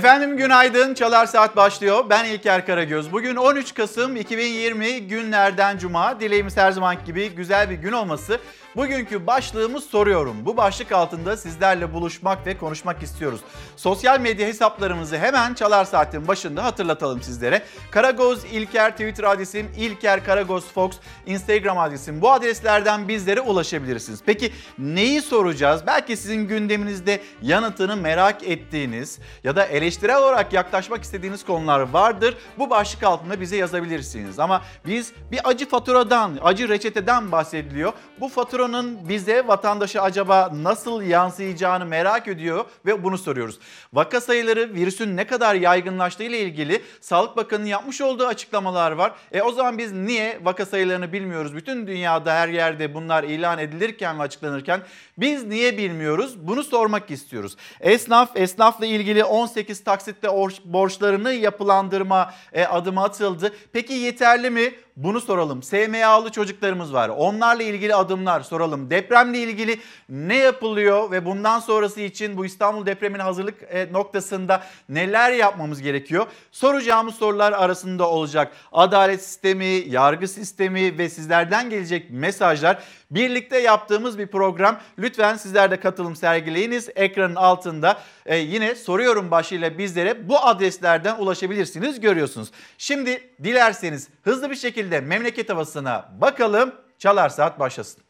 Efendim 0.00 0.36
günaydın. 0.36 0.94
Çalar 0.94 1.26
Saat 1.26 1.56
başlıyor. 1.56 2.04
Ben 2.10 2.24
İlker 2.24 2.66
Karagöz. 2.66 3.12
Bugün 3.12 3.36
13 3.36 3.74
Kasım 3.74 4.16
2020 4.16 5.00
günlerden 5.00 5.78
cuma. 5.78 6.20
Dileğimiz 6.20 6.56
her 6.56 6.72
zaman 6.72 6.96
gibi 7.06 7.28
güzel 7.28 7.70
bir 7.70 7.74
gün 7.74 7.92
olması. 7.92 8.40
Bugünkü 8.76 9.26
başlığımız 9.26 9.84
soruyorum. 9.84 10.36
Bu 10.44 10.56
başlık 10.56 10.92
altında 10.92 11.36
sizlerle 11.36 11.92
buluşmak 11.92 12.46
ve 12.46 12.58
konuşmak 12.58 13.02
istiyoruz. 13.02 13.40
Sosyal 13.76 14.20
medya 14.20 14.48
hesaplarımızı 14.48 15.18
hemen 15.18 15.54
Çalar 15.54 15.84
Saat'in 15.84 16.28
başında 16.28 16.64
hatırlatalım 16.64 17.22
sizlere. 17.22 17.62
Karagoz 17.90 18.44
İlker 18.44 18.90
Twitter 18.90 19.24
adresim, 19.24 19.70
İlker 19.78 20.24
Karagoz 20.24 20.64
Fox 20.64 20.90
Instagram 21.26 21.78
adresim. 21.78 22.20
Bu 22.20 22.32
adreslerden 22.32 23.08
bizlere 23.08 23.40
ulaşabilirsiniz. 23.40 24.20
Peki 24.26 24.52
neyi 24.78 25.22
soracağız? 25.22 25.82
Belki 25.86 26.16
sizin 26.16 26.48
gündeminizde 26.48 27.20
yanıtını 27.42 27.96
merak 27.96 28.42
ettiğiniz 28.48 29.18
ya 29.44 29.56
da 29.56 29.66
eleştirel 29.90 30.18
olarak 30.18 30.52
yaklaşmak 30.52 31.02
istediğiniz 31.02 31.44
konular 31.44 31.80
vardır. 31.80 32.36
Bu 32.58 32.70
başlık 32.70 33.02
altında 33.02 33.40
bize 33.40 33.56
yazabilirsiniz. 33.56 34.38
Ama 34.38 34.62
biz 34.86 35.12
bir 35.32 35.40
acı 35.44 35.68
faturadan, 35.68 36.38
acı 36.42 36.68
reçeteden 36.68 37.32
bahsediliyor. 37.32 37.92
Bu 38.20 38.28
faturanın 38.28 39.08
bize 39.08 39.46
vatandaşı 39.46 40.02
acaba 40.02 40.50
nasıl 40.54 41.02
yansıyacağını 41.02 41.86
merak 41.86 42.28
ediyor 42.28 42.64
ve 42.86 43.04
bunu 43.04 43.18
soruyoruz. 43.18 43.58
Vaka 43.92 44.20
sayıları 44.20 44.74
virüsün 44.74 45.16
ne 45.16 45.26
kadar 45.26 45.54
yaygınlaştığı 45.54 46.22
ile 46.22 46.40
ilgili 46.40 46.82
Sağlık 47.00 47.36
Bakanı'nın 47.36 47.66
yapmış 47.66 48.00
olduğu 48.00 48.26
açıklamalar 48.26 48.92
var. 48.92 49.12
E 49.32 49.42
o 49.42 49.52
zaman 49.52 49.78
biz 49.78 49.92
niye 49.92 50.40
vaka 50.42 50.66
sayılarını 50.66 51.12
bilmiyoruz? 51.12 51.54
Bütün 51.54 51.86
dünyada 51.86 52.34
her 52.34 52.48
yerde 52.48 52.94
bunlar 52.94 53.24
ilan 53.24 53.58
edilirken 53.58 54.18
ve 54.18 54.22
açıklanırken 54.22 54.80
biz 55.18 55.46
niye 55.46 55.78
bilmiyoruz? 55.78 56.48
Bunu 56.48 56.64
sormak 56.64 57.10
istiyoruz. 57.10 57.56
Esnaf, 57.80 58.36
esnafla 58.36 58.86
ilgili 58.86 59.24
18 59.24 59.69
taksitte 59.78 60.28
borçlarını 60.64 61.32
yapılandırma 61.32 62.34
e, 62.52 62.64
adımı 62.64 63.02
atıldı. 63.02 63.52
Peki 63.72 63.92
yeterli 63.92 64.50
mi? 64.50 64.74
Bunu 65.02 65.20
soralım. 65.20 65.62
SMA'lı 65.62 66.30
çocuklarımız 66.30 66.92
var. 66.92 67.08
Onlarla 67.08 67.62
ilgili 67.62 67.94
adımlar 67.94 68.40
soralım. 68.40 68.90
Depremle 68.90 69.38
ilgili 69.38 69.80
ne 70.08 70.36
yapılıyor 70.36 71.10
ve 71.10 71.24
bundan 71.24 71.60
sonrası 71.60 72.00
için 72.00 72.36
bu 72.36 72.46
İstanbul 72.46 72.86
depremine 72.86 73.22
hazırlık 73.22 73.62
e, 73.62 73.92
noktasında 73.92 74.62
neler 74.88 75.32
yapmamız 75.32 75.82
gerekiyor? 75.82 76.26
Soracağımız 76.52 77.14
sorular 77.14 77.52
arasında 77.52 78.08
olacak. 78.08 78.52
Adalet 78.72 79.22
sistemi, 79.22 79.64
yargı 79.64 80.28
sistemi 80.28 80.98
ve 80.98 81.08
sizlerden 81.08 81.70
gelecek 81.70 82.10
mesajlar 82.10 82.82
birlikte 83.10 83.58
yaptığımız 83.58 84.18
bir 84.18 84.26
program. 84.26 84.80
Lütfen 84.98 85.36
sizler 85.36 85.70
de 85.70 85.80
katılım 85.80 86.16
sergileyiniz. 86.16 86.88
Ekranın 86.96 87.34
altında 87.34 88.00
e, 88.26 88.36
yine 88.36 88.74
soruyorum 88.74 89.30
başlığıyla 89.30 89.78
bizlere 89.78 90.28
bu 90.28 90.38
adreslerden 90.38 91.16
ulaşabilirsiniz 91.18 92.00
görüyorsunuz. 92.00 92.50
Şimdi 92.78 93.30
dilerseniz 93.42 94.08
hızlı 94.22 94.50
bir 94.50 94.56
şekilde 94.56 94.89
memleket 94.98 95.50
havasına 95.50 96.08
bakalım. 96.20 96.72
Çalar 96.98 97.28
Saat 97.28 97.60
başlasın. 97.60 98.02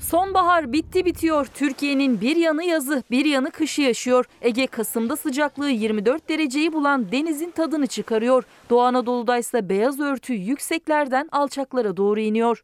Sonbahar 0.00 0.72
bitti 0.72 1.04
bitiyor. 1.04 1.46
Türkiye'nin 1.54 2.20
bir 2.20 2.36
yanı 2.36 2.64
yazı, 2.64 3.02
bir 3.10 3.24
yanı 3.24 3.50
kışı 3.50 3.82
yaşıyor. 3.82 4.24
Ege 4.42 4.66
Kasım'da 4.66 5.16
sıcaklığı 5.16 5.70
24 5.70 6.28
dereceyi 6.28 6.72
bulan 6.72 7.12
denizin 7.12 7.50
tadını 7.50 7.86
çıkarıyor. 7.86 8.44
Doğu 8.70 8.80
Anadolu'da 8.80 9.38
ise 9.38 9.68
beyaz 9.68 10.00
örtü 10.00 10.34
yükseklerden 10.34 11.28
alçaklara 11.32 11.96
doğru 11.96 12.20
iniyor. 12.20 12.62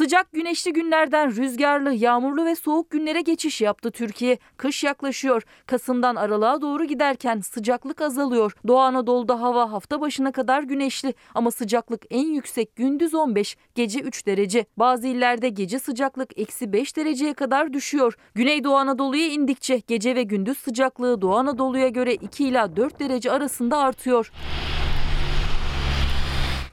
Sıcak 0.00 0.32
güneşli 0.32 0.72
günlerden 0.72 1.36
rüzgarlı, 1.36 1.94
yağmurlu 1.94 2.44
ve 2.44 2.54
soğuk 2.54 2.90
günlere 2.90 3.20
geçiş 3.20 3.60
yaptı 3.60 3.90
Türkiye. 3.90 4.38
Kış 4.56 4.84
yaklaşıyor. 4.84 5.42
Kasım'dan 5.66 6.16
aralığa 6.16 6.62
doğru 6.62 6.84
giderken 6.84 7.40
sıcaklık 7.40 8.00
azalıyor. 8.00 8.52
Doğu 8.68 8.78
Anadolu'da 8.78 9.40
hava 9.40 9.72
hafta 9.72 10.00
başına 10.00 10.32
kadar 10.32 10.62
güneşli 10.62 11.14
ama 11.34 11.50
sıcaklık 11.50 12.02
en 12.10 12.26
yüksek 12.26 12.76
gündüz 12.76 13.14
15, 13.14 13.56
gece 13.74 14.00
3 14.00 14.26
derece. 14.26 14.66
Bazı 14.76 15.06
illerde 15.06 15.48
gece 15.48 15.78
sıcaklık 15.78 16.38
eksi 16.38 16.72
5 16.72 16.96
dereceye 16.96 17.34
kadar 17.34 17.72
düşüyor. 17.72 18.16
Güneydoğu 18.34 18.76
Anadolu'ya 18.76 19.26
indikçe 19.26 19.82
gece 19.86 20.14
ve 20.14 20.22
gündüz 20.22 20.58
sıcaklığı 20.58 21.22
Doğu 21.22 21.34
Anadolu'ya 21.34 21.88
göre 21.88 22.14
2 22.14 22.44
ila 22.44 22.76
4 22.76 23.00
derece 23.00 23.32
arasında 23.32 23.78
artıyor. 23.78 24.32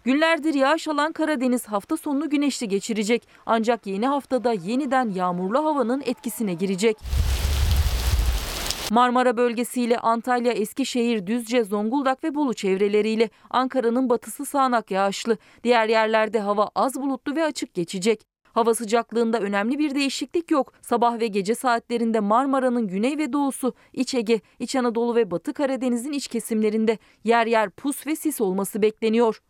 Günlerdir 0.07 0.53
yağış 0.53 0.87
alan 0.87 1.11
Karadeniz 1.11 1.65
hafta 1.65 1.97
sonunu 1.97 2.29
güneşli 2.29 2.67
geçirecek. 2.67 3.27
Ancak 3.45 3.87
yeni 3.87 4.07
haftada 4.07 4.53
yeniden 4.53 5.09
yağmurlu 5.09 5.65
havanın 5.65 6.01
etkisine 6.05 6.53
girecek. 6.53 6.97
Marmara 8.91 9.37
bölgesiyle 9.37 9.99
Antalya, 9.99 10.51
Eskişehir, 10.51 11.27
Düzce, 11.27 11.63
Zonguldak 11.63 12.23
ve 12.23 12.35
Bolu 12.35 12.53
çevreleriyle 12.53 13.29
Ankara'nın 13.49 14.09
batısı 14.09 14.45
sağanak 14.45 14.91
yağışlı. 14.91 15.37
Diğer 15.63 15.89
yerlerde 15.89 16.39
hava 16.39 16.69
az 16.75 17.01
bulutlu 17.01 17.35
ve 17.35 17.43
açık 17.43 17.73
geçecek. 17.73 18.21
Hava 18.43 18.73
sıcaklığında 18.73 19.39
önemli 19.39 19.79
bir 19.79 19.95
değişiklik 19.95 20.51
yok. 20.51 20.73
Sabah 20.81 21.19
ve 21.19 21.27
gece 21.27 21.55
saatlerinde 21.55 22.19
Marmara'nın 22.19 22.87
güney 22.87 23.17
ve 23.17 23.33
doğusu, 23.33 23.73
İç 23.93 24.13
Ege, 24.13 24.41
İç 24.59 24.75
Anadolu 24.75 25.15
ve 25.15 25.31
Batı 25.31 25.53
Karadeniz'in 25.53 26.11
iç 26.11 26.27
kesimlerinde 26.27 26.97
yer 27.23 27.47
yer 27.47 27.69
pus 27.69 28.07
ve 28.07 28.15
sis 28.15 28.41
olması 28.41 28.81
bekleniyor. 28.81 29.41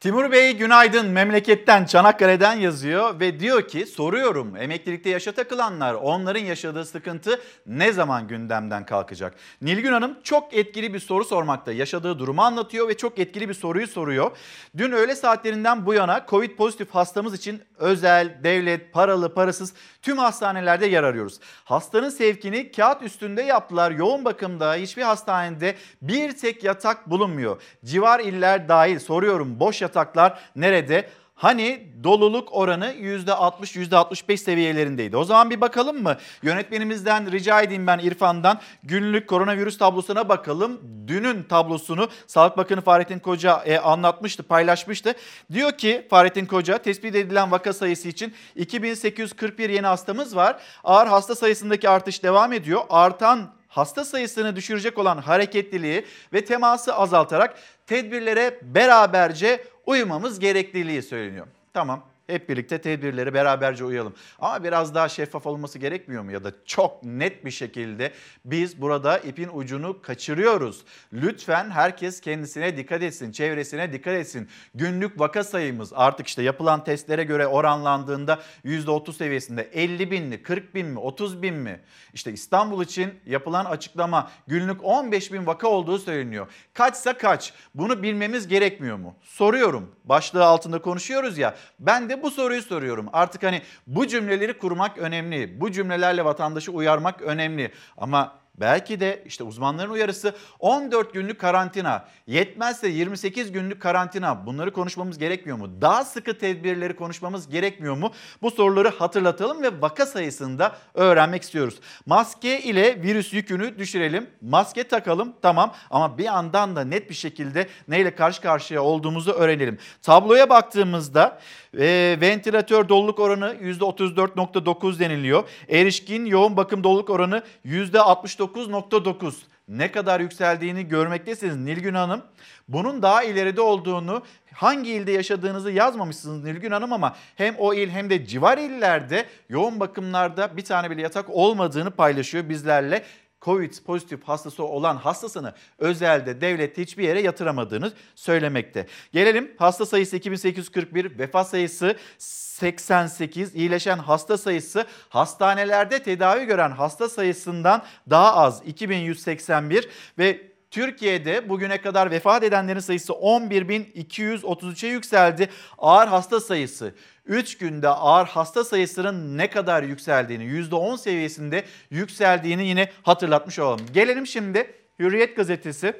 Timur 0.00 0.32
Bey 0.32 0.56
günaydın 0.56 1.06
memleketten 1.06 1.84
Çanakkale'den 1.84 2.54
yazıyor 2.54 3.20
ve 3.20 3.40
diyor 3.40 3.68
ki 3.68 3.86
soruyorum 3.86 4.56
emeklilikte 4.56 5.10
yaşa 5.10 5.32
takılanlar 5.32 5.94
onların 5.94 6.40
yaşadığı 6.40 6.84
sıkıntı 6.84 7.40
ne 7.66 7.92
zaman 7.92 8.28
gündemden 8.28 8.86
kalkacak? 8.86 9.34
Nilgün 9.62 9.92
Hanım 9.92 10.18
çok 10.22 10.54
etkili 10.54 10.94
bir 10.94 10.98
soru 10.98 11.24
sormakta 11.24 11.72
yaşadığı 11.72 12.18
durumu 12.18 12.42
anlatıyor 12.42 12.88
ve 12.88 12.96
çok 12.96 13.18
etkili 13.18 13.48
bir 13.48 13.54
soruyu 13.54 13.86
soruyor. 13.86 14.30
Dün 14.76 14.92
öğle 14.92 15.14
saatlerinden 15.14 15.86
bu 15.86 15.94
yana 15.94 16.26
Covid 16.28 16.56
pozitif 16.56 16.90
hastamız 16.90 17.34
için 17.34 17.62
özel, 17.78 18.38
devlet, 18.44 18.92
paralı, 18.92 19.34
parasız 19.34 19.74
tüm 20.02 20.18
hastanelerde 20.18 20.86
yer 20.86 21.02
arıyoruz. 21.02 21.40
Hastanın 21.64 22.10
sevkini 22.10 22.72
kağıt 22.72 23.02
üstünde 23.02 23.42
yaptılar 23.42 23.90
yoğun 23.90 24.24
bakımda 24.24 24.74
hiçbir 24.74 25.02
hastanede 25.02 25.74
bir 26.02 26.32
tek 26.32 26.64
yatak 26.64 27.10
bulunmuyor. 27.10 27.62
Civar 27.84 28.20
iller 28.20 28.68
dahil 28.68 28.98
soruyorum 28.98 29.60
boş 29.60 29.82
yatak 29.82 29.89
yataklar 29.90 30.38
nerede? 30.56 31.08
Hani 31.40 31.86
doluluk 32.04 32.48
oranı 32.52 32.86
%60 32.86 33.76
%65 33.76 34.36
seviyelerindeydi. 34.36 35.16
O 35.16 35.24
zaman 35.24 35.50
bir 35.50 35.60
bakalım 35.60 36.02
mı? 36.02 36.16
Yönetmenimizden 36.42 37.32
rica 37.32 37.62
edeyim 37.62 37.86
ben 37.86 37.98
İrfan'dan 37.98 38.60
günlük 38.82 39.28
koronavirüs 39.28 39.78
tablosuna 39.78 40.28
bakalım. 40.28 40.80
Dünün 41.06 41.42
tablosunu 41.42 42.08
Sağlık 42.26 42.56
Bakanı 42.56 42.80
Fahrettin 42.80 43.18
Koca 43.18 43.62
e, 43.64 43.78
anlatmıştı, 43.78 44.42
paylaşmıştı. 44.42 45.14
Diyor 45.52 45.72
ki 45.72 46.06
Fahrettin 46.10 46.46
Koca 46.46 46.78
tespit 46.78 47.14
edilen 47.14 47.50
vaka 47.50 47.72
sayısı 47.72 48.08
için 48.08 48.34
2841 48.56 49.70
yeni 49.70 49.86
hastamız 49.86 50.36
var. 50.36 50.62
Ağır 50.84 51.06
hasta 51.06 51.34
sayısındaki 51.34 51.88
artış 51.88 52.22
devam 52.22 52.52
ediyor. 52.52 52.80
Artan 52.90 53.50
hasta 53.70 54.04
sayısını 54.04 54.56
düşürecek 54.56 54.98
olan 54.98 55.18
hareketliliği 55.18 56.06
ve 56.32 56.44
teması 56.44 56.94
azaltarak 56.94 57.54
tedbirlere 57.86 58.58
beraberce 58.62 59.64
uymamız 59.86 60.38
gerekliliği 60.38 61.02
söyleniyor. 61.02 61.46
Tamam 61.72 62.09
hep 62.30 62.48
birlikte 62.48 62.80
tedbirleri 62.80 63.34
beraberce 63.34 63.84
uyalım. 63.84 64.14
Ama 64.38 64.64
biraz 64.64 64.94
daha 64.94 65.08
şeffaf 65.08 65.46
olması 65.46 65.78
gerekmiyor 65.78 66.22
mu? 66.22 66.32
Ya 66.32 66.44
da 66.44 66.52
çok 66.66 67.04
net 67.04 67.44
bir 67.44 67.50
şekilde 67.50 68.12
biz 68.44 68.80
burada 68.80 69.18
ipin 69.18 69.48
ucunu 69.52 70.02
kaçırıyoruz. 70.02 70.84
Lütfen 71.12 71.70
herkes 71.70 72.20
kendisine 72.20 72.76
dikkat 72.76 73.02
etsin, 73.02 73.32
çevresine 73.32 73.92
dikkat 73.92 74.14
etsin. 74.14 74.48
Günlük 74.74 75.20
vaka 75.20 75.44
sayımız 75.44 75.92
artık 75.94 76.26
işte 76.26 76.42
yapılan 76.42 76.84
testlere 76.84 77.24
göre 77.24 77.46
oranlandığında 77.46 78.38
%30 78.64 79.12
seviyesinde 79.12 79.62
50 79.62 80.10
bin 80.10 80.24
mi, 80.24 80.42
40 80.42 80.74
bin 80.74 80.86
mi, 80.86 80.98
30 80.98 81.42
bin 81.42 81.54
mi? 81.54 81.80
İşte 82.14 82.32
İstanbul 82.32 82.84
için 82.84 83.14
yapılan 83.26 83.64
açıklama 83.64 84.30
günlük 84.46 84.84
15 84.84 85.32
bin 85.32 85.46
vaka 85.46 85.68
olduğu 85.68 85.98
söyleniyor. 85.98 86.46
Kaçsa 86.74 87.18
kaç? 87.18 87.52
Bunu 87.74 88.02
bilmemiz 88.02 88.48
gerekmiyor 88.48 88.96
mu? 88.96 89.14
Soruyorum. 89.22 89.94
Başlığı 90.04 90.44
altında 90.44 90.82
konuşuyoruz 90.82 91.38
ya. 91.38 91.54
Ben 91.78 92.08
de 92.08 92.19
bu 92.22 92.30
soruyu 92.30 92.62
soruyorum. 92.62 93.08
Artık 93.12 93.42
hani 93.42 93.62
bu 93.86 94.06
cümleleri 94.06 94.58
kurmak 94.58 94.98
önemli. 94.98 95.60
Bu 95.60 95.72
cümlelerle 95.72 96.24
vatandaşı 96.24 96.72
uyarmak 96.72 97.22
önemli. 97.22 97.72
Ama 97.96 98.40
Belki 98.60 99.00
de 99.00 99.22
işte 99.26 99.44
uzmanların 99.44 99.90
uyarısı 99.90 100.34
14 100.58 101.14
günlük 101.14 101.40
karantina, 101.40 102.04
yetmezse 102.26 102.88
28 102.88 103.52
günlük 103.52 103.82
karantina. 103.82 104.46
Bunları 104.46 104.72
konuşmamız 104.72 105.18
gerekmiyor 105.18 105.58
mu? 105.58 105.80
Daha 105.80 106.04
sıkı 106.04 106.38
tedbirleri 106.38 106.96
konuşmamız 106.96 107.48
gerekmiyor 107.48 107.96
mu? 107.96 108.12
Bu 108.42 108.50
soruları 108.50 108.88
hatırlatalım 108.88 109.62
ve 109.62 109.82
vaka 109.82 110.06
sayısını 110.06 110.58
da 110.58 110.76
öğrenmek 110.94 111.42
istiyoruz. 111.42 111.80
Maske 112.06 112.60
ile 112.60 113.02
virüs 113.02 113.32
yükünü 113.32 113.78
düşürelim. 113.78 114.30
Maske 114.40 114.84
takalım 114.84 115.32
tamam 115.42 115.74
ama 115.90 116.18
bir 116.18 116.24
yandan 116.24 116.76
da 116.76 116.84
net 116.84 117.10
bir 117.10 117.14
şekilde 117.14 117.68
neyle 117.88 118.14
karşı 118.14 118.42
karşıya 118.42 118.82
olduğumuzu 118.82 119.32
öğrenelim. 119.32 119.78
Tabloya 120.02 120.48
baktığımızda 120.48 121.40
e, 121.78 122.18
ventilatör 122.20 122.88
doluluk 122.88 123.18
oranı 123.18 123.56
%34.9 123.62 124.98
deniliyor. 124.98 125.48
Erişkin 125.68 126.24
yoğun 126.24 126.56
bakım 126.56 126.84
doluluk 126.84 127.10
oranı 127.10 127.42
%69.9 127.66 129.32
ne 129.68 129.92
kadar 129.92 130.20
yükseldiğini 130.20 130.88
görmektesiniz 130.88 131.56
Nilgün 131.56 131.94
Hanım. 131.94 132.22
Bunun 132.68 133.02
daha 133.02 133.22
ileride 133.22 133.60
olduğunu 133.60 134.22
hangi 134.54 134.90
ilde 134.90 135.12
yaşadığınızı 135.12 135.70
yazmamışsınız 135.70 136.44
Nilgün 136.44 136.70
Hanım 136.70 136.92
ama 136.92 137.16
hem 137.36 137.54
o 137.58 137.74
il 137.74 137.88
hem 137.88 138.10
de 138.10 138.26
civar 138.26 138.58
illerde 138.58 139.24
yoğun 139.48 139.80
bakımlarda 139.80 140.56
bir 140.56 140.64
tane 140.64 140.90
bile 140.90 141.02
yatak 141.02 141.30
olmadığını 141.30 141.90
paylaşıyor 141.90 142.48
bizlerle. 142.48 143.04
Covid 143.42 143.74
pozitif 143.86 144.22
hastası 144.22 144.64
olan 144.64 144.96
hastasını 144.96 145.54
özelde 145.78 146.40
devlette 146.40 146.82
hiçbir 146.82 147.04
yere 147.04 147.20
yatıramadığını 147.22 147.92
söylemekte. 148.14 148.86
Gelelim 149.12 149.50
hasta 149.58 149.86
sayısı 149.86 150.16
2841, 150.16 151.18
vefat 151.18 151.48
sayısı 151.48 151.96
88, 152.18 153.54
iyileşen 153.54 153.98
hasta 153.98 154.38
sayısı 154.38 154.84
hastanelerde 155.08 156.02
tedavi 156.02 156.44
gören 156.44 156.70
hasta 156.70 157.08
sayısından 157.08 157.82
daha 158.10 158.36
az 158.36 158.62
2181 158.66 159.88
ve 160.18 160.49
Türkiye'de 160.70 161.48
bugüne 161.48 161.80
kadar 161.80 162.10
vefat 162.10 162.42
edenlerin 162.42 162.80
sayısı 162.80 163.12
11.233'e 163.12 164.88
yükseldi. 164.88 165.48
Ağır 165.78 166.08
hasta 166.08 166.40
sayısı 166.40 166.94
3 167.26 167.58
günde 167.58 167.88
ağır 167.88 168.26
hasta 168.26 168.64
sayısının 168.64 169.38
ne 169.38 169.50
kadar 169.50 169.82
yükseldiğini, 169.82 170.44
%10 170.44 170.98
seviyesinde 170.98 171.64
yükseldiğini 171.90 172.66
yine 172.66 172.90
hatırlatmış 173.02 173.58
olalım. 173.58 173.86
Gelelim 173.92 174.26
şimdi 174.26 174.74
Hürriyet 174.98 175.36
gazetesi 175.36 175.94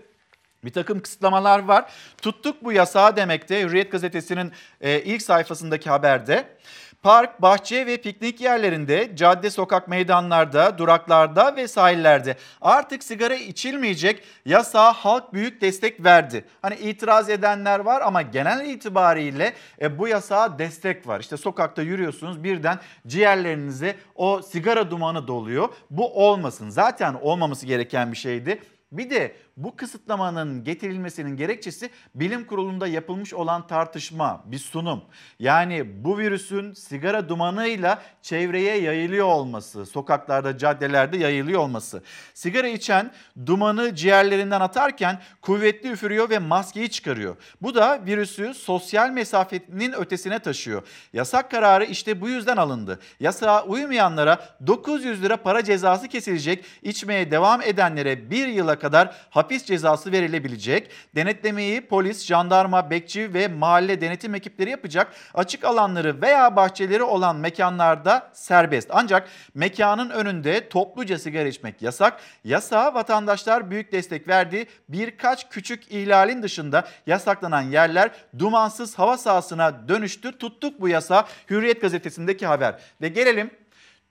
bir 0.64 0.72
takım 0.72 1.00
kısıtlamalar 1.00 1.64
var. 1.64 1.92
Tuttuk 2.22 2.64
bu 2.64 2.72
yasağı 2.72 3.16
demekte 3.16 3.62
Hürriyet 3.62 3.92
gazetesinin 3.92 4.52
e, 4.80 5.02
ilk 5.02 5.22
sayfasındaki 5.22 5.90
haberde. 5.90 6.48
Park, 7.02 7.42
bahçe 7.42 7.86
ve 7.86 7.96
piknik 7.96 8.40
yerlerinde, 8.40 9.16
cadde, 9.16 9.50
sokak, 9.50 9.88
meydanlarda, 9.88 10.78
duraklarda 10.78 11.56
ve 11.56 11.68
sahillerde 11.68 12.36
artık 12.60 13.04
sigara 13.04 13.34
içilmeyecek 13.34 14.22
yasağa 14.46 14.92
halk 14.92 15.32
büyük 15.32 15.60
destek 15.60 16.04
verdi. 16.04 16.44
Hani 16.62 16.74
itiraz 16.74 17.30
edenler 17.30 17.78
var 17.78 18.00
ama 18.00 18.22
genel 18.22 18.66
itibariyle 18.66 19.52
e, 19.80 19.98
bu 19.98 20.08
yasağa 20.08 20.58
destek 20.58 21.06
var. 21.06 21.20
İşte 21.20 21.36
sokakta 21.36 21.82
yürüyorsunuz 21.82 22.44
birden 22.44 22.78
ciğerlerinize 23.06 23.96
o 24.14 24.42
sigara 24.42 24.90
dumanı 24.90 25.28
doluyor. 25.28 25.68
Bu 25.90 26.26
olmasın. 26.26 26.70
Zaten 26.70 27.14
olmaması 27.14 27.66
gereken 27.66 28.12
bir 28.12 28.16
şeydi. 28.16 28.60
Bir 28.92 29.10
de 29.10 29.34
bu 29.64 29.76
kısıtlamanın 29.76 30.64
getirilmesinin 30.64 31.36
gerekçesi 31.36 31.90
bilim 32.14 32.46
kurulunda 32.46 32.86
yapılmış 32.86 33.34
olan 33.34 33.66
tartışma, 33.66 34.42
bir 34.46 34.58
sunum. 34.58 35.02
Yani 35.38 36.04
bu 36.04 36.18
virüsün 36.18 36.72
sigara 36.72 37.28
dumanıyla 37.28 38.02
çevreye 38.22 38.80
yayılıyor 38.80 39.26
olması, 39.26 39.86
sokaklarda, 39.86 40.58
caddelerde 40.58 41.16
yayılıyor 41.16 41.60
olması. 41.60 42.02
Sigara 42.34 42.68
içen 42.68 43.10
dumanı 43.46 43.94
ciğerlerinden 43.94 44.60
atarken 44.60 45.20
kuvvetli 45.42 45.90
üfürüyor 45.90 46.30
ve 46.30 46.38
maskeyi 46.38 46.90
çıkarıyor. 46.90 47.36
Bu 47.62 47.74
da 47.74 48.06
virüsü 48.06 48.54
sosyal 48.54 49.10
mesafenin 49.10 49.92
ötesine 49.92 50.38
taşıyor. 50.38 50.82
Yasak 51.12 51.50
kararı 51.50 51.84
işte 51.84 52.20
bu 52.20 52.28
yüzden 52.28 52.56
alındı. 52.56 53.00
Yasağa 53.20 53.64
uymayanlara 53.64 54.48
900 54.66 55.22
lira 55.22 55.36
para 55.36 55.64
cezası 55.64 56.08
kesilecek, 56.08 56.64
içmeye 56.82 57.30
devam 57.30 57.62
edenlere 57.62 58.30
bir 58.30 58.48
yıla 58.48 58.78
kadar 58.78 59.16
hapis 59.30 59.49
cezası 59.58 60.12
verilebilecek. 60.12 60.90
Denetlemeyi 61.14 61.80
polis, 61.80 62.24
jandarma, 62.24 62.90
bekçi 62.90 63.34
ve 63.34 63.48
mahalle 63.48 64.00
denetim 64.00 64.34
ekipleri 64.34 64.70
yapacak. 64.70 65.12
Açık 65.34 65.64
alanları 65.64 66.22
veya 66.22 66.56
bahçeleri 66.56 67.02
olan 67.02 67.36
mekanlarda 67.36 68.30
serbest. 68.32 68.88
Ancak 68.92 69.28
mekanın 69.54 70.10
önünde 70.10 70.68
topluca 70.68 71.18
sigara 71.18 71.48
içmek 71.48 71.82
yasak. 71.82 72.20
Yasağa 72.44 72.94
vatandaşlar 72.94 73.70
büyük 73.70 73.92
destek 73.92 74.28
verdi. 74.28 74.66
Birkaç 74.88 75.48
küçük 75.48 75.92
ihlalin 75.92 76.42
dışında 76.42 76.88
yasaklanan 77.06 77.62
yerler 77.62 78.10
dumansız 78.38 78.98
hava 78.98 79.18
sahasına 79.18 79.88
dönüştü. 79.88 80.38
Tuttuk 80.38 80.80
bu 80.80 80.88
yasa 80.88 81.28
Hürriyet 81.50 81.80
gazetesindeki 81.80 82.46
haber. 82.46 82.80
Ve 83.00 83.08
gelelim 83.08 83.50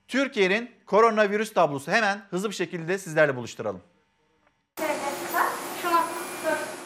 Türkiye'nin 0.07 0.71
koronavirüs 0.85 1.53
tablosu 1.53 1.91
hemen 1.91 2.21
hızlı 2.29 2.49
bir 2.49 2.55
şekilde 2.55 2.97
sizlerle 2.97 3.35
buluşturalım. 3.35 3.81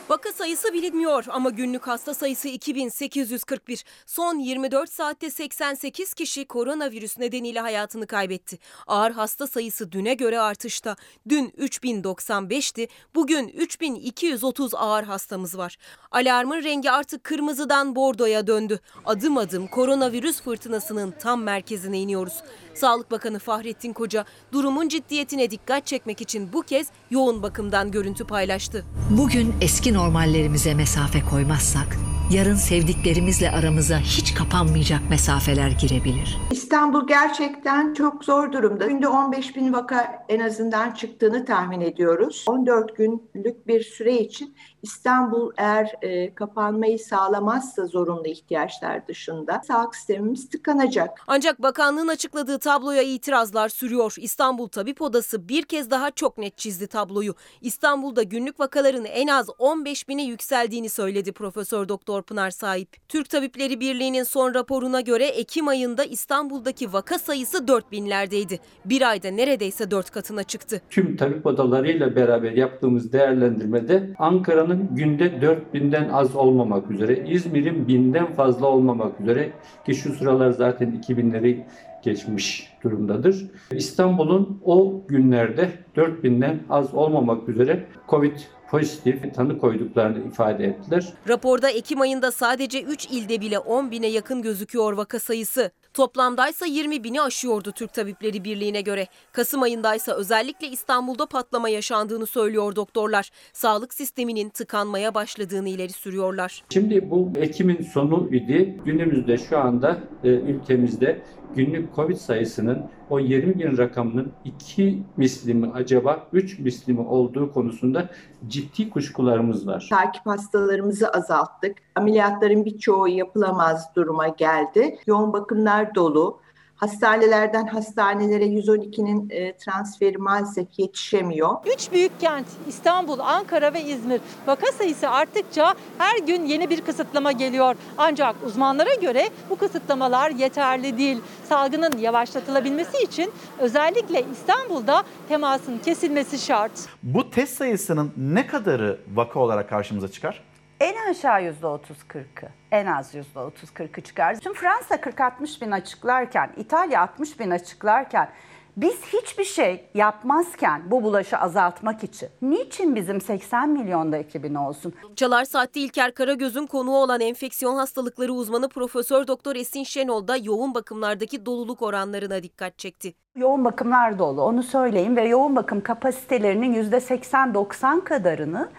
Vaka 0.09 0.31
sayısı 0.43 0.73
bilinmiyor 0.73 1.25
ama 1.29 1.49
günlük 1.49 1.87
hasta 1.87 2.13
sayısı 2.13 2.47
2841. 2.47 3.85
Son 4.05 4.39
24 4.39 4.89
saatte 4.89 5.29
88 5.29 6.13
kişi 6.13 6.45
koronavirüs 6.45 7.17
nedeniyle 7.17 7.59
hayatını 7.59 8.07
kaybetti. 8.07 8.59
Ağır 8.87 9.11
hasta 9.11 9.47
sayısı 9.47 9.91
düne 9.91 10.13
göre 10.13 10.39
artışta. 10.39 10.95
Dün 11.29 11.49
3095'ti, 11.49 12.87
bugün 13.15 13.47
3230 13.47 14.75
ağır 14.75 15.03
hastamız 15.03 15.57
var. 15.57 15.77
Alarmın 16.11 16.63
rengi 16.63 16.91
artık 16.91 17.23
kırmızıdan 17.23 17.95
bordoya 17.95 18.47
döndü. 18.47 18.79
Adım 19.05 19.37
adım 19.37 19.67
koronavirüs 19.67 20.41
fırtınasının 20.41 21.13
tam 21.19 21.43
merkezine 21.43 21.99
iniyoruz. 21.99 22.43
Sağlık 22.73 23.11
Bakanı 23.11 23.39
Fahrettin 23.39 23.93
Koca 23.93 24.25
durumun 24.51 24.87
ciddiyetine 24.87 25.51
dikkat 25.51 25.85
çekmek 25.85 26.21
için 26.21 26.53
bu 26.53 26.61
kez 26.61 26.87
yoğun 27.11 27.43
bakımdan 27.43 27.91
görüntü 27.91 28.27
paylaştı. 28.27 28.85
Bugün 29.17 29.53
eski 29.61 29.93
normallerimize 29.93 30.73
mesafe 30.73 31.19
koymazsak 31.29 31.97
yarın 32.31 32.55
sevdiklerimizle 32.55 33.51
aramıza 33.51 33.99
hiç 33.99 34.33
kapanmayacak 34.33 35.09
mesafeler 35.09 35.71
girebilir. 35.71 36.37
İstanbul 36.51 37.07
gerçekten 37.07 37.93
çok 37.93 38.25
zor 38.25 38.51
durumda. 38.51 38.85
Günde 38.85 39.07
15 39.07 39.55
bin 39.55 39.73
vaka 39.73 40.25
en 40.29 40.39
azından 40.39 40.91
çıktığını 40.91 41.45
tahmin 41.45 41.81
ediyoruz. 41.81 42.45
14 42.47 42.97
günlük 42.97 43.67
bir 43.67 43.83
süre 43.83 44.19
için 44.19 44.55
İstanbul 44.83 45.51
eğer 45.57 45.91
e, 46.01 46.35
kapanmayı 46.35 46.99
sağlamazsa 46.99 47.85
zorunlu 47.85 48.27
ihtiyaçlar 48.27 49.07
dışında 49.07 49.61
sağlık 49.67 49.95
sistemimiz 49.95 50.49
tıkanacak. 50.49 51.09
Ancak 51.27 51.61
bakanlığın 51.61 52.07
açıkladığı 52.07 52.59
tabloya 52.59 53.01
itirazlar 53.01 53.69
sürüyor. 53.69 54.15
İstanbul 54.17 54.67
Tabip 54.67 55.01
Odası 55.01 55.49
bir 55.49 55.63
kez 55.63 55.89
daha 55.89 56.11
çok 56.11 56.37
net 56.37 56.57
çizdi 56.57 56.87
tabloyu. 56.87 57.35
İstanbul'da 57.61 58.23
günlük 58.23 58.59
vakaların 58.59 59.05
en 59.05 59.27
az 59.27 59.49
15 59.57 60.09
bine 60.09 60.23
yükseldiğini 60.23 60.89
söyledi 60.89 61.31
Profesör 61.31 61.89
Doktor 61.89 62.21
Pınar 62.21 62.51
Sahip. 62.51 63.09
Türk 63.09 63.29
Tabipleri 63.29 63.79
Birliği'nin 63.79 64.23
son 64.23 64.53
raporuna 64.53 65.01
göre 65.01 65.25
Ekim 65.25 65.67
ayında 65.67 66.03
İstanbul'daki 66.03 66.93
vaka 66.93 67.19
sayısı 67.19 67.67
4 67.67 67.91
binlerdeydi. 67.91 68.59
Bir 68.85 69.09
ayda 69.09 69.27
neredeyse 69.27 69.91
4 69.91 70.11
katına 70.11 70.43
çıktı. 70.43 70.81
Tüm 70.89 71.17
tabip 71.17 71.45
odalarıyla 71.45 72.15
beraber 72.15 72.51
yaptığımız 72.51 73.13
değerlendirmede 73.13 74.15
Ankara'nın 74.19 74.72
günde 74.91 75.27
4000'den 75.27 76.09
az 76.09 76.35
olmamak 76.35 76.91
üzere, 76.91 77.25
İzmir'in 77.27 77.85
1000'den 77.85 78.25
fazla 78.25 78.67
olmamak 78.67 79.21
üzere 79.21 79.51
ki 79.85 79.95
şu 79.95 80.13
sıralar 80.13 80.51
zaten 80.51 81.01
2000'leri 81.01 81.57
geçmiş 82.03 82.73
durumdadır. 82.83 83.51
İstanbul'un 83.71 84.61
o 84.65 85.03
günlerde 85.07 85.69
4000'den 85.95 86.59
az 86.69 86.93
olmamak 86.93 87.49
üzere 87.49 87.85
Covid 88.09 88.37
pozitif 88.69 89.35
tanı 89.35 89.57
koyduklarını 89.57 90.27
ifade 90.27 90.65
ettiler. 90.65 91.13
Raporda 91.27 91.69
Ekim 91.69 92.01
ayında 92.01 92.31
sadece 92.31 92.81
3 92.81 93.05
ilde 93.05 93.41
bile 93.41 93.59
10 93.59 93.91
bine 93.91 94.07
yakın 94.07 94.41
gözüküyor 94.41 94.93
vaka 94.93 95.19
sayısı. 95.19 95.71
Toplamdaysa 95.93 96.65
20 96.65 97.03
bini 97.03 97.21
aşıyordu 97.21 97.71
Türk 97.71 97.93
Tabipleri 97.93 98.43
Birliği'ne 98.43 98.81
göre. 98.81 99.07
Kasım 99.31 99.61
ayındaysa 99.61 100.15
özellikle 100.15 100.67
İstanbul'da 100.67 101.25
patlama 101.25 101.69
yaşandığını 101.69 102.25
söylüyor 102.25 102.75
doktorlar. 102.75 103.29
Sağlık 103.53 103.93
sisteminin 103.93 104.49
tıkanmaya 104.49 105.13
başladığını 105.13 105.69
ileri 105.69 105.93
sürüyorlar. 105.93 106.63
Şimdi 106.69 107.09
bu 107.11 107.31
Ekim'in 107.35 107.81
sonu 107.81 108.29
idi. 108.31 108.77
Günümüzde 108.85 109.37
şu 109.37 109.57
anda 109.57 109.97
e, 110.23 110.27
ülkemizde 110.27 111.21
günlük 111.55 111.95
Covid 111.95 112.15
sayısının 112.15 112.85
o 113.09 113.19
20 113.19 113.59
bin 113.59 113.77
rakamının 113.77 114.31
2 114.45 115.03
misli 115.17 115.53
mi 115.53 115.71
acaba 115.73 116.27
3 116.33 116.59
misli 116.59 116.93
mi 116.93 117.01
olduğu 117.01 117.53
konusunda 117.53 118.09
ciddi 118.47 118.89
kuşkularımız 118.89 119.67
var. 119.67 119.87
Takip 119.89 120.25
hastalarımızı 120.25 121.09
azalttık. 121.09 121.77
Ameliyatların 121.95 122.65
birçoğu 122.65 123.07
yapılamaz 123.07 123.95
duruma 123.95 124.27
geldi. 124.27 124.97
Yoğun 125.07 125.33
bakımlar 125.33 125.95
dolu. 125.95 126.42
Hastanelerden 126.83 127.67
hastanelere 127.67 128.45
112'nin 128.45 129.29
e, 129.29 129.57
transferi 129.57 130.17
maalesef 130.17 130.67
yetişemiyor. 130.77 131.55
Üç 131.75 131.91
büyük 131.91 132.19
kent 132.19 132.47
İstanbul, 132.67 133.19
Ankara 133.19 133.73
ve 133.73 133.81
İzmir 133.81 134.21
vaka 134.47 134.71
sayısı 134.71 135.09
arttıkça 135.09 135.73
her 135.97 136.17
gün 136.17 136.45
yeni 136.45 136.69
bir 136.69 136.81
kısıtlama 136.81 137.31
geliyor. 137.31 137.75
Ancak 137.97 138.35
uzmanlara 138.45 138.93
göre 138.93 139.29
bu 139.49 139.55
kısıtlamalar 139.55 140.29
yeterli 140.29 140.97
değil. 140.97 141.21
Salgının 141.49 141.97
yavaşlatılabilmesi 141.97 143.03
için 143.03 143.31
özellikle 143.59 144.23
İstanbul'da 144.31 145.03
temasın 145.29 145.79
kesilmesi 145.85 146.39
şart. 146.39 146.71
Bu 147.03 147.29
test 147.29 147.57
sayısının 147.57 148.13
ne 148.17 148.47
kadarı 148.47 148.99
vaka 149.13 149.39
olarak 149.39 149.69
karşımıza 149.69 150.07
çıkar? 150.07 150.43
En 150.79 151.11
aşağı 151.11 151.41
%30-40'ı, 151.41 152.49
en 152.73 152.85
az 152.85 153.15
%30-40'ı 153.15 154.03
çıkar. 154.03 154.37
Şimdi 154.43 154.57
Fransa 154.57 154.95
40-60 154.95 155.61
bin 155.61 155.71
açıklarken, 155.71 156.53
İtalya 156.57 157.01
60 157.01 157.39
bin 157.39 157.49
açıklarken 157.49 158.29
biz 158.77 159.01
hiçbir 159.05 159.43
şey 159.43 159.89
yapmazken 159.93 160.91
bu 160.91 161.03
bulaşı 161.03 161.37
azaltmak 161.37 162.03
için 162.03 162.29
niçin 162.41 162.95
bizim 162.95 163.21
80 163.21 163.69
milyonda 163.69 164.17
2000 164.17 164.55
olsun? 164.55 164.93
Çalar 165.15 165.45
Saat'te 165.45 165.79
İlker 165.79 166.13
Karagöz'ün 166.13 166.65
konuğu 166.65 166.97
olan 166.97 167.21
enfeksiyon 167.21 167.75
hastalıkları 167.75 168.33
uzmanı 168.33 168.69
Profesör 168.69 169.27
Doktor 169.27 169.55
Esin 169.55 169.83
Şenol 169.83 170.27
da 170.27 170.37
yoğun 170.37 170.73
bakımlardaki 170.73 171.45
doluluk 171.45 171.81
oranlarına 171.81 172.43
dikkat 172.43 172.77
çekti. 172.77 173.13
Yoğun 173.37 173.65
bakımlar 173.65 174.19
dolu 174.19 174.41
onu 174.41 174.63
söyleyeyim 174.63 175.15
ve 175.15 175.27
yoğun 175.27 175.55
bakım 175.55 175.81
kapasitelerinin 175.81 176.91
%80-90 176.91 178.03
kadarını 178.03 178.69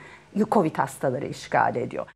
Covid 0.51 0.77
hastaları 0.77 1.27
işgal 1.27 1.77
ediyor. 1.77 2.07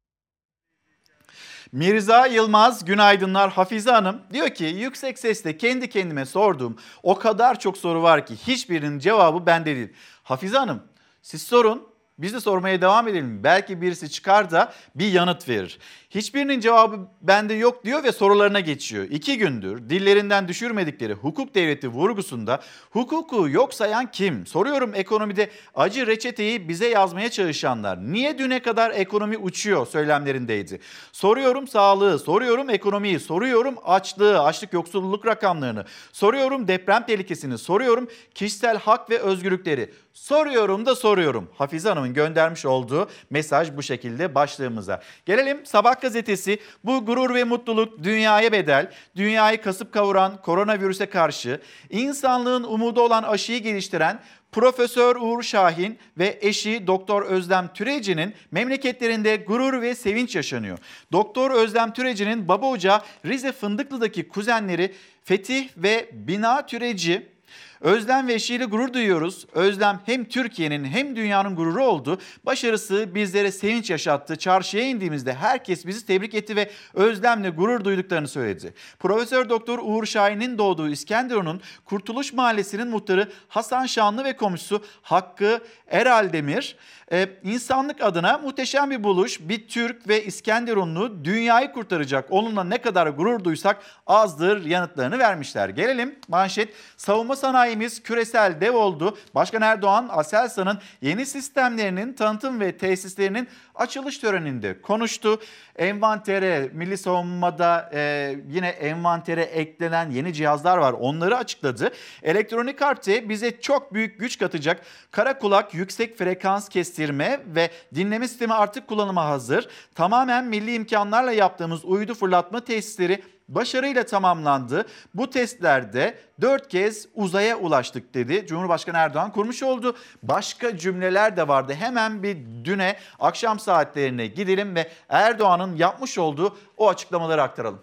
Mirza 1.73 2.27
Yılmaz 2.27 2.85
günaydınlar 2.85 3.51
Hafize 3.51 3.91
Hanım 3.91 4.21
diyor 4.33 4.49
ki 4.49 4.65
yüksek 4.65 5.19
sesle 5.19 5.57
kendi 5.57 5.91
kendime 5.91 6.27
sorduğum 6.27 6.77
o 7.03 7.19
kadar 7.19 7.59
çok 7.61 7.79
soru 7.79 8.03
var 8.03 8.27
ki 8.27 8.35
hiçbirinin 8.47 8.99
cevabı 8.99 9.47
bende 9.47 9.77
değil. 9.77 9.93
Hafize 10.23 10.59
Hanım 10.59 10.83
siz 11.23 11.43
sorun 11.43 11.89
biz 12.19 12.35
de 12.35 12.41
sormaya 12.41 12.83
devam 12.83 13.09
edelim. 13.09 13.45
Belki 13.45 13.81
birisi 13.83 14.11
çıkar 14.11 14.51
da 14.51 14.73
bir 14.95 15.13
yanıt 15.13 15.49
verir. 15.49 15.79
Hiçbirinin 16.11 16.61
cevabı 16.61 16.99
bende 17.23 17.55
yok 17.55 17.85
diyor 17.85 18.05
ve 18.05 18.12
sorularına 18.12 18.61
geçiyor. 18.61 19.07
İki 19.11 19.38
gündür 19.38 19.91
dillerinden 19.91 20.49
düşürmedikleri 20.49 21.12
hukuk 21.12 21.55
devleti 21.55 21.88
vurgusunda 21.88 22.61
hukuku 22.91 23.49
yok 23.49 23.75
sayan 23.75 24.11
kim? 24.11 24.47
Soruyorum 24.47 24.95
ekonomide 24.95 25.50
acı 25.75 26.07
reçeteyi 26.07 26.69
bize 26.69 26.88
yazmaya 26.88 27.31
çalışanlar. 27.31 28.12
Niye 28.12 28.38
düne 28.38 28.62
kadar 28.62 28.91
ekonomi 28.91 29.38
uçuyor 29.38 29.87
söylemlerindeydi. 29.87 30.81
Soruyorum 31.12 31.69
sağlığı, 31.69 32.19
soruyorum 32.19 32.71
ekonomiyi, 32.71 33.21
soruyorum 33.21 33.75
açlığı, 33.85 34.43
açlık 34.43 34.73
yoksulluk 34.73 35.27
rakamlarını, 35.27 35.85
soruyorum 36.12 36.69
deprem 36.69 37.07
tehlikesini, 37.07 37.59
soruyorum 37.59 38.09
kişisel 38.35 38.79
hak 38.79 39.11
ve 39.11 39.19
özgürlükleri. 39.19 39.91
Soruyorum 40.12 40.87
da 40.87 40.95
soruyorum. 40.95 41.50
Hafize 41.59 41.88
Hanım'ın 41.88 42.15
göndermiş 42.15 42.67
olduğu 42.67 43.09
mesaj 43.31 43.77
bu 43.77 43.83
şekilde 43.83 44.35
başlığımıza. 44.35 45.03
Gelelim 45.27 45.67
Sabah 45.99 46.02
gazetesi 46.02 46.59
bu 46.85 47.07
gurur 47.07 47.35
ve 47.35 47.45
mutluluk 47.45 48.05
dünyaya 48.05 48.52
bedel, 48.52 48.90
dünyayı 49.17 49.62
kasıp 49.62 49.93
kavuran 49.93 50.43
koronavirüse 50.43 51.07
karşı 51.07 51.61
insanlığın 51.90 52.64
umudu 52.64 53.00
olan 53.00 53.23
aşıyı 53.23 53.62
geliştiren 53.62 54.21
Profesör 54.52 55.17
Uğur 55.17 55.43
Şahin 55.43 55.99
ve 56.19 56.38
eşi 56.40 56.87
Doktor 56.87 57.23
Özlem 57.23 57.69
Türeci'nin 57.75 58.35
memleketlerinde 58.50 59.37
gurur 59.37 59.83
ve 59.83 59.95
sevinç 59.95 60.37
yaşanıyor. 60.37 60.78
Doktor 61.12 61.50
Özlem 61.50 61.93
Türeci'nin 61.93 62.49
baba 62.49 62.67
ocağı 62.67 63.00
Rize 63.26 63.52
Fındıklı'daki 63.52 64.28
kuzenleri 64.28 64.95
Fetih 65.25 65.69
ve 65.76 66.11
Bina 66.12 66.67
Türeci 66.67 67.38
Özlem 67.81 68.29
ve 68.29 68.35
eşiyle 68.35 68.65
gurur 68.65 68.93
duyuyoruz. 68.93 69.47
Özlem 69.53 70.01
hem 70.07 70.25
Türkiye'nin 70.25 70.85
hem 70.85 71.17
dünyanın 71.17 71.57
gururu 71.57 71.85
oldu. 71.85 72.19
Başarısı 72.47 73.15
bizlere 73.15 73.53
sevinç 73.53 73.91
yaşattı. 73.91 74.37
Çarşıya 74.37 74.85
indiğimizde 74.85 75.35
herkes 75.35 75.87
bizi 75.87 76.07
tebrik 76.07 76.35
etti 76.35 76.57
ve 76.57 76.71
Özlem'le 76.95 77.51
gurur 77.51 77.85
duyduklarını 77.85 78.29
söyledi. 78.29 78.75
Profesör 78.99 79.49
Doktor 79.49 79.79
Uğur 79.83 80.07
Şahin'in 80.07 80.59
doğduğu 80.59 80.89
İskenderun'un 80.89 81.61
Kurtuluş 81.85 82.33
Mahallesi'nin 82.33 82.89
muhtarı 82.89 83.29
Hasan 83.49 83.87
Şanlı 83.87 84.25
ve 84.25 84.37
komşusu 84.37 84.85
Hakkı 85.03 85.61
Eral 85.87 86.33
Demir 86.33 86.77
ee, 87.12 87.29
insanlık 87.45 88.03
adına 88.03 88.38
muhteşem 88.38 88.91
bir 88.91 89.05
buluş. 89.05 89.41
Bir 89.41 89.69
Türk 89.69 90.09
ve 90.09 90.25
İskenderunlu 90.25 91.25
dünyayı 91.25 91.73
kurtaracak. 91.73 92.27
Onunla 92.31 92.65
ne 92.65 92.79
kadar 92.79 93.07
gurur 93.07 93.45
duysak 93.45 93.77
azdır 94.07 94.65
yanıtlarını 94.65 95.19
vermişler. 95.19 95.69
Gelelim 95.69 96.19
manşet. 96.29 96.75
Savunma 96.97 97.37
sanayimiz 97.37 98.03
küresel 98.03 98.61
dev 98.61 98.73
oldu. 98.73 99.19
Başkan 99.35 99.62
Erdoğan 99.62 100.09
Aselsan'ın 100.11 100.79
yeni 101.03 101.27
sistemlerinin 101.27 102.12
tanıtım 102.12 102.61
ve 102.61 102.77
tesislerinin 102.77 103.49
açılış 103.79 104.19
töreninde 104.19 104.83
konuştu. 104.83 105.41
Envantere, 105.77 106.71
milli 106.73 106.99
savunmada 106.99 107.91
e, 107.95 108.35
yine 108.51 108.69
envantere 108.69 109.43
eklenen 109.43 110.11
yeni 110.11 110.35
cihazlar 110.35 110.79
var. 110.79 110.93
Onları 110.93 111.37
açıkladı. 111.37 111.93
Elektronik 112.23 112.81
harpte 112.81 113.29
bize 113.29 113.61
çok 113.61 113.95
büyük 113.95 114.21
güç 114.21 114.39
katacak. 114.39 114.81
Kara 115.11 115.39
kulak 115.39 115.75
yüksek 115.75 116.19
frekans 116.19 116.69
kestirme 116.69 117.41
ve 117.47 117.71
dinleme 117.95 118.29
sistemi 118.29 118.55
artık 118.55 118.87
kullanıma 118.87 119.25
hazır. 119.25 119.69
Tamamen 119.95 120.45
milli 120.45 120.75
imkanlarla 120.75 121.33
yaptığımız 121.33 121.85
uydu 121.85 122.15
fırlatma 122.15 122.65
tesisleri 122.65 123.23
başarıyla 123.49 124.07
tamamlandı. 124.07 124.87
Bu 125.14 125.31
testlerde 125.31 126.14
dört 126.40 126.69
kez 126.69 127.09
uzaya 127.14 127.57
ulaştık 127.57 128.14
dedi. 128.14 128.47
Cumhurbaşkanı 128.47 128.97
Erdoğan 128.97 129.33
kurmuş 129.33 129.62
oldu. 129.62 129.97
Başka 130.23 130.78
cümleler 130.78 131.37
de 131.37 131.49
vardı. 131.49 131.75
Hemen 131.75 132.23
bir 132.23 132.37
düne 132.64 132.97
akşam 133.19 133.59
saatlerine 133.59 134.26
gidelim 134.26 134.75
ve 134.75 134.88
Erdoğan'ın 135.09 135.76
yapmış 135.76 136.19
olduğu 136.19 136.57
o 136.76 136.88
açıklamaları 136.88 137.43
aktaralım. 137.43 137.81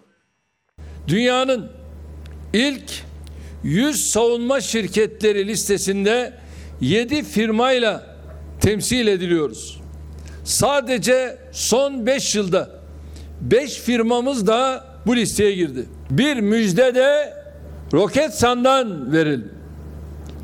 Dünyanın 1.08 1.72
ilk 2.52 3.04
100 3.62 4.10
savunma 4.10 4.60
şirketleri 4.60 5.48
listesinde 5.48 6.38
7 6.80 7.22
firmayla 7.22 8.16
temsil 8.60 9.06
ediliyoruz. 9.06 9.80
Sadece 10.44 11.38
son 11.52 12.06
5 12.06 12.34
yılda 12.34 12.70
5 13.40 13.80
firmamız 13.80 14.46
da 14.46 14.84
bu 15.06 15.16
listeye 15.16 15.52
girdi. 15.52 15.86
Bir 16.10 16.36
müjde 16.36 16.94
de 16.94 17.34
Roketsan'dan 17.92 19.12
verildi. 19.12 19.48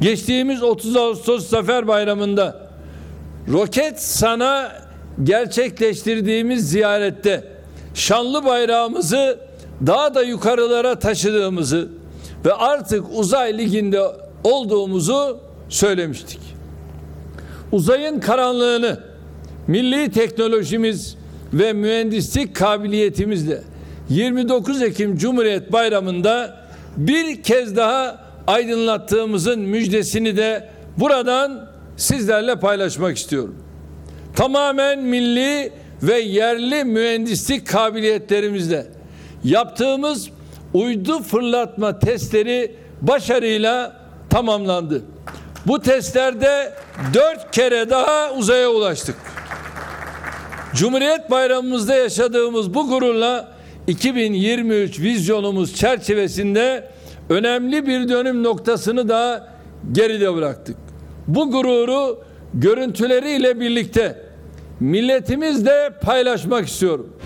Geçtiğimiz 0.00 0.62
30 0.62 0.96
Ağustos 0.96 1.48
Zafer 1.48 1.88
Bayramı'nda 1.88 2.70
Roketsan'a 3.52 4.72
gerçekleştirdiğimiz 5.22 6.70
ziyarette 6.70 7.44
şanlı 7.94 8.44
bayrağımızı 8.44 9.38
daha 9.86 10.14
da 10.14 10.22
yukarılara 10.22 10.98
taşıdığımızı 10.98 11.88
ve 12.44 12.54
artık 12.54 13.04
uzay 13.14 13.58
liginde 13.58 14.02
olduğumuzu 14.44 15.40
söylemiştik. 15.68 16.40
Uzayın 17.72 18.20
karanlığını 18.20 19.00
milli 19.66 20.10
teknolojimiz 20.10 21.16
ve 21.52 21.72
mühendislik 21.72 22.56
kabiliyetimizle 22.56 23.62
29 24.08 24.82
Ekim 24.82 25.16
Cumhuriyet 25.16 25.72
Bayramı'nda 25.72 26.62
bir 26.96 27.42
kez 27.42 27.76
daha 27.76 28.20
aydınlattığımızın 28.46 29.60
müjdesini 29.60 30.36
de 30.36 30.68
buradan 30.98 31.68
sizlerle 31.96 32.60
paylaşmak 32.60 33.16
istiyorum. 33.16 33.56
Tamamen 34.36 34.98
milli 34.98 35.72
ve 36.02 36.18
yerli 36.18 36.84
mühendislik 36.84 37.68
kabiliyetlerimizle 37.68 38.86
yaptığımız 39.44 40.28
uydu 40.74 41.22
fırlatma 41.22 41.98
testleri 41.98 42.76
başarıyla 43.00 43.96
tamamlandı. 44.30 45.02
Bu 45.66 45.82
testlerde 45.82 46.72
dört 47.14 47.50
kere 47.50 47.90
daha 47.90 48.32
uzaya 48.32 48.70
ulaştık. 48.70 49.16
Cumhuriyet 50.74 51.30
Bayramımızda 51.30 51.94
yaşadığımız 51.94 52.74
bu 52.74 52.88
gururla 52.88 53.51
2023 53.86 55.00
vizyonumuz 55.00 55.74
çerçevesinde 55.74 56.88
önemli 57.28 57.86
bir 57.86 58.08
dönüm 58.08 58.42
noktasını 58.42 59.08
da 59.08 59.48
geride 59.92 60.34
bıraktık. 60.34 60.76
Bu 61.28 61.50
gururu 61.50 62.22
görüntüleriyle 62.54 63.60
birlikte 63.60 64.22
milletimizle 64.80 65.90
paylaşmak 66.02 66.68
istiyorum. 66.68 67.16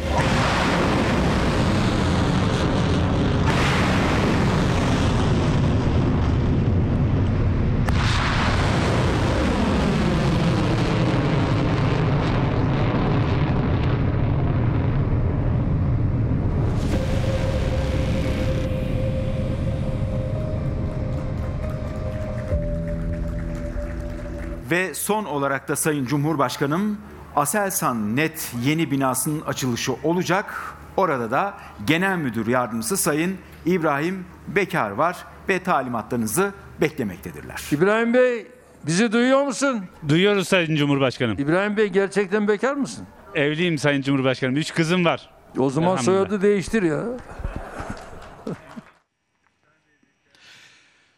Ve 24.70 24.94
son 24.94 25.25
olarak 25.25 25.68
da 25.68 25.76
Sayın 25.76 26.06
Cumhurbaşkanım 26.06 26.99
Aselsan 27.37 28.16
Net 28.16 28.52
yeni 28.64 28.90
binasının 28.90 29.40
açılışı 29.40 29.92
olacak. 30.04 30.75
Orada 30.96 31.30
da 31.30 31.54
Genel 31.87 32.16
Müdür 32.16 32.46
Yardımcısı 32.46 32.96
Sayın 32.96 33.37
İbrahim 33.66 34.25
Bekar 34.49 34.90
var 34.90 35.16
ve 35.49 35.62
talimatlarınızı 35.62 36.52
beklemektedirler. 36.80 37.62
İbrahim 37.73 38.14
Bey 38.14 38.46
bizi 38.87 39.12
duyuyor 39.12 39.42
musun? 39.42 39.85
Duyuyoruz 40.08 40.49
Sayın 40.49 40.76
Cumhurbaşkanım. 40.76 41.38
İbrahim 41.38 41.76
Bey 41.76 41.87
gerçekten 41.87 42.49
bekar 42.49 42.75
mısın? 42.75 43.06
Evliyim 43.35 43.78
Sayın 43.78 44.02
Cumhurbaşkanım. 44.02 44.56
Üç 44.56 44.75
kızım 44.75 45.04
var. 45.04 45.30
O 45.58 45.70
zaman 45.70 45.96
soyadı 45.96 46.42
değiştir 46.42 46.82
ya. 46.82 47.02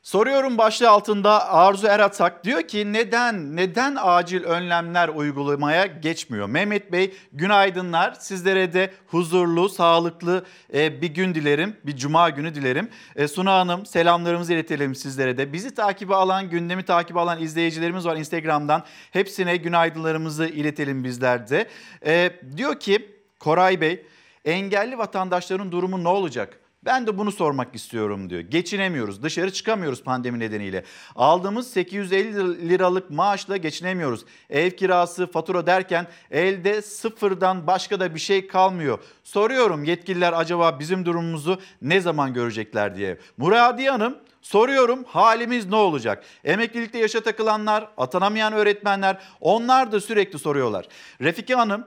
Soruyorum 0.09 0.59
başlığı 0.59 0.91
altında 0.91 1.49
Arzu 1.49 1.87
Eratak 1.87 2.45
diyor 2.45 2.63
ki 2.63 2.93
neden 2.93 3.57
neden 3.57 3.97
acil 4.01 4.45
önlemler 4.45 5.09
uygulamaya 5.09 5.87
geçmiyor? 5.87 6.49
Mehmet 6.49 6.93
Bey 6.93 7.15
günaydınlar. 7.33 8.15
Sizlere 8.21 8.73
de 8.73 8.93
huzurlu, 9.07 9.69
sağlıklı 9.69 10.45
e, 10.75 11.03
bir 11.03 11.15
gün 11.15 11.35
dilerim. 11.35 11.77
Bir 11.87 11.97
cuma 11.97 12.31
günü 12.31 12.55
dilerim. 12.55 12.89
E, 13.17 13.29
Suna 13.29 13.59
Hanım 13.59 13.87
selamlarımızı 13.87 14.53
iletelim 14.53 14.95
sizlere 14.95 15.39
de. 15.39 15.53
Bizi 15.53 15.75
takibi 15.75 16.15
alan, 16.15 16.51
gündemi 16.51 16.83
takibi 16.83 17.21
alan 17.21 17.43
izleyicilerimiz 17.43 18.07
var 18.07 18.17
Instagram'dan. 18.17 18.85
Hepsine 19.11 19.57
günaydınlarımızı 19.57 20.47
iletelim 20.47 21.05
bizler 21.05 21.49
de. 21.49 21.69
E, 22.07 22.31
diyor 22.57 22.81
ki 22.81 23.15
Koray 23.39 23.81
Bey 23.81 24.07
engelli 24.45 24.99
vatandaşların 24.99 25.73
durumu 25.73 26.05
ne 26.05 26.09
olacak? 26.09 26.59
Ben 26.89 27.07
de 27.07 27.19
bunu 27.19 27.33
sormak 27.33 27.75
istiyorum 27.75 28.31
diyor. 28.31 28.41
Geçinemiyoruz, 28.41 29.23
dışarı 29.23 29.53
çıkamıyoruz 29.53 30.03
pandemi 30.03 30.39
nedeniyle. 30.39 30.85
Aldığımız 31.17 31.71
850 31.71 32.69
liralık 32.69 33.11
maaşla 33.11 33.57
geçinemiyoruz. 33.57 34.25
Ev 34.51 34.71
kirası, 34.71 35.27
fatura 35.27 35.67
derken 35.67 36.07
elde 36.31 36.83
sıfırdan 36.83 37.67
başka 37.67 38.01
da 38.01 38.15
bir 38.15 38.21
şey 38.21 38.47
kalmıyor. 38.47 38.99
Soruyorum 39.25 39.85
yetkililer 39.85 40.33
acaba 40.33 40.79
bizim 40.79 41.05
durumumuzu 41.05 41.61
ne 41.83 42.01
zaman 42.01 42.35
görecekler 42.35 42.97
diye. 42.97 43.19
Muradiye 43.37 43.91
Hanım 43.91 44.19
Soruyorum 44.43 45.05
halimiz 45.05 45.67
ne 45.67 45.77
olacak? 45.77 46.25
Emeklilikte 46.45 46.99
yaşa 46.99 47.21
takılanlar, 47.21 47.89
atanamayan 47.97 48.53
öğretmenler 48.53 49.19
onlar 49.41 49.93
da 49.93 50.01
sürekli 50.01 50.39
soruyorlar. 50.39 50.89
Refike 51.21 51.55
Hanım 51.55 51.85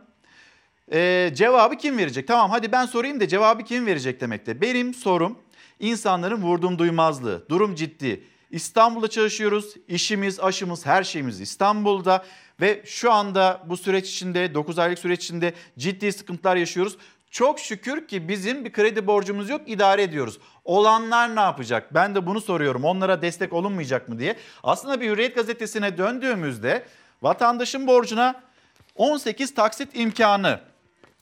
ee, 0.93 1.31
cevabı 1.33 1.77
kim 1.77 1.97
verecek? 1.97 2.27
Tamam 2.27 2.51
hadi 2.51 2.71
ben 2.71 2.85
sorayım 2.85 3.19
da 3.19 3.27
cevabı 3.27 3.63
kim 3.63 3.85
verecek 3.85 4.21
demekte. 4.21 4.61
Benim 4.61 4.93
sorum 4.93 5.37
insanların 5.79 6.41
vurdum 6.41 6.79
duymazlığı. 6.79 7.49
Durum 7.49 7.75
ciddi. 7.75 8.23
İstanbul'da 8.51 9.07
çalışıyoruz. 9.07 9.73
İşimiz, 9.87 10.39
aşımız, 10.39 10.85
her 10.85 11.03
şeyimiz 11.03 11.41
İstanbul'da. 11.41 12.25
Ve 12.61 12.81
şu 12.85 13.11
anda 13.11 13.61
bu 13.65 13.77
süreç 13.77 14.09
içinde, 14.09 14.53
9 14.53 14.79
aylık 14.79 14.99
süreç 14.99 15.23
içinde 15.23 15.53
ciddi 15.77 16.11
sıkıntılar 16.11 16.55
yaşıyoruz. 16.55 16.97
Çok 17.31 17.59
şükür 17.59 18.07
ki 18.07 18.27
bizim 18.27 18.65
bir 18.65 18.71
kredi 18.71 19.07
borcumuz 19.07 19.49
yok, 19.49 19.61
idare 19.67 20.03
ediyoruz. 20.03 20.39
Olanlar 20.65 21.35
ne 21.35 21.39
yapacak? 21.39 21.93
Ben 21.93 22.15
de 22.15 22.25
bunu 22.25 22.41
soruyorum. 22.41 22.83
Onlara 22.83 23.21
destek 23.21 23.53
olunmayacak 23.53 24.09
mı 24.09 24.19
diye. 24.19 24.35
Aslında 24.63 25.01
bir 25.01 25.09
Hürriyet 25.09 25.35
gazetesine 25.35 25.97
döndüğümüzde 25.97 26.85
vatandaşın 27.21 27.87
borcuna 27.87 28.41
18 28.95 29.53
taksit 29.53 29.89
imkanı 29.93 30.59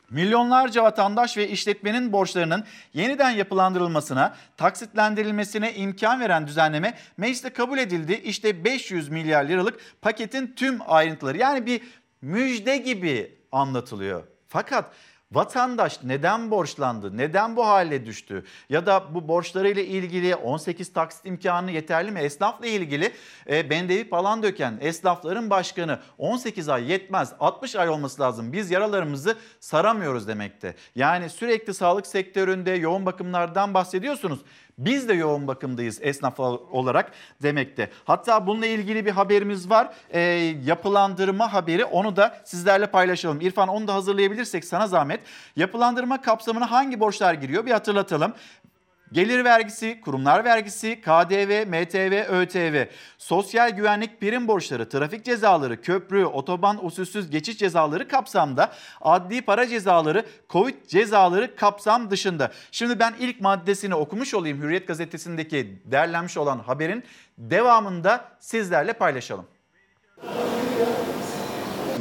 Milyonlarca 0.10 0.84
vatandaş 0.84 1.38
ve 1.38 1.50
işletmenin 1.50 2.14
borçlarının 2.14 2.64
yeniden 2.94 3.30
yapılandırılmasına, 3.30 4.36
taksitlendirilmesine 4.58 5.74
imkan 5.74 6.20
veren 6.20 6.48
düzenleme 6.48 6.94
mecliste 7.18 7.50
kabul 7.50 7.78
edildi. 7.78 8.14
İşte 8.14 8.64
500 8.64 9.10
milyar 9.10 9.46
liralık 9.46 9.80
paketin 10.02 10.54
tüm 10.56 10.80
ayrıntıları 10.88 11.38
yani 11.38 11.66
bir 11.66 11.82
müjde 12.22 12.78
gibi 12.78 13.38
anlatılıyor. 13.52 14.24
Fakat 14.48 14.94
Vatandaş 15.32 16.00
neden 16.04 16.52
borçlandı? 16.52 17.18
Neden 17.18 17.56
bu 17.56 17.68
hale 17.68 18.06
düştü? 18.06 18.44
Ya 18.70 18.86
da 18.86 19.16
bu 19.16 19.28
borçlarıyla 19.28 19.82
ilgili 19.84 20.36
18 20.36 20.94
taksit 20.94 21.26
imkanı 21.26 21.72
yeterli 21.72 22.12
mi? 22.12 22.20
Esnafla 22.20 22.68
ilgili 22.68 23.12
e, 23.50 23.70
Bendevi 23.70 24.10
Palandöken 24.10 24.78
esnafların 24.82 25.50
başkanı 25.50 26.00
18 26.18 26.70
ay 26.70 26.92
yetmez 26.92 27.34
60 27.40 27.76
ay 27.76 27.90
olması 27.90 28.22
lazım. 28.22 28.54
Biz 28.54 28.72
yaralarımızı 28.72 29.36
saramıyoruz 29.60 30.28
demekte. 30.28 30.76
Yani 30.96 31.30
sürekli 31.30 31.74
sağlık 31.74 32.08
sektöründe 32.08 32.72
yoğun 32.72 33.06
bakımlardan 33.06 33.74
bahsediyorsunuz. 33.74 34.40
Biz 34.80 35.10
de 35.10 35.14
yoğun 35.14 35.48
bakımdayız 35.48 36.00
esnaf 36.02 36.40
olarak 36.40 37.12
demekte. 37.44 37.90
Hatta 38.06 38.48
bununla 38.48 38.66
ilgili 38.66 39.06
bir 39.06 39.12
haberimiz 39.12 39.70
var. 39.70 39.94
E, 40.10 40.20
yapılandırma 40.66 41.54
haberi 41.54 41.86
onu 41.86 42.16
da 42.16 42.42
sizlerle 42.44 42.88
paylaşalım. 42.88 43.42
İrfan 43.42 43.68
onu 43.68 43.88
da 43.88 43.94
hazırlayabilirsek 43.94 44.66
sana 44.66 44.88
zahmet. 44.88 45.22
Yapılandırma 45.56 46.22
kapsamına 46.22 46.72
hangi 46.72 47.00
borçlar 47.00 47.34
giriyor 47.34 47.66
bir 47.66 47.72
hatırlatalım. 47.72 48.34
Gelir 49.12 49.46
vergisi, 49.46 50.02
kurumlar 50.02 50.46
vergisi, 50.46 51.02
KDV, 51.02 51.66
MTV, 51.68 52.32
ÖTV, 52.32 52.86
sosyal 53.18 53.70
güvenlik 53.70 54.22
prim 54.22 54.48
borçları, 54.48 54.90
trafik 54.90 55.26
cezaları, 55.26 55.82
köprü, 55.82 56.26
otoban 56.26 56.86
usulsüz 56.86 57.30
geçiş 57.30 57.58
cezaları 57.58 58.08
kapsamda, 58.08 58.72
adli 59.02 59.42
para 59.42 59.68
cezaları, 59.68 60.26
Covid 60.50 60.88
cezaları 60.88 61.56
kapsam 61.56 62.12
dışında. 62.12 62.52
Şimdi 62.72 63.00
ben 63.00 63.14
ilk 63.20 63.42
maddesini 63.42 63.96
okumuş 63.96 64.34
olayım 64.34 64.62
Hürriyet 64.62 64.88
gazetesindeki 64.88 65.82
derlenmiş 65.86 66.38
olan 66.38 66.60
haberin 66.60 67.04
devamında 67.38 68.26
sizlerle 68.40 68.94
paylaşalım. 68.94 69.46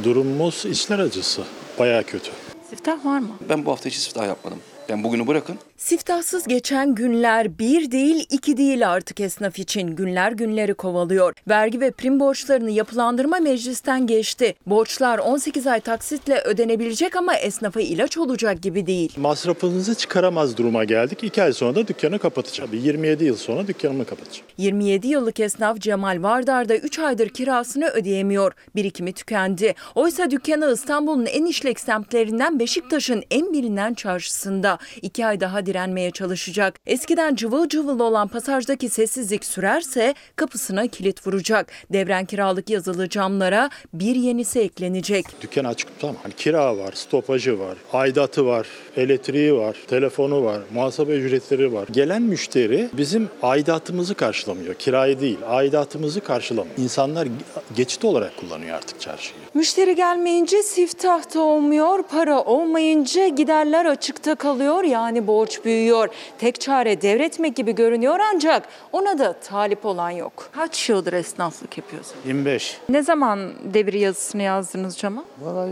Durumumuz 0.03 0.65
içler 0.65 0.99
acısı. 0.99 1.43
Bayağı 1.79 2.03
kötü. 2.03 2.31
Siftah 2.69 3.05
var 3.05 3.19
mı? 3.19 3.29
Ben 3.49 3.65
bu 3.65 3.71
hafta 3.71 3.89
hiç 3.89 3.95
siftah 3.95 4.27
yapmadım. 4.27 4.59
Yani 4.89 5.03
bugünü 5.03 5.27
bırakın. 5.27 5.55
Siftahsız 5.77 6.47
geçen 6.47 6.95
günler 6.95 7.59
bir 7.59 7.91
değil 7.91 8.25
iki 8.29 8.57
değil 8.57 8.89
artık 8.91 9.19
esnaf 9.19 9.59
için 9.59 9.87
günler 9.87 10.31
günleri 10.31 10.73
kovalıyor. 10.73 11.33
Vergi 11.47 11.81
ve 11.81 11.91
prim 11.91 12.19
borçlarını 12.19 12.71
yapılandırma 12.71 13.37
meclisten 13.39 14.07
geçti. 14.07 14.55
Borçlar 14.65 15.17
18 15.19 15.67
ay 15.67 15.79
taksitle 15.79 16.41
ödenebilecek 16.41 17.15
ama 17.15 17.35
esnafa 17.35 17.81
ilaç 17.81 18.17
olacak 18.17 18.61
gibi 18.61 18.87
değil. 18.87 19.13
Masrafınızı 19.17 19.95
çıkaramaz 19.95 20.57
duruma 20.57 20.83
geldik. 20.83 21.23
İki 21.23 21.43
ay 21.43 21.53
sonra 21.53 21.75
da 21.75 21.87
dükkanı 21.87 22.19
kapatacağım. 22.19 22.69
27 22.73 23.25
yıl 23.25 23.35
sonra 23.35 23.67
dükkanımı 23.67 24.05
kapatacağım. 24.05 24.47
27 24.57 25.07
yıllık 25.07 25.39
esnaf 25.39 25.79
Cemal 25.79 26.23
Vardar 26.23 26.69
da 26.69 26.75
3 26.75 26.99
aydır 26.99 27.29
kirasını 27.29 27.87
ödeyemiyor. 27.89 28.51
Birikimi 28.75 29.13
tükendi. 29.13 29.75
Oysa 29.95 30.31
dükkanı 30.31 30.73
İstanbul'un 30.73 31.25
en 31.25 31.45
işlek 31.45 31.79
semtlerinden 31.79 32.59
Beşiktaş'ın 32.59 33.23
en 33.31 33.53
bilinen 33.53 33.93
çarşısında. 33.93 34.78
2 35.01 35.25
ay 35.25 35.39
daha 35.39 35.65
direnmeye 35.65 36.11
çalışacak. 36.11 36.79
Eskiden 36.85 37.35
cıvıl 37.35 37.69
cıvıl 37.69 37.99
olan 37.99 38.27
pasajdaki 38.27 38.89
sessizlik 38.89 39.45
sürerse 39.45 40.13
kapısına 40.35 40.87
kilit 40.87 41.27
vuracak. 41.27 41.71
Devren 41.93 42.25
kiralık 42.25 42.69
yazılı 42.69 43.09
camlara 43.09 43.69
bir 43.93 44.15
yenisi 44.15 44.59
eklenecek. 44.59 45.25
Dükkan 45.41 45.63
açık 45.65 45.87
tutamam. 45.87 46.15
Hani 46.23 46.33
kira 46.33 46.77
var, 46.77 46.91
stopajı 46.93 47.59
var, 47.59 47.77
aidatı 47.93 48.45
var, 48.45 48.67
elektriği 48.97 49.55
var, 49.55 49.75
telefonu 49.87 50.43
var, 50.43 50.59
muhasebe 50.73 51.11
ücretleri 51.13 51.73
var. 51.73 51.87
Gelen 51.91 52.21
müşteri 52.21 52.89
bizim 52.93 53.29
aidatımızı 53.43 54.15
karşılamıyor. 54.15 54.73
Kirayı 54.73 55.19
değil, 55.19 55.37
aidatımızı 55.47 56.21
karşılamıyor. 56.21 56.77
İnsanlar 56.77 57.27
geçit 57.75 58.05
olarak 58.05 58.37
kullanıyor 58.37 58.75
artık 58.77 59.01
çarşıyı. 59.01 59.39
Müşteri 59.53 59.95
gelmeyince 59.95 60.63
siftah 60.63 61.35
da 61.35 61.39
olmuyor, 61.41 62.03
para 62.03 62.41
olmayınca 62.41 63.27
giderler 63.27 63.85
açıkta 63.85 64.35
kalıyor 64.35 64.68
yani 64.83 65.27
borç 65.27 65.65
büyüyor. 65.65 66.09
Tek 66.39 66.61
çare 66.61 67.01
devretmek 67.01 67.55
gibi 67.55 67.75
görünüyor 67.75 68.19
ancak 68.33 68.67
ona 68.91 69.17
da 69.19 69.33
talip 69.33 69.85
olan 69.85 70.09
yok. 70.09 70.49
Kaç 70.51 70.89
yıldır 70.89 71.13
esnaflık 71.13 71.77
yapıyorsun? 71.77 72.15
25. 72.25 72.77
Ne 72.89 73.03
zaman 73.03 73.51
devir 73.73 73.93
yazısını 73.93 74.41
yazdınız 74.41 74.97
cama? 74.97 75.23
Vallahi 75.41 75.71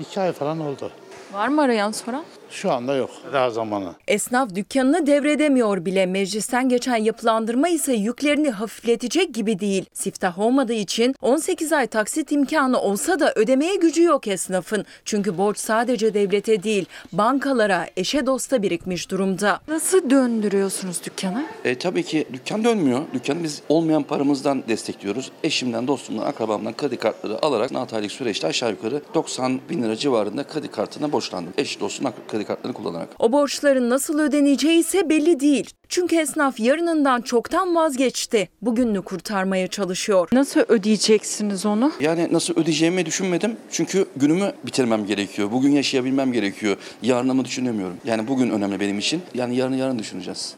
iki 0.00 0.20
ay 0.20 0.32
falan 0.32 0.60
oldu. 0.60 0.90
Var 1.32 1.48
mı 1.48 1.62
arayan 1.62 1.90
soran? 1.92 2.24
Şu 2.56 2.72
anda 2.72 2.94
yok. 2.96 3.10
Daha 3.32 3.50
zamanı. 3.50 3.94
Esnaf 4.08 4.54
dükkanını 4.54 5.06
devredemiyor 5.06 5.84
bile. 5.84 6.06
Meclisten 6.06 6.68
geçen 6.68 6.96
yapılandırma 6.96 7.68
ise 7.68 7.92
yüklerini 7.92 8.50
hafifletecek 8.50 9.34
gibi 9.34 9.58
değil. 9.58 9.84
Siftah 9.92 10.38
olmadığı 10.38 10.72
için 10.72 11.14
18 11.22 11.72
ay 11.72 11.86
taksit 11.86 12.32
imkanı 12.32 12.80
olsa 12.80 13.20
da 13.20 13.32
ödemeye 13.36 13.74
gücü 13.74 14.02
yok 14.02 14.28
esnafın. 14.28 14.84
Çünkü 15.04 15.38
borç 15.38 15.58
sadece 15.58 16.14
devlete 16.14 16.62
değil, 16.62 16.86
bankalara, 17.12 17.86
eşe 17.96 18.26
dosta 18.26 18.62
birikmiş 18.62 19.10
durumda. 19.10 19.60
Nasıl 19.68 20.10
döndürüyorsunuz 20.10 21.04
dükkanı? 21.04 21.44
E, 21.64 21.78
tabii 21.78 22.02
ki 22.02 22.26
dükkan 22.32 22.64
dönmüyor. 22.64 23.00
Dükkanı 23.14 23.42
biz 23.42 23.62
olmayan 23.68 24.02
paramızdan 24.02 24.62
destekliyoruz. 24.68 25.30
Eşimden, 25.44 25.86
dostumdan, 25.86 26.26
akrabamdan 26.26 26.76
kredi 26.76 26.96
kartları 26.96 27.44
alarak 27.44 27.72
6 27.72 27.96
aylık 27.96 28.12
süreçte 28.12 28.46
aşağı 28.46 28.70
yukarı 28.70 29.02
90 29.14 29.60
bin 29.70 29.82
lira 29.82 29.96
civarında 29.96 30.44
kredi 30.44 30.68
kartına 30.68 31.12
borçlandım. 31.12 31.52
Eş 31.58 31.80
dostum 31.80 32.12
kredi 32.28 32.45
kartlarını 32.46 32.76
kullanarak. 32.76 33.08
O 33.18 33.32
borçların 33.32 33.90
nasıl 33.90 34.18
ödeneceği 34.18 34.78
ise 34.80 35.08
belli 35.08 35.40
değil. 35.40 35.70
Çünkü 35.88 36.16
esnaf 36.16 36.60
yarınından 36.60 37.20
çoktan 37.20 37.74
vazgeçti. 37.74 38.48
Bugününü 38.62 39.02
kurtarmaya 39.02 39.68
çalışıyor. 39.68 40.28
Nasıl 40.32 40.60
ödeyeceksiniz 40.68 41.66
onu? 41.66 41.92
Yani 42.00 42.28
nasıl 42.32 42.54
ödeyeceğimi 42.56 43.06
düşünmedim. 43.06 43.56
Çünkü 43.70 44.06
günümü 44.16 44.52
bitirmem 44.66 45.06
gerekiyor. 45.06 45.52
Bugün 45.52 45.70
yaşayabilmem 45.70 46.32
gerekiyor. 46.32 46.76
Yarınımı 47.02 47.44
düşünemiyorum. 47.44 47.96
Yani 48.04 48.28
bugün 48.28 48.50
önemli 48.50 48.80
benim 48.80 48.98
için. 48.98 49.22
Yani 49.34 49.56
yarını 49.56 49.76
yarın 49.76 49.98
düşüneceğiz. 49.98 50.56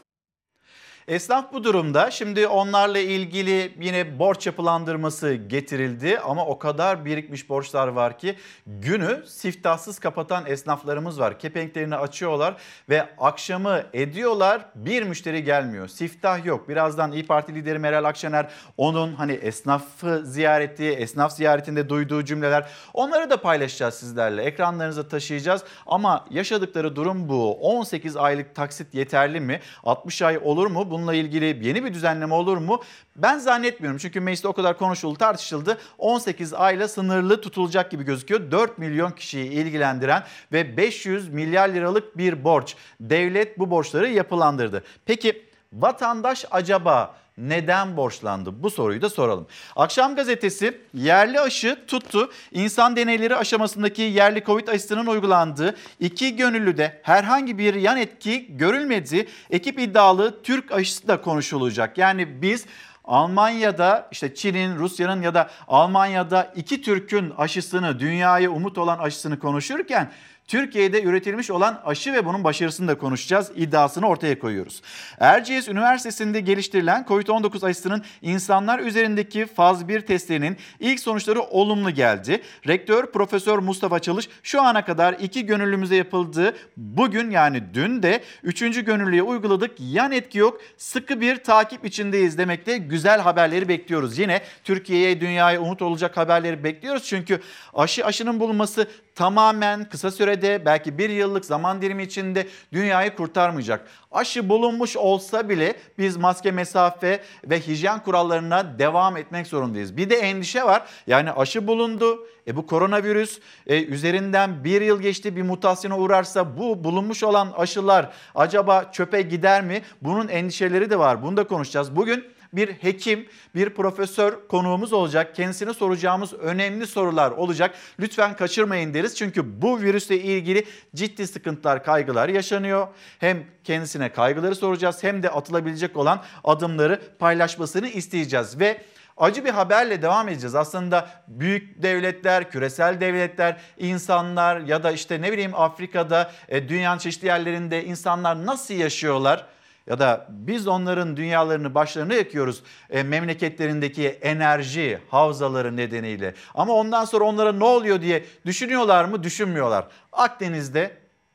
Esnaf 1.09 1.53
bu 1.53 1.63
durumda. 1.63 2.11
Şimdi 2.11 2.47
onlarla 2.47 2.99
ilgili 2.99 3.73
yine 3.79 4.19
borç 4.19 4.45
yapılandırması 4.47 5.33
getirildi 5.33 6.19
ama 6.19 6.45
o 6.45 6.59
kadar 6.59 7.05
birikmiş 7.05 7.49
borçlar 7.49 7.87
var 7.87 8.19
ki 8.19 8.35
günü 8.67 9.23
siftahsız 9.27 9.99
kapatan 9.99 10.45
esnaflarımız 10.45 11.19
var. 11.19 11.39
Kepenklerini 11.39 11.95
açıyorlar 11.95 12.55
ve 12.89 13.09
akşamı 13.17 13.83
ediyorlar 13.93 14.65
bir 14.75 15.03
müşteri 15.03 15.43
gelmiyor. 15.43 15.87
Siftah 15.87 16.45
yok. 16.45 16.69
Birazdan 16.69 17.11
İyi 17.11 17.25
Parti 17.27 17.55
lideri 17.55 17.79
Meral 17.79 18.03
Akşener 18.03 18.49
onun 18.77 19.13
hani 19.13 19.33
esnafı 19.33 20.21
ziyareti, 20.25 20.85
esnaf 20.85 21.33
ziyaretinde 21.33 21.89
duyduğu 21.89 22.25
cümleler 22.25 22.69
onları 22.93 23.29
da 23.29 23.41
paylaşacağız 23.41 23.93
sizlerle. 23.93 24.43
Ekranlarınıza 24.43 25.07
taşıyacağız 25.07 25.63
ama 25.87 26.25
yaşadıkları 26.29 26.95
durum 26.95 27.29
bu. 27.29 27.55
18 27.55 28.17
aylık 28.17 28.55
taksit 28.55 28.93
yeterli 28.93 29.39
mi? 29.39 29.59
60 29.83 30.21
ay 30.21 30.37
olur 30.37 30.67
mu? 30.67 30.91
Bununla 30.99 31.13
ilgili 31.13 31.67
yeni 31.67 31.85
bir 31.85 31.93
düzenleme 31.93 32.33
olur 32.33 32.57
mu? 32.57 32.81
Ben 33.15 33.37
zannetmiyorum 33.37 33.97
çünkü 33.97 34.19
mecliste 34.19 34.47
o 34.47 34.53
kadar 34.53 34.77
konuşuldu 34.77 35.17
tartışıldı. 35.17 35.77
18 35.97 36.53
ayla 36.53 36.87
sınırlı 36.87 37.41
tutulacak 37.41 37.91
gibi 37.91 38.03
gözüküyor. 38.03 38.51
4 38.51 38.77
milyon 38.77 39.11
kişiyi 39.11 39.51
ilgilendiren 39.51 40.23
ve 40.51 40.77
500 40.77 41.29
milyar 41.29 41.69
liralık 41.69 42.17
bir 42.17 42.43
borç. 42.43 42.75
Devlet 42.99 43.59
bu 43.59 43.71
borçları 43.71 44.09
yapılandırdı. 44.09 44.83
Peki 45.05 45.45
vatandaş 45.73 46.45
acaba 46.51 47.15
neden 47.39 47.97
borçlandı? 47.97 48.63
Bu 48.63 48.69
soruyu 48.69 49.01
da 49.01 49.09
soralım. 49.09 49.47
Akşam 49.75 50.15
gazetesi 50.15 50.81
yerli 50.93 51.39
aşı 51.39 51.77
tuttu. 51.87 52.31
İnsan 52.51 52.95
deneyleri 52.95 53.35
aşamasındaki 53.35 54.01
yerli 54.01 54.43
Covid 54.43 54.67
aşısının 54.67 55.05
uygulandığı 55.05 55.75
iki 55.99 56.35
gönüllüde 56.35 57.01
herhangi 57.03 57.57
bir 57.57 57.73
yan 57.73 57.97
etki 57.97 58.57
görülmedi. 58.57 59.27
Ekip 59.49 59.79
iddialı 59.79 60.43
Türk 60.43 60.71
aşısı 60.71 61.07
da 61.07 61.21
konuşulacak. 61.21 61.97
Yani 61.97 62.41
biz 62.41 62.65
Almanya'da 63.09 64.07
işte 64.11 64.35
Çin'in, 64.35 64.75
Rusya'nın 64.75 65.21
ya 65.21 65.33
da 65.33 65.49
Almanya'da 65.67 66.53
iki 66.55 66.81
Türk'ün 66.81 67.33
aşısını, 67.37 67.99
dünyaya 67.99 68.49
umut 68.49 68.77
olan 68.77 68.99
aşısını 68.99 69.39
konuşurken 69.39 70.11
Türkiye'de 70.49 71.03
üretilmiş 71.03 71.51
olan 71.51 71.81
aşı 71.85 72.13
ve 72.13 72.25
bunun 72.25 72.43
başarısını 72.43 72.87
da 72.87 72.97
konuşacağız. 72.97 73.51
iddiasını 73.55 74.07
ortaya 74.07 74.39
koyuyoruz. 74.39 74.81
Erciyes 75.19 75.67
Üniversitesi'nde 75.67 76.39
geliştirilen 76.39 77.05
COVID-19 77.07 77.65
aşısının 77.65 78.03
insanlar 78.21 78.79
üzerindeki 78.79 79.45
faz 79.45 79.87
1 79.87 80.01
testlerinin 80.01 80.57
ilk 80.79 80.99
sonuçları 80.99 81.41
olumlu 81.41 81.91
geldi. 81.91 82.41
Rektör 82.67 83.11
Profesör 83.11 83.59
Mustafa 83.59 83.99
Çalış 83.99 84.29
şu 84.43 84.61
ana 84.61 84.85
kadar 84.85 85.13
iki 85.13 85.45
gönüllümüze 85.45 85.95
yapıldığı 85.95 86.55
bugün 86.77 87.29
yani 87.31 87.63
dün 87.73 88.03
de 88.03 88.23
üçüncü 88.43 88.85
gönüllüye 88.85 89.23
uyguladık. 89.23 89.71
Yan 89.79 90.11
etki 90.11 90.37
yok. 90.37 90.61
Sıkı 90.77 91.21
bir 91.21 91.35
takip 91.35 91.85
içindeyiz 91.85 92.37
demekte. 92.37 92.77
Güzel 92.77 93.19
haberleri 93.19 93.67
bekliyoruz. 93.67 94.17
Yine 94.17 94.41
Türkiye'ye, 94.63 95.21
dünyaya 95.21 95.61
umut 95.61 95.81
olacak 95.81 96.17
haberleri 96.17 96.63
bekliyoruz. 96.63 97.03
Çünkü 97.03 97.41
aşı 97.73 98.05
aşının 98.05 98.39
bulunması 98.39 98.87
tamamen 99.19 99.89
kısa 99.89 100.11
sürede 100.11 100.65
belki 100.65 100.97
bir 100.97 101.09
yıllık 101.09 101.45
zaman 101.45 101.81
dilimi 101.81 102.03
içinde 102.03 102.47
dünyayı 102.73 103.15
kurtarmayacak. 103.15 103.87
Aşı 104.11 104.49
bulunmuş 104.49 104.97
olsa 104.97 105.49
bile 105.49 105.75
biz 105.97 106.17
maske, 106.17 106.51
mesafe 106.51 107.21
ve 107.43 107.59
hijyen 107.59 108.03
kurallarına 108.03 108.79
devam 108.79 109.17
etmek 109.17 109.47
zorundayız. 109.47 109.97
Bir 109.97 110.09
de 110.09 110.15
endişe 110.15 110.63
var. 110.63 110.83
Yani 111.07 111.31
aşı 111.31 111.67
bulundu. 111.67 112.27
E 112.47 112.55
bu 112.55 112.67
koronavirüs 112.67 113.39
e, 113.67 113.83
üzerinden 113.83 114.63
bir 114.63 114.81
yıl 114.81 115.01
geçti 115.01 115.35
bir 115.35 115.41
mutasyona 115.41 115.97
uğrarsa 115.97 116.57
bu 116.57 116.83
bulunmuş 116.83 117.23
olan 117.23 117.53
aşılar 117.57 118.09
acaba 118.35 118.91
çöpe 118.91 119.21
gider 119.21 119.63
mi? 119.63 119.81
Bunun 120.01 120.27
endişeleri 120.27 120.89
de 120.89 120.99
var. 120.99 121.23
Bunu 121.23 121.37
da 121.37 121.43
konuşacağız. 121.43 121.95
Bugün 121.95 122.25
bir 122.53 122.69
hekim, 122.69 123.27
bir 123.55 123.69
profesör 123.69 124.47
konuğumuz 124.47 124.93
olacak. 124.93 125.35
Kendisine 125.35 125.73
soracağımız 125.73 126.33
önemli 126.33 126.87
sorular 126.87 127.31
olacak. 127.31 127.75
Lütfen 127.99 128.35
kaçırmayın 128.35 128.93
deriz. 128.93 129.17
Çünkü 129.17 129.61
bu 129.61 129.81
virüsle 129.81 130.19
ilgili 130.19 130.65
ciddi 130.95 131.27
sıkıntılar, 131.27 131.83
kaygılar 131.83 132.29
yaşanıyor. 132.29 132.87
Hem 133.19 133.43
kendisine 133.63 134.11
kaygıları 134.11 134.55
soracağız 134.55 135.03
hem 135.03 135.23
de 135.23 135.29
atılabilecek 135.29 135.97
olan 135.97 136.23
adımları 136.43 137.01
paylaşmasını 137.19 137.87
isteyeceğiz. 137.89 138.59
Ve 138.59 138.81
acı 139.17 139.45
bir 139.45 139.49
haberle 139.49 140.01
devam 140.01 140.29
edeceğiz. 140.29 140.55
Aslında 140.55 141.09
büyük 141.27 141.83
devletler, 141.83 142.51
küresel 142.51 143.01
devletler, 143.01 143.57
insanlar 143.77 144.59
ya 144.59 144.83
da 144.83 144.91
işte 144.91 145.21
ne 145.21 145.31
bileyim 145.31 145.55
Afrika'da, 145.55 146.31
e, 146.49 146.69
dünyanın 146.69 146.99
çeşitli 146.99 147.25
yerlerinde 147.25 147.85
insanlar 147.85 148.45
nasıl 148.45 148.73
yaşıyorlar? 148.73 149.45
Ya 149.89 149.99
da 149.99 150.25
biz 150.29 150.67
onların 150.67 151.17
dünyalarını 151.17 151.75
başlarına 151.75 152.13
yakıyoruz 152.13 152.63
e, 152.89 153.03
memleketlerindeki 153.03 154.07
enerji 154.07 154.99
havzaları 155.09 155.77
nedeniyle. 155.77 156.33
Ama 156.55 156.73
ondan 156.73 157.05
sonra 157.05 157.23
onlara 157.23 157.51
ne 157.51 157.63
oluyor 157.63 158.01
diye 158.01 158.25
düşünüyorlar 158.45 159.05
mı? 159.05 159.23
Düşünmüyorlar. 159.23 159.87
Akdeniz'de 160.11 160.91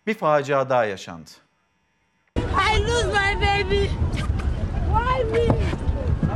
bir 0.07 0.15
facia 0.15 0.71
daha 0.71 0.85
yaşandı. 0.85 1.31
I 2.39 2.83
lose 2.83 3.07
my 3.07 3.41
baby. 3.41 3.85
Why 4.95 5.25
me? 5.33 5.47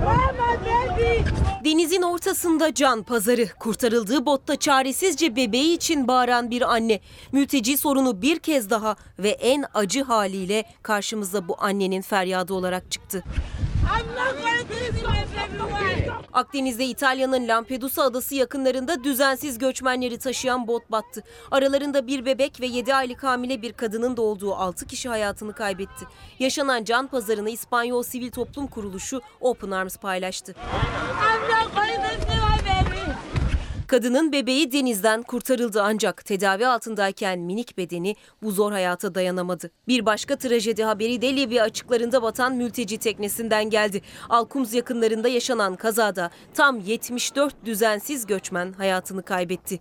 Why 0.00 0.32
my 0.32 0.56
baby? 0.66 1.37
Denizin 1.68 2.02
ortasında 2.02 2.74
can 2.74 3.02
pazarı. 3.02 3.48
Kurtarıldığı 3.58 4.26
botta 4.26 4.56
çaresizce 4.56 5.36
bebeği 5.36 5.74
için 5.76 6.08
bağıran 6.08 6.50
bir 6.50 6.74
anne. 6.74 7.00
Mülteci 7.32 7.76
sorunu 7.76 8.22
bir 8.22 8.38
kez 8.38 8.70
daha 8.70 8.96
ve 9.18 9.28
en 9.28 9.64
acı 9.74 10.02
haliyle 10.02 10.64
karşımıza 10.82 11.48
bu 11.48 11.56
annenin 11.58 12.02
feryadı 12.02 12.54
olarak 12.54 12.90
çıktı. 12.90 13.24
Akdeniz'de 16.32 16.84
İtalya'nın 16.84 17.48
Lampedusa 17.48 18.02
adası 18.02 18.34
yakınlarında 18.34 19.04
düzensiz 19.04 19.58
göçmenleri 19.58 20.18
taşıyan 20.18 20.68
bot 20.68 20.90
battı. 20.90 21.22
Aralarında 21.50 22.06
bir 22.06 22.24
bebek 22.24 22.60
ve 22.60 22.66
7 22.66 22.94
aylık 22.94 23.22
hamile 23.22 23.62
bir 23.62 23.72
kadının 23.72 24.16
da 24.16 24.22
olduğu 24.22 24.54
6 24.54 24.86
kişi 24.86 25.08
hayatını 25.08 25.52
kaybetti. 25.52 26.06
Yaşanan 26.38 26.84
can 26.84 27.06
pazarını 27.06 27.50
İspanyol 27.50 28.02
Sivil 28.02 28.30
Toplum 28.30 28.66
Kuruluşu 28.66 29.22
Open 29.40 29.70
Arms 29.70 29.96
paylaştı. 29.96 30.54
I'm 31.78 32.37
Kadının 33.88 34.32
bebeği 34.32 34.72
denizden 34.72 35.22
kurtarıldı 35.22 35.82
ancak 35.82 36.24
tedavi 36.24 36.66
altındayken 36.66 37.38
minik 37.38 37.78
bedeni 37.78 38.14
bu 38.42 38.50
zor 38.50 38.72
hayata 38.72 39.14
dayanamadı. 39.14 39.70
Bir 39.88 40.06
başka 40.06 40.36
trajedi 40.36 40.84
haberi 40.84 41.22
de 41.22 41.36
Libya 41.36 41.64
açıklarında 41.64 42.22
batan 42.22 42.54
mülteci 42.54 42.98
teknesinden 42.98 43.70
geldi. 43.70 44.02
Alkumz 44.28 44.74
yakınlarında 44.74 45.28
yaşanan 45.28 45.76
kazada 45.76 46.30
tam 46.54 46.80
74 46.80 47.54
düzensiz 47.64 48.26
göçmen 48.26 48.72
hayatını 48.72 49.22
kaybetti. 49.22 49.80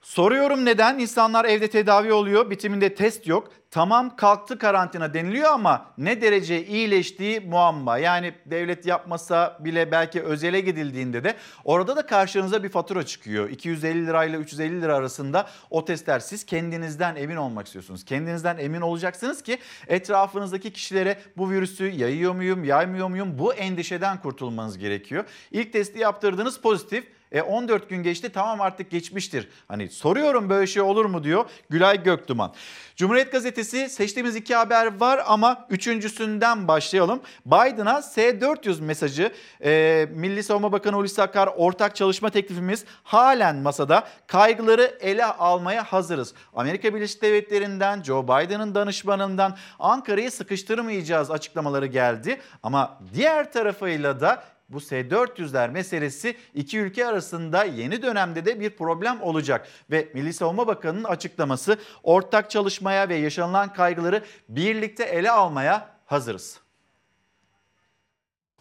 Soruyorum 0.00 0.64
neden 0.64 0.98
insanlar 0.98 1.44
evde 1.44 1.70
tedavi 1.70 2.12
oluyor, 2.12 2.50
bitiminde 2.50 2.94
test 2.94 3.26
yok. 3.26 3.57
Tamam 3.70 4.16
kalktı 4.16 4.58
karantina 4.58 5.14
deniliyor 5.14 5.50
ama 5.50 5.86
ne 5.98 6.22
derece 6.22 6.66
iyileştiği 6.66 7.40
muamma. 7.40 7.98
Yani 7.98 8.34
devlet 8.46 8.86
yapmasa 8.86 9.58
bile 9.60 9.90
belki 9.90 10.22
özele 10.22 10.60
gidildiğinde 10.60 11.24
de 11.24 11.36
orada 11.64 11.96
da 11.96 12.06
karşınıza 12.06 12.62
bir 12.62 12.68
fatura 12.68 13.06
çıkıyor. 13.06 13.50
250 13.50 14.06
lirayla 14.06 14.38
350 14.38 14.82
lira 14.82 14.94
arasında 14.94 15.46
o 15.70 15.84
testler 15.84 16.20
siz 16.20 16.46
kendinizden 16.46 17.16
emin 17.16 17.36
olmak 17.36 17.66
istiyorsunuz. 17.66 18.04
Kendinizden 18.04 18.58
emin 18.58 18.80
olacaksınız 18.80 19.42
ki 19.42 19.58
etrafınızdaki 19.88 20.72
kişilere 20.72 21.18
bu 21.36 21.50
virüsü 21.50 21.86
yayıyor 21.86 22.34
muyum, 22.34 22.64
yaymıyor 22.64 23.08
muyum 23.08 23.38
bu 23.38 23.54
endişeden 23.54 24.22
kurtulmanız 24.22 24.78
gerekiyor. 24.78 25.24
İlk 25.50 25.72
testi 25.72 25.98
yaptırdınız 25.98 26.60
pozitif. 26.60 27.17
E 27.32 27.42
14 27.42 27.88
gün 27.88 28.02
geçti 28.02 28.30
tamam 28.34 28.60
artık 28.60 28.90
geçmiştir. 28.90 29.48
Hani 29.68 29.88
soruyorum 29.88 30.50
böyle 30.50 30.66
şey 30.66 30.82
olur 30.82 31.04
mu 31.04 31.24
diyor 31.24 31.44
Gülay 31.70 32.02
Göktuman. 32.02 32.54
Cumhuriyet 32.96 33.32
Gazetesi 33.32 33.88
seçtiğimiz 33.88 34.36
iki 34.36 34.54
haber 34.54 35.00
var 35.00 35.22
ama 35.26 35.66
üçüncüsünden 35.70 36.68
başlayalım. 36.68 37.20
Biden'a 37.46 38.02
S-400 38.02 38.82
mesajı 38.82 39.32
e, 39.64 40.06
Milli 40.14 40.42
Savunma 40.42 40.72
Bakanı 40.72 40.96
Hulusi 40.96 41.22
Akar 41.22 41.50
ortak 41.56 41.96
çalışma 41.96 42.30
teklifimiz 42.30 42.84
halen 43.02 43.56
masada. 43.56 44.08
Kaygıları 44.26 44.98
ele 45.00 45.24
almaya 45.24 45.84
hazırız. 45.84 46.34
Amerika 46.54 46.94
Birleşik 46.94 47.22
Devletleri'nden 47.22 48.02
Joe 48.02 48.24
Biden'ın 48.24 48.74
danışmanından 48.74 49.56
Ankara'yı 49.78 50.30
sıkıştırmayacağız 50.30 51.30
açıklamaları 51.30 51.86
geldi. 51.86 52.40
Ama 52.62 53.00
diğer 53.14 53.52
tarafıyla 53.52 54.20
da 54.20 54.44
bu 54.68 54.80
S-400'ler 54.80 55.70
meselesi 55.70 56.36
iki 56.54 56.78
ülke 56.78 57.06
arasında 57.06 57.64
yeni 57.64 58.02
dönemde 58.02 58.44
de 58.44 58.60
bir 58.60 58.70
problem 58.70 59.22
olacak. 59.22 59.68
Ve 59.90 60.08
Milli 60.14 60.32
Savunma 60.32 60.66
Bakanı'nın 60.66 61.04
açıklaması 61.04 61.78
ortak 62.02 62.50
çalışmaya 62.50 63.08
ve 63.08 63.16
yaşanılan 63.16 63.72
kaygıları 63.72 64.24
birlikte 64.48 65.04
ele 65.04 65.30
almaya 65.30 65.96
hazırız. 66.06 66.60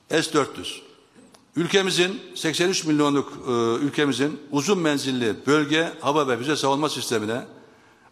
S-400. 0.10 0.80
Ülkemizin 1.56 2.22
83 2.36 2.86
milyonluk 2.86 3.34
e, 3.48 3.52
ülkemizin 3.86 4.42
uzun 4.52 4.80
menzilli 4.80 5.36
bölge 5.48 5.90
hava 6.02 6.28
ve 6.28 6.38
füze 6.38 6.56
savunma 6.56 6.90
sistemine 6.90 7.42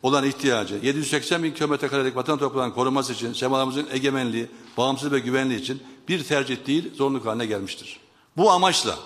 olan 0.04 0.24
ihtiyacı 0.24 0.76
780 0.76 1.44
bin 1.44 1.52
kilometre 1.52 1.88
karelik 1.88 2.16
vatan 2.16 2.40
toprağının 2.40 2.74
korunması 2.74 3.14
için 3.14 3.34
semalarımızın 3.34 3.88
egemenliği, 3.92 4.48
bağımsız 4.78 5.12
ve 5.12 5.20
güvenliği 5.20 5.60
için 5.60 5.84
bir 6.08 6.24
tercih 6.24 6.68
değil 6.68 6.96
zorunluluk 6.96 7.26
haline 7.26 7.46
gelmiştir. 7.46 8.00
Bu 8.38 8.52
amaçla 8.52 9.00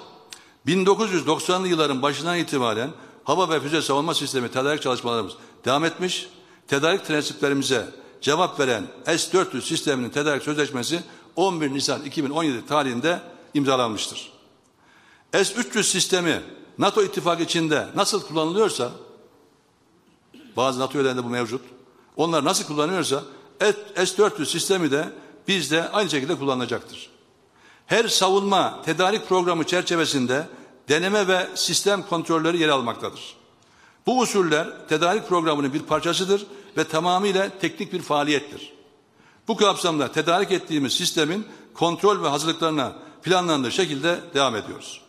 1990'lı 0.68 1.68
yılların 1.68 2.02
başından 2.02 2.38
itibaren 2.38 2.90
hava 3.24 3.50
ve 3.50 3.60
füze 3.60 3.82
savunma 3.82 4.14
sistemi 4.14 4.52
tedarik 4.52 4.82
çalışmalarımız 4.82 5.34
devam 5.66 5.86
etmiş. 5.86 6.30
Tedarik 6.68 7.06
prensiplerimize 7.06 7.86
cevap 8.22 8.60
veren 8.60 8.84
S-400 9.06 9.62
sisteminin 9.62 10.10
tedarik 10.10 10.44
sözleşmesi 10.44 11.04
11 11.36 11.74
Nisan 11.74 12.04
2017 12.06 12.66
tarihinde 12.66 13.20
imzalanmıştır. 13.54 14.32
S-300 15.32 15.84
sistemi 15.84 16.42
NATO 16.78 17.04
ittifakı 17.04 17.44
içinde 17.44 17.88
nasıl 17.96 18.22
kullanılıyorsa 18.22 18.92
bazı 20.58 20.80
NATO 20.80 20.98
üyelerinde 20.98 21.24
bu 21.24 21.30
mevcut. 21.30 21.62
Onlar 22.18 22.44
nasıl 22.44 22.66
kullanıyorsa 22.66 23.24
S-400 23.96 24.46
sistemi 24.46 24.92
de 24.92 25.14
bizde 25.50 25.90
aynı 25.90 26.10
şekilde 26.10 26.36
kullanılacaktır. 26.36 27.10
Her 27.86 28.08
savunma 28.08 28.82
tedarik 28.82 29.30
programı 29.30 29.64
çerçevesinde 29.64 30.48
deneme 30.90 31.28
ve 31.28 31.48
sistem 31.56 32.04
kontrolleri 32.04 32.58
yer 32.60 32.70
almaktadır. 32.70 33.36
Bu 34.06 34.20
usuller 34.20 34.88
tedarik 34.90 35.28
programının 35.28 35.74
bir 35.74 35.84
parçasıdır 35.84 36.46
ve 36.78 36.84
tamamıyla 36.84 37.50
teknik 37.60 37.94
bir 37.94 38.02
faaliyettir. 38.02 38.74
Bu 39.48 39.58
kapsamda 39.58 40.12
tedarik 40.12 40.52
ettiğimiz 40.52 40.94
sistemin 40.94 41.48
kontrol 41.74 42.24
ve 42.24 42.28
hazırlıklarına 42.28 42.94
planlandığı 43.24 43.72
şekilde 43.72 44.20
devam 44.34 44.56
ediyoruz. 44.56 45.02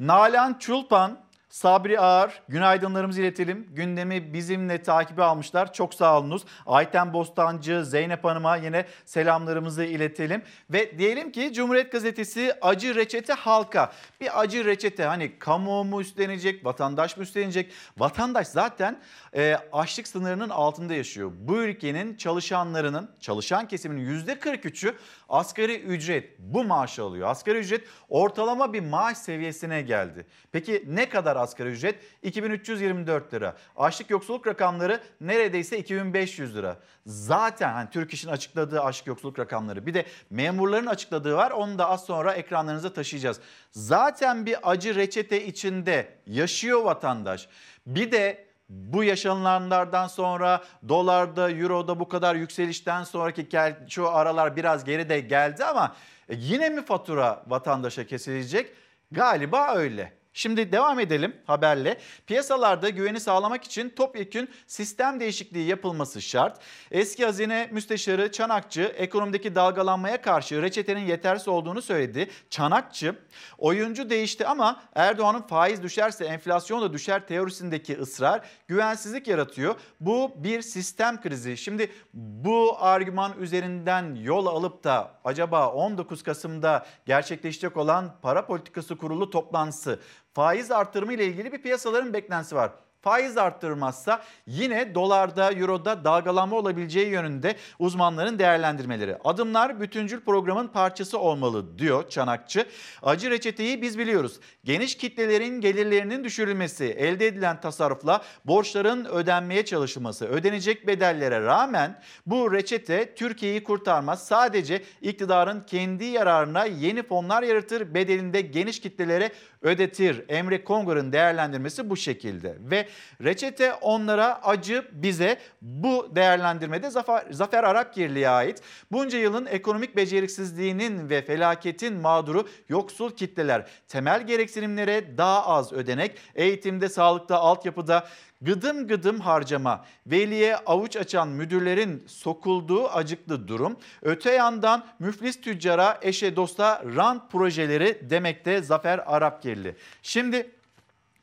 Nalan 0.00 0.58
Çulpan, 0.58 1.18
Sabri 1.50 2.00
Ağar, 2.00 2.42
günaydınlarımızı 2.48 3.20
iletelim. 3.20 3.68
Gündemi 3.72 4.32
bizimle 4.32 4.82
takibi 4.82 5.22
almışlar. 5.22 5.72
Çok 5.72 5.94
sağ 5.94 6.18
olunuz. 6.18 6.42
Ayten 6.66 7.12
Bostancı, 7.12 7.84
Zeynep 7.84 8.24
Hanım'a 8.24 8.56
yine 8.56 8.86
selamlarımızı 9.04 9.84
iletelim. 9.84 10.42
Ve 10.70 10.98
diyelim 10.98 11.32
ki 11.32 11.52
Cumhuriyet 11.52 11.92
Gazetesi 11.92 12.54
acı 12.62 12.94
reçete 12.94 13.32
halka. 13.32 13.92
Bir 14.20 14.40
acı 14.40 14.64
reçete 14.64 15.04
hani 15.04 15.38
kamu 15.38 15.84
mu 15.84 16.00
üstlenecek, 16.00 16.64
vatandaş 16.64 17.16
mı 17.16 17.22
üstlenecek? 17.22 17.72
Vatandaş 17.98 18.46
zaten 18.46 19.00
e, 19.36 19.56
açlık 19.72 20.08
sınırının 20.08 20.48
altında 20.48 20.94
yaşıyor. 20.94 21.32
Bu 21.40 21.56
ülkenin 21.56 22.16
çalışanlarının, 22.16 23.10
çalışan 23.20 23.68
kesiminin 23.68 24.20
%43'ü 24.26 24.94
asgari 25.28 25.80
ücret 25.80 26.38
bu 26.38 26.64
maaşı 26.64 27.02
alıyor. 27.02 27.28
Asgari 27.28 27.58
ücret 27.58 27.84
ortalama 28.08 28.72
bir 28.72 28.80
maaş 28.80 29.18
seviyesine 29.18 29.82
geldi. 29.82 30.26
Peki 30.52 30.84
ne 30.88 31.08
kadar 31.08 31.37
asgari 31.38 31.68
ücret? 31.68 31.98
2324 32.22 33.34
lira. 33.34 33.56
Açlık 33.76 34.10
yoksulluk 34.10 34.46
rakamları 34.46 35.00
neredeyse 35.20 35.78
2500 35.78 36.56
lira. 36.56 36.76
Zaten 37.06 37.72
hani 37.72 37.90
Türk 37.90 38.14
İş'in 38.14 38.28
açıkladığı 38.28 38.80
açlık 38.80 39.06
yoksulluk 39.06 39.38
rakamları 39.38 39.86
bir 39.86 39.94
de 39.94 40.06
memurların 40.30 40.86
açıkladığı 40.86 41.36
var. 41.36 41.50
Onu 41.50 41.78
da 41.78 41.88
az 41.88 42.04
sonra 42.04 42.32
ekranlarınıza 42.32 42.92
taşıyacağız. 42.92 43.40
Zaten 43.70 44.46
bir 44.46 44.70
acı 44.70 44.94
reçete 44.94 45.46
içinde 45.46 46.08
yaşıyor 46.26 46.82
vatandaş. 46.82 47.48
Bir 47.86 48.12
de 48.12 48.48
bu 48.68 49.04
yaşanılanlardan 49.04 50.06
sonra 50.06 50.64
dolarda, 50.88 51.50
euroda 51.50 52.00
bu 52.00 52.08
kadar 52.08 52.34
yükselişten 52.34 53.04
sonraki 53.04 53.48
şu 53.88 54.08
aralar 54.08 54.56
biraz 54.56 54.84
geride 54.84 55.20
geldi 55.20 55.64
ama 55.64 55.96
yine 56.30 56.68
mi 56.68 56.84
fatura 56.84 57.42
vatandaşa 57.46 58.06
kesilecek? 58.06 58.72
Galiba 59.12 59.74
öyle. 59.74 60.17
Şimdi 60.38 60.72
devam 60.72 61.00
edelim 61.00 61.36
haberle. 61.46 61.98
Piyasalarda 62.26 62.88
güveni 62.88 63.20
sağlamak 63.20 63.64
için 63.64 63.90
topyekün 63.90 64.50
sistem 64.66 65.20
değişikliği 65.20 65.68
yapılması 65.68 66.22
şart. 66.22 66.60
Eski 66.90 67.24
hazine 67.24 67.68
müsteşarı 67.72 68.32
Çanakçı 68.32 68.82
ekonomideki 68.82 69.54
dalgalanmaya 69.54 70.22
karşı 70.22 70.62
reçetenin 70.62 71.06
yetersiz 71.06 71.48
olduğunu 71.48 71.82
söyledi. 71.82 72.30
Çanakçı 72.50 73.14
oyuncu 73.58 74.10
değişti 74.10 74.46
ama 74.46 74.82
Erdoğan'ın 74.94 75.42
faiz 75.42 75.82
düşerse 75.82 76.24
enflasyon 76.24 76.82
da 76.82 76.92
düşer 76.92 77.26
teorisindeki 77.26 77.98
ısrar 77.98 78.40
güvensizlik 78.68 79.28
yaratıyor. 79.28 79.74
Bu 80.00 80.32
bir 80.36 80.62
sistem 80.62 81.20
krizi. 81.20 81.56
Şimdi 81.56 81.92
bu 82.14 82.76
argüman 82.80 83.32
üzerinden 83.40 84.14
yol 84.14 84.46
alıp 84.46 84.84
da 84.84 85.12
acaba 85.24 85.72
19 85.72 86.22
Kasım'da 86.22 86.86
gerçekleşecek 87.06 87.76
olan 87.76 88.14
para 88.22 88.46
politikası 88.46 88.96
kurulu 88.96 89.30
toplantısı 89.30 90.00
faiz 90.34 90.70
artırımı 90.70 91.12
ile 91.12 91.26
ilgili 91.26 91.52
bir 91.52 91.62
piyasaların 91.62 92.12
beklentisi 92.12 92.56
var 92.56 92.72
faiz 93.02 93.38
arttırmazsa 93.38 94.22
yine 94.46 94.94
dolarda, 94.94 95.52
euroda 95.52 96.04
dalgalanma 96.04 96.56
olabileceği 96.56 97.08
yönünde 97.08 97.56
uzmanların 97.78 98.38
değerlendirmeleri. 98.38 99.16
Adımlar 99.24 99.80
bütüncül 99.80 100.20
programın 100.20 100.68
parçası 100.68 101.18
olmalı 101.18 101.78
diyor 101.78 102.08
Çanakçı. 102.08 102.66
Acı 103.02 103.30
reçeteyi 103.30 103.82
biz 103.82 103.98
biliyoruz. 103.98 104.40
Geniş 104.64 104.96
kitlelerin 104.96 105.60
gelirlerinin 105.60 106.24
düşürülmesi, 106.24 106.84
elde 106.84 107.26
edilen 107.26 107.60
tasarrufla 107.60 108.22
borçların 108.44 109.04
ödenmeye 109.04 109.64
çalışılması, 109.64 110.26
ödenecek 110.26 110.86
bedellere 110.86 111.42
rağmen 111.42 112.00
bu 112.26 112.52
reçete 112.52 113.14
Türkiye'yi 113.14 113.64
kurtarmaz. 113.64 114.26
Sadece 114.26 114.82
iktidarın 115.02 115.60
kendi 115.60 116.04
yararına 116.04 116.64
yeni 116.64 117.02
fonlar 117.02 117.42
yaratır, 117.42 117.94
bedelinde 117.94 118.40
geniş 118.40 118.80
kitlelere 118.80 119.32
ödetir. 119.62 120.24
Emre 120.28 120.64
Kongor'un 120.64 121.12
değerlendirmesi 121.12 121.90
bu 121.90 121.96
şekilde 121.96 122.56
ve 122.60 122.87
reçete 123.24 123.72
onlara 123.74 124.42
acı 124.42 124.84
bize 124.92 125.38
bu 125.62 126.08
değerlendirmede 126.14 126.90
Zafer, 126.90 127.24
Zafer 127.30 127.64
Arapgirli'ye 127.64 128.28
ait. 128.28 128.62
Bunca 128.92 129.18
yılın 129.18 129.46
ekonomik 129.46 129.96
beceriksizliğinin 129.96 131.10
ve 131.10 131.22
felaketin 131.22 131.94
mağduru 131.94 132.48
yoksul 132.68 133.10
kitleler 133.10 133.66
temel 133.88 134.26
gereksinimlere 134.26 135.18
daha 135.18 135.46
az 135.46 135.72
ödenek, 135.72 136.18
eğitimde, 136.34 136.88
sağlıkta, 136.88 137.38
altyapıda 137.38 138.08
gıdım 138.40 138.86
gıdım 138.86 139.20
harcama, 139.20 139.84
veliye 140.06 140.56
avuç 140.56 140.96
açan 140.96 141.28
müdürlerin 141.28 142.04
sokulduğu 142.06 142.88
acıklı 142.88 143.48
durum, 143.48 143.76
öte 144.02 144.32
yandan 144.32 144.86
müflis 144.98 145.40
tüccara, 145.40 145.98
eşe 146.02 146.36
dosta 146.36 146.82
rant 146.96 147.32
projeleri 147.32 148.10
demekte 148.10 148.62
Zafer 148.62 149.00
Arapgirli. 149.06 149.76
Şimdi 150.02 150.50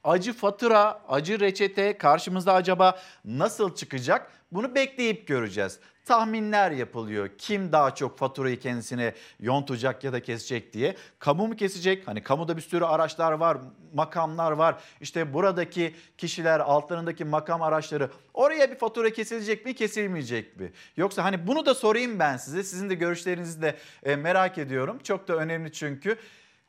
acı 0.05 0.33
fatura, 0.33 1.01
acı 1.07 1.39
reçete 1.39 1.97
karşımıza 1.97 2.53
acaba 2.53 2.99
nasıl 3.25 3.75
çıkacak? 3.75 4.31
Bunu 4.51 4.75
bekleyip 4.75 5.27
göreceğiz 5.27 5.79
tahminler 6.05 6.71
yapılıyor. 6.71 7.29
Kim 7.37 7.71
daha 7.71 7.95
çok 7.95 8.17
faturayı 8.17 8.59
kendisine 8.59 9.13
yontacak 9.39 10.03
ya 10.03 10.13
da 10.13 10.21
kesecek 10.21 10.73
diye. 10.73 10.95
Kamu 11.19 11.47
mu 11.47 11.55
kesecek? 11.55 12.07
Hani 12.07 12.23
kamuda 12.23 12.57
bir 12.57 12.61
sürü 12.61 12.85
araçlar 12.85 13.31
var, 13.31 13.57
makamlar 13.93 14.51
var. 14.51 14.75
İşte 15.01 15.33
buradaki 15.33 15.95
kişiler, 16.17 16.59
altlarındaki 16.59 17.25
makam 17.25 17.61
araçları 17.61 18.09
oraya 18.33 18.71
bir 18.71 18.75
fatura 18.75 19.09
kesilecek 19.09 19.65
mi, 19.65 19.73
kesilmeyecek 19.73 20.59
mi? 20.59 20.71
Yoksa 20.97 21.23
hani 21.23 21.47
bunu 21.47 21.65
da 21.65 21.75
sorayım 21.75 22.19
ben 22.19 22.37
size. 22.37 22.63
Sizin 22.63 22.89
de 22.89 22.95
görüşlerinizi 22.95 23.61
de 23.61 23.75
e, 24.03 24.15
merak 24.15 24.57
ediyorum. 24.57 24.99
Çok 25.03 25.27
da 25.27 25.35
önemli 25.35 25.71
çünkü. 25.71 26.17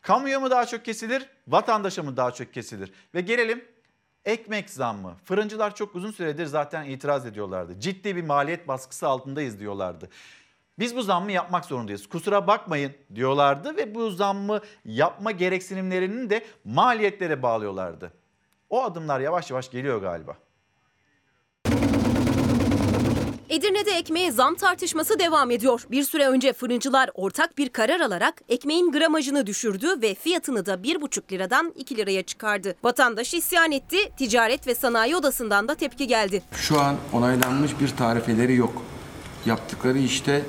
Kamuya 0.07 0.40
mı 0.40 0.51
daha 0.51 0.66
çok 0.66 0.85
kesilir, 0.85 1.29
vatandaşa 1.49 2.03
mı 2.03 2.16
daha 2.16 2.31
çok 2.31 2.55
kesilir? 2.55 2.92
Ve 3.14 3.21
gelelim 3.21 3.64
Ekmek 4.25 4.71
zammı. 4.71 5.16
Fırıncılar 5.25 5.75
çok 5.75 5.95
uzun 5.95 6.11
süredir 6.11 6.47
zaten 6.47 6.85
itiraz 6.85 7.27
ediyorlardı. 7.27 7.81
Ciddi 7.81 8.16
bir 8.16 8.23
maliyet 8.23 8.69
baskısı 8.69 9.09
altındayız 9.09 9.61
diyorlardı. 9.61 10.09
Biz 10.79 10.97
bu 10.97 11.03
zammı 11.03 11.33
yapmak 11.33 11.64
zorundayız. 11.64 12.09
Kusura 12.09 12.47
bakmayın 12.47 12.92
diyorlardı 13.14 13.77
ve 13.77 13.95
bu 13.95 14.11
zammı 14.11 14.61
yapma 14.85 15.31
gereksinimlerini 15.31 16.31
de 16.31 16.45
maliyetlere 16.64 17.42
bağlıyorlardı. 17.42 18.12
O 18.71 18.85
adımlar 18.85 19.21
yavaş 19.21 19.51
yavaş 19.51 19.71
geliyor 19.71 20.03
galiba. 20.03 20.37
Edirne'de 23.48 23.90
ekmeğe 23.90 24.32
zam 24.32 24.54
tartışması 24.54 25.18
devam 25.18 25.50
ediyor. 25.50 25.87
Bir 25.90 26.02
süre 26.02 26.28
önce 26.28 26.52
fırıncılar 26.52 27.11
ortak 27.14 27.59
bir 27.59 27.68
karar 27.68 28.00
alarak 28.00 28.42
ekmeğin 28.48 28.92
gramajını 28.92 29.46
düşürdü 29.46 30.02
ve 30.02 30.14
fiyatını 30.14 30.66
da 30.66 30.74
1,5 30.74 31.32
liradan 31.32 31.72
2 31.76 31.96
liraya 31.96 32.22
çıkardı. 32.22 32.74
Vatandaş 32.85 33.35
isyan 33.35 33.72
etti, 33.72 33.96
Ticaret 34.18 34.66
ve 34.66 34.74
Sanayi 34.74 35.16
Odası'ndan 35.16 35.68
da 35.68 35.74
tepki 35.74 36.06
geldi. 36.06 36.42
Şu 36.56 36.80
an 36.80 36.96
onaylanmış 37.12 37.70
bir 37.80 37.88
tarifeleri 37.88 38.54
yok. 38.54 38.82
Yaptıkları 39.46 39.98
işte 39.98 40.42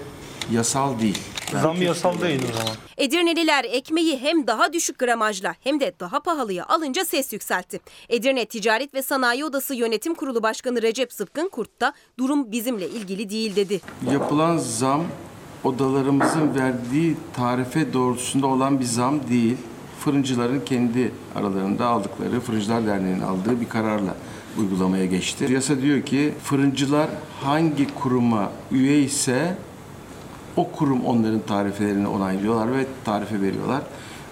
yasal 0.52 1.00
değil. 1.00 1.20
Zam 1.52 1.82
yasal 1.82 2.22
değil 2.22 2.42
o 2.50 2.58
zaman. 2.58 2.76
Edirneliler 2.98 3.64
ekmeği 3.64 4.18
hem 4.18 4.48
daha 4.48 4.74
düşük 4.74 5.00
gramajla 5.00 5.56
hem 5.64 5.80
de 5.80 5.94
daha 6.00 6.20
pahalıya 6.20 6.66
alınca 6.66 7.06
ses 7.06 7.34
yükseltti. 7.34 7.80
Edirne 8.10 8.46
Ticaret 8.46 8.94
ve 8.94 9.02
Sanayi 9.02 9.46
Odası 9.46 9.76
Yönetim 9.76 10.16
Kurulu 10.16 10.44
Başkanı 10.44 10.82
Recep 10.82 11.14
Sıpkın 11.14 11.50
Kurt 11.50 11.82
da 11.82 11.94
durum 12.20 12.52
bizimle 12.52 12.90
ilgili 12.90 13.30
değil 13.30 13.56
dedi. 13.56 13.82
Yapılan 14.12 14.58
zam 14.58 15.04
odalarımızın 15.64 16.56
verdiği 16.56 17.16
tarife 17.34 17.94
doğrultusunda 17.94 18.48
olan 18.48 18.80
bir 18.80 18.86
zam 18.86 19.28
değil. 19.30 19.58
Fırıncıların 20.00 20.60
kendi 20.60 21.12
aralarında 21.36 21.86
aldıkları, 21.86 22.40
Fırıncılar 22.40 22.88
Derneği'nin 22.88 23.22
aldığı 23.22 23.62
bir 23.62 23.70
kararla 23.70 24.16
uygulamaya 24.60 25.06
geçti. 25.06 25.48
Yasa 25.50 25.82
diyor 25.82 26.02
ki 26.02 26.34
fırıncılar 26.44 27.10
hangi 27.44 27.96
kuruma 27.96 28.52
üye 28.72 29.00
ise 29.00 29.58
o 30.58 30.72
kurum 30.72 31.06
onların 31.06 31.40
tarifelerini 31.40 32.08
onaylıyorlar 32.08 32.78
ve 32.78 32.86
tarife 33.06 33.42
veriyorlar. 33.42 33.82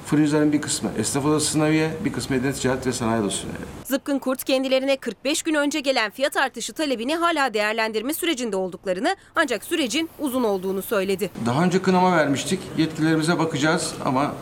Fırıncıların 0.05 0.53
bir 0.53 0.61
kısmı 0.61 0.89
esnaf 0.97 1.25
odasına 1.25 1.69
üye, 1.69 1.91
bir 2.05 2.13
kısmı 2.13 2.35
Edirne 2.35 2.53
Ticaret 2.53 2.87
ve 2.87 2.93
Sanayi 2.93 3.21
Odası'na 3.21 3.51
üye. 3.51 3.67
Zıpkın 3.85 4.19
Kurt 4.19 4.43
kendilerine 4.43 4.97
45 4.97 5.43
gün 5.43 5.53
önce 5.53 5.79
gelen 5.79 6.11
fiyat 6.11 6.37
artışı 6.37 6.73
talebini 6.73 7.15
hala 7.15 7.53
değerlendirme 7.53 8.13
sürecinde 8.13 8.55
olduklarını 8.55 9.15
ancak 9.35 9.63
sürecin 9.63 10.09
uzun 10.19 10.43
olduğunu 10.43 10.81
söyledi. 10.81 11.31
Daha 11.45 11.63
önce 11.63 11.81
kınama 11.81 12.17
vermiştik. 12.17 12.59
Yetkilerimize 12.77 13.39
bakacağız 13.39 13.93
ama 14.05 14.33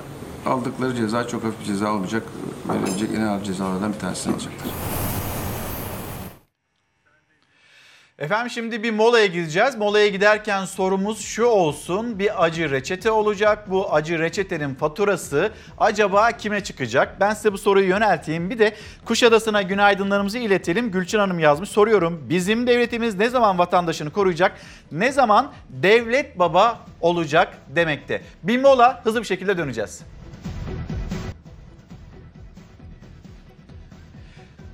aldıkları 0.45 0.95
ceza 0.95 1.27
çok 1.27 1.43
hafif 1.43 1.59
bir 1.59 1.65
ceza 1.65 1.93
olmayacak. 1.93 2.23
Verilecek 2.69 3.09
en 3.17 3.21
ağır 3.21 3.43
cezalardan 3.43 3.93
bir 3.93 3.99
tanesini 3.99 4.33
alacaklar. 4.33 4.67
Efendim 8.19 8.49
şimdi 8.49 8.83
bir 8.83 8.91
molaya 8.91 9.25
gideceğiz. 9.25 9.75
Molaya 9.75 10.07
giderken 10.07 10.65
sorumuz 10.65 11.21
şu 11.21 11.45
olsun. 11.45 12.19
Bir 12.19 12.43
acı 12.43 12.71
reçete 12.71 13.11
olacak. 13.11 13.71
Bu 13.71 13.93
acı 13.93 14.19
reçetenin 14.19 14.75
faturası 14.75 15.51
acaba 15.77 16.31
kime 16.31 16.63
çıkacak? 16.63 17.19
Ben 17.19 17.33
size 17.33 17.53
bu 17.53 17.57
soruyu 17.57 17.87
yönelteyim. 17.87 18.49
Bir 18.49 18.59
de 18.59 18.75
Kuşadası'na 19.05 19.61
günaydınlarımızı 19.61 20.37
iletelim. 20.37 20.91
Gülçin 20.91 21.19
Hanım 21.19 21.39
yazmış. 21.39 21.69
Soruyorum. 21.69 22.25
Bizim 22.29 22.67
devletimiz 22.67 23.15
ne 23.15 23.29
zaman 23.29 23.57
vatandaşını 23.57 24.11
koruyacak? 24.11 24.51
Ne 24.91 25.11
zaman 25.11 25.51
devlet 25.69 26.39
baba 26.39 26.79
olacak 27.01 27.57
demekte. 27.67 28.21
Bir 28.43 28.61
mola 28.61 29.01
hızlı 29.03 29.19
bir 29.21 29.27
şekilde 29.27 29.57
döneceğiz. 29.57 30.01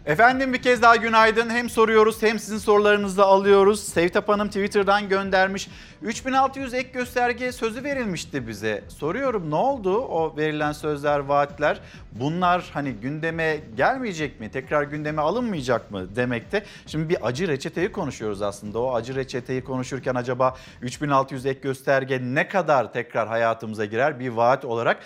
Efendim 0.09 0.53
bir 0.53 0.61
kez 0.61 0.81
daha 0.81 0.95
günaydın. 0.95 1.49
Hem 1.49 1.69
soruyoruz 1.69 2.23
hem 2.23 2.39
sizin 2.39 2.57
sorularınızı 2.57 3.17
da 3.17 3.25
alıyoruz. 3.25 3.83
Sevtap 3.83 4.29
Hanım 4.29 4.47
Twitter'dan 4.47 5.09
göndermiş. 5.09 5.69
3600 6.01 6.73
ek 6.73 6.89
gösterge 6.93 7.51
sözü 7.51 7.83
verilmişti 7.83 8.47
bize. 8.47 8.83
Soruyorum 8.87 9.51
ne 9.51 9.55
oldu 9.55 9.97
o 10.01 10.37
verilen 10.37 10.71
sözler, 10.71 11.19
vaatler? 11.19 11.79
Bunlar 12.11 12.69
hani 12.73 12.91
gündeme 12.91 13.59
gelmeyecek 13.77 14.39
mi? 14.39 14.51
Tekrar 14.51 14.83
gündeme 14.83 15.21
alınmayacak 15.21 15.91
mı 15.91 16.15
demekte? 16.15 16.65
Şimdi 16.87 17.09
bir 17.09 17.27
acı 17.27 17.47
reçeteyi 17.47 17.91
konuşuyoruz 17.91 18.41
aslında. 18.41 18.79
O 18.79 18.95
acı 18.95 19.15
reçeteyi 19.15 19.63
konuşurken 19.63 20.15
acaba 20.15 20.55
3600 20.81 21.45
ek 21.45 21.59
gösterge 21.63 22.19
ne 22.21 22.47
kadar 22.47 22.93
tekrar 22.93 23.27
hayatımıza 23.27 23.85
girer 23.85 24.19
bir 24.19 24.29
vaat 24.29 24.65
olarak? 24.65 24.97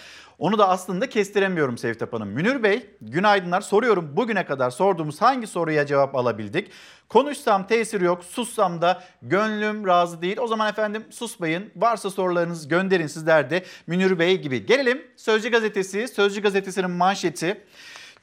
Onu 0.43 0.57
da 0.57 0.69
aslında 0.69 1.09
kestiremiyorum 1.09 1.77
Sevtap 1.77 2.13
Hanım. 2.13 2.29
Münir 2.29 2.63
Bey 2.63 2.89
günaydınlar 3.01 3.61
soruyorum 3.61 4.17
bugüne 4.17 4.45
kadar 4.45 4.69
sorduğumuz 4.69 5.21
hangi 5.21 5.47
soruya 5.47 5.85
cevap 5.85 6.15
alabildik? 6.15 6.71
Konuşsam 7.09 7.67
tesir 7.67 8.01
yok, 8.01 8.23
sussam 8.23 8.81
da 8.81 9.03
gönlüm 9.21 9.87
razı 9.87 10.21
değil. 10.21 10.37
O 10.37 10.47
zaman 10.47 10.69
efendim 10.69 11.03
susmayın. 11.09 11.71
Varsa 11.75 12.09
sorularınızı 12.09 12.69
gönderin 12.69 13.07
sizler 13.07 13.49
de 13.49 13.63
Münir 13.87 14.19
Bey 14.19 14.41
gibi. 14.41 14.65
Gelelim 14.65 15.01
Sözcü 15.17 15.51
Gazetesi. 15.51 16.07
Sözcü 16.07 16.41
Gazetesi'nin 16.41 16.91
manşeti. 16.91 17.61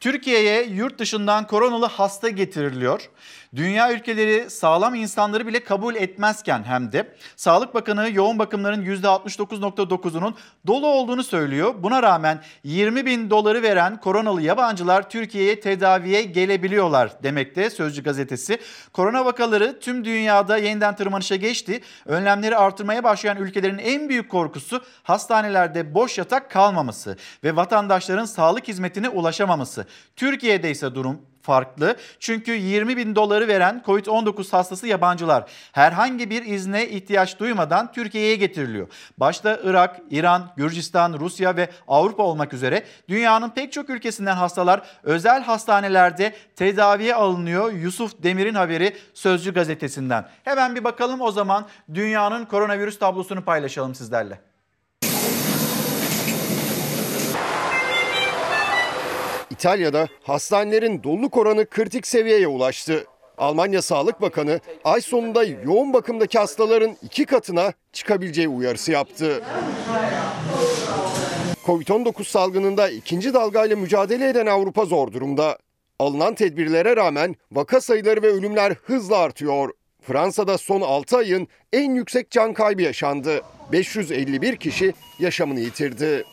Türkiye'ye 0.00 0.62
yurt 0.64 0.98
dışından 0.98 1.46
koronalı 1.46 1.86
hasta 1.86 2.28
getiriliyor. 2.28 3.10
Dünya 3.54 3.92
ülkeleri 3.92 4.50
sağlam 4.50 4.94
insanları 4.94 5.46
bile 5.46 5.64
kabul 5.64 5.94
etmezken 5.94 6.62
hem 6.62 6.92
de 6.92 7.14
Sağlık 7.36 7.74
Bakanı 7.74 8.10
yoğun 8.12 8.38
bakımların 8.38 8.84
%69.9'unun 8.84 10.34
dolu 10.66 10.86
olduğunu 10.86 11.22
söylüyor. 11.22 11.74
Buna 11.78 12.02
rağmen 12.02 12.42
20 12.64 13.06
bin 13.06 13.30
doları 13.30 13.62
veren 13.62 14.00
koronalı 14.00 14.42
yabancılar 14.42 15.10
Türkiye'ye 15.10 15.60
tedaviye 15.60 16.22
gelebiliyorlar 16.22 17.22
demekte 17.22 17.70
Sözcü 17.70 18.02
gazetesi. 18.02 18.58
Korona 18.92 19.24
vakaları 19.24 19.80
tüm 19.80 20.04
dünyada 20.04 20.56
yeniden 20.56 20.96
tırmanışa 20.96 21.36
geçti. 21.36 21.80
Önlemleri 22.06 22.56
artırmaya 22.56 23.04
başlayan 23.04 23.36
ülkelerin 23.36 23.78
en 23.78 24.08
büyük 24.08 24.30
korkusu 24.30 24.82
hastanelerde 25.02 25.94
boş 25.94 26.18
yatak 26.18 26.50
kalmaması 26.50 27.16
ve 27.44 27.56
vatandaşların 27.56 28.24
sağlık 28.24 28.68
hizmetine 28.68 29.08
ulaşamaması. 29.08 29.86
Türkiye'de 30.16 30.70
ise 30.70 30.94
durum 30.94 31.29
farklı. 31.42 31.96
Çünkü 32.20 32.52
20 32.52 32.96
bin 32.96 33.14
doları 33.14 33.48
veren 33.48 33.82
COVID-19 33.86 34.50
hastası 34.50 34.86
yabancılar 34.86 35.44
herhangi 35.72 36.30
bir 36.30 36.44
izne 36.44 36.88
ihtiyaç 36.88 37.38
duymadan 37.38 37.92
Türkiye'ye 37.92 38.36
getiriliyor. 38.36 38.88
Başta 39.18 39.60
Irak, 39.64 40.00
İran, 40.10 40.52
Gürcistan, 40.56 41.12
Rusya 41.20 41.56
ve 41.56 41.70
Avrupa 41.88 42.22
olmak 42.22 42.52
üzere 42.52 42.84
dünyanın 43.08 43.50
pek 43.50 43.72
çok 43.72 43.90
ülkesinden 43.90 44.36
hastalar 44.36 44.82
özel 45.02 45.42
hastanelerde 45.42 46.34
tedaviye 46.56 47.14
alınıyor. 47.14 47.72
Yusuf 47.72 48.22
Demir'in 48.22 48.54
haberi 48.54 48.96
Sözcü 49.14 49.54
gazetesinden. 49.54 50.28
Hemen 50.44 50.74
bir 50.76 50.84
bakalım 50.84 51.20
o 51.20 51.30
zaman 51.32 51.66
dünyanın 51.94 52.44
koronavirüs 52.44 52.98
tablosunu 52.98 53.44
paylaşalım 53.44 53.94
sizlerle. 53.94 54.49
İtalya'da 59.60 60.08
hastanelerin 60.22 61.02
doluluk 61.02 61.36
oranı 61.36 61.66
kritik 61.66 62.06
seviyeye 62.06 62.48
ulaştı. 62.48 63.04
Almanya 63.38 63.82
Sağlık 63.82 64.20
Bakanı 64.20 64.60
ay 64.84 65.00
sonunda 65.00 65.44
yoğun 65.44 65.92
bakımdaki 65.92 66.38
hastaların 66.38 66.96
iki 67.02 67.24
katına 67.24 67.72
çıkabileceği 67.92 68.48
uyarısı 68.48 68.92
yaptı. 68.92 69.42
Covid-19 71.66 72.24
salgınında 72.24 72.88
ikinci 72.88 73.34
dalgayla 73.34 73.76
mücadele 73.76 74.28
eden 74.28 74.46
Avrupa 74.46 74.84
zor 74.84 75.12
durumda. 75.12 75.58
Alınan 75.98 76.34
tedbirlere 76.34 76.96
rağmen 76.96 77.36
vaka 77.52 77.80
sayıları 77.80 78.22
ve 78.22 78.28
ölümler 78.28 78.72
hızla 78.72 79.18
artıyor. 79.18 79.70
Fransa'da 80.02 80.58
son 80.58 80.80
6 80.80 81.16
ayın 81.16 81.48
en 81.72 81.94
yüksek 81.94 82.30
can 82.30 82.54
kaybı 82.54 82.82
yaşandı. 82.82 83.40
551 83.72 84.56
kişi 84.56 84.92
yaşamını 85.18 85.60
yitirdi. 85.60 86.24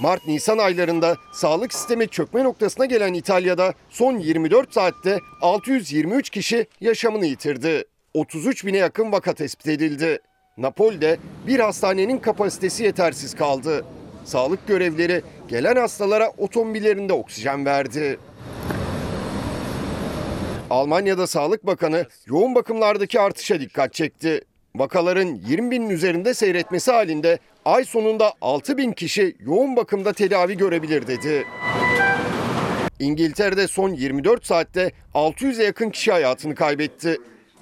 Mart-Nisan 0.00 0.58
aylarında 0.58 1.16
sağlık 1.32 1.74
sistemi 1.74 2.08
çökme 2.08 2.44
noktasına 2.44 2.86
gelen 2.86 3.14
İtalya'da 3.14 3.74
son 3.90 4.18
24 4.18 4.74
saatte 4.74 5.18
623 5.42 6.30
kişi 6.30 6.66
yaşamını 6.80 7.26
yitirdi. 7.26 7.84
33 8.14 8.66
bine 8.66 8.76
yakın 8.76 9.12
vaka 9.12 9.34
tespit 9.34 9.68
edildi. 9.68 10.18
Napoli'de 10.56 11.18
bir 11.46 11.60
hastanenin 11.60 12.18
kapasitesi 12.18 12.84
yetersiz 12.84 13.34
kaldı. 13.34 13.84
Sağlık 14.24 14.66
görevlileri 14.66 15.22
gelen 15.48 15.76
hastalara 15.76 16.30
otomobillerinde 16.38 17.12
oksijen 17.12 17.66
verdi. 17.66 18.18
Almanya'da 20.70 21.26
Sağlık 21.26 21.66
Bakanı 21.66 22.06
yoğun 22.26 22.54
bakımlardaki 22.54 23.20
artışa 23.20 23.60
dikkat 23.60 23.94
çekti. 23.94 24.40
Vakaların 24.74 25.40
20 25.46 25.70
binin 25.70 25.90
üzerinde 25.90 26.34
seyretmesi 26.34 26.92
halinde 26.92 27.38
ay 27.68 27.84
sonunda 27.84 28.32
6 28.40 28.76
bin 28.76 28.92
kişi 28.92 29.36
yoğun 29.40 29.76
bakımda 29.76 30.12
tedavi 30.12 30.56
görebilir 30.56 31.06
dedi. 31.06 31.46
İngiltere'de 32.98 33.68
son 33.68 33.90
24 33.90 34.46
saatte 34.46 34.92
600'e 35.14 35.64
yakın 35.64 35.90
kişi 35.90 36.12
hayatını 36.12 36.54
kaybetti. 36.54 37.16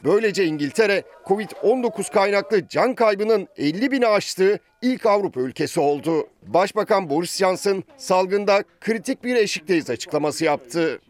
Böylece 0.04 0.44
İngiltere 0.44 1.02
Covid-19 1.24 2.12
kaynaklı 2.12 2.68
can 2.68 2.94
kaybının 2.94 3.48
50 3.56 3.90
bini 3.92 4.06
aştığı 4.06 4.58
ilk 4.82 5.06
Avrupa 5.06 5.40
ülkesi 5.40 5.80
oldu. 5.80 6.26
Başbakan 6.46 7.10
Boris 7.10 7.36
Johnson 7.36 7.84
salgında 7.96 8.64
kritik 8.80 9.24
bir 9.24 9.36
eşikteyiz 9.36 9.90
açıklaması 9.90 10.44
yaptı. 10.44 11.00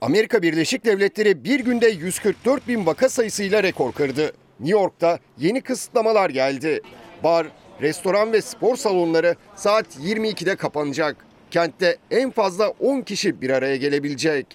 Amerika 0.00 0.42
Birleşik 0.42 0.84
Devletleri 0.84 1.44
bir 1.44 1.60
günde 1.60 1.88
144 1.88 2.68
bin 2.68 2.86
vaka 2.86 3.08
sayısıyla 3.08 3.62
rekor 3.62 3.92
kırdı. 3.92 4.32
New 4.60 4.78
York'ta 4.78 5.18
yeni 5.38 5.60
kısıtlamalar 5.60 6.30
geldi. 6.30 6.80
Bar, 7.24 7.46
restoran 7.82 8.32
ve 8.32 8.42
spor 8.42 8.76
salonları 8.76 9.36
saat 9.56 9.86
22'de 9.96 10.56
kapanacak. 10.56 11.16
Kentte 11.50 11.96
en 12.10 12.30
fazla 12.30 12.68
10 12.68 13.00
kişi 13.00 13.40
bir 13.40 13.50
araya 13.50 13.76
gelebilecek. 13.76 14.46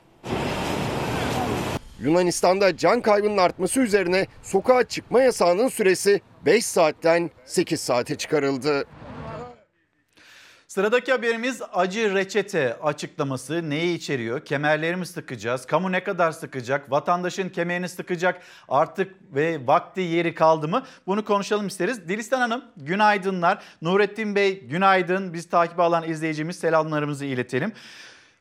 Yunanistan'da 1.99 2.77
can 2.77 3.01
kaybının 3.01 3.37
artması 3.37 3.79
üzerine 3.79 4.27
sokağa 4.43 4.83
çıkma 4.83 5.21
yasağının 5.21 5.67
süresi 5.67 6.21
5 6.45 6.65
saatten 6.65 7.31
8 7.45 7.81
saate 7.81 8.15
çıkarıldı. 8.15 8.85
Sıradaki 10.75 11.11
haberimiz 11.11 11.61
acı 11.73 12.13
reçete 12.13 12.77
açıklaması 12.83 13.69
neyi 13.69 13.97
içeriyor? 13.97 14.45
Kemerleri 14.45 14.95
mi 14.95 15.05
sıkacağız? 15.05 15.65
Kamu 15.65 15.91
ne 15.91 16.03
kadar 16.03 16.31
sıkacak? 16.31 16.91
Vatandaşın 16.91 17.49
kemerini 17.49 17.89
sıkacak 17.89 18.41
artık 18.69 19.15
ve 19.35 19.67
vakti 19.67 20.01
yeri 20.01 20.35
kaldı 20.35 20.67
mı? 20.67 20.83
Bunu 21.07 21.25
konuşalım 21.25 21.67
isteriz. 21.67 22.09
Dilistan 22.09 22.39
Hanım 22.39 22.65
günaydınlar. 22.77 23.63
Nurettin 23.81 24.35
Bey 24.35 24.67
günaydın. 24.67 25.33
Biz 25.33 25.49
takip 25.49 25.79
alan 25.79 26.09
izleyicimiz 26.09 26.59
selamlarımızı 26.59 27.25
iletelim. 27.25 27.73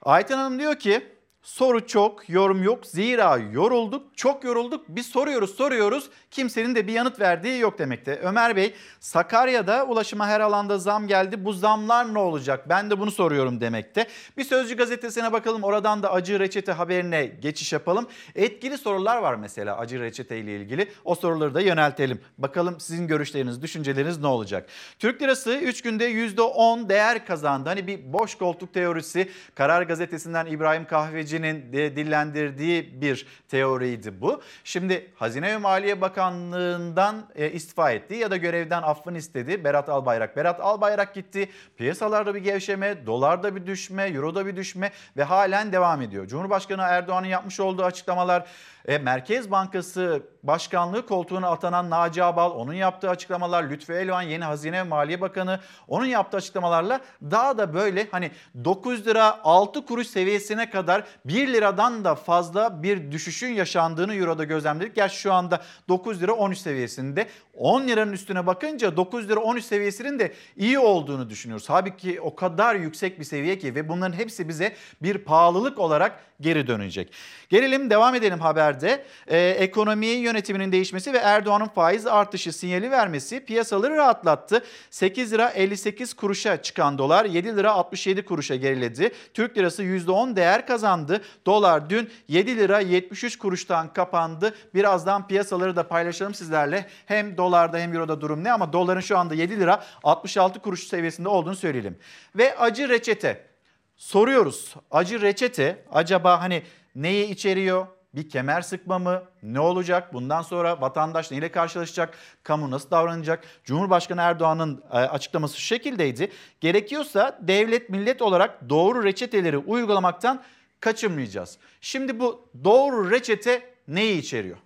Ayten 0.03 0.37
Hanım 0.37 0.59
diyor 0.59 0.79
ki 0.79 1.14
Soru 1.45 1.87
çok, 1.87 2.29
yorum 2.29 2.63
yok. 2.63 2.87
Zira 2.87 3.37
yorulduk, 3.53 4.17
çok 4.17 4.45
yorulduk. 4.45 4.85
Biz 4.89 5.07
soruyoruz, 5.07 5.55
soruyoruz. 5.55 6.11
Kimsenin 6.31 6.75
de 6.75 6.87
bir 6.87 6.93
yanıt 6.93 7.21
verdiği 7.21 7.59
yok 7.61 7.79
demekte. 7.79 8.19
Ömer 8.23 8.57
Bey, 8.57 8.75
Sakarya'da 9.01 9.87
ulaşıma 9.87 10.27
her 10.27 10.41
alanda 10.41 10.79
zam 10.79 11.07
geldi. 11.07 11.45
Bu 11.45 11.53
zamlar 11.53 12.15
ne 12.15 12.19
olacak? 12.19 12.69
Ben 12.69 12.91
de 12.91 13.01
bunu 13.01 13.11
soruyorum 13.11 13.61
demekte. 13.61 14.07
Bir 14.37 14.45
Sözcü 14.45 14.77
gazetesine 14.77 15.33
bakalım. 15.33 15.63
Oradan 15.63 16.03
da 16.03 16.13
acı 16.13 16.41
reçete 16.41 16.73
haberine 16.73 17.27
geçiş 17.27 17.73
yapalım. 17.73 18.07
Etkili 18.35 18.79
sorular 18.79 19.17
var 19.17 19.35
mesela 19.35 19.79
acı 19.79 20.01
reçete 20.01 20.39
ile 20.39 20.57
ilgili. 20.57 20.89
O 21.05 21.15
soruları 21.15 21.55
da 21.55 21.61
yöneltelim. 21.61 22.21
Bakalım 22.39 22.81
sizin 22.81 23.07
görüşleriniz, 23.07 23.63
düşünceleriniz 23.63 24.19
ne 24.19 24.27
olacak? 24.27 24.69
Türk 24.99 25.23
lirası 25.23 25.55
3 25.57 25.83
günde 25.83 26.11
%10 26.11 26.89
değer 26.89 27.27
kazandı. 27.27 27.69
Hani 27.69 27.87
bir 27.87 28.13
boş 28.13 28.35
koltuk 28.35 28.75
teorisi. 28.75 29.31
Karar 29.55 29.83
gazetesinden 29.83 30.47
İbrahim 30.47 30.87
Kahveci 30.87 31.34
Gazeteci'nin 31.35 31.97
dillendirdiği 31.97 33.01
bir 33.01 33.27
teoriydi 33.49 34.21
bu. 34.21 34.43
Şimdi 34.65 35.11
Hazine 35.15 35.49
ve 35.49 35.57
Maliye 35.57 36.01
Bakanlığı'ndan 36.01 37.27
e, 37.35 37.51
istifa 37.51 37.91
etti 37.91 38.15
ya 38.15 38.31
da 38.31 38.37
görevden 38.37 38.83
affını 38.83 39.19
istedi 39.19 39.65
Berat 39.65 39.89
Albayrak. 39.89 40.37
Berat 40.37 40.61
Albayrak 40.61 41.15
gitti. 41.15 41.49
Piyasalarda 41.77 42.35
bir 42.35 42.41
gevşeme, 42.41 43.07
dolarda 43.07 43.57
bir 43.57 43.67
düşme, 43.67 44.03
euroda 44.03 44.47
bir 44.47 44.57
düşme 44.57 44.93
ve 45.17 45.23
halen 45.23 45.73
devam 45.73 46.03
ediyor. 46.03 46.27
Cumhurbaşkanı 46.27 46.83
Erdoğan'ın 46.83 47.27
yapmış 47.27 47.61
olduğu 47.61 47.85
açıklamalar 47.85 48.47
e, 48.85 48.99
Merkez 48.99 49.51
Bankası 49.51 50.23
Başkanlığı 50.43 51.07
koltuğuna 51.07 51.49
atanan 51.49 51.91
Naci 51.91 52.25
Abal, 52.25 52.51
onun 52.51 52.73
yaptığı 52.73 53.11
açıklamalar, 53.11 53.71
Lütfü 53.71 53.93
Elvan 53.93 54.23
yeni 54.23 54.45
Hazine 54.45 54.79
ve 54.79 54.83
Maliye 54.83 55.21
Bakanı, 55.21 55.61
onun 55.89 56.07
yaptığı 56.07 56.37
açıklamalarla 56.37 57.01
daha 57.23 57.59
da 57.59 57.75
böyle 57.75 58.09
hani 58.11 58.31
9 58.65 59.07
lira 59.07 59.45
6 59.45 59.87
kuruş 59.87 60.07
seviyesine 60.07 60.71
kadar 60.71 61.05
1 61.25 61.53
liradan 61.53 62.05
da 62.05 62.15
fazla 62.15 62.83
bir 62.83 63.13
düşüşün 63.13 63.49
yaşandığını 63.49 64.15
Euro'da 64.15 64.45
gözlemledik. 64.45 64.95
Gerçi 64.95 65.17
şu 65.17 65.33
anda 65.33 65.63
9 65.89 66.23
lira 66.23 66.33
13 66.33 66.59
seviyesinde. 66.59 67.29
10 67.57 67.89
liranın 67.89 68.13
üstüne 68.13 68.47
bakınca 68.47 68.97
9 68.97 69.29
lira 69.29 69.41
13 69.41 69.65
seviyesinin 69.65 70.19
de 70.19 70.33
iyi 70.57 70.79
olduğunu 70.79 71.31
düşünüyoruz. 71.31 71.71
Halbuki 71.71 72.21
o 72.21 72.35
kadar 72.35 72.75
yüksek 72.75 73.21
bir 73.21 73.25
seviye 73.25 73.59
ki 73.59 73.75
ve 73.75 73.89
bunların 73.89 74.19
hepsi 74.19 74.49
bize 74.49 74.77
bir 75.03 75.19
pahalılık 75.19 75.79
olarak 75.79 76.21
geri 76.41 76.67
dönecek. 76.67 77.13
Gelelim 77.49 77.91
devam 77.91 78.15
edelim 78.15 78.41
haberde. 78.41 79.05
Ee, 79.27 79.39
ekonomi 79.39 80.07
yönetiminin 80.07 80.73
değişmesi 80.73 81.13
ve 81.13 81.19
Erdoğan'ın 81.19 81.69
faiz 81.69 82.07
artışı 82.07 82.53
sinyali 82.53 82.91
vermesi 82.91 83.45
piyasaları 83.45 83.97
rahatlattı. 83.97 84.65
8 84.91 85.33
lira 85.33 85.49
58 85.49 86.15
kuruşa 86.15 86.63
çıkan 86.63 86.99
dolar 86.99 87.25
7 87.25 87.57
lira 87.57 87.73
67 87.73 88.25
kuruşa 88.25 88.57
geriledi. 88.57 89.13
Türk 89.35 89.59
lirası 89.59 89.83
%10 89.83 90.37
değer 90.37 90.67
kazandı. 90.67 91.21
Dolar 91.47 91.91
dün 91.91 92.11
7 92.29 92.57
lira 92.57 92.81
73 92.81 93.39
kuruştan 93.39 93.93
kapandı. 93.93 94.55
Birazdan 94.75 95.29
piyasaları 95.29 95.77
da 95.77 95.89
paylaşalım 95.89 96.35
sizlerle. 96.35 96.87
Hem 97.07 97.37
dolarda 97.37 97.79
hem 97.79 97.95
euroda 97.95 98.21
durum 98.21 98.45
ne 98.45 98.53
ama 98.53 98.73
doların 98.73 99.01
şu 99.01 99.19
anda 99.19 99.35
7 99.35 99.61
lira 99.61 99.85
66 100.05 100.61
kuruş 100.61 100.85
seviyesinde 100.85 101.29
olduğunu 101.29 101.57
söyleyelim. 101.57 101.99
Ve 102.37 102.59
acı 102.59 102.89
reçete. 102.89 103.54
Soruyoruz. 103.97 104.75
Acı 104.91 105.21
reçete 105.21 105.85
acaba 105.93 106.41
hani 106.41 106.63
neyi 106.95 107.31
içeriyor? 107.31 107.87
Bir 108.15 108.29
kemer 108.29 108.63
sıkma 108.63 108.99
mı? 108.99 109.23
Ne 109.43 109.61
olacak? 109.61 110.15
Bundan 110.15 110.43
sonra 110.43 110.81
vatandaş 110.81 111.31
neyle 111.31 111.51
karşılaşacak? 111.51 112.19
Kamu 112.43 112.71
nasıl 112.71 112.91
davranacak? 112.91 113.45
Cumhurbaşkanı 113.65 114.21
Erdoğan'ın 114.21 114.83
e, 114.91 114.95
açıklaması 114.95 115.61
şu 115.61 115.67
şekildeydi. 115.67 116.31
Gerekiyorsa 116.61 117.39
devlet 117.43 117.91
millet 117.91 118.23
olarak 118.23 118.69
doğru 118.69 119.05
reçeteleri 119.05 119.59
uygulamaktan 119.59 120.43
kaçınmayacağız. 120.81 121.59
Şimdi 121.81 122.21
bu 122.21 122.49
doğru 122.65 123.11
reçete 123.11 123.75
neyi 123.89 124.19
içeriyor? 124.19 124.57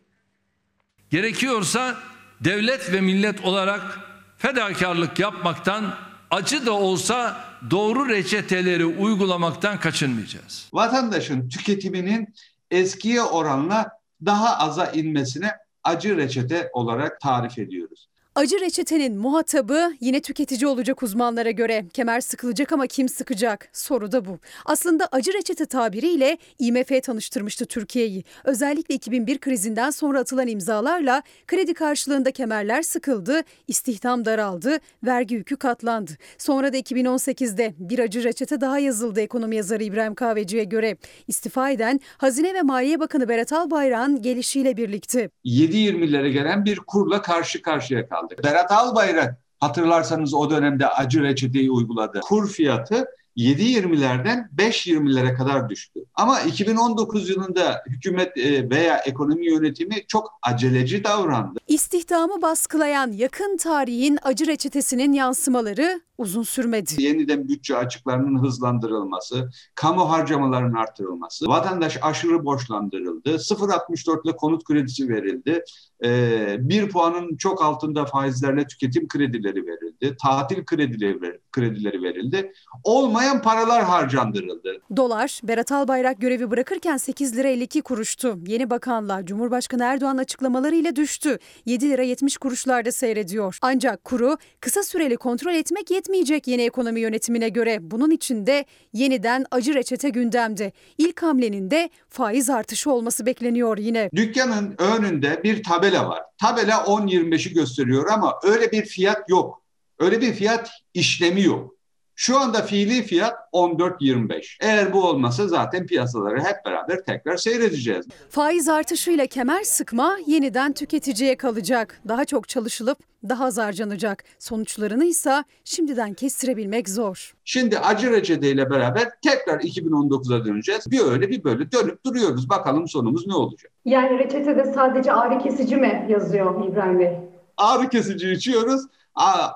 Gerekiyorsa 1.10 1.96
devlet 2.40 2.92
ve 2.92 3.00
millet 3.00 3.44
olarak 3.44 3.98
fedakarlık 4.38 5.18
yapmaktan 5.18 5.94
acı 6.30 6.66
da 6.66 6.72
olsa 6.72 7.44
doğru 7.70 8.08
reçeteleri 8.08 8.86
uygulamaktan 8.86 9.80
kaçınmayacağız. 9.80 10.68
Vatandaşın 10.72 11.48
tüketiminin 11.48 12.34
eskiye 12.70 13.22
oranla 13.22 13.90
daha 14.24 14.58
aza 14.58 14.86
inmesine 14.86 15.52
acı 15.84 16.16
reçete 16.16 16.70
olarak 16.72 17.20
tarif 17.20 17.58
ediyoruz. 17.58 18.08
Acı 18.38 18.60
reçetenin 18.60 19.16
muhatabı 19.16 19.92
yine 20.00 20.20
tüketici 20.20 20.66
olacak 20.66 21.02
uzmanlara 21.02 21.50
göre. 21.50 21.84
Kemer 21.92 22.20
sıkılacak 22.20 22.72
ama 22.72 22.86
kim 22.86 23.08
sıkacak? 23.08 23.68
Soru 23.72 24.12
da 24.12 24.24
bu. 24.24 24.38
Aslında 24.64 25.08
acı 25.12 25.32
reçete 25.32 25.66
tabiriyle 25.66 26.38
IMF 26.58 27.02
tanıştırmıştı 27.02 27.66
Türkiye'yi. 27.66 28.24
Özellikle 28.44 28.94
2001 28.94 29.38
krizinden 29.38 29.90
sonra 29.90 30.20
atılan 30.20 30.48
imzalarla 30.48 31.22
kredi 31.46 31.74
karşılığında 31.74 32.30
kemerler 32.30 32.82
sıkıldı, 32.82 33.42
istihdam 33.68 34.24
daraldı, 34.24 34.78
vergi 35.04 35.34
yükü 35.34 35.56
katlandı. 35.56 36.10
Sonra 36.38 36.72
da 36.72 36.76
2018'de 36.76 37.74
bir 37.78 37.98
acı 37.98 38.24
reçete 38.24 38.60
daha 38.60 38.78
yazıldı 38.78 39.20
ekonomi 39.20 39.56
yazarı 39.56 39.84
İbrahim 39.84 40.14
Kahveci'ye 40.14 40.64
göre. 40.64 40.96
İstifa 41.28 41.70
eden 41.70 42.00
Hazine 42.18 42.54
ve 42.54 42.62
Maliye 42.62 43.00
Bakanı 43.00 43.28
Berat 43.28 43.52
Albayrak'ın 43.52 44.22
gelişiyle 44.22 44.76
birlikte. 44.76 45.30
7.20'lere 45.44 46.28
gelen 46.28 46.64
bir 46.64 46.76
kurla 46.76 47.22
karşı 47.22 47.62
karşıya 47.62 48.08
kaldı 48.08 48.27
aldık. 48.28 48.44
Berat 48.44 48.72
Albayrak 48.72 49.40
hatırlarsanız 49.60 50.34
o 50.34 50.50
dönemde 50.50 50.88
acı 50.88 51.22
reçeteyi 51.22 51.70
uyguladı. 51.70 52.20
Kur 52.20 52.48
fiyatı 52.48 53.06
7.20'lerden 53.38 54.48
5.20'lere 54.56 55.34
kadar 55.34 55.68
düştü. 55.68 56.00
Ama 56.14 56.40
2019 56.40 57.30
yılında 57.30 57.82
hükümet 57.86 58.36
e, 58.38 58.70
veya 58.70 58.98
ekonomi 58.98 59.46
yönetimi 59.46 60.06
çok 60.08 60.38
aceleci 60.42 61.04
davrandı. 61.04 61.58
İstihdamı 61.66 62.42
baskılayan 62.42 63.12
yakın 63.12 63.56
tarihin 63.56 64.18
acı 64.22 64.46
reçetesinin 64.46 65.12
yansımaları 65.12 66.00
uzun 66.18 66.42
sürmedi. 66.42 67.02
Yeniden 67.02 67.48
bütçe 67.48 67.76
açıklarının 67.76 68.42
hızlandırılması, 68.42 69.50
kamu 69.74 70.10
harcamalarının 70.10 70.74
artırılması, 70.74 71.46
vatandaş 71.46 71.98
aşırı 72.02 72.44
borçlandırıldı, 72.44 73.30
0.64 73.30 74.26
ile 74.26 74.36
konut 74.36 74.64
kredisi 74.64 75.08
verildi, 75.08 75.64
ee, 76.04 76.56
bir 76.58 76.88
puanın 76.88 77.36
çok 77.36 77.64
altında 77.64 78.04
faizlerle 78.04 78.66
tüketim 78.66 79.08
kredileri 79.08 79.66
verildi, 79.66 80.16
tatil 80.22 80.64
kredileri, 80.64 81.40
kredileri 81.52 82.02
verildi, 82.02 82.52
olmayan 82.84 83.42
paralar 83.42 83.84
harcandırıldı. 83.84 84.80
Dolar, 84.96 85.40
Berat 85.44 85.72
Albayrak 85.72 86.20
görevi 86.20 86.50
bırakırken 86.50 86.96
8 86.96 87.36
lira 87.36 87.48
52 87.48 87.82
kuruştu. 87.82 88.38
Yeni 88.46 88.70
bakanlar 88.70 89.26
Cumhurbaşkanı 89.26 89.84
Erdoğan 89.84 90.16
açıklamalarıyla 90.16 90.96
düştü. 90.96 91.38
7 91.66 91.90
lira 91.90 92.02
70 92.02 92.36
kuruşlarda 92.36 92.92
seyrediyor. 92.92 93.58
Ancak 93.62 94.04
kuru 94.04 94.36
kısa 94.60 94.82
süreli 94.82 95.16
kontrol 95.16 95.54
etmek 95.54 95.90
yetmeyecek 95.90 96.46
yeni 96.46 96.62
ekonomi 96.62 97.00
yönetimine 97.00 97.48
göre. 97.48 97.78
Bunun 97.80 98.10
için 98.10 98.46
de 98.46 98.64
yeniden 98.92 99.44
acı 99.50 99.74
reçete 99.74 100.08
gündemde. 100.08 100.72
İlk 100.98 101.22
hamlenin 101.22 101.70
de 101.70 101.90
faiz 102.08 102.50
artışı 102.50 102.92
olması 102.92 103.26
bekleniyor 103.26 103.78
yine. 103.78 104.10
Dükkanın 104.14 104.74
önünde 104.78 105.40
bir 105.44 105.62
tabela 105.62 105.87
var. 105.96 106.22
Tabela 106.38 106.76
10-25'i 106.76 107.52
gösteriyor 107.52 108.10
ama 108.10 108.38
öyle 108.42 108.72
bir 108.72 108.84
fiyat 108.84 109.28
yok. 109.28 109.62
Öyle 109.98 110.20
bir 110.20 110.32
fiyat 110.32 110.70
işlemi 110.94 111.42
yok. 111.42 111.77
Şu 112.20 112.38
anda 112.38 112.62
fiili 112.62 113.02
fiyat 113.02 113.34
14.25. 113.52 114.56
Eğer 114.60 114.92
bu 114.92 115.04
olmasa 115.04 115.48
zaten 115.48 115.86
piyasaları 115.86 116.38
hep 116.40 116.56
beraber 116.66 117.04
tekrar 117.04 117.36
seyredeceğiz. 117.36 118.06
Faiz 118.30 118.68
artışıyla 118.68 119.26
kemer 119.26 119.62
sıkma 119.62 120.16
yeniden 120.26 120.72
tüketiciye 120.72 121.36
kalacak. 121.36 122.00
Daha 122.08 122.24
çok 122.24 122.48
çalışılıp 122.48 122.98
daha 123.28 123.44
az 123.44 123.58
harcanacak. 123.58 124.24
Sonuçlarını 124.38 125.04
ise 125.04 125.44
şimdiden 125.64 126.14
kestirebilmek 126.14 126.88
zor. 126.88 127.34
Şimdi 127.44 127.78
acı 127.78 128.10
reçeteyle 128.10 128.70
beraber 128.70 129.08
tekrar 129.22 129.60
2019'a 129.60 130.44
döneceğiz. 130.44 130.90
Bir 130.90 131.00
öyle 131.00 131.30
bir 131.30 131.44
böyle 131.44 131.72
dönüp 131.72 132.04
duruyoruz. 132.04 132.48
Bakalım 132.50 132.88
sonumuz 132.88 133.26
ne 133.26 133.34
olacak? 133.34 133.72
Yani 133.84 134.18
reçetede 134.18 134.72
sadece 134.74 135.12
ağrı 135.12 135.38
kesici 135.38 135.76
mi 135.76 136.06
yazıyor 136.08 136.68
İbrahim 136.68 136.98
Bey? 136.98 137.12
Ağrı 137.56 137.88
kesici 137.88 138.30
içiyoruz. 138.30 138.82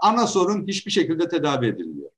Ana 0.03 0.27
sorun 0.27 0.67
hiçbir 0.67 0.91
şekilde 0.93 1.29
tedavi 1.29 1.67
edilmiyor. 1.67 2.12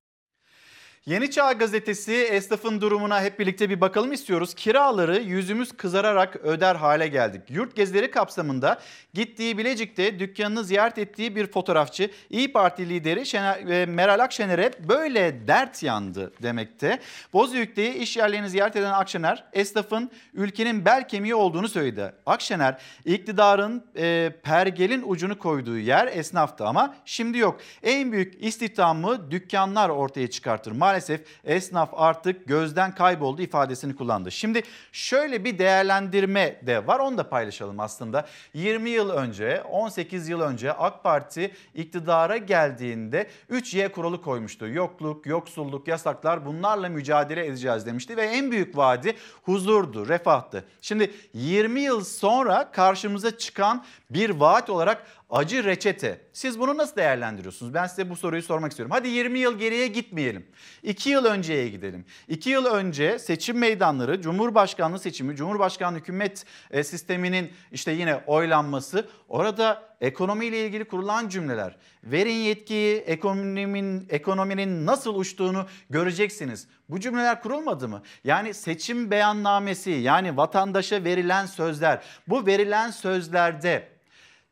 Yeni 1.07 1.31
Çağ 1.31 1.53
Gazetesi 1.53 2.13
esnafın 2.15 2.81
durumuna 2.81 3.23
hep 3.23 3.39
birlikte 3.39 3.71
bir 3.71 3.81
bakalım 3.81 4.13
istiyoruz. 4.13 4.55
Kiraları 4.55 5.21
yüzümüz 5.21 5.73
kızararak 5.73 6.37
öder 6.37 6.75
hale 6.75 7.09
geldik. 7.09 7.43
Yurt 7.49 7.77
gezileri 7.77 8.11
kapsamında 8.11 8.81
gittiği 9.15 9.59
Bilecik'te 9.59 10.19
dükkanını 10.19 10.65
ziyaret 10.65 10.99
ettiği 10.99 11.37
bir 11.37 11.47
fotoğrafçı 11.47 12.11
İyi 12.31 12.53
Parti 12.53 12.89
lideri 12.89 13.27
Şener, 13.27 13.67
e, 13.67 13.87
Meral 13.87 14.19
Akşener'e 14.19 14.71
böyle 14.89 15.49
dert 15.49 15.83
yandı 15.83 16.33
demekte. 16.43 16.99
Bozüyük'te 17.33 17.95
iş 17.95 18.17
yerlerini 18.17 18.51
ziyaret 18.51 18.77
eden 18.77 18.93
Akşener 18.93 19.45
esnafın 19.53 20.11
ülkenin 20.35 20.85
bel 20.85 21.09
kemiği 21.09 21.35
olduğunu 21.35 21.69
söyledi. 21.69 22.13
Akşener 22.27 22.79
iktidarın 23.05 23.85
e, 23.97 24.33
pergelin 24.43 25.03
ucunu 25.07 25.39
koyduğu 25.39 25.79
yer 25.79 26.07
esnaftı 26.07 26.67
ama 26.67 26.95
şimdi 27.05 27.39
yok. 27.39 27.61
En 27.83 28.13
büyük 28.13 28.45
istihdamı 28.45 29.31
dükkanlar 29.31 29.89
ortaya 29.89 30.31
çıkartır. 30.31 30.73
Maalesef 30.73 30.94
esnaf 31.45 31.91
artık 31.93 32.49
gözden 32.49 32.95
kayboldu 32.95 33.43
ifadesini 33.43 33.97
kullandı. 33.97 34.33
Şimdi 34.33 34.63
şöyle 34.93 35.45
bir 35.45 35.59
değerlendirme 35.59 36.61
de 36.63 36.87
var 36.87 36.99
onu 36.99 37.19
da 37.19 37.29
paylaşalım 37.29 37.81
aslında. 37.81 38.27
20 38.55 38.91
yıl 38.91 39.11
önce 39.11 39.63
18 39.63 40.29
yıl 40.29 40.41
önce 40.41 40.73
AK 40.73 41.05
Parti 41.05 41.55
iktidara 41.75 42.37
geldiğinde 42.37 43.31
3Y 43.51 43.93
kuralı 43.93 44.23
koymuştu. 44.23 44.69
Yokluk, 44.69 45.27
yoksulluk, 45.27 45.89
yasaklar 45.89 46.47
bunlarla 46.47 46.89
mücadele 46.89 47.47
edeceğiz 47.47 47.87
demişti 47.87 48.17
ve 48.17 48.23
en 48.23 48.51
büyük 48.51 48.77
vaadi 48.77 49.17
huzurdu, 49.43 50.09
refahtı. 50.09 50.65
Şimdi 50.81 51.11
20 51.35 51.81
yıl 51.81 52.05
sonra 52.05 52.71
karşımıza 52.71 53.39
çıkan 53.39 53.85
bir 54.11 54.31
vaat 54.31 54.71
olarak 54.71 55.07
acı 55.35 55.65
reçete. 55.65 56.21
Siz 56.33 56.59
bunu 56.59 56.77
nasıl 56.77 56.97
değerlendiriyorsunuz? 56.97 57.75
Ben 57.75 57.87
size 57.87 58.11
bu 58.11 58.17
soruyu 58.17 58.43
sormak 58.43 58.73
istiyorum. 58.73 58.91
Hadi 58.97 59.09
20 59.09 59.39
yıl 59.39 59.59
geriye 59.59 59.87
gitmeyelim. 59.87 60.47
2 60.83 61.11
yıl 61.11 61.25
önceye 61.25 61.69
gidelim. 61.69 62.05
2 62.29 62.51
yıl 62.51 62.67
önce 62.67 63.19
seçim 63.19 63.59
meydanları, 63.59 64.21
Cumhurbaşkanlığı 64.21 64.99
seçimi, 64.99 65.37
Cumhurbaşkanlığı 65.37 65.99
hükümet 65.99 66.45
e, 66.71 66.85
sisteminin 66.85 67.51
işte 67.73 67.93
yine 67.93 68.17
oylanması. 68.27 69.09
Orada 69.29 69.83
ekonomiyle 70.01 70.67
ilgili 70.67 70.85
kurulan 70.85 71.29
cümleler. 71.29 71.77
Verin 72.05 72.35
yetkiyi, 72.35 72.97
ekonominin 72.97 74.07
ekonominin 74.11 74.87
nasıl 74.87 75.15
uçtuğunu 75.15 75.67
göreceksiniz. 75.91 76.69
Bu 76.89 77.01
cümleler 77.01 77.43
kurulmadı 77.43 77.89
mı? 77.89 78.03
Yani 78.25 78.55
seçim 78.55 79.11
beyannamesi 79.11 79.91
yani 79.91 80.37
vatandaşa 80.37 81.05
verilen 81.05 81.47
sözler. 81.47 82.03
Bu 82.29 82.47
verilen 82.47 82.91
sözlerde 82.91 83.94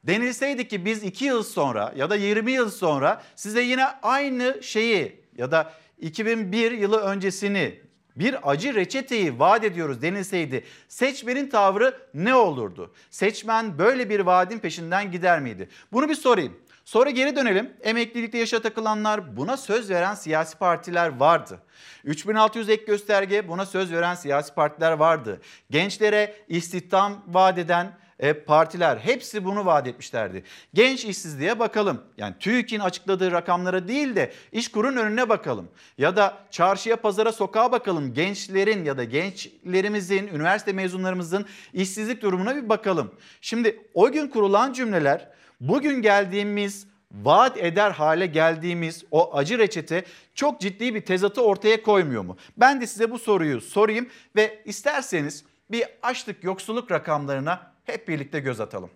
denilseydi 0.05 0.69
ki 0.69 0.85
biz 0.85 1.03
2 1.03 1.25
yıl 1.25 1.43
sonra 1.43 1.93
ya 1.97 2.11
da 2.11 2.17
20 2.17 2.53
yıl 2.53 2.71
sonra 2.71 3.23
size 3.37 3.63
yine 3.63 3.87
aynı 4.03 4.63
şeyi 4.63 5.21
ya 5.37 5.51
da 5.51 5.73
2001 6.01 6.73
yılı 6.73 7.01
öncesini 7.01 7.81
bir 8.17 8.51
acı 8.51 8.75
reçeteyi 8.75 9.39
vaat 9.39 9.65
ediyoruz 9.65 10.03
denilseydi 10.03 10.65
seçmenin 10.89 11.49
tavrı 11.49 11.99
ne 12.15 12.35
olurdu? 12.35 12.95
Seçmen 13.11 13.79
böyle 13.79 14.11
bir 14.11 14.21
vaadin 14.21 14.59
peşinden 14.59 15.11
gider 15.11 15.41
miydi? 15.41 15.69
Bunu 15.93 16.09
bir 16.09 16.15
sorayım. 16.15 16.57
Sonra 16.85 17.11
geri 17.11 17.37
dönelim. 17.37 17.73
Emeklilikte 17.83 18.39
yaşa 18.39 18.63
takılanlar 18.63 19.37
buna 19.37 19.57
söz 19.57 19.91
veren 19.91 20.15
siyasi 20.15 20.59
partiler 20.59 21.19
vardı. 21.19 21.63
3600 22.05 22.69
ek 22.69 22.85
gösterge 22.85 23.49
buna 23.49 23.67
söz 23.67 23.93
veren 23.93 24.15
siyasi 24.15 24.55
partiler 24.55 24.93
vardı. 24.93 25.41
Gençlere 25.71 26.37
istihdam 26.49 27.25
vaat 27.29 27.59
eden 27.59 27.93
e, 28.23 28.33
partiler 28.33 28.97
hepsi 28.97 29.45
bunu 29.45 29.67
vaat 29.67 29.87
etmişlerdi. 29.87 30.45
Genç 30.75 31.05
işsizliğe 31.05 31.59
bakalım. 31.59 32.01
Yani 32.17 32.35
TÜİK'in 32.41 32.81
açıkladığı 32.81 33.33
rakamlara 33.33 33.89
değil 33.89 34.17
de 34.17 34.33
işkurun 34.53 34.97
önüne 34.97 35.29
bakalım. 35.29 35.69
Ya 35.99 36.17
da 36.17 36.39
çarşıya, 36.51 36.97
pazara, 36.97 37.33
sokağa 37.33 37.73
bakalım. 37.73 38.15
Gençlerin 38.15 38.85
ya 38.85 38.99
da 38.99 39.05
gençlerimizin, 39.05 40.27
üniversite 40.27 40.73
mezunlarımızın 40.73 41.47
işsizlik 41.73 42.23
durumuna 42.23 42.57
bir 42.57 42.69
bakalım. 42.69 43.11
Şimdi 43.41 43.81
o 43.95 44.13
gün 44.13 44.29
kurulan 44.29 44.73
cümleler 44.73 45.29
bugün 45.61 46.03
geldiğimiz 46.03 46.87
vaat 47.13 47.57
eder 47.59 47.91
hale 47.91 48.27
geldiğimiz 48.27 49.05
o 49.11 49.37
acı 49.37 49.59
reçete 49.59 50.05
çok 50.35 50.61
ciddi 50.61 50.95
bir 50.95 51.01
tezatı 51.01 51.43
ortaya 51.43 51.83
koymuyor 51.83 52.23
mu? 52.23 52.37
Ben 52.57 52.81
de 52.81 52.87
size 52.87 53.11
bu 53.11 53.19
soruyu 53.19 53.61
sorayım 53.61 54.09
ve 54.37 54.63
isterseniz 54.65 55.45
bir 55.71 55.85
açlık 56.03 56.45
yoksulluk 56.45 56.91
rakamlarına 56.91 57.72
hep 57.85 58.09
birlikte 58.09 58.41
göz 58.41 58.61
atalım. 58.61 58.91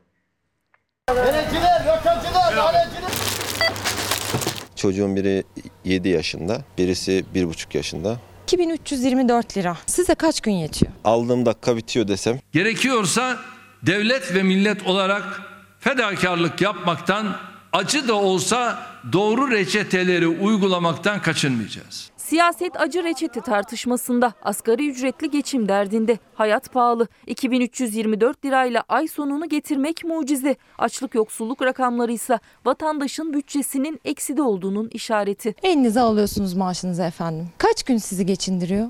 Çocuğun 4.76 5.16
biri 5.16 5.45
7 5.84 6.09
yaşında, 6.09 6.64
birisi 6.78 7.24
1,5 7.34 7.76
yaşında. 7.76 8.16
2324 8.47 9.57
lira. 9.57 9.76
Size 9.87 10.14
kaç 10.14 10.41
gün 10.41 10.53
yetiyor? 10.53 10.93
Aldığım 11.05 11.47
dakika 11.47 11.76
bitiyor 11.76 12.09
desem. 12.09 12.39
Gerekiyorsa 12.53 13.39
devlet 13.82 14.34
ve 14.34 14.43
millet 14.43 14.87
olarak 14.87 15.41
fedakarlık 15.80 16.61
yapmaktan 16.61 17.37
acı 17.72 18.09
da 18.09 18.14
olsa 18.14 18.87
doğru 19.12 19.51
reçeteleri 19.51 20.28
uygulamaktan 20.28 21.22
kaçınmayacağız. 21.22 22.11
Siyaset 22.29 22.81
acı 22.81 23.05
reçete 23.05 23.41
tartışmasında, 23.41 24.33
asgari 24.43 24.91
ücretli 24.91 25.31
geçim 25.31 25.68
derdinde, 25.68 26.18
hayat 26.35 26.72
pahalı, 26.72 27.09
2324 27.27 28.45
lirayla 28.45 28.85
ay 28.89 29.09
sonunu 29.09 29.49
getirmek 29.49 30.05
mucize. 30.05 30.57
Açlık 30.79 31.14
yoksulluk 31.14 31.62
rakamları 31.62 32.12
ise 32.12 32.39
vatandaşın 32.64 33.33
bütçesinin 33.33 34.01
ekside 34.05 34.43
olduğunun 34.43 34.89
işareti. 34.89 35.55
Elinize 35.62 36.01
alıyorsunuz 36.01 36.55
maaşınızı 36.55 37.03
efendim. 37.03 37.49
Kaç 37.59 37.83
gün 37.83 37.99
sizi 37.99 38.27
geçindiriyor? 38.27 38.89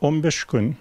15 0.00 0.44
gün 0.44 0.76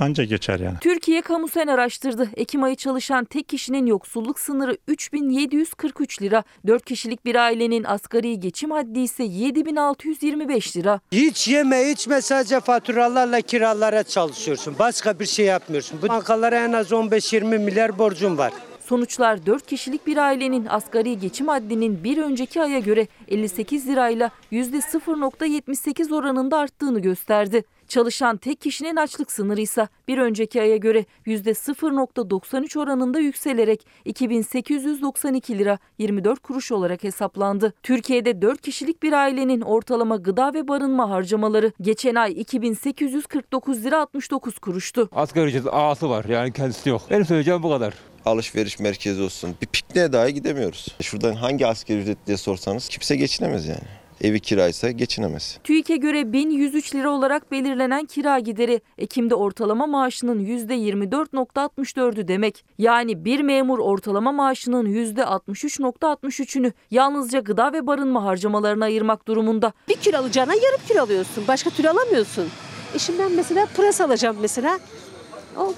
anca 0.00 0.24
geçer 0.24 0.60
yani. 0.60 0.76
Türkiye 0.80 1.22
Kamu 1.22 1.48
Sen 1.48 1.66
araştırdı. 1.66 2.28
Ekim 2.36 2.62
ayı 2.62 2.76
çalışan 2.76 3.24
tek 3.24 3.48
kişinin 3.48 3.86
yoksulluk 3.86 4.40
sınırı 4.40 4.76
3743 4.88 6.22
lira. 6.22 6.44
4 6.66 6.84
kişilik 6.84 7.24
bir 7.24 7.34
ailenin 7.34 7.84
asgari 7.84 8.40
geçim 8.40 8.70
haddi 8.70 9.00
ise 9.00 9.24
7625 9.24 10.76
lira. 10.76 11.00
Hiç 11.12 11.48
yeme 11.48 11.90
içme 11.90 12.22
sadece 12.22 12.60
faturalarla 12.60 13.40
kiralara 13.40 14.02
çalışıyorsun. 14.02 14.74
Başka 14.78 15.18
bir 15.18 15.26
şey 15.26 15.46
yapmıyorsun. 15.46 15.98
Bu 16.02 16.08
bankalara 16.08 16.64
en 16.64 16.72
az 16.72 16.90
15-20 16.90 17.58
milyar 17.58 17.98
borcum 17.98 18.38
var. 18.38 18.52
Sonuçlar 18.86 19.46
4 19.46 19.66
kişilik 19.66 20.06
bir 20.06 20.16
ailenin 20.16 20.66
asgari 20.66 21.18
geçim 21.18 21.48
haddinin 21.48 22.04
bir 22.04 22.18
önceki 22.18 22.62
aya 22.62 22.78
göre 22.78 23.06
58 23.28 23.88
lirayla 23.88 24.30
%0.78 24.52 26.14
oranında 26.14 26.58
arttığını 26.58 26.98
gösterdi. 27.00 27.64
Çalışan 27.90 28.36
tek 28.36 28.60
kişinin 28.60 28.96
açlık 28.96 29.32
sınırı 29.32 29.60
ise 29.60 29.88
bir 30.08 30.18
önceki 30.18 30.62
aya 30.62 30.76
göre 30.76 31.04
%0.93 31.26 32.78
oranında 32.78 33.18
yükselerek 33.18 33.86
2892 34.04 35.58
lira 35.58 35.78
24 35.98 36.40
kuruş 36.40 36.72
olarak 36.72 37.04
hesaplandı. 37.04 37.72
Türkiye'de 37.82 38.42
4 38.42 38.62
kişilik 38.62 39.02
bir 39.02 39.12
ailenin 39.12 39.60
ortalama 39.60 40.16
gıda 40.16 40.54
ve 40.54 40.68
barınma 40.68 41.10
harcamaları 41.10 41.72
geçen 41.80 42.14
ay 42.14 42.32
2849 42.40 43.84
lira 43.84 44.00
69 44.00 44.58
kuruştu. 44.58 45.08
Asgari 45.12 45.48
ücret 45.48 45.66
ağası 45.70 46.10
var 46.10 46.24
yani 46.24 46.52
kendisi 46.52 46.88
yok. 46.88 47.02
Benim 47.10 47.24
söyleyeceğim 47.24 47.62
bu 47.62 47.70
kadar 47.70 47.94
alışveriş 48.24 48.78
merkezi 48.78 49.22
olsun. 49.22 49.54
Bir 49.62 49.66
pikniğe 49.66 50.12
dahi 50.12 50.34
gidemiyoruz. 50.34 50.86
Şuradan 51.02 51.32
hangi 51.32 51.66
asgari 51.66 51.98
ücret 51.98 52.26
diye 52.26 52.36
sorsanız 52.36 52.88
kimse 52.88 53.16
geçinemez 53.16 53.66
yani. 53.66 53.99
Evi 54.20 54.40
kiraysa 54.40 54.90
geçinemez. 54.90 55.58
TÜİK'e 55.64 55.96
göre 55.96 56.32
1103 56.32 56.94
lira 56.94 57.10
olarak 57.10 57.52
belirlenen 57.52 58.06
kira 58.06 58.38
gideri 58.38 58.80
Ekim'de 58.98 59.34
ortalama 59.34 59.86
maaşının 59.86 60.44
%24.64'ü 60.44 62.28
demek. 62.28 62.64
Yani 62.78 63.24
bir 63.24 63.40
memur 63.40 63.78
ortalama 63.78 64.32
maaşının 64.32 64.86
%63.63'ünü 64.86 66.72
yalnızca 66.90 67.40
gıda 67.40 67.72
ve 67.72 67.86
barınma 67.86 68.24
harcamalarına 68.24 68.84
ayırmak 68.84 69.28
durumunda. 69.28 69.72
Bir 69.88 69.96
kilo 69.96 70.18
alacağına 70.18 70.54
yarım 70.54 70.80
kilo 70.88 71.02
alıyorsun. 71.02 71.44
Başka 71.48 71.70
türlü 71.70 71.88
alamıyorsun. 71.88 72.48
E 72.94 72.98
şimdi 72.98 73.18
ben 73.18 73.32
mesela 73.32 73.66
pırasa 73.76 74.04
alacağım 74.04 74.36
mesela. 74.40 74.78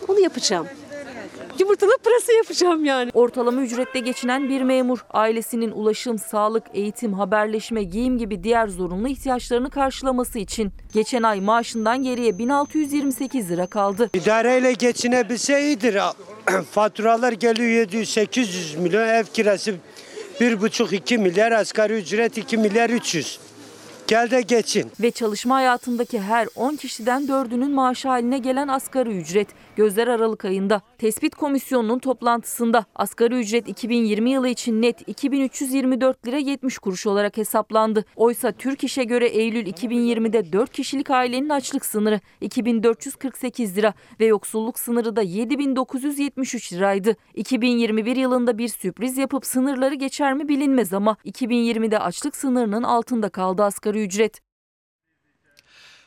Onu 0.08 0.20
yapacağım 0.20 0.66
yumurtalı 1.58 1.92
pırasa 2.04 2.32
yapacağım 2.32 2.84
yani. 2.84 3.10
Ortalama 3.14 3.62
ücretle 3.62 4.00
geçinen 4.00 4.48
bir 4.48 4.62
memur 4.62 4.98
ailesinin 5.10 5.70
ulaşım, 5.70 6.18
sağlık, 6.18 6.64
eğitim, 6.74 7.12
haberleşme, 7.12 7.82
giyim 7.82 8.18
gibi 8.18 8.44
diğer 8.44 8.68
zorunlu 8.68 9.08
ihtiyaçlarını 9.08 9.70
karşılaması 9.70 10.38
için 10.38 10.72
geçen 10.92 11.22
ay 11.22 11.40
maaşından 11.40 12.02
geriye 12.02 12.38
1628 12.38 13.50
lira 13.50 13.66
kaldı. 13.66 14.10
İdareyle 14.14 14.72
geçinebilse 14.72 15.62
iyidir. 15.62 15.98
Faturalar 16.70 17.32
geliyor 17.32 17.86
700-800 17.88 18.78
milyon 18.78 19.08
ev 19.08 19.24
kirası 19.24 19.74
1,5-2 20.40 21.18
milyar 21.18 21.52
asgari 21.52 21.92
ücret 21.92 22.38
2 22.38 22.56
milyar 22.56 22.90
300. 22.90 23.38
Gel 24.12 24.30
de 24.30 24.40
geçin. 24.40 24.90
Ve 25.00 25.10
çalışma 25.10 25.54
hayatındaki 25.54 26.20
her 26.20 26.48
10 26.56 26.76
kişiden 26.76 27.22
4'ünün 27.22 27.70
maaşı 27.70 28.08
haline 28.08 28.38
gelen 28.38 28.68
asgari 28.68 29.16
ücret 29.16 29.48
gözler 29.76 30.08
Aralık 30.08 30.44
ayında. 30.44 30.82
Tespit 30.98 31.34
komisyonunun 31.34 31.98
toplantısında 31.98 32.84
asgari 32.94 33.40
ücret 33.40 33.68
2020 33.68 34.30
yılı 34.30 34.48
için 34.48 34.82
net 34.82 35.08
2324 35.08 36.26
lira 36.26 36.38
70 36.38 36.78
kuruş 36.78 37.06
olarak 37.06 37.36
hesaplandı. 37.36 38.04
Oysa 38.16 38.52
Türk 38.52 38.84
İş'e 38.84 39.04
göre 39.04 39.26
Eylül 39.26 39.66
2020'de 39.66 40.52
4 40.52 40.72
kişilik 40.72 41.10
ailenin 41.10 41.48
açlık 41.48 41.84
sınırı 41.84 42.20
2448 42.40 43.76
lira 43.76 43.94
ve 44.20 44.26
yoksulluk 44.26 44.78
sınırı 44.78 45.16
da 45.16 45.22
7973 45.22 46.72
liraydı. 46.72 47.16
2021 47.34 48.16
yılında 48.16 48.58
bir 48.58 48.68
sürpriz 48.68 49.18
yapıp 49.18 49.46
sınırları 49.46 49.94
geçer 49.94 50.34
mi 50.34 50.48
bilinmez 50.48 50.92
ama 50.92 51.16
2020'de 51.24 51.98
açlık 51.98 52.36
sınırının 52.36 52.82
altında 52.82 53.28
kaldı 53.28 53.64
asgari 53.64 54.01
ücret. 54.02 54.40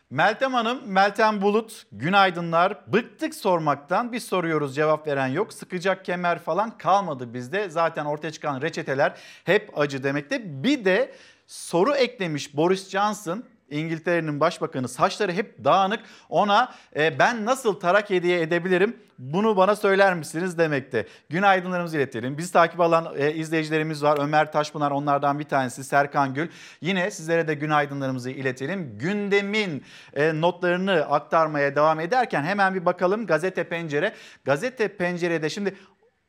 Meltem 0.10 0.54
Hanım, 0.54 0.82
Meltem 0.86 1.42
Bulut, 1.42 1.86
günaydınlar. 1.92 2.94
Bıktık 2.94 3.36
sormaktan 3.36 4.12
biz 4.12 4.24
soruyoruz 4.24 4.76
cevap 4.76 5.08
veren 5.08 5.28
yok. 5.28 5.54
Sıkacak 5.54 6.06
kemer 6.06 6.40
falan 6.40 6.78
kalmadı 6.78 7.34
bizde. 7.34 7.70
Zaten 7.70 8.06
ortaya 8.06 8.32
çıkan 8.32 8.62
reçeteler 8.62 9.18
hep 9.44 9.80
acı 9.80 10.04
demekte. 10.04 10.64
Bir 10.64 10.86
de 10.86 11.16
soru 11.48 11.96
eklemiş 11.96 12.56
Boris 12.56 12.90
Johnson. 12.90 13.44
İngiltere'nin 13.70 14.40
başbakanı 14.40 14.88
saçları 14.88 15.32
hep 15.32 15.64
dağınık 15.64 16.00
ona 16.30 16.74
e, 16.96 17.20
ben 17.20 17.46
nasıl 17.46 17.80
tarak 17.80 18.10
hediye 18.10 18.42
edebilirim 18.42 18.96
bunu 19.20 19.58
bana 19.58 19.76
söyler 19.76 20.14
misiniz 20.14 20.58
demekte. 20.58 21.08
Günaydınlarımızı 21.30 21.98
iletelim. 21.98 22.38
Bizi 22.38 22.54
takip 22.54 22.80
alan 22.80 23.14
e, 23.18 23.34
izleyicilerimiz 23.34 24.04
var. 24.04 24.20
Ömer 24.22 24.52
Taşpınar 24.52 24.92
onlardan 24.92 25.40
bir 25.40 25.44
tanesi. 25.44 25.84
Serkan 25.84 26.34
Gül. 26.34 26.48
Yine 26.82 27.12
sizlere 27.12 27.48
de 27.48 27.54
günaydınlarımızı 27.54 28.30
iletelim. 28.30 28.98
Gündemin 28.98 29.84
e, 30.14 30.42
notlarını 30.42 30.94
aktarmaya 30.94 31.76
devam 31.76 32.00
ederken 32.00 32.44
hemen 32.44 32.76
bir 32.76 32.86
bakalım 32.86 33.26
Gazete 33.26 33.64
Pencere. 33.64 34.14
Gazete 34.46 34.88
Pencere'de 34.88 35.50
şimdi 35.50 35.76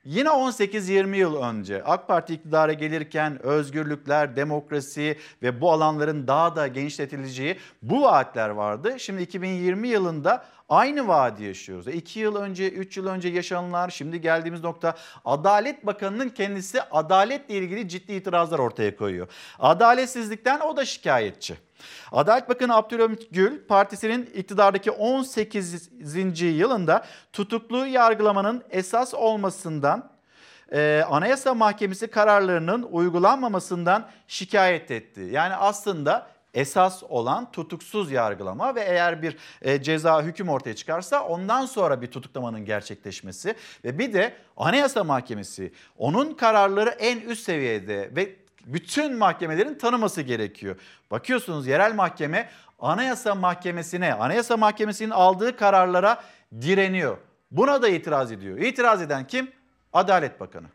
Yine 0.07 0.29
18-20 0.29 1.17
yıl 1.17 1.43
önce 1.43 1.85
AK 1.85 2.09
Parti 2.09 2.35
iktidara 2.35 2.73
gelirken 2.73 3.43
özgürlükler, 3.43 4.37
demokrasi 4.37 5.19
ve 5.43 5.61
bu 5.61 5.73
alanların 5.73 6.27
daha 6.27 6.57
da 6.57 6.67
genişletileceği 6.67 7.57
bu 7.83 8.03
vaatler 8.03 8.49
vardı. 8.49 8.95
Şimdi 8.99 9.23
2020 9.23 9.89
yılında 9.89 10.45
aynı 10.69 11.09
vaadi 11.09 11.45
yaşıyoruz. 11.45 11.89
2 11.89 12.21
yıl 12.21 12.37
önce, 12.37 12.71
3 12.71 12.97
yıl 12.97 13.07
önce 13.07 13.29
yaşananlar, 13.29 13.91
şimdi 13.91 14.21
geldiğimiz 14.21 14.65
nokta 14.65 14.95
Adalet 15.25 15.87
Bakanı'nın 15.87 16.29
kendisi 16.29 16.83
adaletle 16.83 17.55
ilgili 17.55 17.89
ciddi 17.89 18.13
itirazlar 18.13 18.59
ortaya 18.59 18.97
koyuyor. 18.97 19.29
Adaletsizlikten 19.59 20.61
o 20.61 20.77
da 20.77 20.85
şikayetçi. 20.85 21.66
Adalet 22.13 22.49
Bakanı 22.49 22.77
Abdülhamit 22.77 23.29
Gül 23.31 23.67
partisinin 23.67 24.31
iktidardaki 24.35 24.91
18. 24.91 25.91
yılında 26.43 27.07
tutuklu 27.33 27.87
yargılamanın 27.87 28.63
esas 28.71 29.15
olmasından 29.15 30.11
e, 30.73 31.05
Anayasa 31.11 31.55
Mahkemesi 31.55 32.07
kararlarının 32.07 32.83
uygulanmamasından 32.83 34.09
şikayet 34.29 34.91
etti. 34.91 35.21
Yani 35.21 35.55
aslında 35.55 36.27
esas 36.55 37.03
olan 37.09 37.53
tutuksuz 37.53 38.11
yargılama 38.11 38.75
ve 38.75 38.81
eğer 38.81 39.23
bir 39.23 39.37
e, 39.63 39.83
ceza 39.83 40.23
hüküm 40.23 40.49
ortaya 40.49 40.77
çıkarsa 40.77 41.25
ondan 41.25 41.67
sonra 41.67 42.03
bir 42.03 42.07
tutuklamanın 42.07 42.65
gerçekleşmesi 42.65 43.55
ve 43.85 43.99
bir 43.99 44.13
de 44.13 44.35
Anayasa 44.57 45.05
Mahkemesi 45.05 45.73
onun 45.99 46.35
kararları 46.35 46.91
en 46.91 47.21
üst 47.21 47.45
seviyede 47.45 48.11
ve 48.17 48.46
bütün 48.67 49.17
mahkemelerin 49.19 49.75
tanıması 49.75 50.23
gerekiyor. 50.23 50.77
Bakıyorsunuz 51.11 51.67
yerel 51.67 51.95
mahkeme 51.95 52.51
Anayasa 52.79 53.35
Mahkemesi'ne, 53.35 54.15
Anayasa 54.15 54.57
Mahkemesi'nin 54.57 55.11
aldığı 55.11 55.57
kararlara 55.57 56.23
direniyor. 56.61 57.17
Buna 57.51 57.83
da 57.83 57.89
itiraz 57.89 58.33
ediyor. 58.33 58.59
İtiraz 58.59 59.03
eden 59.03 59.27
kim? 59.27 59.51
Adalet 59.93 60.41
Bakanı. 60.41 60.67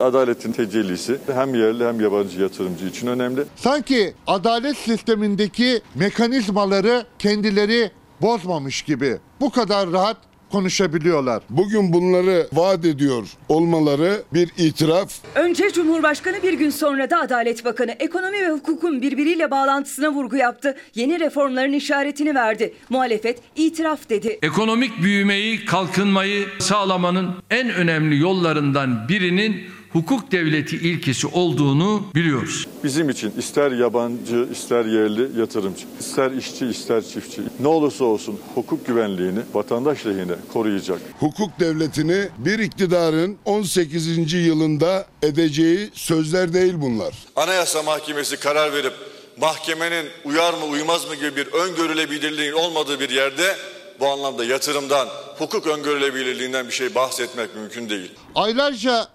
Adaletin 0.00 0.52
tecellisi 0.52 1.18
hem 1.34 1.54
yerli 1.54 1.86
hem 1.86 2.00
yabancı 2.00 2.40
yatırımcı 2.42 2.86
için 2.86 3.06
önemli. 3.06 3.44
Sanki 3.56 4.14
adalet 4.26 4.76
sistemindeki 4.76 5.80
mekanizmaları 5.94 7.06
kendileri 7.18 7.90
bozmamış 8.20 8.82
gibi. 8.82 9.18
Bu 9.40 9.50
kadar 9.50 9.92
rahat 9.92 10.16
konuşabiliyorlar. 10.52 11.42
Bugün 11.50 11.92
bunları 11.92 12.46
vaat 12.52 12.84
ediyor 12.84 13.28
olmaları 13.48 14.22
bir 14.34 14.50
itiraf. 14.58 15.12
Önce 15.34 15.72
Cumhurbaşkanı 15.72 16.42
bir 16.42 16.52
gün 16.52 16.70
sonra 16.70 17.10
da 17.10 17.20
Adalet 17.20 17.64
Bakanı 17.64 17.90
ekonomi 17.90 18.42
ve 18.42 18.50
hukukun 18.50 19.02
birbiriyle 19.02 19.50
bağlantısına 19.50 20.12
vurgu 20.12 20.36
yaptı. 20.36 20.76
Yeni 20.94 21.20
reformların 21.20 21.72
işaretini 21.72 22.34
verdi. 22.34 22.74
Muhalefet 22.90 23.38
itiraf 23.56 24.08
dedi. 24.10 24.38
Ekonomik 24.42 25.02
büyümeyi, 25.02 25.64
kalkınmayı 25.64 26.46
sağlamanın 26.58 27.30
en 27.50 27.70
önemli 27.70 28.18
yollarından 28.20 29.08
birinin 29.08 29.62
hukuk 29.92 30.32
devleti 30.32 30.76
ilkesi 30.76 31.26
olduğunu 31.26 32.02
biliyoruz. 32.14 32.66
Bizim 32.84 33.10
için 33.10 33.32
ister 33.38 33.70
yabancı, 33.70 34.48
ister 34.52 34.84
yerli 34.84 35.40
yatırımcı, 35.40 35.86
ister 36.00 36.30
işçi, 36.30 36.66
ister 36.66 37.02
çiftçi 37.02 37.42
ne 37.60 37.68
olursa 37.68 38.04
olsun 38.04 38.38
hukuk 38.54 38.86
güvenliğini 38.86 39.40
vatandaş 39.54 40.06
lehine 40.06 40.34
koruyacak. 40.52 41.00
Hukuk 41.20 41.60
devletini 41.60 42.28
bir 42.38 42.58
iktidarın 42.58 43.36
18. 43.44 44.32
yılında 44.32 45.06
edeceği 45.22 45.90
sözler 45.94 46.52
değil 46.52 46.74
bunlar. 46.76 47.14
Anayasa 47.36 47.82
Mahkemesi 47.82 48.36
karar 48.36 48.72
verip 48.72 48.92
mahkemenin 49.40 50.06
uyar 50.24 50.54
mı 50.54 50.64
uymaz 50.64 51.08
mı 51.08 51.14
gibi 51.14 51.36
bir 51.36 51.46
öngörülebilirliğin 51.46 52.52
olmadığı 52.52 53.00
bir 53.00 53.10
yerde 53.10 53.56
bu 54.00 54.08
anlamda 54.08 54.44
yatırımdan, 54.44 55.08
hukuk 55.38 55.66
öngörülebilirliğinden 55.66 56.66
bir 56.66 56.72
şey 56.72 56.94
bahsetmek 56.94 57.54
mümkün 57.56 57.88
değil. 57.88 58.10
Aylarca 58.34 59.08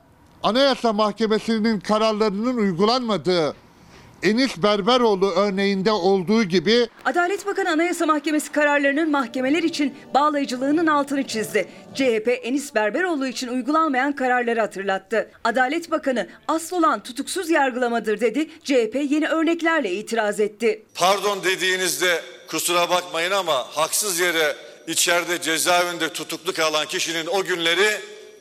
Anayasa 0.43 0.93
Mahkemesi'nin 0.93 1.79
kararlarının 1.79 2.57
uygulanmadığı 2.57 3.55
Enis 4.23 4.57
Berberoğlu 4.63 5.31
örneğinde 5.31 5.91
olduğu 5.91 6.43
gibi 6.43 6.87
Adalet 7.05 7.45
Bakanı 7.45 7.69
Anayasa 7.69 8.05
Mahkemesi 8.05 8.51
kararlarının 8.51 9.11
mahkemeler 9.11 9.63
için 9.63 9.95
bağlayıcılığının 10.13 10.87
altını 10.87 11.27
çizdi. 11.27 11.67
CHP 11.95 12.39
Enis 12.43 12.75
Berberoğlu 12.75 13.27
için 13.27 13.47
uygulanmayan 13.47 14.15
kararları 14.15 14.59
hatırlattı. 14.59 15.31
Adalet 15.43 15.91
Bakanı 15.91 16.27
asıl 16.47 16.77
olan 16.77 17.03
tutuksuz 17.03 17.49
yargılamadır 17.49 18.19
dedi. 18.19 18.49
CHP 18.63 18.95
yeni 19.09 19.27
örneklerle 19.27 19.91
itiraz 19.91 20.39
etti. 20.39 20.85
Pardon 20.95 21.43
dediğinizde 21.43 22.21
kusura 22.47 22.89
bakmayın 22.89 23.31
ama 23.31 23.53
haksız 23.53 24.19
yere 24.19 24.55
içeride 24.87 25.41
cezaevinde 25.41 26.09
tutuklu 26.13 26.53
kalan 26.53 26.85
kişinin 26.85 27.27
o 27.27 27.43
günleri 27.43 27.89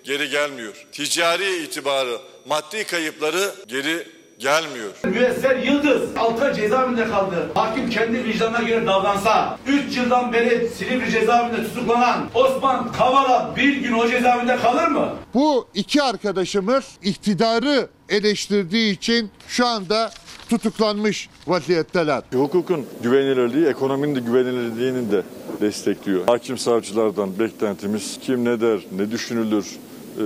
geri 0.07 0.29
gelmiyor. 0.31 0.87
Ticari 0.93 1.57
itibarı, 1.65 2.19
maddi 2.49 2.85
kayıpları 2.85 3.55
geri 3.69 4.07
gelmiyor. 4.39 4.91
Müesser 5.05 5.57
Yıldız 5.57 6.17
6 6.17 6.45
ay 6.45 6.55
cezaevinde 6.55 7.09
kaldı. 7.09 7.51
Hakim 7.55 7.91
kendi 7.91 8.25
vicdanına 8.25 8.63
göre 8.63 8.87
davransa 8.87 9.59
3 9.67 9.97
yıldan 9.97 10.33
beri 10.33 10.69
Silivri 10.69 11.11
cezaevinde 11.11 11.69
tutuklanan 11.69 12.29
Osman 12.35 12.93
Kavala 12.93 13.53
bir 13.57 13.77
gün 13.77 13.93
o 13.93 14.09
cezaevinde 14.09 14.57
kalır 14.57 14.87
mı? 14.87 15.15
bu 15.35 15.69
iki 15.75 16.03
arkadaşımız 16.03 16.85
iktidarı 17.03 17.89
eleştirdiği 18.09 18.93
için 18.95 19.31
şu 19.49 19.67
anda 19.67 20.11
tutuklanmış 20.49 21.29
vaziyetteler. 21.47 22.23
Hukukun 22.33 22.87
güvenilirliği, 23.03 23.67
ekonominin 23.67 24.15
de 24.15 24.21
güvenilirliğini 24.21 25.13
de 25.13 25.23
destekliyor. 25.61 26.27
Hakim 26.27 26.59
savcılardan 26.59 27.39
beklentimiz 27.39 28.19
kim 28.23 28.45
ne 28.45 28.61
der, 28.61 28.81
ne 28.93 29.11
düşünülür 29.11 29.67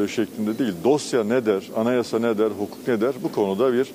şeklinde 0.08 0.58
değil. 0.58 0.74
Dosya 0.84 1.24
ne 1.24 1.46
der, 1.46 1.62
anayasa 1.76 2.18
ne 2.18 2.38
der, 2.38 2.50
hukuk 2.58 2.88
ne 2.88 3.00
der 3.00 3.14
bu 3.22 3.32
konuda 3.32 3.72
bir 3.72 3.86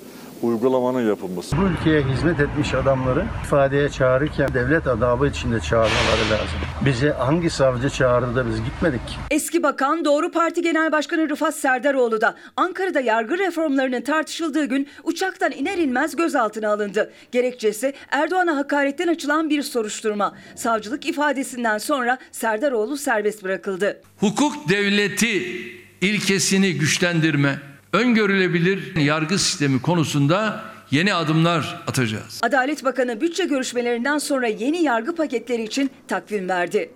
uygulamanın 0.42 1.08
yapılması. 1.08 1.56
Bu 1.56 1.62
ülkeye 1.62 2.02
hizmet 2.02 2.40
etmiş 2.40 2.74
adamları 2.74 3.24
ifadeye 3.44 3.88
çağırırken 3.88 4.48
devlet 4.54 4.86
adabı 4.86 5.26
içinde 5.26 5.60
çağırmaları 5.60 6.30
lazım. 6.32 6.58
Bizi 6.84 7.10
hangi 7.10 7.50
savcı 7.50 7.90
çağırdı 7.90 8.36
da 8.36 8.46
biz 8.46 8.64
gitmedik? 8.64 9.00
Eski 9.30 9.62
Bakan 9.62 10.04
Doğru 10.04 10.30
Parti 10.30 10.62
Genel 10.62 10.92
Başkanı 10.92 11.28
Rıfat 11.28 11.54
Serdaroğlu 11.56 12.20
da 12.20 12.34
Ankara'da 12.56 13.00
yargı 13.00 13.38
reformlarının 13.38 14.00
tartışıldığı 14.00 14.64
gün 14.64 14.88
uçaktan 15.04 15.52
iner 15.52 15.78
inmez 15.78 16.16
gözaltına 16.16 16.68
alındı. 16.72 17.12
Gerekçesi 17.32 17.92
Erdoğan'a 18.10 18.56
hakaretten 18.56 19.08
açılan 19.08 19.50
bir 19.50 19.62
soruşturma. 19.62 20.34
Savcılık 20.54 21.06
ifadesinden 21.06 21.78
sonra 21.78 22.18
Serdaroğlu 22.32 22.96
serbest 22.96 23.44
bırakıldı. 23.44 24.00
Hukuk 24.20 24.68
devleti 24.68 25.42
ilkesini 26.06 26.74
güçlendirme, 26.74 27.58
öngörülebilir 27.92 28.96
yargı 28.96 29.38
sistemi 29.38 29.82
konusunda 29.82 30.64
yeni 30.90 31.14
adımlar 31.14 31.82
atacağız. 31.86 32.40
Adalet 32.42 32.84
Bakanı 32.84 33.20
bütçe 33.20 33.44
görüşmelerinden 33.44 34.18
sonra 34.18 34.46
yeni 34.46 34.82
yargı 34.82 35.14
paketleri 35.14 35.62
için 35.62 35.90
takvim 36.08 36.48
verdi. 36.48 36.90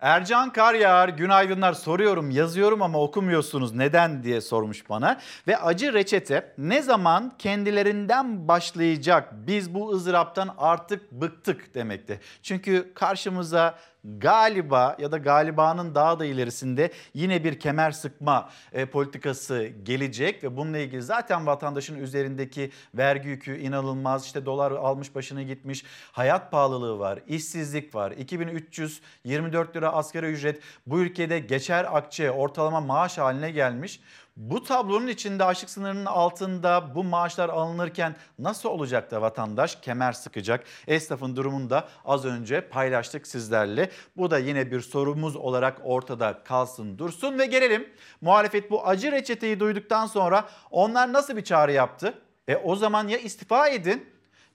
Ercan 0.00 0.52
Karyağar 0.52 1.08
günaydınlar 1.08 1.72
soruyorum 1.72 2.30
yazıyorum 2.30 2.82
ama 2.82 3.00
okumuyorsunuz 3.00 3.74
neden 3.74 4.22
diye 4.22 4.40
sormuş 4.40 4.88
bana. 4.90 5.20
Ve 5.48 5.56
acı 5.56 5.92
reçete 5.92 6.54
ne 6.58 6.82
zaman 6.82 7.32
kendilerinden 7.38 8.48
başlayacak 8.48 9.28
biz 9.46 9.74
bu 9.74 9.90
ızdıraptan 9.92 10.54
artık 10.58 11.12
bıktık 11.12 11.74
demekti. 11.74 12.20
Çünkü 12.42 12.92
karşımıza 12.94 13.78
galiba 14.04 14.96
ya 14.98 15.12
da 15.12 15.18
galibanın 15.18 15.94
daha 15.94 16.18
da 16.18 16.24
ilerisinde 16.24 16.90
yine 17.14 17.44
bir 17.44 17.60
kemer 17.60 17.90
sıkma 17.90 18.50
e, 18.72 18.86
politikası 18.86 19.70
gelecek 19.82 20.44
ve 20.44 20.56
bununla 20.56 20.78
ilgili 20.78 21.02
zaten 21.02 21.46
vatandaşın 21.46 21.98
üzerindeki 21.98 22.70
vergi 22.94 23.28
yükü 23.28 23.58
inanılmaz. 23.58 24.26
İşte 24.26 24.46
dolar 24.46 24.72
almış 24.72 25.14
başını 25.14 25.42
gitmiş. 25.42 25.84
Hayat 26.12 26.50
pahalılığı 26.50 26.98
var 26.98 27.18
işsizlik 27.28 27.94
var. 27.94 28.10
2324 28.10 29.76
lira 29.76 29.92
asgari 29.92 30.26
ücret 30.26 30.60
bu 30.86 31.00
ülkede 31.00 31.38
geçer 31.38 31.96
akçe 31.96 32.30
ortalama 32.30 32.80
maaş 32.80 33.18
haline 33.18 33.50
gelmiş. 33.50 34.00
Bu 34.36 34.64
tablonun 34.64 35.06
içinde 35.06 35.44
açlık 35.44 35.70
sınırının 35.70 36.04
altında 36.04 36.94
bu 36.94 37.04
maaşlar 37.04 37.48
alınırken 37.48 38.16
nasıl 38.38 38.68
olacak 38.68 39.10
da 39.10 39.22
vatandaş 39.22 39.78
kemer 39.82 40.12
sıkacak? 40.12 40.64
Esnafın 40.86 41.36
durumunu 41.36 41.70
da 41.70 41.88
az 42.04 42.24
önce 42.24 42.60
paylaştık 42.60 43.26
sizlerle. 43.26 43.90
Bu 44.16 44.30
da 44.30 44.38
yine 44.38 44.70
bir 44.70 44.80
sorumuz 44.80 45.36
olarak 45.36 45.78
ortada 45.84 46.42
kalsın 46.44 46.98
dursun 46.98 47.38
ve 47.38 47.46
gelelim. 47.46 47.88
Muhalefet 48.20 48.70
bu 48.70 48.86
acı 48.86 49.12
reçeteyi 49.12 49.60
duyduktan 49.60 50.06
sonra 50.06 50.48
onlar 50.70 51.12
nasıl 51.12 51.36
bir 51.36 51.44
çağrı 51.44 51.72
yaptı? 51.72 52.14
E 52.48 52.56
o 52.56 52.76
zaman 52.76 53.08
ya 53.08 53.18
istifa 53.18 53.68
edin 53.68 54.06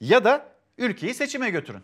ya 0.01 0.23
da 0.23 0.45
ülkeyi 0.77 1.13
seçime 1.13 1.49
götürün. 1.49 1.83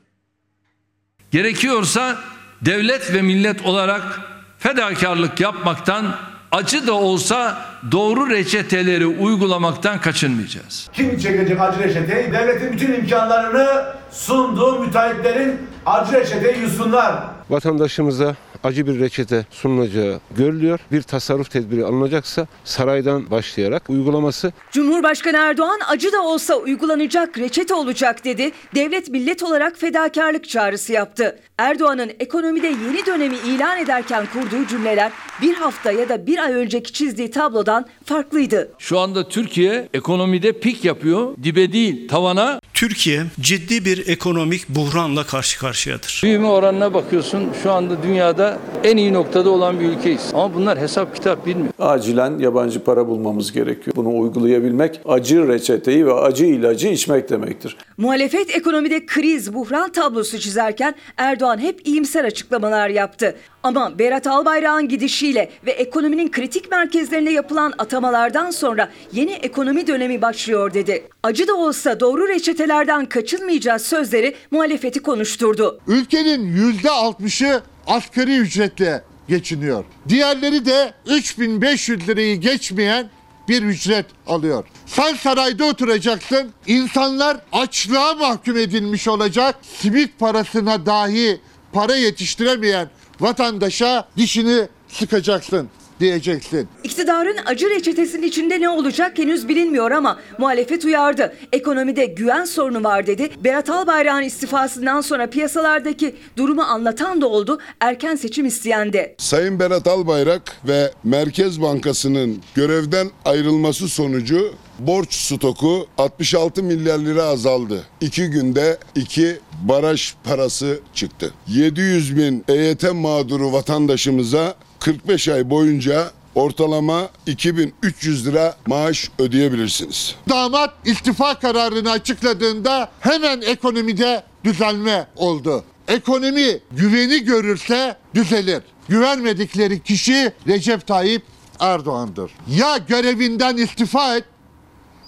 Gerekiyorsa 1.31 2.17
devlet 2.61 3.13
ve 3.13 3.21
millet 3.21 3.65
olarak 3.65 4.19
fedakarlık 4.59 5.39
yapmaktan 5.39 6.34
acı 6.55 6.87
da 6.87 6.93
olsa 6.93 7.57
doğru 7.91 8.29
reçeteleri 8.29 9.05
uygulamaktan 9.07 10.01
kaçınmayacağız. 10.01 10.89
Kim 10.93 11.17
çekecek 11.19 11.61
acı 11.61 11.79
reçeteyi? 11.79 12.33
Devletin 12.33 12.73
bütün 12.73 12.93
imkanlarını 12.93 13.85
sunduğu 14.11 14.79
müteahhitlerin 14.79 15.57
acı 15.85 16.13
reçeteyi 16.13 16.57
yusunlar. 16.57 17.15
Vatandaşımıza 17.49 18.35
acı 18.65 18.87
bir 18.87 18.99
reçete 18.99 19.45
sunulacağı 19.51 20.19
görülüyor. 20.37 20.79
Bir 20.91 21.01
tasarruf 21.01 21.51
tedbiri 21.51 21.85
alınacaksa 21.85 22.47
saraydan 22.63 23.31
başlayarak 23.31 23.89
uygulaması 23.89 24.53
Cumhurbaşkanı 24.71 25.37
Erdoğan 25.37 25.79
acı 25.87 26.11
da 26.11 26.21
olsa 26.21 26.55
uygulanacak 26.55 27.37
reçete 27.37 27.73
olacak 27.73 28.25
dedi. 28.25 28.51
Devlet 28.75 29.09
millet 29.09 29.43
olarak 29.43 29.77
fedakarlık 29.77 30.49
çağrısı 30.49 30.93
yaptı. 30.93 31.39
Erdoğan'ın 31.57 32.11
ekonomide 32.19 32.67
yeni 32.67 33.05
dönemi 33.05 33.35
ilan 33.35 33.77
ederken 33.77 34.25
kurduğu 34.33 34.67
cümleler 34.67 35.11
bir 35.41 35.53
hafta 35.53 35.91
ya 35.91 36.09
da 36.09 36.27
bir 36.27 36.37
ay 36.37 36.53
önceki 36.53 36.93
çizdiği 36.93 37.31
tablodan 37.31 37.85
farklıydı. 38.05 38.71
Şu 38.79 38.99
anda 38.99 39.29
Türkiye 39.29 39.89
ekonomide 39.93 40.59
pik 40.59 40.85
yapıyor. 40.85 41.35
Dibe 41.43 41.73
değil 41.73 42.07
tavana. 42.07 42.59
Türkiye 42.75 43.23
ciddi 43.41 43.85
bir 43.85 44.07
ekonomik 44.07 44.69
buhranla 44.69 45.23
karşı 45.23 45.59
karşıyadır. 45.59 46.21
Büyüme 46.23 46.47
oranına 46.47 46.93
bakıyorsun 46.93 47.49
şu 47.63 47.71
anda 47.71 48.03
dünyada 48.03 48.59
en 48.83 48.97
iyi 48.97 49.13
noktada 49.13 49.49
olan 49.49 49.79
bir 49.79 49.85
ülkeyiz. 49.85 50.31
Ama 50.33 50.53
bunlar 50.53 50.79
hesap 50.79 51.15
kitap 51.15 51.45
bilmiyor. 51.45 51.73
Acilen 51.79 52.39
yabancı 52.39 52.83
para 52.83 53.07
bulmamız 53.07 53.51
gerekiyor. 53.51 53.95
Bunu 53.95 54.19
uygulayabilmek 54.19 54.99
acı 55.05 55.47
reçeteyi 55.47 56.05
ve 56.05 56.13
acı 56.13 56.45
ilacı 56.45 56.87
içmek 56.87 57.29
demektir. 57.29 57.77
Muhalefet 57.97 58.55
ekonomide 58.55 59.05
kriz, 59.05 59.53
buhran 59.53 59.91
tablosu 59.91 60.39
çizerken 60.39 60.95
Erdoğan 61.17 61.57
hep 61.57 61.87
iyimser 61.87 62.23
açıklamalar 62.25 62.89
yaptı. 62.89 63.35
Ama 63.65 63.99
Berat 63.99 64.27
Albayrak'ın 64.27 64.87
gidişiyle 64.87 65.51
ve 65.65 65.71
ekonominin 65.71 66.31
kritik 66.31 66.71
merkezlerine 66.71 67.31
yapılan 67.31 67.73
atamalardan 67.77 68.51
sonra 68.51 68.91
yeni 69.11 69.31
ekonomi 69.31 69.87
dönemi 69.87 70.21
başlıyor 70.21 70.73
dedi. 70.73 71.07
Acı 71.23 71.47
da 71.47 71.55
olsa 71.55 71.99
doğru 71.99 72.27
reçetelerden 72.27 73.05
kaçınmayacağız 73.05 73.81
sözleri 73.81 74.35
muhalefeti 74.51 74.99
konuşturdu. 74.99 75.79
Ülkenin 75.87 76.47
yüzde 76.47 76.89
altmışı 76.89 77.61
asgari 77.87 78.37
ücretle 78.37 79.03
geçiniyor. 79.29 79.85
Diğerleri 80.09 80.65
de 80.65 80.93
3500 81.05 82.07
lirayı 82.07 82.41
geçmeyen 82.41 83.09
bir 83.49 83.63
ücret 83.63 84.05
alıyor. 84.27 84.65
Sen 84.85 85.13
sarayda 85.13 85.65
oturacaksın. 85.65 86.51
İnsanlar 86.67 87.37
açlığa 87.51 88.13
mahkum 88.13 88.57
edilmiş 88.57 89.07
olacak. 89.07 89.55
Simit 89.61 90.19
parasına 90.19 90.85
dahi 90.85 91.39
para 91.73 91.95
yetiştiremeyen 91.95 92.89
vatandaşa 93.19 94.07
dişini 94.17 94.67
sıkacaksın 94.87 95.69
diyeceksin. 95.99 96.67
İktidarın 96.83 97.37
acı 97.45 97.69
reçetesinin 97.69 98.27
içinde 98.27 98.61
ne 98.61 98.69
olacak 98.69 99.17
henüz 99.19 99.47
bilinmiyor 99.47 99.91
ama 99.91 100.19
muhalefet 100.37 100.85
uyardı. 100.85 101.33
Ekonomide 101.53 102.05
güven 102.05 102.45
sorunu 102.45 102.83
var 102.83 103.07
dedi. 103.07 103.29
Berat 103.43 103.69
Albayrak'ın 103.69 104.21
istifasından 104.23 105.01
sonra 105.01 105.27
piyasalardaki 105.29 106.15
durumu 106.37 106.61
anlatan 106.61 107.21
da 107.21 107.27
oldu. 107.27 107.59
Erken 107.79 108.15
seçim 108.15 108.45
isteyen 108.45 108.93
de. 108.93 109.15
Sayın 109.17 109.59
Berat 109.59 109.87
Albayrak 109.87 110.41
ve 110.67 110.91
Merkez 111.03 111.61
Bankası'nın 111.61 112.37
görevden 112.55 113.07
ayrılması 113.25 113.89
sonucu 113.89 114.53
borç 114.79 115.13
stoku 115.13 115.87
66 115.97 116.63
milyar 116.63 116.99
lira 116.99 117.23
azaldı. 117.23 117.83
İki 118.01 118.27
günde 118.29 118.77
iki 118.95 119.39
baraj 119.63 120.13
parası 120.23 120.79
çıktı. 120.93 121.33
700 121.47 122.17
bin 122.17 122.45
EYT 122.47 122.83
mağduru 122.93 123.53
vatandaşımıza 123.53 124.55
45 124.85 125.27
ay 125.29 125.49
boyunca 125.49 126.11
ortalama 126.35 127.09
2300 127.25 128.27
lira 128.27 128.55
maaş 128.67 129.09
ödeyebilirsiniz. 129.19 130.15
Damat 130.29 130.73
istifa 130.85 131.39
kararını 131.39 131.91
açıkladığında 131.91 132.91
hemen 132.99 133.41
ekonomide 133.41 134.23
düzelme 134.43 135.07
oldu. 135.15 135.63
Ekonomi 135.87 136.59
güveni 136.71 137.23
görürse 137.23 137.97
düzelir. 138.15 138.61
Güvenmedikleri 138.89 139.83
kişi 139.83 140.33
Recep 140.47 140.87
Tayyip 140.87 141.23
Erdoğan'dır. 141.59 142.31
Ya 142.47 142.77
görevinden 142.77 143.57
istifa 143.57 144.17
et 144.17 144.23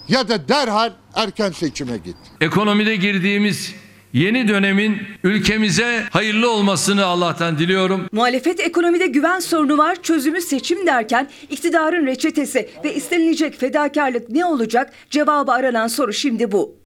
ya 0.08 0.28
da 0.28 0.48
derhal 0.48 0.92
erken 1.14 1.50
seçime 1.50 1.96
git. 1.96 2.16
Ekonomide 2.40 2.96
girdiğimiz 2.96 3.74
yeni 4.18 4.48
dönemin 4.48 4.98
ülkemize 5.24 6.02
hayırlı 6.10 6.50
olmasını 6.50 7.04
Allah'tan 7.04 7.58
diliyorum. 7.58 8.06
Muhalefet 8.12 8.60
ekonomide 8.60 9.06
güven 9.06 9.38
sorunu 9.38 9.78
var, 9.78 10.02
çözümü 10.02 10.40
seçim 10.40 10.86
derken 10.86 11.28
iktidarın 11.50 12.06
reçetesi 12.06 12.68
ve 12.84 12.94
istenilecek 12.94 13.60
fedakarlık 13.60 14.30
ne 14.30 14.44
olacak? 14.44 14.92
Cevabı 15.10 15.52
aranan 15.52 15.86
soru 15.86 16.12
şimdi 16.12 16.52
bu. 16.52 16.77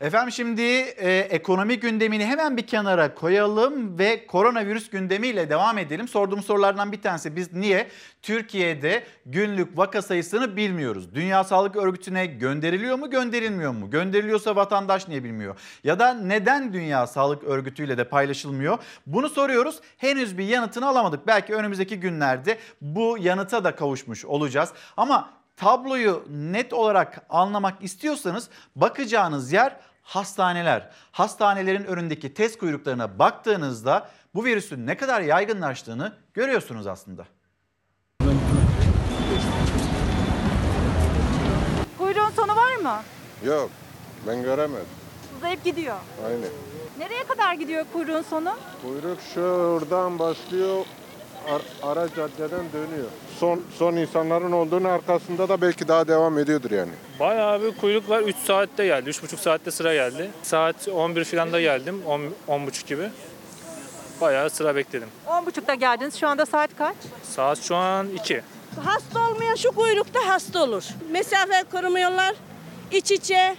Efendim 0.00 0.32
şimdi 0.32 0.62
e, 0.62 1.18
ekonomi 1.18 1.80
gündemini 1.80 2.26
hemen 2.26 2.56
bir 2.56 2.66
kenara 2.66 3.14
koyalım 3.14 3.98
ve 3.98 4.26
koronavirüs 4.26 4.90
gündemiyle 4.90 5.50
devam 5.50 5.78
edelim. 5.78 6.08
Sorduğum 6.08 6.42
sorulardan 6.42 6.92
bir 6.92 7.02
tanesi 7.02 7.36
biz 7.36 7.52
niye 7.52 7.88
Türkiye'de 8.22 9.04
günlük 9.26 9.78
vaka 9.78 10.02
sayısını 10.02 10.56
bilmiyoruz? 10.56 11.14
Dünya 11.14 11.44
Sağlık 11.44 11.76
Örgütü'ne 11.76 12.26
gönderiliyor 12.26 12.98
mu 12.98 13.10
gönderilmiyor 13.10 13.72
mu? 13.72 13.90
Gönderiliyorsa 13.90 14.56
vatandaş 14.56 15.08
niye 15.08 15.24
bilmiyor? 15.24 15.60
Ya 15.84 15.98
da 15.98 16.14
neden 16.14 16.72
Dünya 16.72 17.06
Sağlık 17.06 17.44
Örgütü 17.44 17.84
ile 17.84 17.98
de 17.98 18.04
paylaşılmıyor? 18.04 18.78
Bunu 19.06 19.28
soruyoruz. 19.28 19.80
Henüz 19.96 20.38
bir 20.38 20.44
yanıtını 20.44 20.86
alamadık. 20.86 21.26
Belki 21.26 21.54
önümüzdeki 21.54 22.00
günlerde 22.00 22.58
bu 22.80 23.18
yanıta 23.20 23.64
da 23.64 23.76
kavuşmuş 23.76 24.24
olacağız. 24.24 24.72
Ama 24.96 25.30
tabloyu 25.56 26.24
net 26.30 26.72
olarak 26.72 27.26
anlamak 27.28 27.82
istiyorsanız 27.82 28.48
bakacağınız 28.76 29.52
yer 29.52 29.76
hastaneler. 30.10 30.90
Hastanelerin 31.12 31.84
önündeki 31.84 32.34
test 32.34 32.58
kuyruklarına 32.58 33.18
baktığınızda 33.18 34.08
bu 34.34 34.44
virüsün 34.44 34.86
ne 34.86 34.96
kadar 34.96 35.20
yaygınlaştığını 35.20 36.12
görüyorsunuz 36.34 36.86
aslında. 36.86 37.24
Kuyruğun 41.98 42.30
sonu 42.30 42.56
var 42.56 42.76
mı? 42.76 43.02
Yok 43.44 43.70
ben 44.26 44.42
göremedim. 44.42 44.86
Uzayıp 45.38 45.64
gidiyor. 45.64 45.96
Aynen. 46.26 46.48
Nereye 46.98 47.24
kadar 47.26 47.54
gidiyor 47.54 47.84
kuyruğun 47.92 48.22
sonu? 48.22 48.56
Kuyruk 48.82 49.18
şuradan 49.34 50.18
başlıyor 50.18 50.84
ar- 51.48 51.90
ara 51.90 52.08
caddeden 52.08 52.64
dönüyor. 52.72 53.08
Son 53.40 53.62
son 53.78 53.96
insanların 53.96 54.52
olduğunun 54.52 54.84
arkasında 54.84 55.48
da 55.48 55.60
belki 55.60 55.88
daha 55.88 56.08
devam 56.08 56.38
ediyordur 56.38 56.70
yani. 56.70 56.90
Bayağı 57.20 57.62
bir 57.62 57.76
kuyruk 57.76 58.08
var. 58.08 58.20
3 58.20 58.36
saatte 58.36 58.86
geldi. 58.86 59.10
3,5 59.10 59.36
saatte 59.36 59.70
sıra 59.70 59.94
geldi. 59.94 60.30
Saat 60.42 60.88
11 60.88 61.24
falan 61.24 61.52
da 61.52 61.60
geldim. 61.60 62.02
10, 62.06 62.20
10.30 62.48 62.86
gibi. 62.86 63.08
Bayağı 64.20 64.50
sıra 64.50 64.76
bekledim. 64.76 65.08
10.30'da 65.26 65.74
geldiniz. 65.74 66.14
Şu 66.16 66.28
anda 66.28 66.46
saat 66.46 66.70
kaç? 66.78 66.96
Saat 67.22 67.62
şu 67.62 67.76
an 67.76 68.08
2. 68.08 68.42
Hasta 68.84 69.28
olmayan 69.30 69.54
şu 69.54 69.72
kuyrukta 69.72 70.20
hasta 70.28 70.62
olur. 70.62 70.84
Mesafe 71.10 71.64
korumuyorlar. 71.72 72.34
İç 72.92 73.10
içe 73.10 73.56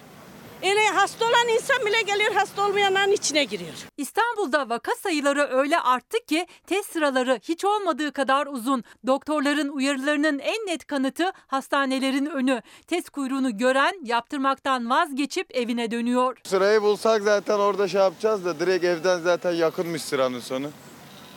Yani 0.64 0.90
hasta 0.94 1.26
olan 1.26 1.48
insan 1.48 1.86
bile 1.86 2.02
geliyor 2.02 2.32
hasta 2.32 2.68
olmayanların 2.68 3.12
içine 3.12 3.44
giriyor. 3.44 3.74
İstanbul'da 3.98 4.70
vaka 4.70 4.92
sayıları 4.96 5.48
öyle 5.52 5.80
arttı 5.80 6.18
ki 6.28 6.48
test 6.68 6.94
sıraları 6.94 7.40
hiç 7.44 7.66
olmadığı 7.66 8.12
kadar 8.12 8.48
uzun. 8.48 8.84
Doktorların 9.08 9.70
uyarılarının 9.70 10.40
en 10.40 10.68
net 10.68 10.88
kanıtı 10.88 11.32
hastanelerin 11.48 12.26
önü. 12.26 12.62
Test 12.88 13.10
kuyruğunu 13.10 13.58
gören 13.58 13.94
yaptırmaktan 14.04 14.90
vazgeçip 14.90 15.56
evine 15.56 15.92
dönüyor. 15.92 16.38
Sırayı 16.44 16.82
bulsak 16.82 17.24
zaten 17.24 17.60
orada 17.60 17.88
şey 17.88 18.02
yapacağız 18.02 18.46
da 18.46 18.60
direkt 18.60 18.86
evden 18.86 19.20
zaten 19.20 19.52
yakınmış 19.52 20.02
sıranın 20.02 20.40
sonu. 20.40 20.70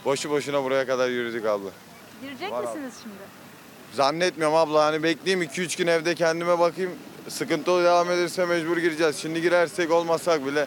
Boşu 0.04 0.30
boşuna 0.30 0.64
buraya 0.64 0.86
kadar 0.86 1.08
yürüdük 1.08 1.46
abla. 1.46 1.70
Girecek 2.22 2.52
Var 2.52 2.64
misiniz 2.64 2.94
şimdi? 3.02 3.14
Zannetmiyorum 3.92 4.56
abla 4.56 4.84
hani 4.84 5.02
bekleyeyim 5.02 5.48
2-3 5.48 5.78
gün 5.78 5.86
evde 5.86 6.14
kendime 6.14 6.58
bakayım. 6.58 6.92
Sıkıntı 7.28 7.84
devam 7.84 8.10
ederse 8.10 8.46
mecbur 8.46 8.76
gireceğiz. 8.76 9.16
Şimdi 9.16 9.42
girersek 9.42 9.90
olmasak 9.90 10.46
bile 10.46 10.66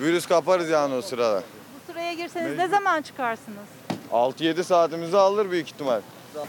virüs 0.00 0.26
kaparız 0.26 0.68
yani 0.68 0.94
o 0.94 1.02
sırada. 1.02 1.42
Bu 1.74 1.92
sıraya 1.92 2.12
girseniz 2.12 2.58
ne 2.58 2.68
zaman 2.68 3.02
çıkarsınız? 3.02 3.66
6-7 4.12 4.64
saatimizi 4.64 5.16
alır 5.16 5.50
büyük 5.50 5.68
ihtimal. 5.68 6.00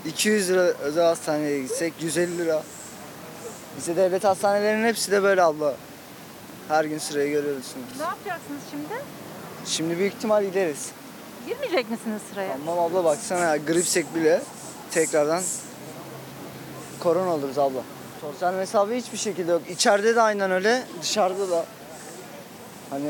200 0.06 0.50
lira 0.50 0.62
özel 0.62 1.04
hastaneye 1.06 1.62
gitsek 1.62 1.94
150 2.02 2.38
lira. 2.38 2.64
Bize 3.78 3.96
devlet 3.96 4.24
hastanelerinin 4.24 4.88
hepsi 4.88 5.12
de 5.12 5.24
böyle 5.24 5.44
abla. 5.44 5.76
Her 6.68 6.86
gün 6.86 6.98
sırayı 6.98 7.32
görüyorsunuz. 7.32 7.86
Ne 7.98 8.04
yapacaksınız 8.04 8.62
şimdi? 8.72 9.02
Şimdi 9.66 9.98
büyük 9.98 10.14
ihtimal 10.14 10.44
gideriz. 10.44 10.92
Girmeyecek 11.48 11.92
misiniz 11.92 12.22
sıraya? 12.32 12.58
Tamam 12.66 12.80
abla 12.80 13.04
baksana 13.04 13.40
ya, 13.40 13.58
gripsek 13.58 14.16
bile 14.16 14.42
tekrardan 14.92 15.44
korona 17.00 17.34
oluruz 17.34 17.58
abla. 17.58 17.82
Sosyal 18.22 18.54
mesafe 18.54 18.98
hiçbir 18.98 19.18
şekilde 19.18 19.52
yok. 19.52 19.62
İçeride 19.70 20.16
de 20.16 20.22
aynen 20.22 20.52
öyle, 20.52 20.84
dışarıda 21.02 21.50
da. 21.50 21.66
Hani 22.90 23.10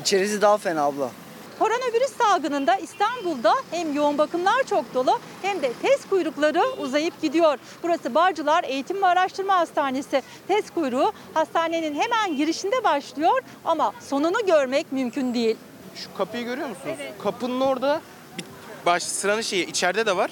içerisi 0.00 0.42
daha 0.42 0.58
fena 0.58 0.82
abla. 0.82 1.10
Koronavirüs 1.58 2.16
salgınında 2.18 2.76
İstanbul'da 2.76 3.54
hem 3.70 3.94
yoğun 3.94 4.18
bakımlar 4.18 4.62
çok 4.70 4.94
dolu 4.94 5.18
hem 5.42 5.62
de 5.62 5.72
test 5.82 6.08
kuyrukları 6.08 6.62
uzayıp 6.78 7.22
gidiyor. 7.22 7.58
Burası 7.82 8.14
Bağcılar 8.14 8.64
Eğitim 8.64 9.02
ve 9.02 9.06
Araştırma 9.06 9.56
Hastanesi. 9.56 10.22
Test 10.48 10.74
kuyruğu 10.74 11.12
hastanenin 11.34 12.00
hemen 12.00 12.36
girişinde 12.36 12.84
başlıyor 12.84 13.40
ama 13.64 13.92
sonunu 14.00 14.46
görmek 14.46 14.92
mümkün 14.92 15.34
değil. 15.34 15.56
Şu 15.94 16.16
kapıyı 16.18 16.44
görüyor 16.44 16.68
musunuz? 16.68 16.96
Kapının 17.22 17.60
orada 17.60 18.00
bir 18.38 18.44
baş 18.86 19.02
sıranın 19.02 19.40
şeyi 19.40 19.66
içeride 19.66 20.06
de 20.06 20.16
var. 20.16 20.30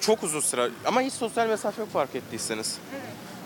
Çok 0.00 0.22
uzun 0.22 0.40
sıra 0.40 0.68
ama 0.84 1.00
hiç 1.00 1.14
sosyal 1.14 1.46
mesafe 1.48 1.82
yok 1.82 1.92
fark 1.92 2.14
ettiyseniz. 2.14 2.78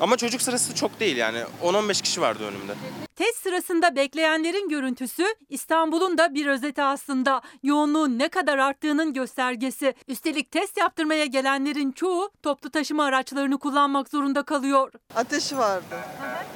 Ama 0.01 0.17
çocuk 0.17 0.43
sırası 0.43 0.75
çok 0.75 1.01
değil 1.01 1.17
yani 1.17 1.43
10-15 1.63 2.03
kişi 2.03 2.21
vardı 2.21 2.45
önümde. 2.45 2.73
Test 3.17 3.43
sırasında 3.43 3.97
bekleyenlerin 3.97 4.69
görüntüsü 4.69 5.25
İstanbul'un 5.49 6.19
da 6.19 6.35
bir 6.35 6.47
özeti 6.47 6.83
aslında. 6.83 7.43
Yoğunluğun 7.63 8.19
ne 8.19 8.29
kadar 8.29 8.59
arttığının 8.59 9.13
göstergesi. 9.13 9.95
Üstelik 10.09 10.51
test 10.51 10.77
yaptırmaya 10.77 11.27
gelenlerin 11.27 11.93
çoğu 11.93 12.31
toplu 12.43 12.71
taşıma 12.71 13.05
araçlarını 13.05 13.59
kullanmak 13.59 14.09
zorunda 14.09 14.43
kalıyor. 14.43 14.93
Ateşi 15.17 15.59
vardı. 15.59 15.97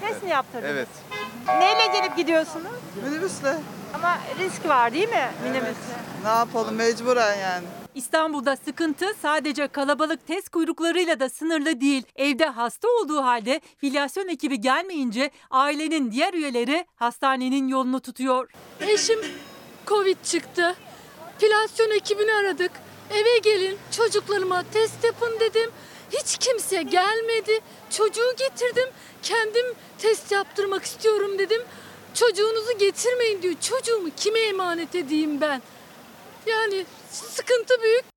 Test 0.01 0.22
mi 0.22 0.30
yaptırdınız? 0.30 0.70
Evet. 0.70 0.88
Neyle 1.49 1.99
gelip 2.01 2.16
gidiyorsunuz? 2.16 2.72
Minibüsle. 3.05 3.57
Ama 3.95 4.18
risk 4.38 4.68
var 4.68 4.92
değil 4.95 5.09
mi 5.09 5.30
minibüste? 5.45 5.95
Ne 6.22 6.28
yapalım 6.28 6.74
mecburen 6.74 7.34
yani. 7.38 7.64
İstanbul'da 7.95 8.57
sıkıntı 8.57 9.07
sadece 9.22 9.68
kalabalık 9.68 10.26
test 10.26 10.49
kuyruklarıyla 10.49 11.20
da 11.20 11.28
sınırlı 11.28 11.80
değil. 11.80 12.03
Evde 12.16 12.47
hasta 12.47 12.88
olduğu 12.88 13.22
halde 13.22 13.61
filyasyon 13.76 14.28
ekibi 14.28 14.61
gelmeyince 14.61 15.30
ailenin 15.51 16.11
diğer 16.12 16.34
üyeleri 16.34 16.86
hastanenin 16.97 17.68
yolunu 17.68 18.01
tutuyor. 18.01 18.51
Eşim 18.80 19.20
Covid 19.86 20.16
çıktı. 20.24 20.74
Filasyon 21.38 21.90
ekibini 21.90 22.32
aradık. 22.32 22.70
Eve 23.11 23.38
gelin 23.38 23.78
çocuklarıma 23.90 24.62
test 24.72 25.05
yapın 25.05 25.40
dedim. 25.40 25.70
Hiç 26.11 26.38
kimse 26.38 26.82
gelmedi. 26.82 27.61
Çocuğu 27.90 28.34
getirdim. 28.38 28.88
Kendim 29.22 29.66
test 29.99 30.32
yaptırmak 30.32 30.84
istiyorum 30.84 31.38
dedim. 31.38 31.62
Çocuğunuzu 32.14 32.78
getirmeyin 32.78 33.42
diyor. 33.42 33.55
Çocuğumu 33.61 34.09
kime 34.16 34.40
emanet 34.40 34.95
edeyim 34.95 35.40
ben? 35.40 35.62
Yani 36.47 36.86
sıkıntı 37.11 37.82
büyük. 37.82 38.14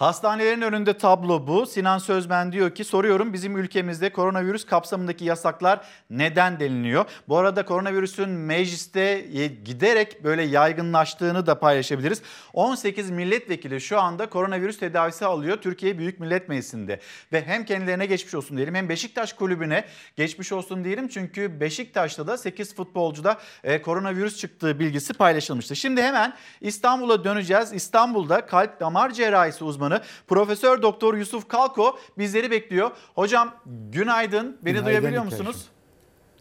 Hastanelerin 0.00 0.60
önünde 0.60 0.98
tablo 0.98 1.46
bu. 1.46 1.66
Sinan 1.66 1.98
Sözmen 1.98 2.52
diyor 2.52 2.74
ki 2.74 2.84
soruyorum 2.84 3.32
bizim 3.32 3.56
ülkemizde 3.56 4.12
koronavirüs 4.12 4.66
kapsamındaki 4.66 5.24
yasaklar 5.24 5.80
neden 6.10 6.60
deniliyor? 6.60 7.04
Bu 7.28 7.36
arada 7.36 7.64
koronavirüsün 7.64 8.28
mecliste 8.28 9.20
giderek 9.64 10.24
böyle 10.24 10.42
yaygınlaştığını 10.42 11.46
da 11.46 11.60
paylaşabiliriz. 11.60 12.22
18 12.52 13.10
milletvekili 13.10 13.80
şu 13.80 14.00
anda 14.00 14.28
koronavirüs 14.28 14.78
tedavisi 14.78 15.26
alıyor 15.26 15.56
Türkiye 15.56 15.98
Büyük 15.98 16.20
Millet 16.20 16.48
Meclisi'nde. 16.48 17.00
Ve 17.32 17.46
hem 17.46 17.64
kendilerine 17.64 18.06
geçmiş 18.06 18.34
olsun 18.34 18.56
diyelim 18.56 18.74
hem 18.74 18.88
Beşiktaş 18.88 19.32
kulübüne 19.32 19.84
geçmiş 20.16 20.52
olsun 20.52 20.84
diyelim. 20.84 21.08
Çünkü 21.08 21.60
Beşiktaş'ta 21.60 22.26
da 22.26 22.38
8 22.38 22.74
futbolcuda 22.74 23.38
e, 23.64 23.82
koronavirüs 23.82 24.38
çıktığı 24.38 24.78
bilgisi 24.78 25.12
paylaşılmıştı. 25.12 25.76
Şimdi 25.76 26.02
hemen 26.02 26.34
İstanbul'a 26.60 27.24
döneceğiz. 27.24 27.72
İstanbul'da 27.72 28.46
kalp 28.46 28.80
damar 28.80 29.10
cerrahisi 29.10 29.64
uzmanı 29.64 29.89
Profesör 30.28 30.82
Doktor 30.82 31.14
Yusuf 31.16 31.48
Kalko 31.48 31.98
bizleri 32.18 32.50
bekliyor. 32.50 32.90
Hocam 33.14 33.54
günaydın. 33.92 34.58
Beni 34.62 34.72
Günaydın 34.74 34.86
duyabiliyor 34.86 35.24
İlker'cim. 35.24 35.46
musunuz? 35.46 35.68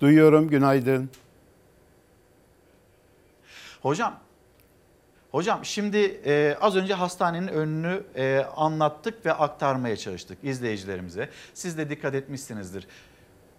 Duyuyorum, 0.01 0.47
günaydın. 0.49 1.09
Hocam 3.81 4.19
Hocam 5.31 5.65
şimdi 5.65 5.97
e, 6.25 6.57
az 6.61 6.75
önce 6.75 6.93
hastanenin 6.93 7.47
önünü 7.47 8.03
e, 8.15 8.45
anlattık 8.55 9.25
ve 9.25 9.33
aktarmaya 9.33 9.97
çalıştık 9.97 10.37
izleyicilerimize. 10.43 11.29
Siz 11.53 11.77
de 11.77 11.89
dikkat 11.89 12.15
etmişsinizdir. 12.15 12.87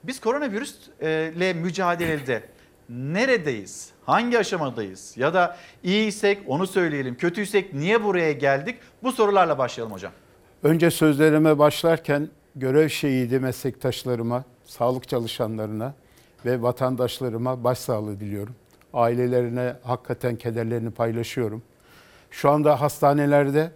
Biz 0.04 0.20
koronavirüsle 0.20 1.52
mücadelede 1.52 2.42
neredeyiz? 2.90 3.90
Hangi 4.06 4.38
aşamadayız? 4.38 5.14
Ya 5.16 5.34
da 5.34 5.56
iyiysek 5.82 6.38
onu 6.46 6.66
söyleyelim. 6.66 7.14
Kötüysek 7.16 7.74
niye 7.74 8.04
buraya 8.04 8.32
geldik? 8.32 8.76
Bu 9.02 9.12
sorularla 9.12 9.58
başlayalım 9.58 9.92
hocam. 9.92 10.12
Önce 10.62 10.90
sözlerime 10.90 11.58
başlarken 11.58 12.28
görev 12.56 12.88
şehidi 12.88 13.38
meslektaşlarıma, 13.38 14.44
sağlık 14.64 15.08
çalışanlarına 15.08 15.94
ve 16.44 16.62
vatandaşlarıma 16.62 17.64
başsağlığı 17.64 18.20
diliyorum. 18.20 18.54
Ailelerine 18.92 19.74
hakikaten 19.82 20.36
kederlerini 20.36 20.90
paylaşıyorum. 20.90 21.62
Şu 22.30 22.50
anda 22.50 22.80
hastanelerde 22.80 23.70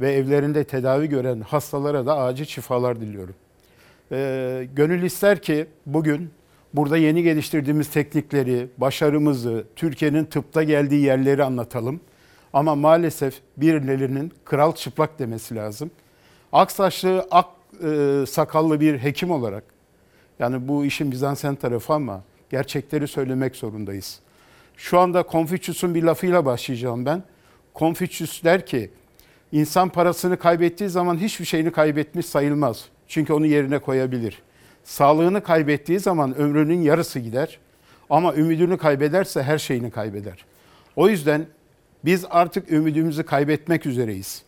ve 0.00 0.12
evlerinde 0.12 0.64
tedavi 0.64 1.08
gören 1.08 1.40
hastalara 1.40 2.06
da 2.06 2.18
acil 2.18 2.44
şifalar 2.44 3.00
diliyorum. 3.00 3.34
Ee, 4.12 4.68
gönül 4.74 5.02
ister 5.02 5.42
ki 5.42 5.66
bugün 5.86 6.30
burada 6.76 6.96
yeni 6.96 7.22
geliştirdiğimiz 7.22 7.90
teknikleri, 7.90 8.68
başarımızı, 8.78 9.64
Türkiye'nin 9.76 10.24
tıpta 10.24 10.62
geldiği 10.62 11.04
yerleri 11.04 11.44
anlatalım. 11.44 12.00
Ama 12.52 12.74
maalesef 12.74 13.34
birilerinin 13.56 14.32
kral 14.44 14.74
çıplak 14.74 15.18
demesi 15.18 15.54
lazım. 15.54 15.90
Aksaçlı, 16.52 17.26
ak 17.30 17.46
e, 17.84 18.24
sakallı 18.28 18.80
bir 18.80 18.98
hekim 18.98 19.30
olarak, 19.30 19.64
yani 20.38 20.68
bu 20.68 20.84
işin 20.84 21.10
Bizansen 21.12 21.54
tarafı 21.54 21.92
ama 21.92 22.22
gerçekleri 22.50 23.08
söylemek 23.08 23.56
zorundayız. 23.56 24.20
Şu 24.76 24.98
anda 24.98 25.22
Konfüçyüs'ün 25.22 25.94
bir 25.94 26.02
lafıyla 26.02 26.44
başlayacağım 26.44 27.06
ben. 27.06 27.22
Konfüçyüs 27.74 28.44
der 28.44 28.66
ki, 28.66 28.90
insan 29.52 29.88
parasını 29.88 30.38
kaybettiği 30.38 30.90
zaman 30.90 31.16
hiçbir 31.16 31.44
şeyini 31.44 31.72
kaybetmiş 31.72 32.26
sayılmaz. 32.26 32.84
Çünkü 33.08 33.32
onu 33.32 33.46
yerine 33.46 33.78
koyabilir. 33.78 34.42
Sağlığını 34.86 35.42
kaybettiği 35.42 36.00
zaman 36.00 36.36
ömrünün 36.36 36.82
yarısı 36.82 37.18
gider. 37.18 37.58
Ama 38.10 38.34
ümidini 38.34 38.78
kaybederse 38.78 39.42
her 39.42 39.58
şeyini 39.58 39.90
kaybeder. 39.90 40.44
O 40.96 41.08
yüzden 41.08 41.46
biz 42.04 42.24
artık 42.30 42.72
ümidimizi 42.72 43.22
kaybetmek 43.22 43.86
üzereyiz. 43.86 44.42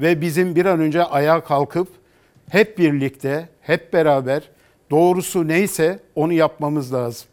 Ve 0.00 0.20
bizim 0.20 0.56
bir 0.56 0.66
an 0.66 0.80
önce 0.80 1.04
ayağa 1.04 1.44
kalkıp 1.44 1.88
hep 2.50 2.78
birlikte, 2.78 3.48
hep 3.60 3.92
beraber 3.92 4.42
doğrusu 4.90 5.48
neyse 5.48 5.98
onu 6.14 6.32
yapmamız 6.32 6.92
lazım. 6.94 7.28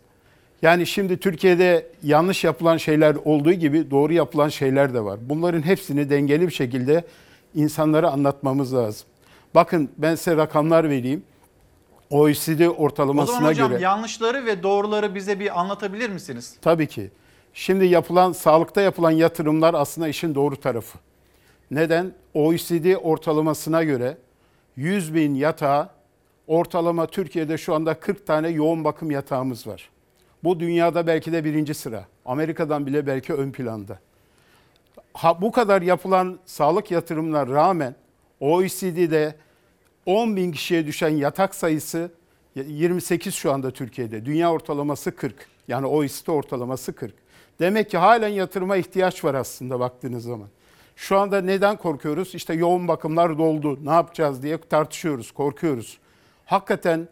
Yani 0.62 0.86
şimdi 0.86 1.18
Türkiye'de 1.18 1.88
yanlış 2.04 2.44
yapılan 2.44 2.78
şeyler 2.78 3.16
olduğu 3.26 3.54
gibi 3.54 3.92
doğru 3.92 4.14
yapılan 4.14 4.50
şeyler 4.50 4.94
de 4.94 5.02
var. 5.02 5.20
Bunların 5.22 5.62
hepsini 5.62 6.10
dengeli 6.10 6.48
bir 6.48 6.54
şekilde 6.54 7.04
insanlara 7.56 8.12
anlatmamız 8.12 8.74
lazım. 8.74 9.08
Bakın 9.56 9.90
ben 9.98 10.16
size 10.16 10.38
rakamlar 10.38 10.90
vereyim. 10.90 11.24
OECD 12.10 12.68
O 12.68 12.72
ortalamasına 12.72 13.36
zaman 13.36 13.50
hocam 13.50 13.72
göre 13.72 13.82
yanlışları 13.82 14.46
ve 14.46 14.64
doğruları 14.64 15.16
bize 15.16 15.40
bir 15.40 15.60
anlatabilir 15.60 16.10
misiniz? 16.10 16.56
Tabii 16.62 16.88
ki. 16.88 17.12
Şimdi 17.54 17.86
yapılan 17.86 18.32
sağlıkta 18.32 18.82
yapılan 18.82 19.12
yatırımlar 19.12 19.74
aslında 19.74 20.08
işin 20.08 20.36
doğru 20.36 20.56
tarafı. 20.56 20.98
Neden? 21.72 22.14
OECD 22.34 22.96
ortalamasına 23.04 23.84
göre 23.84 24.18
100 24.76 25.14
bin 25.14 25.36
yatağa 25.36 26.00
Ortalama 26.48 27.08
Türkiye'de 27.08 27.58
şu 27.58 27.76
anda 27.76 28.00
40 28.00 28.28
tane 28.28 28.50
yoğun 28.50 28.84
bakım 28.84 29.12
yatağımız 29.12 29.68
var. 29.68 29.90
Bu 30.44 30.60
dünyada 30.60 31.08
belki 31.08 31.32
de 31.32 31.44
birinci 31.44 31.74
sıra. 31.74 32.06
Amerika'dan 32.26 32.86
bile 32.86 33.08
belki 33.08 33.34
ön 33.34 33.52
planda. 33.52 34.00
Ha, 35.14 35.42
bu 35.42 35.52
kadar 35.52 35.82
yapılan 35.82 36.40
sağlık 36.46 36.92
yatırımına 36.92 37.48
rağmen 37.48 37.96
OECD'de 38.40 39.36
10 40.10 40.36
bin 40.36 40.52
kişiye 40.52 40.88
düşen 40.88 41.10
yatak 41.10 41.56
sayısı 41.56 42.12
28 42.56 43.36
şu 43.36 43.52
anda 43.52 43.72
Türkiye'de. 43.72 44.26
Dünya 44.26 44.52
ortalaması 44.52 45.16
40. 45.16 45.36
Yani 45.68 45.86
OECD 45.86 46.28
ortalaması 46.28 46.94
40. 46.94 47.14
Demek 47.60 47.90
ki 47.90 47.98
halen 47.98 48.28
yatırıma 48.28 48.78
ihtiyaç 48.78 49.24
var 49.24 49.34
aslında 49.34 49.80
baktığınız 49.80 50.24
zaman. 50.24 50.48
Şu 50.96 51.18
anda 51.18 51.42
neden 51.42 51.78
korkuyoruz? 51.78 52.36
İşte 52.36 52.54
yoğun 52.54 52.88
bakımlar 52.88 53.38
doldu. 53.38 53.80
Ne 53.86 53.90
yapacağız 53.90 54.44
diye 54.44 54.58
tartışıyoruz, 54.58 55.32
korkuyoruz. 55.32 55.98
Hakikaten 56.46 57.08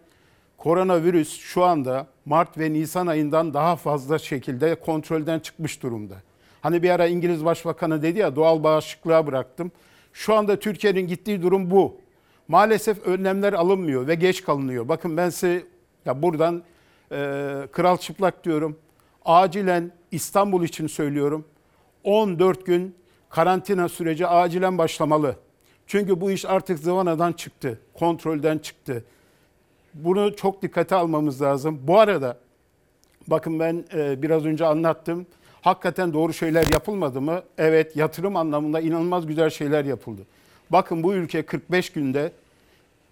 koronavirüs 0.57 1.39
şu 1.39 1.63
anda 1.63 2.07
Mart 2.25 2.57
ve 2.57 2.73
Nisan 2.73 3.07
ayından 3.07 3.53
daha 3.53 3.75
fazla 3.75 4.19
şekilde 4.19 4.75
kontrolden 4.75 5.39
çıkmış 5.39 5.83
durumda. 5.83 6.15
Hani 6.61 6.83
bir 6.83 6.89
ara 6.89 7.07
İngiliz 7.07 7.45
Başbakanı 7.45 8.01
dedi 8.01 8.19
ya 8.19 8.35
doğal 8.35 8.63
bağışıklığa 8.63 9.27
bıraktım. 9.27 9.71
Şu 10.13 10.33
anda 10.33 10.59
Türkiye'nin 10.59 11.07
gittiği 11.07 11.41
durum 11.41 11.71
bu. 11.71 12.06
Maalesef 12.47 13.07
önlemler 13.07 13.53
alınmıyor 13.53 14.07
ve 14.07 14.15
geç 14.15 14.43
kalınıyor. 14.43 14.87
Bakın 14.87 15.17
ben 15.17 15.29
size 15.29 15.63
ya 16.05 16.21
buradan 16.21 16.63
e, 17.11 17.17
kral 17.71 17.97
çıplak 17.97 18.43
diyorum. 18.43 18.77
Acilen 19.25 19.91
İstanbul 20.11 20.63
için 20.63 20.87
söylüyorum. 20.87 21.45
14 22.03 22.65
gün 22.65 22.95
karantina 23.29 23.89
süreci 23.89 24.27
acilen 24.27 24.77
başlamalı. 24.77 25.35
Çünkü 25.87 26.21
bu 26.21 26.31
iş 26.31 26.45
artık 26.45 26.79
zıvanadan 26.79 27.33
çıktı, 27.33 27.79
kontrolden 27.93 28.57
çıktı. 28.57 29.05
Bunu 29.93 30.35
çok 30.35 30.61
dikkate 30.61 30.95
almamız 30.95 31.41
lazım. 31.41 31.79
Bu 31.83 31.99
arada 31.99 32.37
bakın 33.27 33.59
ben 33.59 33.85
e, 33.93 34.21
biraz 34.21 34.45
önce 34.45 34.65
anlattım. 34.65 35.25
Hakikaten 35.61 36.13
doğru 36.13 36.33
şeyler 36.33 36.65
yapılmadı 36.73 37.21
mı? 37.21 37.41
Evet, 37.57 37.95
yatırım 37.95 38.35
anlamında 38.35 38.79
inanılmaz 38.79 39.27
güzel 39.27 39.49
şeyler 39.49 39.85
yapıldı. 39.85 40.21
Bakın 40.69 41.03
bu 41.03 41.13
ülke 41.13 41.45
45 41.45 41.89
günde 41.89 42.31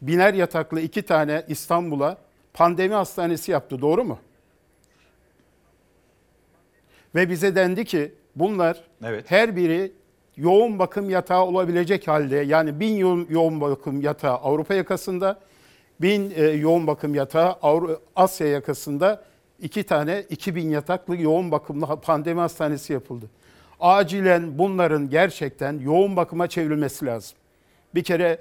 biner 0.02 0.34
yataklı 0.34 0.82
iki 0.82 1.02
tane 1.02 1.46
İstanbul'a 1.48 2.18
pandemi 2.54 2.94
hastanesi 2.94 3.52
yaptı. 3.52 3.82
Doğru 3.82 4.04
mu? 4.04 4.20
Ve 7.16 7.30
bize 7.30 7.56
dendi 7.56 7.86
ki 7.86 8.12
bunlar 8.36 8.84
Evet. 9.04 9.32
her 9.32 9.56
biri 9.56 9.92
yoğun 10.38 10.80
bakım 10.80 11.10
yatağı 11.10 11.44
olabilecek 11.46 12.08
halde 12.08 12.36
yani 12.36 12.80
bin 12.80 12.98
yoğun, 12.98 13.28
yoğun 13.30 13.62
bakım 13.62 14.02
yatağı 14.02 14.36
Avrupa 14.36 14.74
yakasında, 14.74 15.40
bin 16.02 16.34
e, 16.36 16.42
yoğun 16.44 16.88
bakım 16.88 17.16
yatağı 17.16 17.52
Avru- 17.52 18.00
Asya 18.16 18.48
yakasında 18.48 19.24
iki 19.62 19.84
tane 19.84 20.24
2000 20.30 20.70
yataklı 20.70 21.18
yoğun 21.22 21.52
bakımlı 21.52 22.02
pandemi 22.02 22.40
hastanesi 22.40 22.94
yapıldı. 22.94 23.26
Acilen 23.80 24.58
bunların 24.58 25.10
gerçekten 25.10 25.80
yoğun 25.80 26.16
bakıma 26.16 26.48
çevrilmesi 26.48 27.06
lazım. 27.06 27.38
Bir 27.96 28.04
kere 28.04 28.40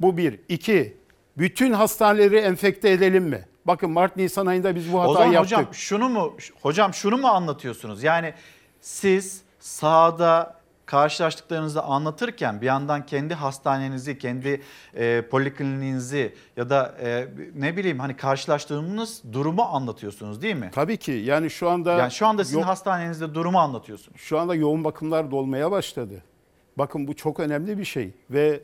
bu 0.00 0.16
bir. 0.16 0.40
iki 0.48 0.96
bütün 1.38 1.72
hastaneleri 1.72 2.36
enfekte 2.36 2.90
edelim 2.90 3.24
mi? 3.24 3.44
Bakın 3.64 3.90
Mart 3.90 4.16
Nisan 4.16 4.46
ayında 4.46 4.74
biz 4.74 4.92
bu 4.92 4.96
O 4.96 5.00
hatayı 5.00 5.16
zaman 5.16 5.32
yaptık. 5.32 5.58
hocam 5.58 5.74
şunu 5.74 6.08
mu 6.08 6.36
hocam 6.62 6.94
şunu 6.94 7.16
mu 7.18 7.26
anlatıyorsunuz? 7.28 8.02
Yani 8.02 8.34
siz 8.80 9.42
sahada 9.60 10.62
karşılaştıklarınızı 10.86 11.82
anlatırken 11.82 12.60
bir 12.60 12.66
yandan 12.66 13.06
kendi 13.06 13.34
hastanenizi, 13.34 14.18
kendi 14.18 14.62
e, 14.94 15.22
polikliniğinizi 15.30 16.34
ya 16.56 16.70
da 16.70 16.94
e, 17.02 17.28
ne 17.54 17.76
bileyim 17.76 17.98
hani 17.98 18.16
karşılaştığınız 18.16 19.22
durumu 19.32 19.62
anlatıyorsunuz 19.62 20.42
değil 20.42 20.56
mi? 20.56 20.70
Tabii 20.74 20.96
ki 20.96 21.12
yani 21.12 21.50
şu 21.50 21.68
anda 21.70 21.92
Yani 21.92 22.12
şu 22.12 22.26
anda 22.26 22.44
sizin 22.44 22.58
Yo- 22.58 22.66
hastanenizde 22.66 23.34
durumu 23.34 23.58
anlatıyorsunuz. 23.58 24.20
Şu 24.20 24.38
anda 24.38 24.54
yoğun 24.54 24.84
bakımlar 24.84 25.30
dolmaya 25.30 25.70
başladı. 25.70 26.22
Bakın 26.78 27.06
bu 27.08 27.16
çok 27.16 27.40
önemli 27.40 27.78
bir 27.78 27.84
şey 27.84 28.10
ve 28.30 28.60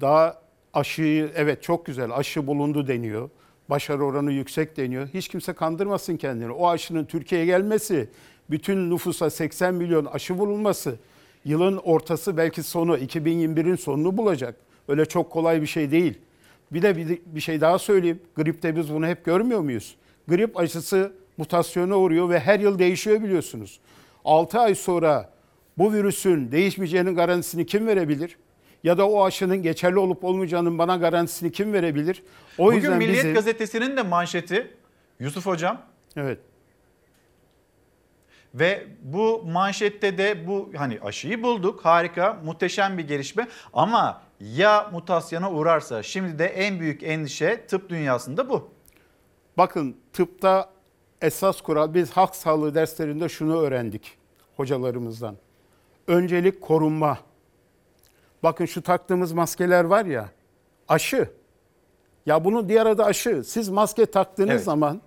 daha 0.00 0.40
aşıyı 0.74 1.30
evet 1.34 1.62
çok 1.62 1.86
güzel 1.86 2.10
aşı 2.12 2.46
bulundu 2.46 2.88
deniyor. 2.88 3.30
Başarı 3.70 4.04
oranı 4.04 4.32
yüksek 4.32 4.76
deniyor. 4.76 5.08
Hiç 5.14 5.28
kimse 5.28 5.52
kandırmasın 5.52 6.16
kendini. 6.16 6.52
O 6.52 6.68
aşının 6.68 7.04
Türkiye'ye 7.04 7.46
gelmesi, 7.46 8.08
bütün 8.50 8.90
nüfusa 8.90 9.30
80 9.30 9.74
milyon 9.74 10.04
aşı 10.04 10.38
bulunması, 10.38 10.98
yılın 11.44 11.76
ortası 11.76 12.36
belki 12.36 12.62
sonu 12.62 12.98
2021'in 12.98 13.76
sonunu 13.76 14.16
bulacak. 14.16 14.56
Öyle 14.88 15.04
çok 15.04 15.30
kolay 15.30 15.62
bir 15.62 15.66
şey 15.66 15.90
değil. 15.90 16.18
Bir 16.72 16.82
de 16.82 16.96
bir, 16.96 17.20
bir 17.26 17.40
şey 17.40 17.60
daha 17.60 17.78
söyleyeyim. 17.78 18.20
Gripte 18.36 18.76
biz 18.76 18.94
bunu 18.94 19.06
hep 19.06 19.24
görmüyor 19.24 19.60
muyuz? 19.60 19.96
Grip 20.28 20.56
aşısı 20.56 21.12
mutasyona 21.36 21.96
uğruyor 21.96 22.28
ve 22.28 22.40
her 22.40 22.60
yıl 22.60 22.78
değişiyor 22.78 23.22
biliyorsunuz. 23.22 23.80
6 24.24 24.58
ay 24.60 24.74
sonra 24.74 25.32
bu 25.78 25.92
virüsün 25.92 26.52
değişmeyeceğinin 26.52 27.14
garantisini 27.14 27.66
kim 27.66 27.86
verebilir? 27.86 28.36
Ya 28.84 28.98
da 28.98 29.08
o 29.08 29.24
aşının 29.24 29.62
geçerli 29.62 29.98
olup 29.98 30.24
olmayacağının 30.24 30.78
bana 30.78 30.96
garantisini 30.96 31.52
kim 31.52 31.72
verebilir? 31.72 32.22
O 32.58 32.66
Bugün 32.66 32.76
yüzden 32.76 32.98
Milliyet 32.98 33.18
bizim... 33.18 33.34
Gazetesi'nin 33.34 33.96
de 33.96 34.02
manşeti 34.02 34.74
Yusuf 35.20 35.46
Hocam 35.46 35.82
Evet. 36.16 36.38
Ve 38.54 38.86
bu 39.02 39.42
manşette 39.46 40.18
de 40.18 40.46
bu 40.46 40.70
hani 40.76 40.98
aşıyı 41.02 41.42
bulduk 41.42 41.84
harika 41.84 42.40
muhteşem 42.44 42.98
bir 42.98 43.08
gelişme 43.08 43.48
ama 43.72 44.22
ya 44.40 44.90
mutasyona 44.92 45.52
uğrarsa 45.52 46.02
şimdi 46.02 46.38
de 46.38 46.46
en 46.46 46.80
büyük 46.80 47.02
endişe 47.02 47.66
tıp 47.66 47.90
dünyasında 47.90 48.48
bu. 48.48 48.70
Bakın 49.58 49.96
tıpta 50.12 50.70
esas 51.22 51.60
kural 51.60 51.94
biz 51.94 52.10
halk 52.10 52.36
sağlığı 52.36 52.74
derslerinde 52.74 53.28
şunu 53.28 53.60
öğrendik 53.60 54.18
hocalarımızdan. 54.56 55.36
Öncelik 56.06 56.60
korunma. 56.60 57.18
Bakın 58.42 58.64
şu 58.66 58.82
taktığımız 58.82 59.32
maskeler 59.32 59.84
var 59.84 60.04
ya 60.04 60.28
aşı. 60.88 61.30
Ya 62.26 62.44
bunun 62.44 62.68
diğer 62.68 62.86
adı 62.86 63.04
aşı. 63.04 63.42
Siz 63.44 63.68
maske 63.68 64.06
taktığınız 64.06 64.50
Evet. 64.50 64.64
zaman 64.64 65.00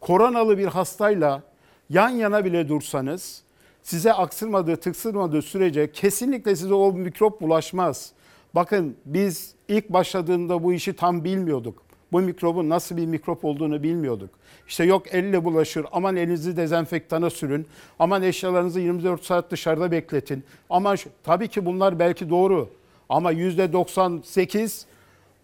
koronalı 0.00 0.58
bir 0.58 0.66
hastayla 0.66 1.42
yan 1.90 2.08
yana 2.08 2.44
bile 2.44 2.68
dursanız 2.68 3.42
size 3.82 4.12
aksırmadığı, 4.12 4.76
tıksırmadığı 4.76 5.42
sürece 5.42 5.92
kesinlikle 5.92 6.56
size 6.56 6.74
o 6.74 6.92
mikrop 6.92 7.40
bulaşmaz. 7.40 8.12
Bakın 8.54 8.96
biz 9.04 9.54
ilk 9.68 9.88
başladığında 9.88 10.62
bu 10.64 10.72
işi 10.72 10.96
tam 10.96 11.24
bilmiyorduk. 11.24 11.82
Bu 12.12 12.20
mikrobun 12.20 12.68
nasıl 12.68 12.96
bir 12.96 13.06
mikrop 13.06 13.44
olduğunu 13.44 13.82
bilmiyorduk. 13.82 14.30
İşte 14.68 14.84
yok 14.84 15.14
elle 15.14 15.44
bulaşır, 15.44 15.86
aman 15.92 16.16
elinizi 16.16 16.56
dezenfektana 16.56 17.30
sürün, 17.30 17.66
aman 17.98 18.22
eşyalarınızı 18.22 18.80
24 18.80 19.24
saat 19.24 19.50
dışarıda 19.50 19.90
bekletin. 19.90 20.44
Ama 20.70 20.94
tabii 21.24 21.48
ki 21.48 21.66
bunlar 21.66 21.98
belki 21.98 22.30
doğru 22.30 22.68
ama 23.08 23.32
%98 23.32 24.84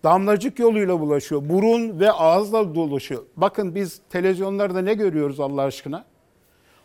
damlacık 0.05 0.59
yoluyla 0.59 1.01
bulaşıyor. 1.01 1.49
Burun 1.49 2.01
ve 2.01 2.13
ağızla 2.13 2.75
dolaşıyor. 2.75 3.23
Bakın 3.37 3.75
biz 3.75 4.01
televizyonlarda 4.11 4.83
ne 4.83 4.95
görüyoruz 4.95 5.41
Allah 5.41 5.63
aşkına? 5.63 6.05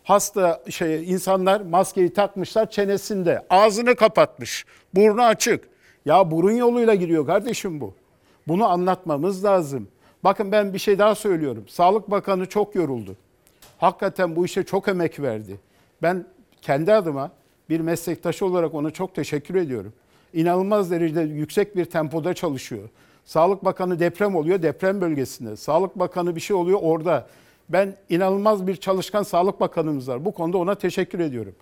Hasta 0.03 0.63
şey 0.69 1.11
insanlar 1.11 1.61
maskeyi 1.61 2.13
takmışlar 2.13 2.69
çenesinde. 2.69 3.45
Ağzını 3.49 3.95
kapatmış. 3.95 4.65
Burnu 4.95 5.23
açık. 5.23 5.63
Ya 6.05 6.31
burun 6.31 6.51
yoluyla 6.51 6.95
giriyor 6.95 7.25
kardeşim 7.25 7.81
bu. 7.81 7.93
Bunu 8.51 8.67
anlatmamız 8.67 9.43
lazım. 9.43 9.87
Bakın 10.23 10.51
ben 10.51 10.73
bir 10.73 10.79
şey 10.79 10.99
daha 10.99 11.15
söylüyorum. 11.15 11.63
Sağlık 11.67 12.11
Bakanı 12.11 12.45
çok 12.45 12.75
yoruldu. 12.75 13.15
Hakikaten 13.77 14.35
bu 14.35 14.45
işe 14.45 14.63
çok 14.63 14.87
emek 14.87 15.19
verdi. 15.19 15.59
Ben 16.01 16.25
kendi 16.61 16.93
adıma 16.93 17.31
bir 17.69 17.79
meslektaş 17.79 18.41
olarak 18.41 18.73
ona 18.73 18.91
çok 18.91 19.15
teşekkür 19.15 19.55
ediyorum. 19.55 19.93
İnanılmaz 20.33 20.91
derecede 20.91 21.21
yüksek 21.21 21.75
bir 21.75 21.85
tempoda 21.85 22.33
çalışıyor. 22.33 22.89
Sağlık 23.25 23.65
Bakanı 23.65 23.99
deprem 23.99 24.35
oluyor 24.35 24.61
deprem 24.61 25.01
bölgesinde. 25.01 25.55
Sağlık 25.55 25.99
Bakanı 25.99 26.35
bir 26.35 26.41
şey 26.41 26.55
oluyor 26.55 26.79
orada. 26.81 27.27
Ben 27.69 27.95
inanılmaz 28.09 28.67
bir 28.67 28.75
çalışkan 28.75 29.23
Sağlık 29.23 29.59
Bakanımız 29.59 30.07
var. 30.07 30.25
Bu 30.25 30.31
konuda 30.31 30.57
ona 30.57 30.75
teşekkür 30.75 31.19
ediyorum. 31.19 31.55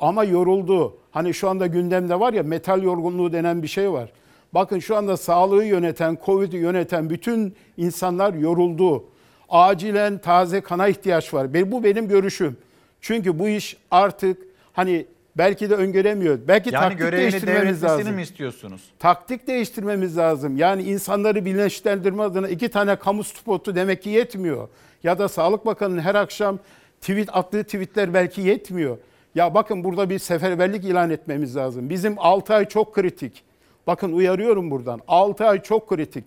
Ama 0.00 0.24
yoruldu. 0.24 0.96
Hani 1.10 1.34
şu 1.34 1.48
anda 1.48 1.66
gündemde 1.66 2.20
var 2.20 2.32
ya 2.32 2.42
metal 2.42 2.82
yorgunluğu 2.82 3.32
denen 3.32 3.62
bir 3.62 3.68
şey 3.68 3.92
var. 3.92 4.10
Bakın 4.52 4.78
şu 4.78 4.96
anda 4.96 5.16
sağlığı 5.16 5.64
yöneten, 5.64 6.18
Covid'i 6.26 6.56
yöneten 6.56 7.10
bütün 7.10 7.54
insanlar 7.76 8.34
yoruldu. 8.34 9.04
Acilen 9.48 10.18
taze 10.18 10.60
kana 10.60 10.88
ihtiyaç 10.88 11.34
var. 11.34 11.72
Bu 11.72 11.84
benim 11.84 12.08
görüşüm. 12.08 12.56
Çünkü 13.00 13.38
bu 13.38 13.48
iş 13.48 13.76
artık 13.90 14.42
hani 14.72 15.06
belki 15.38 15.70
de 15.70 15.74
öngöremiyor. 15.74 16.38
Belki 16.48 16.74
Yani 16.74 16.82
taktik 16.82 17.12
değiştirmemiz 17.12 17.82
lazım. 17.84 18.14
mi 18.14 18.22
istiyorsunuz? 18.22 18.82
Taktik 18.98 19.46
değiştirmemiz 19.46 20.16
lazım. 20.16 20.56
Yani 20.56 20.82
insanları 20.82 21.44
bilinçlendirme 21.44 22.22
adına 22.22 22.48
iki 22.48 22.68
tane 22.68 22.96
kamu 22.96 23.24
spotu 23.24 23.74
demek 23.74 24.02
ki 24.02 24.10
yetmiyor. 24.10 24.68
Ya 25.02 25.18
da 25.18 25.28
Sağlık 25.28 25.66
Bakanı'nın 25.66 26.00
her 26.00 26.14
akşam 26.14 26.58
tweet 27.00 27.36
attığı 27.36 27.64
tweetler 27.64 28.14
belki 28.14 28.40
yetmiyor. 28.40 28.98
Ya 29.34 29.54
bakın 29.54 29.84
burada 29.84 30.10
bir 30.10 30.18
seferberlik 30.18 30.84
ilan 30.84 31.10
etmemiz 31.10 31.56
lazım. 31.56 31.90
Bizim 31.90 32.14
6 32.18 32.54
ay 32.54 32.68
çok 32.68 32.94
kritik. 32.94 33.42
Bakın 33.86 34.12
uyarıyorum 34.12 34.70
buradan. 34.70 35.00
6 35.08 35.46
ay 35.46 35.62
çok 35.62 35.88
kritik. 35.88 36.24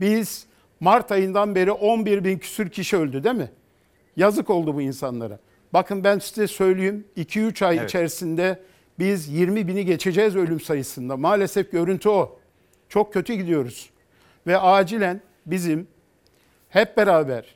Biz 0.00 0.46
Mart 0.80 1.12
ayından 1.12 1.54
beri 1.54 1.72
11 1.72 2.24
bin 2.24 2.38
küsür 2.38 2.70
kişi 2.70 2.96
öldü 2.96 3.24
değil 3.24 3.36
mi? 3.36 3.50
Yazık 4.16 4.50
oldu 4.50 4.74
bu 4.74 4.82
insanlara. 4.82 5.38
Bakın 5.72 6.04
ben 6.04 6.18
size 6.18 6.46
söyleyeyim 6.46 7.04
2-3 7.16 7.66
ay 7.66 7.76
Evet. 7.76 7.88
içerisinde 7.88 8.62
biz 8.98 9.28
20 9.28 9.68
bini 9.68 9.84
geçeceğiz 9.84 10.36
ölüm 10.36 10.60
sayısında. 10.60 11.16
Maalesef 11.16 11.72
görüntü 11.72 12.08
o. 12.08 12.38
Çok 12.88 13.12
kötü 13.12 13.34
gidiyoruz. 13.34 13.90
Ve 14.46 14.58
acilen 14.58 15.20
bizim 15.46 15.86
hep 16.68 16.96
beraber 16.96 17.54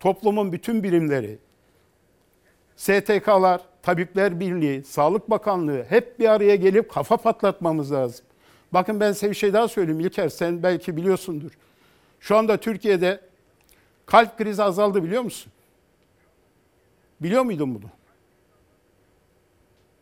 toplumun 0.00 0.52
bütün 0.52 0.82
birimleri, 0.82 1.38
STK'lar, 2.76 3.60
Tabipler 3.82 4.40
Birliği, 4.40 4.84
Sağlık 4.84 5.30
Bakanlığı 5.30 5.84
hep 5.88 6.18
bir 6.18 6.28
araya 6.28 6.56
gelip 6.56 6.90
kafa 6.90 7.16
patlatmamız 7.16 7.92
lazım. 7.92 8.26
Bakın 8.72 9.00
ben 9.00 9.12
size 9.12 9.30
bir 9.30 9.34
şey 9.36 9.52
daha 9.52 9.68
söyleyeyim 9.68 10.00
İlker 10.00 10.28
sen 10.28 10.62
belki 10.62 10.96
biliyorsundur. 10.96 11.50
Şu 12.20 12.36
anda 12.36 12.56
Türkiye'de 12.56 13.20
kalp 14.06 14.38
krizi 14.38 14.62
azaldı 14.62 15.02
biliyor 15.04 15.22
musun? 15.22 15.52
Biliyor 17.20 17.42
muydun 17.42 17.74
bunu? 17.74 17.90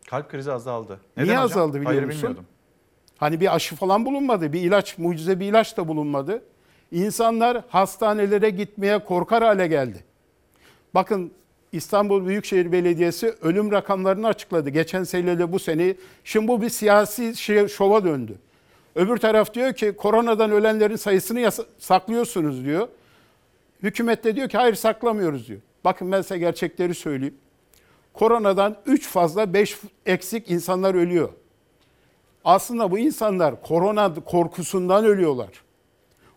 Kalp 0.07 0.31
krizi 0.31 0.53
azaldı. 0.53 1.01
Niye 1.17 1.29
hocam? 1.29 1.45
azaldı 1.45 1.75
biliyor 1.75 1.87
Hayır, 1.87 2.05
musun? 2.05 2.19
bilmiyordum. 2.23 2.45
Hani 3.17 3.41
bir 3.41 3.55
aşı 3.55 3.77
falan 3.77 4.07
bulunmadı, 4.07 4.53
bir 4.53 4.61
ilaç, 4.61 4.99
mucize 4.99 5.41
bir 5.41 5.47
ilaç 5.47 5.77
da 5.77 5.89
bulunmadı. 5.89 6.43
İnsanlar 6.93 7.62
hastanelere 7.69 8.51
gitmeye 8.51 8.99
korkar 9.05 9.43
hale 9.43 9.67
geldi. 9.67 10.05
Bakın 10.95 11.33
İstanbul 11.73 12.27
Büyükşehir 12.27 12.73
Belediyesi 12.73 13.35
ölüm 13.43 13.73
rakamlarını 13.73 14.27
açıkladı. 14.27 14.71
Geçen 14.71 15.05
seneyle 15.05 15.53
bu 15.53 15.59
sene. 15.59 15.95
Şimdi 16.25 16.49
bu 16.49 16.62
bir 16.62 16.69
siyasi 16.69 17.37
şova 17.69 18.05
döndü. 18.05 18.35
Öbür 18.97 19.16
taraf 19.16 19.55
diyor 19.55 19.72
ki 19.72 19.92
koronadan 19.97 20.51
ölenlerin 20.51 20.97
sayısını 20.97 21.51
saklıyorsunuz 21.78 22.64
diyor. 22.64 22.88
Hükümet 23.82 24.24
de 24.24 24.36
diyor 24.36 24.49
ki 24.49 24.57
hayır 24.57 24.74
saklamıyoruz 24.74 25.49
diyor. 25.49 25.61
Bakın 25.84 26.12
ben 26.12 26.22
size 26.22 26.38
gerçekleri 26.38 26.94
söyleyeyim. 26.94 27.34
Koronadan 28.12 28.76
3 28.86 29.09
fazla 29.09 29.53
5 29.53 29.78
eksik 30.07 30.51
insanlar 30.51 30.94
ölüyor. 30.94 31.28
Aslında 32.44 32.90
bu 32.90 32.99
insanlar 32.99 33.62
korona 33.62 34.14
korkusundan 34.14 35.05
ölüyorlar. 35.05 35.51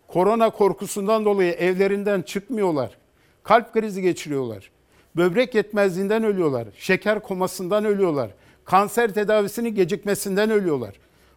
Korona 0.08 0.50
korkusundan 0.50 1.26
dolayı 1.26 1.52
evlerinden 1.52 2.22
çıkmıyorlar. 2.22 2.98
Kalp 3.44 3.74
krizi 3.74 4.02
geçiriyorlar. 4.02 4.72
Böbrek 5.16 5.56
yetmezliğinden 5.56 6.24
ölüyorlar. 6.24 6.68
Şeker 6.78 7.20
komasından 7.20 7.86
ölüyorlar. 7.86 8.30
Kanser 8.66 9.14
tedavisinin 9.14 9.76
gecikmesinden 9.76 10.50
ölüyorlar. 10.50 10.96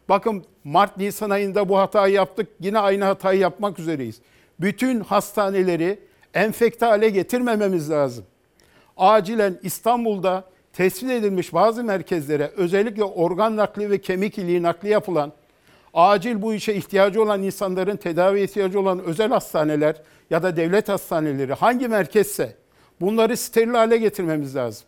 Bakın 0.09 0.45
Mart 0.65 0.97
Nisan 0.97 1.31
ayında 1.31 1.69
bu 1.69 1.79
hatayı 1.79 2.15
yaptık. 2.15 2.49
Yine 2.61 2.79
aynı 2.79 3.05
hatayı 3.05 3.41
yapmak 3.41 3.79
üzereyiz. 3.79 4.21
Bütün 4.61 5.01
hastaneleri 5.01 5.99
enfekte 6.35 6.87
hale 6.87 7.09
getirmememiz 7.09 7.91
lazım 7.91 8.25
acilen 8.97 9.59
İstanbul'da 9.63 10.45
tespit 10.73 11.11
edilmiş 11.11 11.55
bazı 11.55 11.85
merkezlere 11.85 12.51
özellikle 12.57 13.05
organ 13.05 13.57
nakli 13.57 13.91
ve 13.91 14.01
kemik 14.01 14.39
iliği 14.39 14.63
nakli 14.63 14.89
yapılan 14.89 15.33
acil 15.95 16.43
bu 16.43 16.55
işe 16.55 16.75
ihtiyacı 16.75 17.23
olan 17.23 17.43
insanların 17.43 17.97
tedavi 17.97 18.41
ihtiyacı 18.41 18.81
olan 18.81 18.99
özel 18.99 19.29
hastaneler 19.29 20.03
ya 20.31 20.43
da 20.43 20.57
devlet 20.57 20.89
hastaneleri 20.89 21.53
hangi 21.53 21.89
merkezse 21.89 22.57
bunları 23.01 23.37
steril 23.37 23.75
hale 23.75 23.97
getirmemiz 23.97 24.57
lazım. 24.57 24.87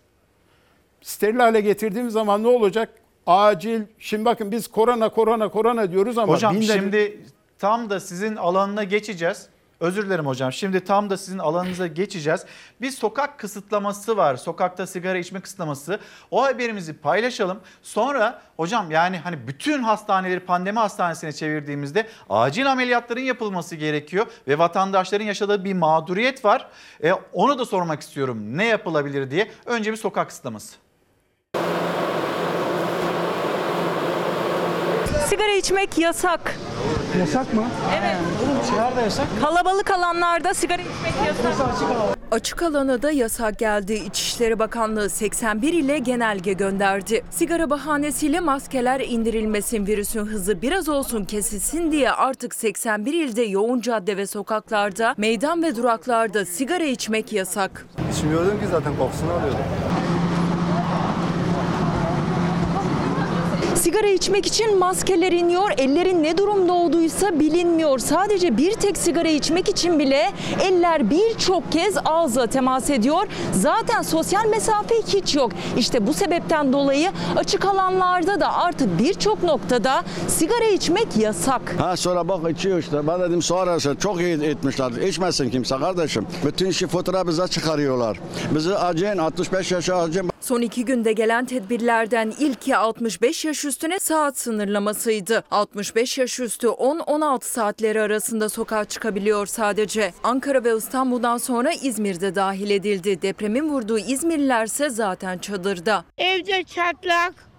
Steril 1.02 1.38
hale 1.38 1.60
getirdiğimiz 1.60 2.12
zaman 2.12 2.42
ne 2.42 2.48
olacak? 2.48 2.88
Acil, 3.26 3.82
şimdi 3.98 4.24
bakın 4.24 4.50
biz 4.52 4.68
korona 4.68 5.08
korona 5.08 5.48
korona 5.48 5.92
diyoruz 5.92 6.18
ama 6.18 6.32
Hocam 6.32 6.54
binler- 6.56 6.74
şimdi 6.74 7.26
tam 7.58 7.90
da 7.90 8.00
sizin 8.00 8.36
alanına 8.36 8.84
geçeceğiz. 8.84 9.48
Özür 9.80 10.06
dilerim 10.06 10.26
hocam. 10.26 10.52
Şimdi 10.52 10.84
tam 10.84 11.10
da 11.10 11.16
sizin 11.16 11.38
alanınıza 11.38 11.86
geçeceğiz. 11.86 12.44
Bir 12.80 12.90
sokak 12.90 13.38
kısıtlaması 13.38 14.16
var. 14.16 14.36
Sokakta 14.36 14.86
sigara 14.86 15.18
içme 15.18 15.40
kısıtlaması. 15.40 15.98
O 16.30 16.44
haberimizi 16.44 16.92
paylaşalım. 16.92 17.60
Sonra 17.82 18.42
hocam 18.56 18.90
yani 18.90 19.18
hani 19.18 19.46
bütün 19.46 19.82
hastaneleri 19.82 20.40
pandemi 20.40 20.78
hastanesine 20.78 21.32
çevirdiğimizde 21.32 22.08
acil 22.30 22.72
ameliyatların 22.72 23.20
yapılması 23.20 23.76
gerekiyor 23.76 24.26
ve 24.48 24.58
vatandaşların 24.58 25.26
yaşadığı 25.26 25.64
bir 25.64 25.74
mağduriyet 25.74 26.44
var. 26.44 26.68
E, 27.02 27.12
onu 27.12 27.58
da 27.58 27.64
sormak 27.64 28.00
istiyorum. 28.00 28.38
Ne 28.58 28.64
yapılabilir 28.64 29.30
diye. 29.30 29.50
Önce 29.66 29.92
bir 29.92 29.96
sokak 29.96 30.28
kısıtlaması. 30.28 30.76
Sigara 35.34 35.52
içmek 35.52 35.98
yasak. 35.98 36.54
Yasak 37.18 37.54
mı? 37.54 37.64
Evet. 37.98 38.16
Nerede 38.76 39.00
yasak? 39.00 39.26
Kalabalık 39.40 39.90
alanlarda 39.90 40.54
sigara 40.54 40.82
içmek 40.82 41.14
yasak. 41.26 41.66
Açık 42.30 42.62
alana 42.62 43.02
da 43.02 43.10
yasak 43.10 43.58
geldi. 43.58 43.92
İçişleri 43.94 44.58
Bakanlığı 44.58 45.10
81 45.10 45.72
ile 45.72 45.98
genelge 45.98 46.52
gönderdi. 46.52 47.24
Sigara 47.30 47.70
bahanesiyle 47.70 48.40
maskeler 48.40 49.00
indirilmesin, 49.00 49.86
virüsün 49.86 50.26
hızı 50.26 50.62
biraz 50.62 50.88
olsun 50.88 51.24
kesilsin 51.24 51.92
diye 51.92 52.10
artık 52.10 52.54
81 52.54 53.12
ilde 53.12 53.42
yoğun 53.42 53.80
cadde 53.80 54.16
ve 54.16 54.26
sokaklarda, 54.26 55.14
meydan 55.16 55.62
ve 55.62 55.76
duraklarda 55.76 56.44
sigara 56.44 56.84
içmek 56.84 57.32
yasak. 57.32 57.86
İçmiyordum 58.12 58.60
ki 58.60 58.66
zaten 58.70 58.96
kokusunu 58.96 59.32
alıyordum. 59.32 59.58
Sigara 63.84 64.06
içmek 64.06 64.46
için 64.46 64.78
maskeler 64.78 65.32
iniyor. 65.32 65.70
Ellerin 65.78 66.22
ne 66.22 66.38
durumda 66.38 66.72
olduğuysa 66.72 67.40
bilinmiyor. 67.40 67.98
Sadece 67.98 68.56
bir 68.56 68.72
tek 68.72 68.96
sigara 68.96 69.28
içmek 69.28 69.68
için 69.68 69.98
bile 69.98 70.32
eller 70.62 71.10
birçok 71.10 71.72
kez 71.72 71.94
ağza 72.04 72.46
temas 72.46 72.90
ediyor. 72.90 73.26
Zaten 73.52 74.02
sosyal 74.02 74.46
mesafe 74.46 74.94
hiç 75.06 75.34
yok. 75.34 75.52
İşte 75.78 76.06
bu 76.06 76.14
sebepten 76.14 76.72
dolayı 76.72 77.12
açık 77.36 77.64
alanlarda 77.64 78.40
da 78.40 78.52
artık 78.52 78.98
birçok 78.98 79.42
noktada 79.42 80.04
sigara 80.28 80.64
içmek 80.64 81.16
yasak. 81.16 81.74
Ha 81.78 81.96
sonra 81.96 82.28
bak 82.28 82.50
içiyor 82.50 82.78
işte. 82.78 83.06
Ben 83.06 83.20
dedim 83.20 83.42
sonrası 83.42 83.96
çok 84.00 84.20
iyi 84.20 84.42
etmişler. 84.44 84.90
İçmesin 84.92 85.50
kimse 85.50 85.76
kardeşim. 85.76 86.26
Bütün 86.46 86.66
işi 86.66 86.86
fotoğrafı 86.86 87.28
bize 87.28 87.48
çıkarıyorlar. 87.48 88.20
Bizi 88.54 88.74
acıyın 88.74 89.18
65 89.18 89.72
yaşa 89.72 89.96
acıyın. 89.96 90.30
Son 90.40 90.60
iki 90.60 90.84
günde 90.84 91.12
gelen 91.12 91.44
tedbirlerden 91.44 92.34
ilki 92.38 92.76
65 92.76 93.44
yaş 93.44 93.64
üstüne 93.74 93.98
saat 93.98 94.38
sınırlamasıydı. 94.38 95.44
65 95.50 96.18
yaş 96.18 96.40
üstü 96.40 96.66
10-16 96.66 97.44
saatleri 97.44 98.00
arasında 98.00 98.48
sokağa 98.48 98.84
çıkabiliyor 98.84 99.46
sadece. 99.46 100.12
Ankara 100.24 100.64
ve 100.64 100.76
İstanbul'dan 100.76 101.38
sonra 101.38 101.72
İzmir'de 101.72 102.34
dahil 102.34 102.70
edildi. 102.70 103.22
Depremin 103.22 103.68
vurduğu 103.68 103.98
İzmirlilerse 103.98 104.90
zaten 104.90 105.38
çadırda. 105.38 106.04
Evde 106.18 106.64
çatlak. 106.64 107.53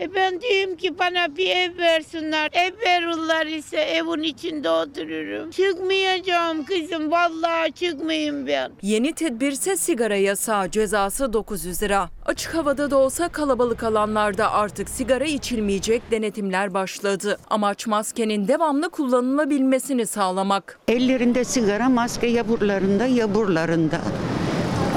E 0.00 0.14
ben 0.14 0.40
diyeyim 0.40 0.76
ki 0.76 0.98
bana 0.98 1.36
bir 1.36 1.50
ev 1.50 1.78
versinler. 1.78 2.50
Ev 2.52 2.72
verirler 2.86 3.46
ise 3.46 3.76
evin 3.76 4.22
içinde 4.22 4.70
otururum. 4.70 5.50
Çıkmayacağım 5.50 6.64
kızım. 6.64 7.10
Vallahi 7.10 7.72
çıkmayayım 7.72 8.46
ben. 8.46 8.72
Yeni 8.82 9.12
tedbirse 9.12 9.76
sigara 9.76 10.16
yasağı 10.16 10.70
cezası 10.70 11.32
900 11.32 11.82
lira. 11.82 12.08
Açık 12.26 12.54
havada 12.54 12.90
da 12.90 12.96
olsa 12.96 13.28
kalabalık 13.28 13.82
alanlarda 13.82 14.52
artık 14.52 14.88
sigara 14.88 15.24
içilmeyecek 15.24 16.10
denetimler 16.10 16.74
başladı. 16.74 17.38
Amaç 17.50 17.86
maskenin 17.86 18.48
devamlı 18.48 18.90
kullanılabilmesini 18.90 20.06
sağlamak. 20.06 20.78
Ellerinde 20.88 21.44
sigara, 21.44 21.88
maske 21.88 22.26
ya 22.26 22.48
burlarında 22.48 23.06
ya 23.06 23.34
burlarında. 23.34 24.00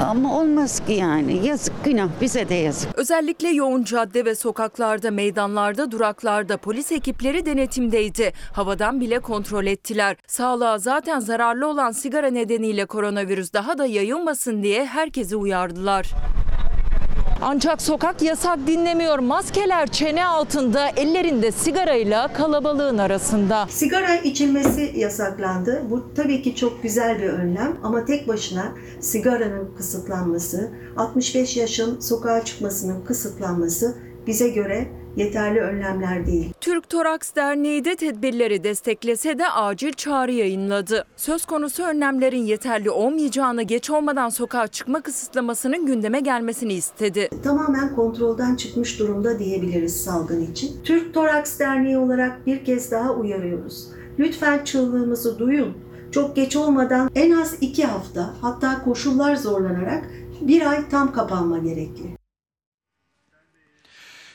Ama 0.00 0.40
olmaz 0.40 0.80
ki 0.86 0.92
yani. 0.92 1.46
Yazık 1.46 1.84
günah 1.84 2.08
bize 2.20 2.48
de 2.48 2.54
yazık. 2.54 2.98
Özellikle 2.98 3.48
yoğun 3.48 3.84
cadde 3.84 4.24
ve 4.24 4.34
sokaklarda, 4.34 5.10
meydanlarda, 5.10 5.90
duraklarda 5.90 6.56
polis 6.56 6.92
ekipleri 6.92 7.46
denetimdeydi. 7.46 8.32
Havadan 8.52 9.00
bile 9.00 9.18
kontrol 9.18 9.66
ettiler. 9.66 10.16
Sağlığa 10.26 10.78
zaten 10.78 11.20
zararlı 11.20 11.66
olan 11.66 11.92
sigara 11.92 12.30
nedeniyle 12.30 12.86
koronavirüs 12.86 13.52
daha 13.52 13.78
da 13.78 13.86
yayılmasın 13.86 14.62
diye 14.62 14.86
herkesi 14.86 15.36
uyardılar. 15.36 16.10
Ancak 17.44 17.82
sokak 17.82 18.22
yasak 18.22 18.58
dinlemiyor. 18.66 19.18
Maskeler 19.18 19.86
çene 19.86 20.26
altında, 20.26 20.88
ellerinde 20.88 21.50
sigarayla 21.52 22.32
kalabalığın 22.32 22.98
arasında. 22.98 23.66
Sigara 23.68 24.16
içilmesi 24.16 24.92
yasaklandı. 24.96 25.82
Bu 25.90 26.14
tabii 26.14 26.42
ki 26.42 26.56
çok 26.56 26.82
güzel 26.82 27.18
bir 27.22 27.28
önlem 27.28 27.76
ama 27.82 28.04
tek 28.04 28.28
başına 28.28 28.72
sigaranın 29.00 29.74
kısıtlanması, 29.76 30.70
65 30.96 31.56
yaşın 31.56 32.00
sokağa 32.00 32.44
çıkmasının 32.44 33.04
kısıtlanması 33.04 33.94
bize 34.26 34.48
göre 34.48 34.88
yeterli 35.16 35.60
önlemler 35.60 36.26
değil. 36.26 36.52
Türk 36.60 36.88
Toraks 36.88 37.34
Derneği 37.34 37.84
de 37.84 37.96
tedbirleri 37.96 38.64
desteklese 38.64 39.38
de 39.38 39.48
acil 39.48 39.92
çağrı 39.92 40.32
yayınladı. 40.32 41.04
Söz 41.16 41.44
konusu 41.44 41.82
önlemlerin 41.82 42.42
yeterli 42.44 42.90
olmayacağını 42.90 43.62
geç 43.62 43.90
olmadan 43.90 44.28
sokağa 44.28 44.66
çıkma 44.68 45.00
kısıtlamasının 45.00 45.86
gündeme 45.86 46.20
gelmesini 46.20 46.72
istedi. 46.72 47.28
Tamamen 47.42 47.94
kontrolden 47.94 48.56
çıkmış 48.56 48.98
durumda 48.98 49.38
diyebiliriz 49.38 50.04
salgın 50.04 50.40
için. 50.40 50.82
Türk 50.84 51.14
Toraks 51.14 51.58
Derneği 51.58 51.98
olarak 51.98 52.46
bir 52.46 52.64
kez 52.64 52.90
daha 52.90 53.12
uyarıyoruz. 53.12 53.88
Lütfen 54.18 54.64
çığlığımızı 54.64 55.38
duyun. 55.38 55.76
çok 56.12 56.36
geç 56.36 56.56
olmadan 56.56 57.10
en 57.14 57.30
az 57.30 57.56
iki 57.60 57.84
hafta 57.84 58.34
hatta 58.40 58.84
koşullar 58.84 59.36
zorlanarak 59.36 60.04
bir 60.40 60.70
ay 60.70 60.88
tam 60.88 61.12
kapanma 61.12 61.58
gerekli. 61.58 62.21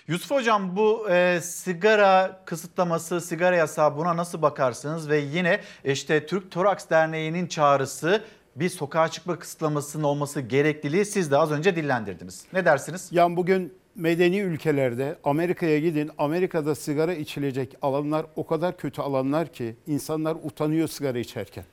Yusuf 0.07 0.31
Hocam 0.31 0.75
bu 0.75 1.09
e, 1.09 1.39
sigara 1.41 2.41
kısıtlaması, 2.45 3.21
sigara 3.21 3.55
yasağı 3.55 3.97
buna 3.97 4.17
nasıl 4.17 4.41
bakarsınız? 4.41 5.09
Ve 5.09 5.17
yine 5.17 5.61
işte 5.85 6.25
Türk 6.25 6.51
Toraks 6.51 6.89
Derneği'nin 6.89 7.47
çağrısı 7.47 8.23
bir 8.55 8.69
sokağa 8.69 9.07
çıkma 9.07 9.39
kısıtlamasının 9.39 10.03
olması 10.03 10.41
gerekliliği 10.41 11.05
siz 11.05 11.31
de 11.31 11.37
az 11.37 11.51
önce 11.51 11.75
dillendirdiniz. 11.75 12.45
Ne 12.53 12.65
dersiniz? 12.65 13.09
Yani 13.11 13.35
bugün 13.35 13.73
medeni 13.95 14.39
ülkelerde 14.39 15.17
Amerika'ya 15.23 15.79
gidin. 15.79 16.11
Amerika'da 16.17 16.75
sigara 16.75 17.13
içilecek 17.13 17.75
alanlar 17.81 18.25
o 18.35 18.45
kadar 18.45 18.77
kötü 18.77 19.01
alanlar 19.01 19.53
ki 19.53 19.75
insanlar 19.87 20.37
utanıyor 20.43 20.87
sigara 20.87 21.19
içerken. 21.19 21.65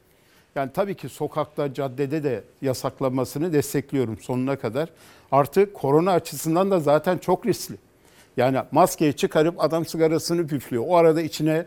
Yani 0.54 0.72
tabii 0.72 0.94
ki 0.94 1.08
sokakta, 1.08 1.74
caddede 1.74 2.22
de 2.24 2.44
yasaklanmasını 2.62 3.52
destekliyorum 3.52 4.18
sonuna 4.18 4.56
kadar. 4.56 4.88
Artı 5.32 5.72
korona 5.72 6.12
açısından 6.12 6.70
da 6.70 6.80
zaten 6.80 7.18
çok 7.18 7.46
riskli. 7.46 7.76
Yani 8.36 8.58
maskeyi 8.72 9.12
çıkarıp 9.12 9.62
adam 9.64 9.86
sigarasını 9.86 10.46
püflüyor. 10.46 10.84
O 10.86 10.96
arada 10.96 11.22
içine 11.22 11.66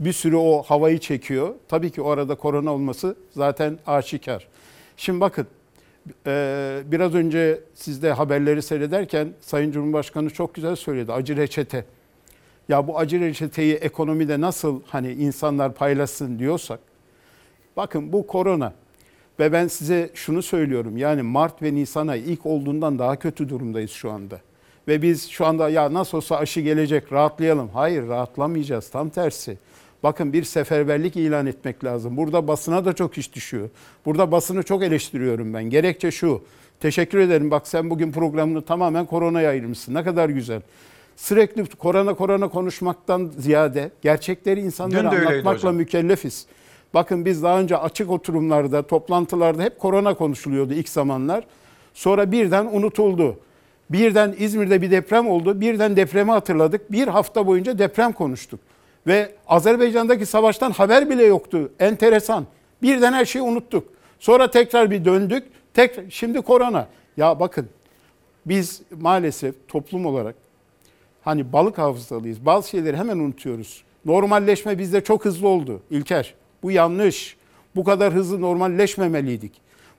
bir 0.00 0.12
sürü 0.12 0.36
o 0.36 0.62
havayı 0.62 0.98
çekiyor. 0.98 1.54
Tabii 1.68 1.90
ki 1.90 2.02
o 2.02 2.10
arada 2.10 2.34
korona 2.34 2.74
olması 2.74 3.16
zaten 3.30 3.78
aşikar. 3.86 4.48
Şimdi 4.96 5.20
bakın 5.20 5.46
e, 6.26 6.82
biraz 6.86 7.14
önce 7.14 7.60
siz 7.74 8.02
de 8.02 8.12
haberleri 8.12 8.62
seyrederken 8.62 9.32
Sayın 9.40 9.72
Cumhurbaşkanı 9.72 10.30
çok 10.30 10.54
güzel 10.54 10.76
söyledi. 10.76 11.12
Acı 11.12 11.36
reçete. 11.36 11.84
Ya 12.68 12.88
bu 12.88 12.98
acı 12.98 13.20
reçeteyi 13.20 13.74
ekonomide 13.74 14.40
nasıl 14.40 14.82
hani 14.86 15.12
insanlar 15.12 15.74
paylaşsın 15.74 16.38
diyorsak 16.38 16.80
bakın 17.76 18.12
bu 18.12 18.26
korona 18.26 18.72
ve 19.40 19.52
ben 19.52 19.66
size 19.66 20.10
şunu 20.14 20.42
söylüyorum. 20.42 20.96
Yani 20.96 21.22
Mart 21.22 21.62
ve 21.62 21.74
Nisan 21.74 22.08
ayı 22.08 22.22
ilk 22.22 22.46
olduğundan 22.46 22.98
daha 22.98 23.16
kötü 23.16 23.48
durumdayız 23.48 23.90
şu 23.90 24.10
anda. 24.10 24.40
Ve 24.88 25.02
biz 25.02 25.28
şu 25.30 25.46
anda 25.46 25.68
ya 25.68 25.92
nasıl 25.94 26.18
olsa 26.18 26.36
aşı 26.36 26.60
gelecek 26.60 27.12
rahatlayalım. 27.12 27.68
Hayır 27.68 28.08
rahatlamayacağız 28.08 28.90
tam 28.90 29.08
tersi. 29.08 29.58
Bakın 30.02 30.32
bir 30.32 30.44
seferberlik 30.44 31.16
ilan 31.16 31.46
etmek 31.46 31.84
lazım. 31.84 32.16
Burada 32.16 32.48
basına 32.48 32.84
da 32.84 32.92
çok 32.92 33.18
iş 33.18 33.34
düşüyor. 33.34 33.68
Burada 34.04 34.32
basını 34.32 34.62
çok 34.62 34.82
eleştiriyorum 34.82 35.54
ben. 35.54 35.64
Gerekçe 35.64 36.10
şu. 36.10 36.42
Teşekkür 36.80 37.18
ederim. 37.18 37.50
Bak 37.50 37.68
sen 37.68 37.90
bugün 37.90 38.12
programını 38.12 38.62
tamamen 38.62 39.06
koronaya 39.06 39.50
ayırmışsın. 39.50 39.94
Ne 39.94 40.04
kadar 40.04 40.28
güzel. 40.28 40.62
Sürekli 41.16 41.66
korona 41.66 42.14
korona 42.14 42.48
konuşmaktan 42.48 43.32
ziyade 43.38 43.90
gerçekleri 44.02 44.60
insanlara 44.60 45.08
anlatmakla 45.08 45.52
hocam. 45.52 45.74
mükellefiz. 45.74 46.46
Bakın 46.94 47.24
biz 47.24 47.42
daha 47.42 47.60
önce 47.60 47.76
açık 47.76 48.10
oturumlarda, 48.10 48.82
toplantılarda 48.82 49.62
hep 49.62 49.78
korona 49.78 50.14
konuşuluyordu 50.14 50.74
ilk 50.74 50.88
zamanlar. 50.88 51.44
Sonra 51.94 52.32
birden 52.32 52.66
unutuldu. 52.66 53.38
Birden 53.90 54.34
İzmir'de 54.38 54.82
bir 54.82 54.90
deprem 54.90 55.28
oldu. 55.28 55.60
Birden 55.60 55.96
depremi 55.96 56.30
hatırladık. 56.30 56.92
Bir 56.92 57.08
hafta 57.08 57.46
boyunca 57.46 57.78
deprem 57.78 58.12
konuştuk. 58.12 58.60
Ve 59.06 59.32
Azerbaycan'daki 59.48 60.26
savaştan 60.26 60.70
haber 60.70 61.10
bile 61.10 61.24
yoktu. 61.24 61.72
Enteresan. 61.80 62.46
Birden 62.82 63.12
her 63.12 63.24
şeyi 63.24 63.42
unuttuk. 63.42 63.88
Sonra 64.18 64.50
tekrar 64.50 64.90
bir 64.90 65.04
döndük. 65.04 65.44
Tekrar, 65.74 66.04
şimdi 66.10 66.40
korona. 66.40 66.88
Ya 67.16 67.40
bakın 67.40 67.68
biz 68.46 68.82
maalesef 69.00 69.54
toplum 69.68 70.06
olarak 70.06 70.34
hani 71.22 71.52
balık 71.52 71.78
hafızalıyız. 71.78 72.46
Bazı 72.46 72.68
şeyleri 72.68 72.96
hemen 72.96 73.18
unutuyoruz. 73.18 73.82
Normalleşme 74.04 74.78
bizde 74.78 75.04
çok 75.04 75.24
hızlı 75.24 75.48
oldu 75.48 75.82
İlker. 75.90 76.34
Bu 76.62 76.70
yanlış. 76.70 77.36
Bu 77.76 77.84
kadar 77.84 78.14
hızlı 78.14 78.40
normalleşmemeliydik. 78.40 79.52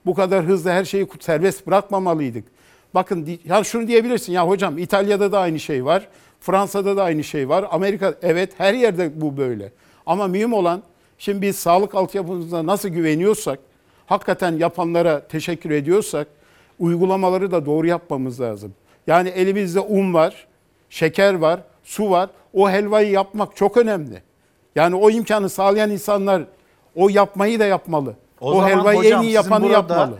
Bu 0.06 0.14
kadar 0.14 0.46
hızlı 0.46 0.70
her 0.70 0.86
şeyi 0.86 1.08
serbest 1.20 1.68
bırakmamalıydık. 1.68 2.44
Bakın 2.94 3.40
ya 3.46 3.64
şunu 3.64 3.88
diyebilirsin 3.88 4.34
ya 4.34 4.48
hocam 4.48 4.78
İtalya'da 4.78 5.32
da 5.32 5.40
aynı 5.40 5.60
şey 5.60 5.86
var. 5.86 6.08
Fransa'da 6.40 6.98
da 6.98 7.04
aynı 7.04 7.24
şey 7.24 7.50
var. 7.50 7.66
Amerika 7.72 8.14
evet 8.22 8.54
her 8.58 8.74
yerde 8.74 9.22
bu 9.22 9.38
böyle. 9.38 9.72
Ama 10.06 10.28
mühim 10.28 10.54
olan 10.54 10.84
şimdi 11.18 11.42
biz 11.42 11.56
sağlık 11.56 11.96
altyapımıza 11.96 12.66
nasıl 12.66 12.90
güveniyorsak, 12.90 13.60
hakikaten 14.06 14.58
yapanlara 14.58 15.28
teşekkür 15.28 15.72
ediyorsak 15.72 16.28
uygulamaları 16.80 17.52
da 17.52 17.66
doğru 17.66 17.88
yapmamız 17.88 18.42
lazım. 18.42 18.74
Yani 19.08 19.30
elimizde 19.30 19.80
un 19.80 20.14
var, 20.14 20.48
şeker 20.90 21.34
var, 21.34 21.60
su 21.84 22.12
var. 22.12 22.30
O 22.54 22.70
helvayı 22.70 23.12
yapmak 23.12 23.56
çok 23.56 23.78
önemli. 23.78 24.22
Yani 24.76 24.96
o 24.96 25.10
imkanı 25.10 25.50
sağlayan 25.50 25.92
insanlar 25.92 26.44
o 26.96 27.10
yapmayı 27.10 27.60
da 27.60 27.66
yapmalı. 27.66 28.16
O, 28.42 28.54
zaman 28.54 28.70
helvayı 28.70 29.00
hocam, 29.00 29.22
en 29.22 29.28
iyi 29.28 29.32
yapanı 29.32 29.64
burada, 29.64 29.76
yapmalı. 29.76 30.18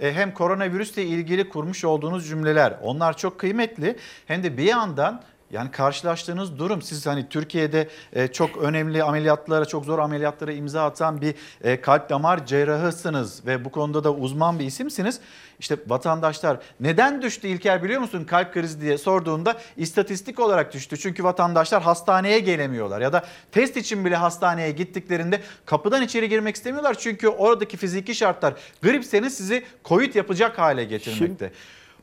E, 0.00 0.12
Hem 0.12 0.34
koronavirüsle 0.34 1.04
ilgili 1.04 1.48
kurmuş 1.48 1.84
olduğunuz 1.84 2.28
cümleler 2.28 2.78
onlar 2.82 3.16
çok 3.16 3.38
kıymetli. 3.38 3.96
Hem 4.26 4.42
de 4.42 4.56
bir 4.56 4.64
yandan 4.64 5.22
yani 5.50 5.70
karşılaştığınız 5.70 6.58
durum 6.58 6.82
siz 6.82 7.06
hani 7.06 7.28
Türkiye'de 7.28 7.88
e, 8.12 8.28
çok 8.28 8.56
önemli 8.56 9.02
ameliyatlara 9.02 9.64
çok 9.64 9.84
zor 9.84 9.98
ameliyatlara 9.98 10.52
imza 10.52 10.84
atan 10.84 11.20
bir 11.20 11.34
e, 11.64 11.80
kalp 11.80 12.10
damar 12.10 12.46
cerrahısınız 12.46 13.46
ve 13.46 13.64
bu 13.64 13.70
konuda 13.70 14.04
da 14.04 14.14
uzman 14.14 14.58
bir 14.58 14.64
isimsiniz. 14.64 15.20
İşte 15.58 15.76
vatandaşlar 15.86 16.58
neden 16.80 17.22
düştü 17.22 17.48
İlker 17.48 17.82
biliyor 17.82 18.00
musun 18.00 18.24
kalp 18.24 18.54
krizi 18.54 18.80
diye 18.80 18.98
sorduğunda 18.98 19.56
istatistik 19.76 20.40
olarak 20.40 20.72
düştü. 20.72 20.98
Çünkü 20.98 21.24
vatandaşlar 21.24 21.82
hastaneye 21.82 22.38
gelemiyorlar 22.38 23.00
ya 23.00 23.12
da 23.12 23.24
test 23.52 23.76
için 23.76 24.04
bile 24.04 24.16
hastaneye 24.16 24.70
gittiklerinde 24.70 25.40
kapıdan 25.66 26.02
içeri 26.02 26.28
girmek 26.28 26.56
istemiyorlar. 26.56 26.98
Çünkü 26.98 27.28
oradaki 27.28 27.76
fiziki 27.76 28.14
şartlar 28.14 28.54
gripseniz 28.82 29.36
sizi 29.36 29.64
COVID 29.84 30.14
yapacak 30.14 30.58
hale 30.58 30.84
getirmekte. 30.84 31.52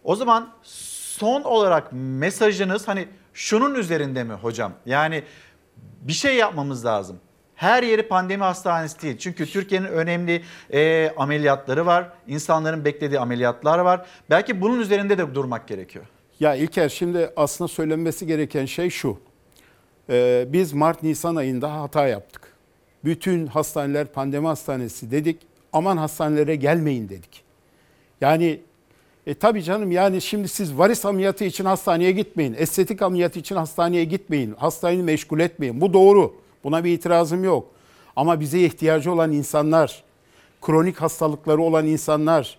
O 0.04 0.16
zaman 0.16 0.50
son 1.18 1.42
olarak 1.42 1.90
mesajınız 1.94 2.88
hani 2.88 3.08
şunun 3.38 3.76
üzerinde 3.76 4.24
mi 4.24 4.34
hocam? 4.34 4.74
Yani 4.86 5.24
bir 6.02 6.14
şey 6.14 6.36
yapmamız 6.36 6.86
lazım. 6.86 7.20
Her 7.56 7.84
yeri 7.84 8.08
pandemi 8.08 8.44
hastanesi 8.44 9.02
değil. 9.02 9.18
Çünkü 9.18 9.46
Türkiye'nin 9.46 9.88
önemli 9.88 10.44
e, 10.74 11.12
ameliyatları 11.18 11.86
var. 11.86 12.10
İnsanların 12.28 12.86
beklediği 12.86 13.20
ameliyatlar 13.20 13.80
var. 13.80 14.06
Belki 14.30 14.62
bunun 14.62 14.80
üzerinde 14.80 15.18
de 15.18 15.36
durmak 15.36 15.68
gerekiyor. 15.68 16.06
Ya 16.40 16.56
İlker 16.56 16.90
şimdi 16.90 17.30
aslında 17.36 17.68
söylenmesi 17.68 18.28
gereken 18.28 18.66
şey 18.66 18.90
şu. 18.90 19.20
Ee, 20.10 20.46
biz 20.50 20.74
Mart-Nisan 20.74 21.36
ayında 21.36 21.82
hata 21.82 22.08
yaptık. 22.08 22.54
Bütün 23.04 23.48
hastaneler 23.48 24.08
pandemi 24.08 24.48
hastanesi 24.48 25.12
dedik. 25.12 25.42
Aman 25.74 25.98
hastanelere 25.98 26.56
gelmeyin 26.56 27.10
dedik. 27.10 27.44
Yani 28.22 28.60
e 29.28 29.34
tabii 29.34 29.64
canım 29.64 29.92
yani 29.92 30.22
şimdi 30.22 30.48
siz 30.48 30.78
varis 30.78 31.06
ameliyatı 31.06 31.44
için 31.44 31.66
hastaneye 31.66 32.12
gitmeyin. 32.12 32.56
Estetik 32.58 33.02
ameliyatı 33.02 33.40
için 33.40 33.56
hastaneye 33.56 34.04
gitmeyin. 34.04 34.54
Hastaneyi 34.58 35.04
meşgul 35.04 35.40
etmeyin. 35.40 35.82
Bu 35.82 35.94
doğru. 35.94 36.36
Buna 36.64 36.84
bir 36.84 36.92
itirazım 36.92 37.44
yok. 37.44 37.68
Ama 38.16 38.40
bize 38.40 38.60
ihtiyacı 38.60 39.12
olan 39.12 39.32
insanlar, 39.32 40.04
kronik 40.62 41.02
hastalıkları 41.02 41.62
olan 41.62 41.86
insanlar, 41.86 42.58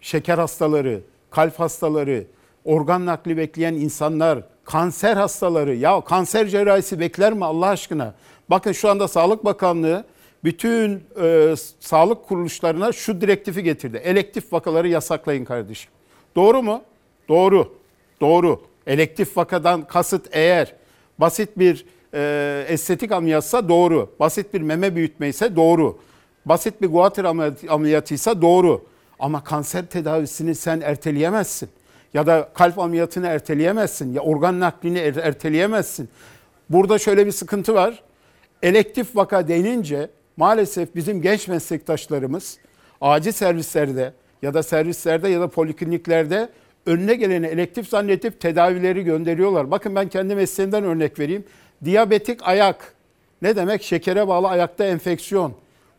şeker 0.00 0.38
hastaları, 0.38 1.00
kalp 1.30 1.60
hastaları, 1.60 2.24
organ 2.64 3.06
nakli 3.06 3.36
bekleyen 3.36 3.74
insanlar, 3.74 4.38
kanser 4.64 5.16
hastaları. 5.16 5.74
Ya 5.74 6.00
kanser 6.00 6.46
cerrahisi 6.46 7.00
bekler 7.00 7.32
mi 7.32 7.44
Allah 7.44 7.66
aşkına? 7.66 8.14
Bakın 8.50 8.72
şu 8.72 8.88
anda 8.90 9.08
Sağlık 9.08 9.44
Bakanlığı 9.44 10.04
bütün 10.44 11.04
e, 11.22 11.54
sağlık 11.80 12.28
kuruluşlarına 12.28 12.92
şu 12.92 13.20
direktifi 13.20 13.62
getirdi. 13.62 13.96
Elektif 13.96 14.52
vakaları 14.52 14.88
yasaklayın 14.88 15.44
kardeşim. 15.44 15.90
Doğru 16.36 16.62
mu? 16.62 16.82
Doğru. 17.28 17.74
Doğru. 18.20 18.62
Elektif 18.86 19.36
vakadan 19.36 19.86
kasıt 19.86 20.26
eğer 20.32 20.74
basit 21.18 21.58
bir 21.58 21.84
e, 22.14 22.64
estetik 22.68 23.12
ameliyatsa 23.12 23.68
doğru. 23.68 24.10
Basit 24.20 24.54
bir 24.54 24.60
meme 24.60 24.96
büyütme 24.96 25.28
ise 25.28 25.56
doğru. 25.56 25.98
Basit 26.46 26.82
bir 26.82 26.88
guatr 26.88 27.24
ameliyat- 27.24 27.68
ameliyatıysa 27.70 28.42
doğru. 28.42 28.84
Ama 29.18 29.44
kanser 29.44 29.86
tedavisini 29.86 30.54
sen 30.54 30.80
erteleyemezsin. 30.80 31.68
Ya 32.14 32.26
da 32.26 32.48
kalp 32.54 32.78
ameliyatını 32.78 33.26
erteleyemezsin. 33.26 34.12
Ya 34.14 34.20
organ 34.22 34.60
naklini 34.60 34.98
er- 34.98 35.16
erteleyemezsin. 35.16 36.08
Burada 36.70 36.98
şöyle 36.98 37.26
bir 37.26 37.32
sıkıntı 37.32 37.74
var. 37.74 38.02
Elektif 38.62 39.16
vaka 39.16 39.48
denince 39.48 40.10
maalesef 40.36 40.94
bizim 40.94 41.22
genç 41.22 41.48
meslektaşlarımız 41.48 42.58
acil 43.00 43.32
servislerde 43.32 44.12
ya 44.42 44.54
da 44.54 44.62
servislerde 44.62 45.28
ya 45.28 45.40
da 45.40 45.48
polikliniklerde 45.48 46.48
önüne 46.86 47.14
geleni 47.14 47.46
elektif 47.46 47.88
zannedip 47.88 48.40
tedavileri 48.40 49.04
gönderiyorlar. 49.04 49.70
Bakın 49.70 49.94
ben 49.94 50.08
kendi 50.08 50.34
mesleğimden 50.34 50.84
örnek 50.84 51.18
vereyim. 51.18 51.44
Diyabetik 51.84 52.40
ayak. 52.42 52.94
Ne 53.42 53.56
demek? 53.56 53.82
Şekere 53.82 54.28
bağlı 54.28 54.48
ayakta 54.48 54.84
enfeksiyon. 54.84 55.52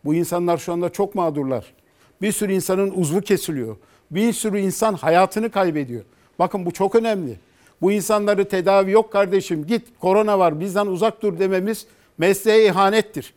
Bu 0.06 0.14
insanlar 0.14 0.58
şu 0.58 0.74
anda 0.74 0.90
çok 0.90 1.16
mağdurlar. 1.16 1.74
Bir 2.22 2.32
sürü 2.32 2.54
insanın 2.54 2.92
uzvu 2.96 3.22
kesiliyor. 3.22 3.78
Bir 4.12 4.34
sürü 4.34 4.60
insan 4.60 4.94
hayatını 4.94 5.52
kaybediyor. 5.52 6.04
Bakın 6.40 6.66
bu 6.66 6.72
çok 6.72 6.96
önemli. 6.96 7.38
Bu 7.82 7.92
insanları 7.92 8.50
tedavi 8.50 8.92
yok 8.92 9.12
kardeşim 9.12 9.68
git 9.68 9.88
korona 10.00 10.40
var 10.40 10.60
bizden 10.60 10.88
uzak 10.88 11.22
dur 11.22 11.40
dememiz 11.40 11.86
mesleğe 12.18 12.66
ihanettir. 12.66 13.34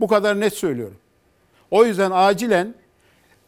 Bu 0.00 0.06
kadar 0.08 0.40
net 0.40 0.52
söylüyorum. 0.54 0.96
O 1.70 1.84
yüzden 1.84 2.10
acilen 2.10 2.74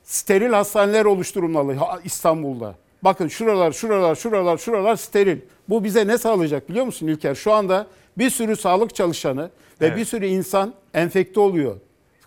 steril 0.03 0.53
hastaneler 0.53 1.05
oluşturulmalı 1.05 1.77
İstanbul'da. 2.05 2.75
Bakın 3.03 3.29
şuralar, 3.29 3.73
şuralar, 3.73 4.15
şuralar, 4.15 4.59
şuralar 4.59 4.97
steril. 4.97 5.39
Bu 5.69 5.85
bize 5.85 6.07
ne 6.07 6.19
sağlayacak 6.19 6.69
biliyor 6.69 6.87
musun 6.87 7.07
İlker? 7.07 7.35
Şu 7.35 7.53
anda 7.53 7.87
bir 8.19 8.31
sürü 8.31 8.57
sağlık 8.57 8.95
çalışanı 8.95 9.51
ve 9.81 9.87
Evet. 9.87 9.97
bir 9.97 10.05
sürü 10.05 10.27
insan 10.27 10.75
enfekte 10.95 11.41
oluyor 11.41 11.77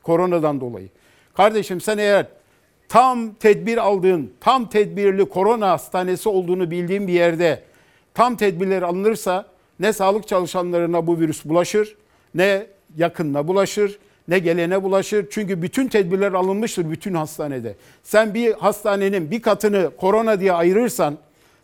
koronadan 0.04 0.62
dolayı. 0.62 0.90
Kardeşim 1.34 1.82
sen 1.82 1.98
eğer 1.98 2.28
tam 2.90 3.34
tedbir 3.34 3.78
aldığın, 3.78 4.34
tam 4.40 4.70
tedbirli 4.70 5.30
korona 5.30 5.70
hastanesi 5.70 6.30
olduğunu 6.30 6.72
bildiğin 6.72 7.08
bir 7.08 7.14
yerde 7.14 7.64
tam 8.14 8.36
tedbirler 8.36 8.82
alınırsa 8.82 9.46
ne 9.80 9.94
sağlık 9.94 10.28
çalışanlarına 10.28 11.08
bu 11.08 11.20
virüs 11.20 11.46
bulaşır, 11.46 11.96
ne 12.36 12.68
yakınına 12.98 13.48
bulaşır, 13.48 14.00
ne 14.30 14.40
gelene 14.40 14.84
bulaşır. 14.84 15.28
Çünkü 15.32 15.62
bütün 15.62 15.88
tedbirler 15.88 16.34
alınmıştır 16.34 16.92
bütün 16.92 17.14
hastanede. 17.14 17.76
Sen 18.04 18.34
bir 18.34 18.54
hastanenin 18.54 19.32
bir 19.32 19.42
katını 19.42 19.92
korona 19.98 20.40
diye 20.40 20.54
ayırırsan, 20.54 21.18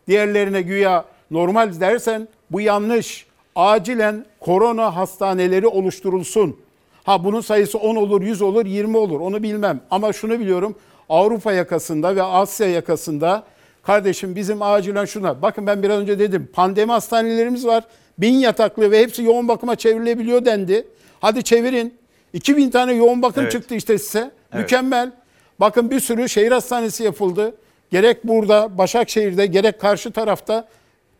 diğerlerine 0.07 0.61
güya 0.61 1.05
normal 1.31 1.79
dersen 1.79 2.27
bu 2.51 2.61
yanlış. 2.61 3.25
Acilen 3.55 4.25
korona 4.39 4.95
hastaneleri 4.95 5.67
oluşturulsun. 5.67 6.57
Ha 7.03 7.23
bunun 7.23 7.41
sayısı 7.41 7.77
10 7.77 7.95
olur, 7.95 8.21
100 8.21 8.41
olur, 8.41 8.65
20 8.65 8.97
olur 8.97 9.19
onu 9.19 9.43
bilmem. 9.43 9.81
Ama 9.91 10.13
şunu 10.13 10.39
biliyorum 10.39 10.75
Avrupa 11.09 11.53
yakasında 11.53 12.15
ve 12.15 12.23
Asya 12.23 12.67
yakasında 12.67 13.43
kardeşim 13.83 14.35
bizim 14.35 14.61
acilen 14.61 15.05
şuna. 15.05 15.41
Bakın 15.41 15.67
ben 15.67 15.83
biraz 15.83 15.99
önce 15.99 16.19
dedim 16.19 16.49
pandemi 16.53 16.91
hastanelerimiz 16.91 17.65
var. 17.65 17.83
Bin 18.17 18.33
yataklı 18.33 18.91
ve 18.91 18.99
hepsi 18.99 19.23
yoğun 19.23 19.47
bakıma 19.47 19.75
çevrilebiliyor 19.75 20.45
dendi. 20.45 20.87
Hadi 21.21 21.43
çevirin. 21.43 22.04
2000 22.35 22.69
tane 22.69 22.93
yoğun 22.93 23.21
bakım 23.21 23.43
Evet. 23.43 23.51
çıktı 23.51 23.75
işte 23.75 23.97
size. 23.97 24.19
Evet. 24.19 24.31
Mükemmel. 24.53 25.11
Bakın 25.59 25.91
bir 25.91 25.99
sürü 25.99 26.29
şehir 26.29 26.51
hastanesi 26.51 27.03
yapıldı. 27.03 27.55
Gerek 27.91 28.27
burada 28.27 28.77
Başakşehir'de 28.77 29.45
gerek 29.45 29.81
karşı 29.81 30.11
tarafta 30.11 30.67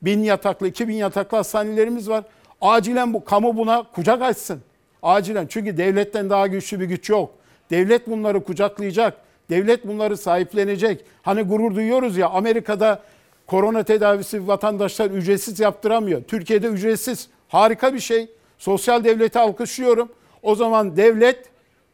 bin 0.02 0.24
yataklı, 0.24 0.68
2000 0.68 0.94
yataklı 0.94 1.38
hastanelerimiz 1.38 2.10
var. 2.10 2.24
Acilen 2.62 3.14
bu 3.14 3.26
kamu 3.26 3.58
buna 3.58 3.84
kucak 3.84 4.22
açsın. 4.22 4.62
Acilen. 5.04 5.48
Çünkü 5.48 5.78
devletten 5.78 6.30
daha 6.30 6.48
güçlü 6.48 6.80
bir 6.80 6.86
güç 6.86 7.10
yok. 7.10 7.32
Devlet 7.70 8.08
bunları 8.08 8.44
kucaklayacak. 8.44 9.18
Devlet 9.50 9.88
bunları 9.88 10.18
sahiplenecek. 10.18 11.06
Hani 11.22 11.42
gurur 11.42 11.76
duyuyoruz 11.76 12.18
ya 12.18 12.30
Amerika'da 12.30 13.00
korona 13.48 13.84
tedavisi 13.84 14.48
vatandaşlar 14.48 15.12
ücretsiz 15.12 15.60
yaptıramıyor. 15.60 16.24
Türkiye'de 16.24 16.68
ücretsiz. 16.68 17.28
Harika 17.48 17.94
bir 17.94 18.00
şey. 18.00 18.28
Sosyal 18.58 19.04
devleti 19.04 19.40
alkışlıyorum. 19.40 20.10
O 20.46 20.56
zaman 20.56 20.98
devlet 20.98 21.46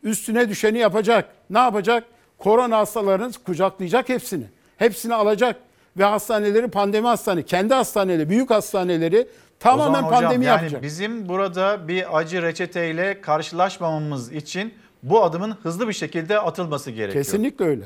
üstüne 0.03 0.49
düşeni 0.49 0.77
yapacak. 0.77 1.29
Ne 1.49 1.59
yapacak? 1.59 2.03
Korona 2.37 2.77
hastalarını 2.77 3.31
kucaklayacak 3.45 4.09
hepsini. 4.09 4.43
Hepsini 4.77 5.13
alacak 5.15 5.55
ve 5.97 6.03
hastaneleri 6.03 6.67
pandemi 6.67 7.07
hastane, 7.07 7.43
kendi 7.43 7.73
hastaneleri, 7.73 8.29
büyük 8.29 8.49
hastaneleri 8.49 9.27
tamamen 9.59 10.03
hocam, 10.03 10.09
pandemi 10.21 10.45
yani 10.45 10.55
yapacak. 10.57 10.83
bizim 10.83 11.29
burada 11.29 11.87
bir 11.87 12.17
acı 12.17 12.41
reçeteyle 12.41 13.21
karşılaşmamamız 13.21 14.31
için 14.31 14.73
bu 15.03 15.23
adımın 15.23 15.51
hızlı 15.63 15.87
bir 15.87 15.93
şekilde 15.93 16.39
atılması 16.39 16.91
gerekiyor. 16.91 17.23
Kesinlikle 17.25 17.65
öyle. 17.65 17.85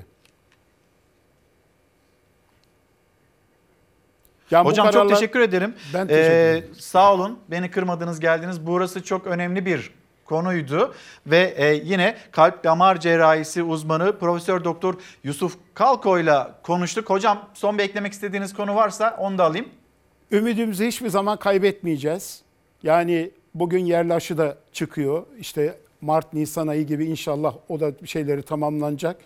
Ya 4.52 4.66
bu 4.66 4.70
Hocam 4.70 4.86
çok 4.86 4.94
kararlar- 4.94 5.14
teşekkür 5.16 5.40
ederim. 5.40 5.74
Ben 5.94 6.08
teşekkür 6.08 6.30
Ee, 6.32 6.50
ederim. 6.50 6.76
sağ 6.80 7.14
olun. 7.14 7.40
Beni 7.52 7.72
kırmadınız, 7.72 8.20
geldiniz. 8.20 8.68
Burası 8.68 9.04
çok 9.04 9.28
önemli 9.28 9.66
bir 9.66 9.92
konuydu 10.26 10.94
ve 11.28 11.54
e, 11.58 11.74
yine 11.74 12.16
kalp 12.32 12.64
damar 12.64 13.00
cerrahisi 13.00 13.64
uzmanı 13.64 14.20
Profesör 14.20 14.64
Doktor 14.64 14.96
Yusuf 15.24 15.58
Kalko'yla 15.74 16.60
konuştuk. 16.64 17.10
Hocam 17.10 17.50
son 17.54 17.78
bir 17.78 17.84
eklemek 17.84 18.14
istediğiniz 18.14 18.54
konu 18.54 18.76
varsa 18.76 19.18
onu 19.20 19.38
da 19.38 19.44
alayım. 19.44 19.66
Ümidimizi 20.32 20.88
hiçbir 20.88 21.10
zaman 21.10 21.40
kaybetmeyeceğiz. 21.40 22.42
Yani 22.84 23.32
bugün 23.54 23.86
yerli 23.86 24.14
aşı 24.14 24.38
da 24.38 24.58
çıkıyor. 24.74 25.24
İşte 25.40 25.78
Mart, 26.02 26.34
Nisan 26.34 26.68
ayı 26.68 26.88
gibi 26.88 27.06
inşallah 27.06 27.56
o 27.70 27.80
da 27.80 27.92
şeyleri 28.06 28.44
tamamlanacak. 28.44 29.18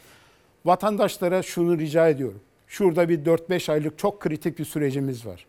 Vatandaşlara 0.65 1.43
şunu 1.43 1.77
rica 1.77 2.09
ediyorum. 2.09 2.39
Şurada 2.67 3.09
bir 3.09 3.25
4-5 3.25 3.71
aylık 3.71 3.97
çok 3.99 4.19
kritik 4.19 4.59
bir 4.59 4.65
sürecimiz 4.65 5.25
var. 5.25 5.45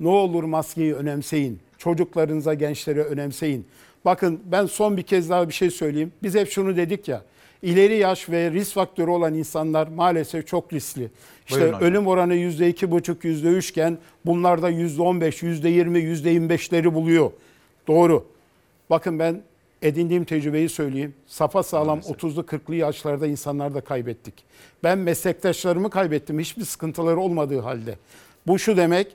Ne 0.00 0.08
olur 0.08 0.44
maskeyi 0.44 0.94
önemseyin. 0.94 1.60
Çocuklarınıza, 1.78 2.54
gençlere 2.54 3.02
önemseyin. 3.02 3.66
Bakın 4.04 4.40
ben 4.44 4.66
son 4.66 4.96
bir 4.96 5.02
kez 5.02 5.30
daha 5.30 5.48
bir 5.48 5.54
şey 5.54 5.70
söyleyeyim. 5.70 6.12
Biz 6.22 6.34
hep 6.34 6.50
şunu 6.50 6.76
dedik 6.76 7.08
ya. 7.08 7.22
İleri 7.62 7.96
yaş 7.96 8.28
ve 8.30 8.50
risk 8.50 8.74
faktörü 8.74 9.10
olan 9.10 9.34
insanlar 9.34 9.86
maalesef 9.88 10.46
çok 10.46 10.72
riskli. 10.72 11.10
İşte 11.48 11.60
Buyurun 11.60 11.76
hocam. 11.76 11.90
ölüm 11.90 12.06
oranı 12.06 12.34
%2,5, 12.34 13.24
%3 13.24 13.70
iken 13.70 13.98
bunlarda 14.26 14.70
%15, 14.70 15.42
%20, 15.42 15.98
%25'leri 15.98 16.94
buluyor. 16.94 17.30
Doğru. 17.88 18.26
Bakın 18.90 19.18
ben 19.18 19.42
edindiğim 19.82 20.24
tecrübeyi 20.24 20.68
söyleyeyim. 20.68 21.14
Safa 21.26 21.62
sağlam 21.62 21.98
30'lu 21.98 22.40
40'lı 22.40 22.74
yaşlarda 22.74 23.26
insanlar 23.26 23.74
da 23.74 23.80
kaybettik. 23.80 24.34
Ben 24.84 24.98
meslektaşlarımı 24.98 25.90
kaybettim 25.90 26.38
hiçbir 26.38 26.64
sıkıntıları 26.64 27.20
olmadığı 27.20 27.60
halde. 27.60 27.98
Bu 28.46 28.58
şu 28.58 28.76
demek 28.76 29.06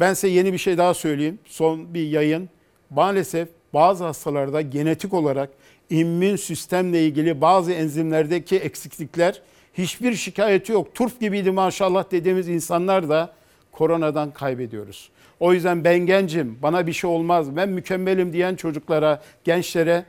ben 0.00 0.14
size 0.14 0.28
yeni 0.28 0.52
bir 0.52 0.58
şey 0.58 0.78
daha 0.78 0.94
söyleyeyim. 0.94 1.38
Son 1.44 1.94
bir 1.94 2.08
yayın. 2.08 2.48
Maalesef 2.90 3.48
bazı 3.74 4.04
hastalarda 4.04 4.60
genetik 4.60 5.14
olarak 5.14 5.50
immün 5.90 6.36
sistemle 6.36 7.06
ilgili 7.06 7.40
bazı 7.40 7.72
enzimlerdeki 7.72 8.56
eksiklikler 8.56 9.42
hiçbir 9.74 10.14
şikayeti 10.14 10.72
yok. 10.72 10.94
Turp 10.94 11.20
gibiydi 11.20 11.50
maşallah 11.50 12.10
dediğimiz 12.10 12.48
insanlar 12.48 13.08
da 13.08 13.32
koronadan 13.72 14.30
kaybediyoruz. 14.30 15.10
O 15.40 15.52
yüzden 15.52 15.84
ben 15.84 15.98
gencim, 15.98 16.58
bana 16.62 16.86
bir 16.86 16.92
şey 16.92 17.10
olmaz, 17.10 17.56
ben 17.56 17.68
mükemmelim 17.68 18.32
diyen 18.32 18.54
çocuklara, 18.54 19.22
gençlere 19.44 20.04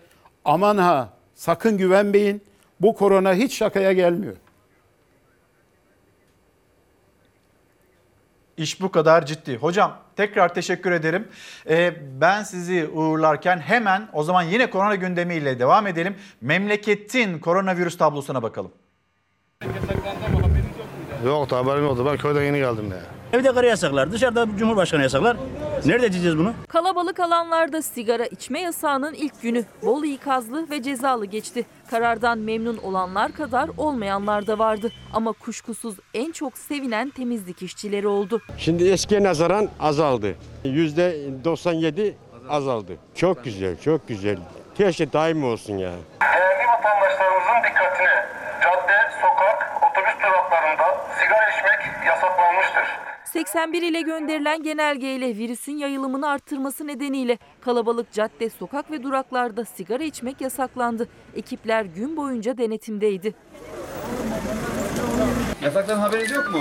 aman 0.46 0.78
ha 0.78 1.14
sakın 1.36 1.78
güvenmeyin. 1.78 2.42
Bu 2.82 2.96
korona 2.96 3.34
hiç 3.34 3.54
şakaya 3.56 3.94
gelmiyor. 3.94 4.36
İş 8.58 8.82
bu 8.82 8.92
kadar 8.92 9.26
ciddi. 9.26 9.58
Hocam 9.58 9.98
tekrar 10.16 10.54
teşekkür 10.54 10.92
ederim. 10.92 11.28
Ee, 11.70 11.94
ben 12.22 12.44
sizi 12.44 12.88
uğurlarken 12.88 13.60
hemen 13.60 14.08
o 14.14 14.24
zaman 14.24 14.44
yine 14.44 14.70
korona 14.70 14.96
gündemiyle 14.96 15.60
devam 15.60 15.88
edelim. 15.88 16.16
Memleketin 16.42 17.40
koronavirüs 17.40 17.98
tablosuna 17.98 18.44
bakalım. 18.44 18.72
Yok 21.26 21.52
haberim 21.52 21.84
yoktu. 21.84 22.06
Ben 22.06 22.18
köyden 22.18 22.42
yeni 22.44 22.58
geldim 22.58 22.92
ya. 22.92 23.17
Evde 23.34 23.54
karı 23.54 23.66
yasaklar, 23.66 24.12
dışarıda 24.12 24.48
Cumhurbaşkanı 24.60 25.02
yasaklar. 25.04 25.38
Nerede 25.86 26.12
diyeceğiz 26.12 26.38
bunu? 26.38 26.54
Kalabalık 26.68 27.20
alanlarda 27.20 27.82
sigara 27.82 28.26
içme 28.26 28.60
yasağının 28.62 29.14
ilk 29.14 29.42
günü 29.42 29.66
bol 29.84 30.04
ikazlı 30.04 30.70
ve 30.70 30.84
cezalı 30.84 31.26
geçti. 31.26 31.66
Karardan 31.90 32.38
memnun 32.38 32.78
olanlar 32.78 33.32
kadar 33.32 33.70
olmayanlar 33.78 34.48
da 34.48 34.60
vardı. 34.60 34.92
Ama 35.14 35.32
kuşkusuz 35.32 35.96
en 36.14 36.32
çok 36.32 36.58
sevinen 36.58 37.10
temizlik 37.10 37.62
işçileri 37.62 38.08
oldu. 38.08 38.42
Şimdi 38.58 38.90
eskiye 38.90 39.24
nazaran 39.24 39.70
azaldı. 39.80 40.36
Yüzde 40.64 41.18
97 41.44 42.18
azaldı. 42.50 42.92
Çok 43.16 43.44
güzel, 43.44 43.78
çok 43.82 44.08
güzel. 44.08 44.38
Keşke 44.78 45.14
daim 45.14 45.44
olsun 45.44 45.78
ya. 45.78 45.92
Değerli 46.22 46.68
vatandaşlarımızın 46.68 47.70
dikkatine 47.70 48.26
cadde, 48.64 48.98
sokak, 49.22 49.82
otobüs 49.92 50.16
duraklarında 50.24 50.98
sigara 51.20 51.50
içmek 51.50 52.06
yasaklanmıştır. 52.08 53.07
81 53.28 53.82
ile 53.82 54.02
gönderilen 54.02 54.64
genelgeyle 54.64 55.38
virüsün 55.38 55.78
yayılımını 55.78 56.30
arttırması 56.30 56.88
nedeniyle 56.88 57.38
kalabalık 57.62 58.12
cadde, 58.12 58.50
sokak 58.50 58.92
ve 58.92 59.04
duraklarda 59.04 59.66
sigara 59.66 60.04
içmek 60.04 60.42
yasaklandı. 60.42 61.10
Ekipler 61.36 61.86
gün 61.86 62.18
boyunca 62.18 62.58
denetimdeydi. 62.58 63.36
Yasaktan 65.64 66.00
haberiniz 66.00 66.32
yok 66.32 66.52
mu? 66.52 66.60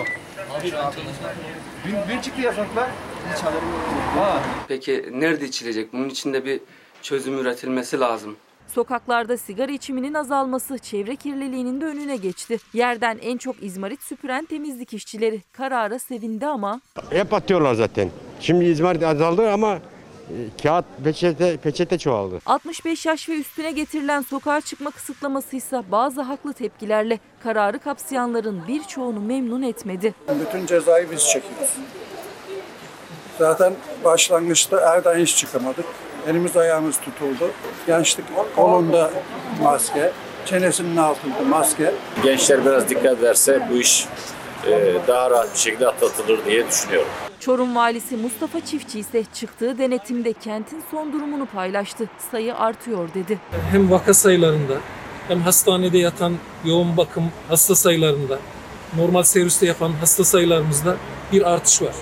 Dün, 1.85 1.95
dün 2.09 2.21
çıktı 2.21 2.41
yasaklar. 2.41 2.91
Hiç 3.35 3.43
haberim 3.43 3.69
yok. 3.69 4.41
Peki 4.69 5.11
nerede 5.13 5.45
içilecek? 5.45 5.93
Bunun 5.93 6.09
için 6.09 6.33
de 6.33 6.45
bir 6.45 6.61
çözüm 7.03 7.39
üretilmesi 7.39 8.01
lazım. 8.01 8.37
Sokaklarda 8.75 9.37
sigara 9.37 9.73
içiminin 9.73 10.15
azalması 10.15 10.79
çevre 10.79 11.17
kirliliğinin 11.17 11.81
de 11.81 11.85
önüne 11.85 12.17
geçti. 12.17 12.59
Yerden 12.73 13.19
en 13.23 13.37
çok 13.39 13.63
izmarit 13.63 14.03
süpüren 14.03 14.45
temizlik 14.45 14.93
işçileri 14.95 15.43
karara 15.53 15.99
sevindi 15.99 16.47
ama 16.47 16.81
Hep 17.11 17.35
atıyorlar 17.35 17.75
zaten. 17.75 18.11
Şimdi 18.41 18.65
izmarit 18.65 19.03
azaldı 19.03 19.51
ama 19.51 19.75
e, 19.75 20.35
kağıt, 20.63 20.85
peçete, 21.05 21.57
peçete 21.57 21.99
çoğaldı. 21.99 22.39
65 22.47 23.07
yaş 23.07 23.29
ve 23.29 23.33
üstüne 23.39 23.71
getirilen 23.73 24.21
sokağa 24.23 24.61
çıkma 24.61 24.91
kısıtlaması 24.91 25.57
ise 25.57 25.83
bazı 25.91 26.23
haklı 26.23 26.53
tepkilerle 26.53 27.19
kararı 27.43 27.79
kapsayanların 27.79 28.63
birçoğunu 28.69 29.21
memnun 29.21 29.63
etmedi. 29.63 30.15
Bütün 30.41 30.67
cezayı 30.67 31.11
biz 31.11 31.25
çekiyoruz. 31.29 31.71
Zaten 33.39 33.73
başlangıçta 34.05 34.81
Erden 34.81 35.19
hiç 35.19 35.37
çıkamadık. 35.37 35.85
Elimiz 36.27 36.57
ayağımız 36.57 36.97
tutuldu. 37.01 37.51
Gençlik 37.87 38.25
kolunda 38.57 39.11
maske, 39.63 40.13
çenesinin 40.47 40.97
altında 40.97 41.41
maske. 41.49 41.95
Gençler 42.23 42.65
biraz 42.65 42.89
dikkat 42.89 43.19
ederse 43.19 43.69
bu 43.71 43.77
iş 43.77 44.07
e, 44.67 44.95
daha 45.09 45.31
rahat 45.31 45.55
bir 45.55 45.59
şekilde 45.59 45.89
atlatılır 45.89 46.45
diye 46.45 46.67
düşünüyorum. 46.69 47.09
Çorum 47.41 47.77
valisi 47.77 48.17
Mustafa 48.17 48.61
Çiftçi 48.61 48.99
ise 48.99 49.25
çıktığı 49.35 49.79
denetimde 49.79 50.33
kentin 50.33 50.83
son 50.91 51.13
durumunu 51.13 51.47
paylaştı. 51.47 52.05
Sayı 52.31 52.57
artıyor 52.57 53.09
dedi. 53.15 53.39
hem 53.71 53.91
vaka 53.91 54.15
sayılarında 54.15 54.75
hem 55.29 55.41
hastanede 55.41 55.99
yatan 55.99 56.33
yoğun 56.65 56.97
bakım 56.97 57.25
hasta 57.49 57.75
sayılarında, 57.75 58.39
normal 58.97 59.23
serviste 59.23 59.67
yapan 59.67 59.93
hasta 60.01 60.25
sayılarımızda 60.25 60.97
bir 61.33 61.53
artış 61.53 61.83
var. 61.83 61.95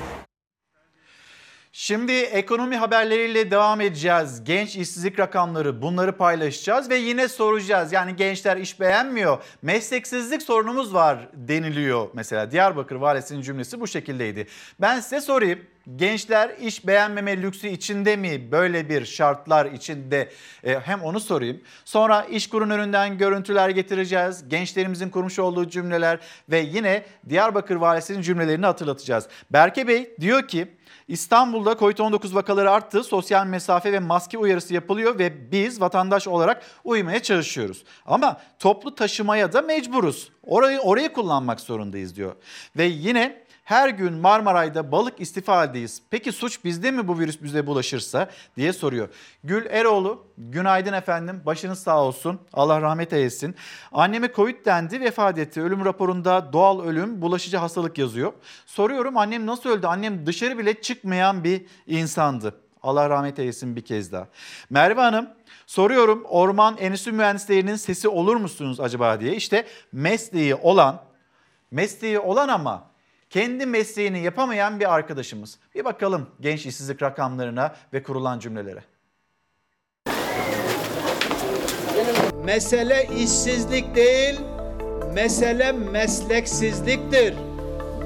Şimdi 1.76 2.12
ekonomi 2.12 2.76
haberleriyle 2.76 3.50
devam 3.50 3.80
edeceğiz. 3.80 4.44
Genç 4.44 4.76
işsizlik 4.76 5.18
rakamları 5.18 5.82
bunları 5.82 6.16
paylaşacağız 6.16 6.90
ve 6.90 6.96
yine 6.96 7.28
soracağız. 7.28 7.92
Yani 7.92 8.16
gençler 8.16 8.56
iş 8.56 8.80
beğenmiyor. 8.80 9.38
Mesleksizlik 9.62 10.42
sorunumuz 10.42 10.94
var 10.94 11.28
deniliyor 11.32 12.08
mesela. 12.12 12.50
Diyarbakır 12.50 12.96
valisinin 12.96 13.42
cümlesi 13.42 13.80
bu 13.80 13.86
şekildeydi. 13.86 14.46
Ben 14.80 15.00
size 15.00 15.20
sorayım. 15.20 15.58
Gençler 15.96 16.50
iş 16.60 16.86
beğenmeme 16.86 17.42
lüksü 17.42 17.68
içinde 17.68 18.16
mi? 18.16 18.52
Böyle 18.52 18.88
bir 18.88 19.04
şartlar 19.04 19.66
içinde 19.66 20.30
E, 20.64 20.78
hem 20.78 21.02
onu 21.02 21.20
sorayım. 21.20 21.60
Sonra 21.84 22.22
iş 22.22 22.48
kurun 22.48 22.70
önünden 22.70 23.18
görüntüler 23.18 23.68
getireceğiz. 23.68 24.48
Gençlerimizin 24.48 25.08
kurmuş 25.08 25.38
olduğu 25.38 25.68
cümleler 25.68 26.18
ve 26.50 26.58
yine 26.58 27.02
Diyarbakır 27.28 27.76
valisinin 27.76 28.22
cümlelerini 28.22 28.66
hatırlatacağız. 28.66 29.28
Berke 29.50 29.88
Bey 29.88 30.16
diyor 30.20 30.48
ki 30.48 30.68
İstanbul'da 31.08 31.72
COVID-19 31.72 32.34
vakaları 32.34 32.70
arttı. 32.70 33.04
Sosyal 33.04 33.46
mesafe 33.46 33.92
ve 33.92 33.98
maske 33.98 34.38
uyarısı 34.38 34.74
yapılıyor 34.74 35.18
ve 35.18 35.52
biz 35.52 35.80
vatandaş 35.80 36.28
olarak 36.28 36.62
uymaya 36.84 37.22
çalışıyoruz. 37.22 37.84
Ama 38.06 38.40
toplu 38.58 38.94
taşımaya 38.94 39.52
da 39.52 39.62
mecburuz. 39.62 40.32
Orayı 40.42 40.80
orayı 40.80 41.12
kullanmak 41.12 41.60
zorundayız 41.60 42.16
diyor. 42.16 42.36
Ve 42.76 42.84
yine 42.84 43.43
her 43.64 43.88
gün 43.88 44.14
Marmaray'da 44.14 44.92
balık 44.92 45.20
istifa 45.20 45.56
haldeyiz. 45.56 46.02
Peki 46.10 46.32
suç 46.32 46.64
bizde 46.64 46.90
mi 46.90 47.08
bu 47.08 47.18
virüs 47.18 47.42
bize 47.42 47.66
bulaşırsa 47.66 48.30
diye 48.56 48.72
soruyor. 48.72 49.08
Gül 49.44 49.66
Eroğlu, 49.66 50.26
günaydın 50.38 50.92
efendim. 50.92 51.42
Başınız 51.46 51.78
sağ 51.78 52.02
olsun. 52.02 52.40
Allah 52.52 52.80
rahmet 52.80 53.12
eylesin. 53.12 53.54
Anneme 53.92 54.32
Covid 54.32 54.66
dendi, 54.66 55.00
vefat 55.00 55.38
etti. 55.38 55.62
Ölüm 55.62 55.84
raporunda 55.84 56.52
doğal 56.52 56.84
ölüm, 56.84 57.22
bulaşıcı 57.22 57.56
hastalık 57.56 57.98
yazıyor. 57.98 58.32
Soruyorum 58.66 59.16
annem 59.16 59.46
nasıl 59.46 59.70
öldü? 59.70 59.86
Annem 59.86 60.26
dışarı 60.26 60.58
bile 60.58 60.80
çıkmayan 60.80 61.44
bir 61.44 61.66
insandı. 61.86 62.54
Allah 62.82 63.10
rahmet 63.10 63.38
eylesin 63.38 63.76
bir 63.76 63.84
kez 63.84 64.12
daha. 64.12 64.28
Merve 64.70 65.00
Hanım 65.00 65.28
soruyorum 65.66 66.24
orman 66.24 66.76
enstitü 66.76 67.12
mühendislerinin 67.12 67.76
sesi 67.76 68.08
olur 68.08 68.36
musunuz 68.36 68.80
acaba 68.80 69.20
diye. 69.20 69.36
İşte 69.36 69.66
mesleği 69.92 70.54
olan, 70.54 71.02
mesleği 71.70 72.18
olan 72.18 72.48
ama 72.48 72.93
kendi 73.34 73.66
mesleğini 73.66 74.20
yapamayan 74.20 74.80
bir 74.80 74.94
arkadaşımız. 74.94 75.58
Bir 75.74 75.84
bakalım 75.84 76.30
genç 76.40 76.66
işsizlik 76.66 77.02
rakamlarına 77.02 77.76
ve 77.92 78.02
kurulan 78.02 78.38
cümlelere. 78.38 78.84
Mesele 82.44 83.08
işsizlik 83.18 83.94
değil, 83.94 84.40
mesele 85.14 85.72
mesleksizliktir. 85.72 87.34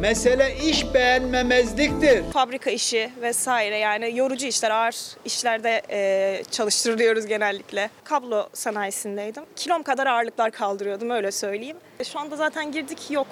Mesele 0.00 0.56
iş 0.56 0.94
beğenmemezliktir. 0.94 2.22
Fabrika 2.32 2.70
işi 2.70 3.10
vesaire 3.22 3.78
yani 3.78 4.16
yorucu 4.16 4.46
işler, 4.46 4.70
ağır 4.70 4.96
işlerde 5.24 5.82
e, 5.90 6.42
çalıştırılıyoruz 6.50 7.26
genellikle. 7.26 7.90
Kablo 8.04 8.48
sanayisindeydim. 8.52 9.44
Kilom 9.56 9.82
kadar 9.82 10.06
ağırlıklar 10.06 10.50
kaldırıyordum 10.50 11.10
öyle 11.10 11.32
söyleyeyim. 11.32 11.76
E, 12.00 12.04
Şu 12.04 12.18
anda 12.18 12.36
zaten 12.36 12.72
girdik 12.72 13.10
yok. 13.10 13.26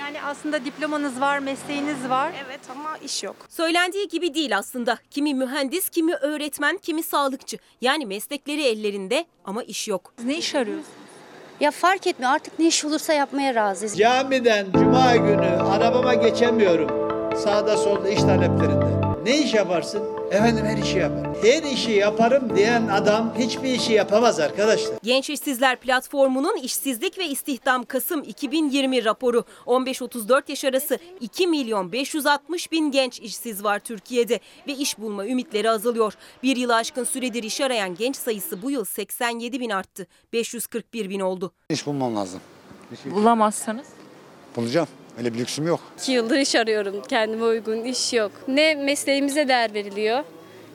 Yani 0.00 0.22
aslında 0.22 0.64
diplomanız 0.64 1.20
var, 1.20 1.38
mesleğiniz 1.38 2.08
var. 2.08 2.32
Evet 2.46 2.60
ama 2.70 2.96
iş 3.04 3.22
yok. 3.22 3.36
Söylendiği 3.48 4.08
gibi 4.08 4.34
değil 4.34 4.58
aslında. 4.58 4.98
Kimi 5.10 5.34
mühendis, 5.34 5.88
kimi 5.88 6.14
öğretmen, 6.14 6.76
kimi 6.76 7.02
sağlıkçı. 7.02 7.58
Yani 7.80 8.06
meslekleri 8.06 8.62
ellerinde 8.62 9.24
ama 9.44 9.62
iş 9.62 9.88
yok. 9.88 10.12
Ne 10.24 10.36
iş 10.38 10.54
arıyorsunuz? 10.54 10.86
Ya 11.60 11.70
fark 11.70 12.06
etmiyor 12.06 12.32
artık 12.32 12.58
ne 12.58 12.66
iş 12.66 12.84
olursa 12.84 13.12
yapmaya 13.12 13.54
razıyız. 13.54 13.98
Camiden 13.98 14.66
cuma 14.72 15.16
günü 15.16 15.46
arabama 15.46 16.14
geçemiyorum. 16.14 16.88
Sağda 17.38 17.76
solda 17.76 18.08
iş 18.08 18.20
taleplerinde. 18.20 18.95
Ne 19.26 19.38
iş 19.38 19.54
yaparsın? 19.54 20.02
Efendim 20.30 20.64
her 20.66 20.76
işi 20.76 20.98
yaparım. 20.98 21.34
Her 21.42 21.62
işi 21.62 21.90
yaparım 21.90 22.56
diyen 22.56 22.88
adam 22.88 23.34
hiçbir 23.38 23.68
işi 23.68 23.92
yapamaz 23.92 24.40
arkadaşlar. 24.40 24.94
Genç 25.02 25.30
İşsizler 25.30 25.80
Platformu'nun 25.80 26.56
İşsizlik 26.56 27.18
ve 27.18 27.26
İstihdam 27.26 27.84
Kasım 27.84 28.22
2020 28.22 29.04
raporu 29.04 29.44
15-34 29.66 30.42
yaş 30.48 30.64
arası 30.64 30.98
2 31.20 31.46
milyon 31.46 31.92
560 31.92 32.72
bin 32.72 32.90
genç 32.90 33.20
işsiz 33.20 33.64
var 33.64 33.78
Türkiye'de 33.78 34.40
ve 34.68 34.72
iş 34.72 34.98
bulma 34.98 35.26
ümitleri 35.26 35.70
azalıyor. 35.70 36.12
Bir 36.42 36.56
yılı 36.56 36.74
aşkın 36.74 37.04
süredir 37.04 37.42
iş 37.42 37.60
arayan 37.60 37.94
genç 37.94 38.16
sayısı 38.16 38.62
bu 38.62 38.70
yıl 38.70 38.84
87 38.84 39.60
bin 39.60 39.70
arttı. 39.70 40.06
541 40.32 41.10
bin 41.10 41.20
oldu. 41.20 41.52
İş 41.70 41.86
bulmam 41.86 42.16
lazım. 42.16 42.40
Bulamazsanız? 43.04 43.86
Bulacağım. 44.56 44.88
Öyle 45.18 45.34
bir 45.34 45.38
lüksüm 45.38 45.66
yok. 45.66 45.80
İki 46.00 46.12
yıldır 46.12 46.38
iş 46.38 46.54
arıyorum. 46.54 47.02
Kendime 47.08 47.44
uygun 47.44 47.84
iş 47.84 48.12
yok. 48.12 48.32
Ne 48.48 48.74
mesleğimize 48.74 49.48
değer 49.48 49.74
veriliyor, 49.74 50.24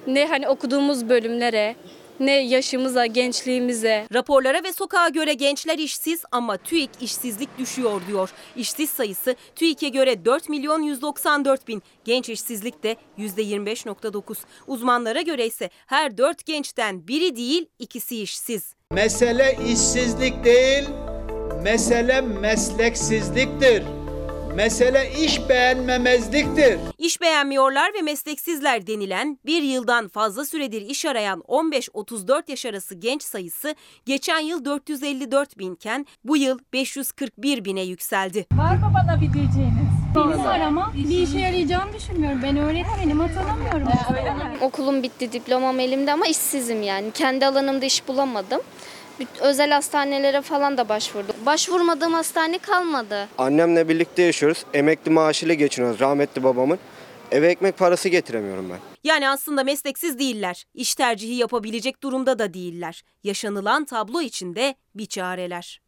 ne 0.08 0.28
hani 0.28 0.48
okuduğumuz 0.48 1.10
bölümlere, 1.10 1.76
ne 2.20 2.32
yaşımıza, 2.32 3.06
gençliğimize. 3.06 4.08
Raporlara 4.14 4.64
ve 4.64 4.74
sokağa 4.74 5.10
göre 5.10 5.34
gençler 5.34 5.78
işsiz 5.78 6.24
ama 6.32 6.58
TÜİK 6.58 6.90
işsizlik 7.02 7.58
düşüyor 7.58 8.02
diyor. 8.08 8.30
İşsiz 8.56 8.90
sayısı 8.90 9.36
TÜİK'e 9.56 9.90
göre 9.90 10.26
4 10.26 10.50
milyon 10.50 10.82
194 10.82 11.68
bin. 11.68 11.84
Genç 12.06 12.30
işsizlik 12.30 12.84
de 12.84 12.96
%25.9. 13.18 14.38
Uzmanlara 14.68 15.22
göre 15.22 15.48
ise 15.48 15.70
her 15.86 16.18
4 16.18 16.46
gençten 16.46 17.08
biri 17.08 17.36
değil 17.36 17.66
ikisi 17.80 18.22
işsiz. 18.22 18.74
Mesele 18.92 19.58
işsizlik 19.68 20.44
değil, 20.44 20.84
mesele 21.64 22.22
mesleksizliktir. 22.22 24.01
Mesele 24.56 25.12
iş 25.20 25.50
beğenmemezliktir. 25.50 26.80
İş 26.98 27.22
beğenmiyorlar 27.22 27.94
ve 27.94 28.02
mesleksizler 28.02 28.88
denilen 28.88 29.38
bir 29.46 29.64
yıldan 29.64 30.08
fazla 30.08 30.46
süredir 30.46 30.82
iş 30.82 31.06
arayan 31.06 31.40
15-34 31.40 32.44
yaş 32.52 32.66
arası 32.66 32.96
genç 32.96 33.24
sayısı 33.24 33.76
geçen 34.06 34.40
yıl 34.40 34.66
454 34.66 35.58
binken 35.58 36.06
bu 36.24 36.38
yıl 36.38 36.60
541 36.74 37.66
bine 37.66 37.82
yükseldi. 37.82 38.46
Var 38.54 38.76
mı 38.76 38.94
bana 38.94 39.16
bir 39.22 39.34
diyeceğiniz? 39.34 39.92
Benim 40.16 40.46
var 40.46 40.60
ama 40.60 40.92
bir 40.96 41.18
işe 41.28 41.40
yarayacağını 41.40 41.94
düşünmüyorum. 41.94 42.40
Ben 42.44 42.58
öğretmenim, 42.58 43.22
atanamıyorum. 43.22 43.88
Okulum 44.62 45.04
bitti, 45.04 45.32
diplomam 45.32 45.80
elimde 45.80 46.14
ama 46.14 46.28
işsizim 46.28 46.84
yani. 46.84 47.12
Kendi 47.12 47.46
alanımda 47.46 47.86
iş 47.86 48.08
bulamadım. 48.08 48.62
Özel 49.42 49.72
hastanelere 49.72 50.42
falan 50.42 50.78
da 50.78 50.90
başvurdum. 50.90 51.36
Başvurmadığım 51.46 52.14
hastane 52.14 52.58
kalmadı. 52.58 53.28
Annemle 53.38 53.90
birlikte 53.90 54.22
yaşıyoruz. 54.22 54.66
Emekli 54.74 55.12
maaşıyla 55.12 55.54
geçiniyoruz 55.56 56.00
rahmetli 56.00 56.44
babamın. 56.44 56.80
Eve 57.32 57.48
ekmek 57.48 57.78
parası 57.78 58.10
getiremiyorum 58.10 58.70
ben. 58.70 58.78
Yani 59.04 59.30
aslında 59.30 59.64
mesleksiz 59.64 60.20
değiller. 60.20 60.66
İş 60.74 60.96
tercihi 60.96 61.34
yapabilecek 61.36 62.04
durumda 62.04 62.40
da 62.40 62.54
değiller. 62.54 63.02
Yaşanılan 63.24 63.86
tablo 63.86 64.22
içinde 64.22 64.76
bir 64.96 65.06
çareler. 65.06 65.82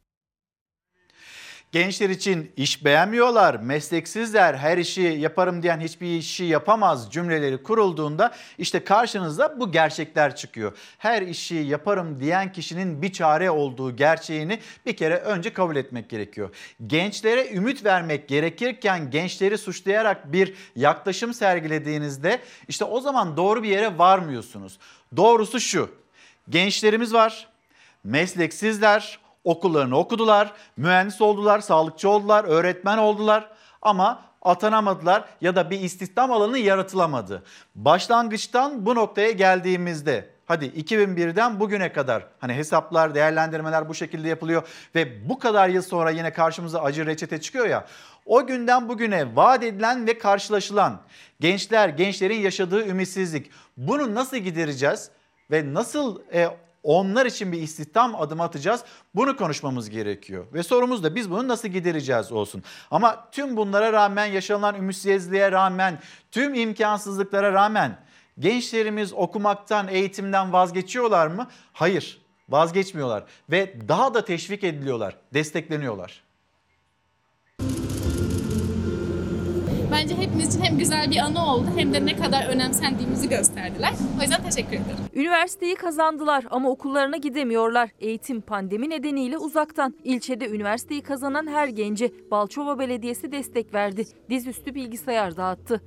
Gençler 1.74 2.10
için 2.10 2.52
iş 2.58 2.86
beğenmiyorlar, 2.86 3.56
mesleksizler, 3.56 4.54
her 4.54 4.78
işi 4.78 5.02
yaparım 5.02 5.64
diyen 5.64 5.80
hiçbir 5.80 6.18
işi 6.18 6.44
yapamaz 6.44 7.12
cümleleri 7.12 7.64
kurulduğunda 7.64 8.36
işte 8.58 8.84
karşınıza 8.84 9.60
bu 9.60 9.72
gerçekler 9.72 10.36
çıkıyor. 10.36 10.78
Her 10.98 11.22
işi 11.22 11.56
yaparım 11.56 12.20
diyen 12.20 12.52
kişinin 12.52 13.02
bir 13.02 13.14
çare 13.14 13.52
olduğu 13.52 13.96
gerçeğini 13.96 14.60
bir 14.86 14.98
kere 14.98 15.16
önce 15.16 15.54
kabul 15.54 15.76
etmek 15.76 16.10
gerekiyor. 16.10 16.50
Gençlere 16.88 17.54
ümit 17.54 17.86
vermek 17.86 18.28
gerekirken 18.28 19.12
gençleri 19.12 19.58
suçlayarak 19.58 20.34
bir 20.34 20.54
yaklaşım 20.76 21.34
sergilediğinizde 21.34 22.40
işte 22.68 22.86
o 22.86 23.02
zaman 23.02 23.38
doğru 23.38 23.64
bir 23.64 23.70
yere 23.70 23.98
varmıyorsunuz. 23.98 24.80
Doğrusu 25.18 25.60
şu, 25.60 25.92
gençlerimiz 26.50 27.14
var, 27.14 27.48
mesleksizler, 28.04 29.23
okullarını 29.44 29.98
okudular, 29.98 30.54
mühendis 30.78 31.22
oldular, 31.22 31.60
sağlıkçı 31.60 32.10
oldular, 32.10 32.44
öğretmen 32.44 32.98
oldular 32.98 33.50
ama 33.82 34.22
atanamadılar 34.42 35.26
ya 35.42 35.56
da 35.56 35.70
bir 35.70 35.80
istihdam 35.80 36.32
alanı 36.32 36.58
yaratılamadı. 36.58 37.44
Başlangıçtan 37.76 38.86
bu 38.86 38.96
noktaya 38.96 39.32
geldiğimizde 39.32 40.30
hadi 40.46 40.66
2001'den 40.66 41.60
bugüne 41.60 41.94
kadar 41.94 42.24
hani 42.40 42.54
hesaplar, 42.54 43.16
değerlendirmeler 43.16 43.90
bu 43.90 43.96
şekilde 43.96 44.28
yapılıyor 44.28 44.68
ve 44.96 45.30
bu 45.30 45.40
kadar 45.40 45.70
yıl 45.70 45.82
sonra 45.82 46.10
yine 46.10 46.34
karşımıza 46.34 46.82
acı 46.82 47.06
reçete 47.06 47.42
çıkıyor 47.42 47.66
ya. 47.66 47.86
O 48.26 48.48
günden 48.48 48.90
bugüne 48.90 49.36
vaat 49.36 49.64
edilen 49.64 50.08
ve 50.08 50.18
karşılaşılan 50.18 51.02
gençler, 51.40 51.90
gençlerin 51.90 52.40
yaşadığı 52.40 52.88
ümitsizlik 52.88 53.52
bunu 53.78 54.16
nasıl 54.16 54.38
gidereceğiz 54.38 55.10
ve 55.52 55.74
nasıl 55.74 56.22
e, 56.34 56.50
onlar 56.84 57.26
için 57.26 57.52
bir 57.52 57.62
istihdam 57.62 58.16
adımı 58.16 58.44
atacağız. 58.44 58.84
Bunu 59.16 59.38
konuşmamız 59.38 59.90
gerekiyor. 59.90 60.46
Ve 60.54 60.64
sorumuz 60.64 61.04
da 61.04 61.16
biz 61.16 61.32
bunu 61.32 61.48
nasıl 61.48 61.68
gidereceğiz 61.68 62.32
olsun. 62.32 62.64
Ama 62.92 63.30
tüm 63.32 63.58
bunlara 63.58 63.94
rağmen 63.94 64.26
yaşanılan 64.26 64.76
ümitsizliğe 64.76 65.52
rağmen 65.52 66.00
tüm 66.32 66.54
imkansızlıklara 66.54 67.54
rağmen 67.54 67.98
gençlerimiz 68.40 69.14
okumaktan, 69.14 69.88
eğitimden 69.88 70.54
vazgeçiyorlar 70.54 71.28
mı? 71.28 71.48
Hayır, 71.74 72.22
vazgeçmiyorlar 72.50 73.24
ve 73.50 73.76
daha 73.88 74.14
da 74.14 74.26
teşvik 74.26 74.64
ediliyorlar, 74.64 75.16
destekleniyorlar. 75.34 76.24
Bence 79.94 80.16
hepimiz 80.18 80.56
için 80.56 80.66
hem 80.66 80.78
güzel 80.78 81.12
bir 81.12 81.18
anı 81.18 81.46
oldu 81.46 81.66
hem 81.76 81.94
de 81.94 82.06
ne 82.06 82.16
kadar 82.16 82.46
önemsendiğimizi 82.46 83.30
gösterdiler. 83.30 83.94
O 84.20 84.22
yüzden 84.22 84.44
teşekkür 84.44 84.72
ederim. 84.72 84.98
Üniversiteyi 85.14 85.76
kazandılar 85.76 86.46
ama 86.52 86.70
okullarına 86.70 87.18
gidemiyorlar. 87.18 87.90
Eğitim 88.00 88.42
pandemi 88.42 88.90
nedeniyle 88.90 89.38
uzaktan. 89.38 89.96
İlçede 90.04 90.50
üniversiteyi 90.50 91.02
kazanan 91.02 91.48
her 91.48 91.68
gence 91.68 92.12
Balçova 92.32 92.80
Belediyesi 92.80 93.32
destek 93.32 93.74
verdi. 93.74 94.06
Dizüstü 94.30 94.76
bilgisayar 94.76 95.38
dağıttı. 95.38 95.82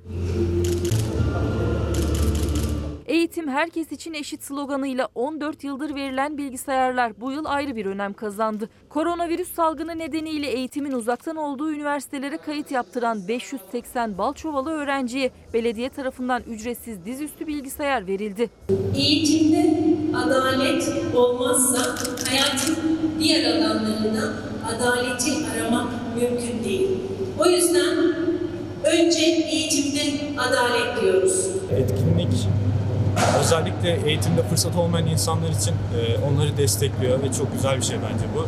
Eğitim 3.07 3.47
herkes 3.47 3.91
için 3.91 4.13
eşit 4.13 4.43
sloganıyla 4.43 5.07
14 5.15 5.63
yıldır 5.63 5.95
verilen 5.95 6.37
bilgisayarlar 6.37 7.21
bu 7.21 7.31
yıl 7.31 7.45
ayrı 7.45 7.75
bir 7.75 7.85
önem 7.85 8.13
kazandı. 8.13 8.69
Koronavirüs 8.89 9.53
salgını 9.53 9.99
nedeniyle 9.99 10.47
eğitimin 10.47 10.91
uzaktan 10.91 11.35
olduğu 11.35 11.71
üniversitelere 11.71 12.37
kayıt 12.37 12.71
yaptıran 12.71 13.27
580 13.27 14.17
Balçovalı 14.17 14.71
öğrenciye 14.71 15.31
belediye 15.53 15.89
tarafından 15.89 16.41
ücretsiz 16.43 17.05
dizüstü 17.05 17.47
bilgisayar 17.47 18.07
verildi. 18.07 18.49
Eğitimde 18.95 19.77
adalet 20.15 20.91
olmazsa 21.15 21.95
hayatın 22.29 22.75
diğer 23.19 23.55
alanlarında 23.55 24.33
adaleti 24.75 25.31
aramak 25.55 25.87
mümkün 26.15 26.63
değil. 26.63 26.87
O 27.39 27.45
yüzden 27.45 27.97
önce 28.85 29.25
eğitimde 29.25 30.01
adalet 30.37 31.01
diyoruz. 31.01 31.47
Etkinlik 31.71 32.47
özellikle 33.39 34.09
eğitimde 34.09 34.43
fırsat 34.43 34.75
olmayan 34.75 35.07
insanlar 35.07 35.49
için 35.49 35.73
e, 35.73 36.17
onları 36.17 36.57
destekliyor 36.57 37.23
ve 37.23 37.33
çok 37.33 37.53
güzel 37.53 37.77
bir 37.77 37.85
şey 37.85 37.97
bence 37.97 38.25
bu. 38.35 38.47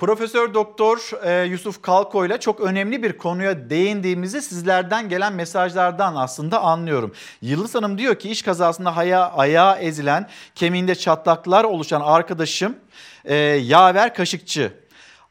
Profesör 0.00 0.54
Doktor 0.54 1.10
e, 1.24 1.44
Yusuf 1.44 1.82
Kalko 1.82 2.26
ile 2.26 2.40
çok 2.40 2.60
önemli 2.60 3.02
bir 3.02 3.18
konuya 3.18 3.70
değindiğimizi 3.70 4.42
sizlerden 4.42 5.08
gelen 5.08 5.32
mesajlardan 5.32 6.16
aslında 6.16 6.60
anlıyorum. 6.60 7.12
Yıldız 7.42 7.74
Hanım 7.74 7.98
diyor 7.98 8.14
ki 8.18 8.30
iş 8.30 8.42
kazasında 8.42 8.96
haya, 8.96 9.30
ayağı 9.30 9.78
ezilen, 9.78 10.28
kemiğinde 10.54 10.94
çatlaklar 10.94 11.64
oluşan 11.64 12.00
arkadaşım 12.00 12.76
e, 13.24 13.34
Yaver 13.36 14.14
Kaşıkçı. 14.14 14.72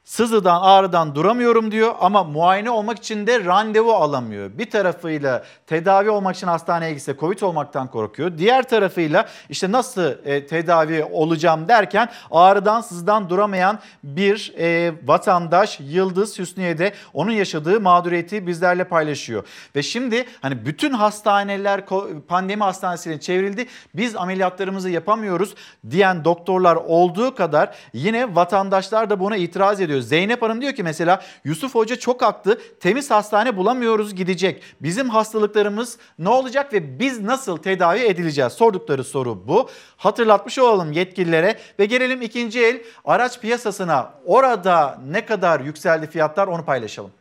Sızıdan 0.09 0.61
ağrıdan 0.61 1.15
duramıyorum 1.15 1.71
diyor 1.71 1.95
ama 1.99 2.23
muayene 2.23 2.69
olmak 2.69 2.97
için 2.97 3.27
de 3.27 3.45
randevu 3.45 3.93
alamıyor. 3.93 4.57
Bir 4.57 4.69
tarafıyla 4.69 5.43
tedavi 5.67 6.09
olmak 6.09 6.35
için 6.35 6.47
hastaneye 6.47 6.93
gitse 6.93 7.15
Covid 7.19 7.41
olmaktan 7.41 7.87
korkuyor. 7.87 8.37
Diğer 8.37 8.69
tarafıyla 8.69 9.25
işte 9.49 9.71
nasıl 9.71 10.25
e, 10.25 10.47
tedavi 10.47 11.03
olacağım 11.03 11.67
derken 11.67 12.09
ağrıdan 12.31 12.81
sızıdan 12.81 13.29
duramayan 13.29 13.79
bir 14.03 14.53
e, 14.59 14.93
vatandaş 15.05 15.79
Yıldız 15.79 16.39
Hüsniye 16.39 16.77
de 16.77 16.93
onun 17.13 17.31
yaşadığı 17.31 17.79
mağduriyeti 17.79 18.47
bizlerle 18.47 18.83
paylaşıyor. 18.83 19.47
Ve 19.75 19.83
şimdi 19.83 20.25
hani 20.41 20.65
bütün 20.65 20.91
hastaneler 20.93 21.81
pandemi 22.27 22.63
hastanesine 22.63 23.19
çevrildi. 23.19 23.67
Biz 23.95 24.15
ameliyatlarımızı 24.15 24.89
yapamıyoruz 24.89 25.55
diyen 25.89 26.25
doktorlar 26.25 26.75
olduğu 26.75 27.35
kadar 27.35 27.75
yine 27.93 28.35
vatandaşlar 28.35 29.09
da 29.09 29.19
buna 29.19 29.35
itiraz 29.35 29.81
ediyor. 29.81 29.98
Zeynep 30.01 30.41
Hanım 30.41 30.61
diyor 30.61 30.73
ki 30.73 30.83
mesela 30.83 31.21
Yusuf 31.43 31.75
Hoca 31.75 31.95
çok 31.95 32.21
haklı. 32.21 32.59
Temiz 32.79 33.11
hastane 33.11 33.57
bulamıyoruz 33.57 34.15
gidecek. 34.15 34.63
Bizim 34.81 35.09
hastalıklarımız 35.09 35.97
ne 36.19 36.29
olacak 36.29 36.73
ve 36.73 36.99
biz 36.99 37.21
nasıl 37.21 37.57
tedavi 37.57 37.99
edileceğiz? 37.99 38.53
Sordukları 38.53 39.03
soru 39.03 39.47
bu. 39.47 39.69
Hatırlatmış 39.97 40.59
olalım 40.59 40.91
yetkililere 40.91 41.59
ve 41.79 41.85
gelelim 41.85 42.21
ikinci 42.21 42.65
el 42.65 42.81
araç 43.05 43.39
piyasasına. 43.39 44.13
Orada 44.25 44.99
ne 45.11 45.25
kadar 45.25 45.59
yükseldi 45.59 46.07
fiyatlar 46.07 46.47
onu 46.47 46.65
paylaşalım. 46.65 47.11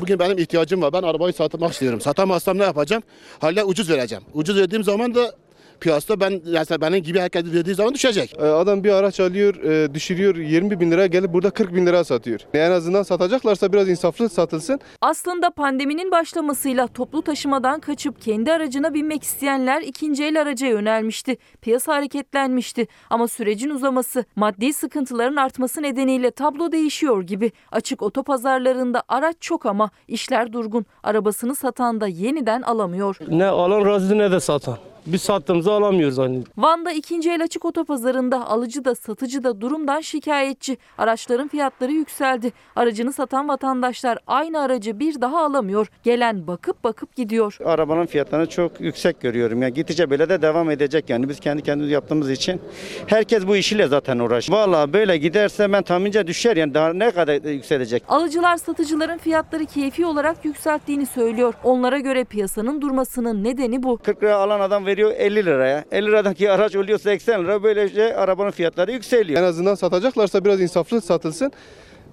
Bugün 0.00 0.18
benim 0.18 0.38
ihtiyacım 0.38 0.82
var. 0.82 0.92
Ben 0.92 1.02
arabayı 1.02 1.32
satmak 1.32 1.72
istiyorum. 1.72 2.00
Satamazsam 2.00 2.58
ne 2.58 2.62
yapacağım? 2.62 3.02
Hala 3.38 3.64
ucuz 3.64 3.90
vereceğim. 3.90 4.24
Ucuz 4.34 4.56
verdiğim 4.56 4.84
zaman 4.84 5.14
da 5.14 5.34
piyasada 5.80 6.20
ben 6.20 6.40
mesela 6.46 6.80
benim 6.80 7.02
gibi 7.02 7.20
herkes 7.20 7.44
verdiği 7.44 7.74
zaman 7.74 7.94
düşecek. 7.94 8.40
Adam 8.40 8.84
bir 8.84 8.90
araç 8.90 9.20
alıyor, 9.20 9.54
e, 9.54 9.94
düşürüyor 9.94 10.36
20 10.36 10.80
bin 10.80 10.90
lira 10.90 11.06
gelip 11.06 11.32
burada 11.32 11.50
40 11.50 11.74
bin 11.74 11.86
lira 11.86 12.04
satıyor. 12.04 12.40
En 12.54 12.70
azından 12.70 13.02
satacaklarsa 13.02 13.72
biraz 13.72 13.88
insaflı 13.88 14.28
satılsın. 14.28 14.80
Aslında 15.00 15.50
pandeminin 15.50 16.10
başlamasıyla 16.10 16.86
toplu 16.86 17.22
taşımadan 17.22 17.80
kaçıp 17.80 18.20
kendi 18.20 18.52
aracına 18.52 18.94
binmek 18.94 19.22
isteyenler 19.22 19.82
ikinci 19.82 20.24
el 20.24 20.40
araca 20.40 20.66
yönelmişti. 20.66 21.36
Piyasa 21.60 21.94
hareketlenmişti 21.94 22.86
ama 23.10 23.28
sürecin 23.28 23.70
uzaması, 23.70 24.24
maddi 24.36 24.72
sıkıntıların 24.72 25.36
artması 25.36 25.82
nedeniyle 25.82 26.30
tablo 26.30 26.72
değişiyor 26.72 27.22
gibi. 27.22 27.52
Açık 27.72 28.02
otopazarlarında 28.02 29.02
araç 29.08 29.36
çok 29.40 29.66
ama 29.66 29.90
işler 30.08 30.52
durgun. 30.52 30.86
Arabasını 31.02 31.54
satan 31.54 32.00
da 32.00 32.06
yeniden 32.06 32.62
alamıyor. 32.62 33.16
Ne 33.28 33.46
alan 33.46 33.84
razı 33.86 34.18
ne 34.18 34.30
de 34.32 34.40
satan. 34.40 34.78
Biz 35.06 35.22
sattığımızı 35.22 35.72
alamıyoruz 35.72 36.18
hani. 36.18 36.42
Van'da 36.56 36.92
ikinci 36.92 37.30
el 37.30 37.42
açık 37.42 37.64
otopazarında 37.64 38.46
alıcı 38.46 38.84
da 38.84 38.94
satıcı 38.94 39.44
da 39.44 39.60
durumdan 39.60 40.00
şikayetçi. 40.00 40.78
Araçların 40.98 41.48
fiyatları 41.48 41.92
yükseldi. 41.92 42.52
Aracını 42.76 43.12
satan 43.12 43.48
vatandaşlar 43.48 44.18
aynı 44.26 44.60
aracı 44.60 44.98
bir 44.98 45.20
daha 45.20 45.44
alamıyor. 45.44 45.86
Gelen 46.02 46.46
bakıp 46.46 46.84
bakıp 46.84 47.16
gidiyor. 47.16 47.58
Arabanın 47.64 48.06
fiyatlarını 48.06 48.48
çok 48.48 48.80
yüksek 48.80 49.20
görüyorum. 49.20 49.62
Yani 49.62 49.74
gittikçe 49.74 50.10
böyle 50.10 50.28
de 50.28 50.42
devam 50.42 50.70
edecek 50.70 51.10
yani 51.10 51.28
biz 51.28 51.40
kendi 51.40 51.62
kendimiz 51.62 51.90
yaptığımız 51.92 52.30
için. 52.30 52.60
Herkes 53.06 53.46
bu 53.46 53.56
işiyle 53.56 53.86
zaten 53.86 54.18
uğraşıyor. 54.18 54.58
Valla 54.58 54.92
böyle 54.92 55.16
giderse 55.16 55.72
ben 55.72 55.82
tahmince 55.82 56.26
düşer 56.26 56.56
yani 56.56 56.74
daha 56.74 56.92
ne 56.92 57.10
kadar 57.10 57.50
yükselecek. 57.50 58.02
Alıcılar 58.08 58.56
satıcıların 58.56 59.18
fiyatları 59.18 59.66
keyfi 59.66 60.06
olarak 60.06 60.44
yükselttiğini 60.44 61.06
söylüyor. 61.06 61.54
Onlara 61.64 61.98
göre 61.98 62.24
piyasanın 62.24 62.80
durmasının 62.80 63.44
nedeni 63.44 63.82
bu. 63.82 63.96
40 63.98 64.22
lira 64.22 64.36
alan 64.36 64.60
adam 64.60 64.86
veriyor 64.86 64.95
50 65.02 65.46
liraya. 65.46 65.84
50 65.92 66.06
liradaki 66.06 66.50
araç 66.50 66.76
oluyor 66.76 66.98
80 66.98 67.44
lira. 67.44 67.62
Böylece 67.62 68.16
arabanın 68.16 68.50
fiyatları 68.50 68.92
yükseliyor. 68.92 69.40
En 69.40 69.44
azından 69.44 69.74
satacaklarsa 69.74 70.44
biraz 70.44 70.60
insaflı 70.60 71.00
satılsın. 71.00 71.52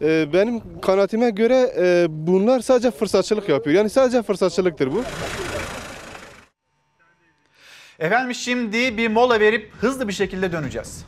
E, 0.02 0.34
benim 0.34 0.80
kanaatime 0.82 1.30
göre 1.30 1.74
e, 1.78 2.06
bunlar 2.10 2.60
sadece 2.60 2.92
fırsatçılık 2.92 3.50
yapıyor. 3.50 3.76
Yani 3.78 3.90
sadece 3.90 4.22
fırsatçılıktır 4.22 4.92
bu. 4.92 5.04
Efendim 8.00 8.36
şimdi 8.36 8.98
bir 8.98 9.08
mola 9.08 9.40
verip 9.40 9.72
hızlı 9.82 10.08
bir 10.08 10.14
şekilde 10.14 10.52
döneceğiz. 10.52 11.06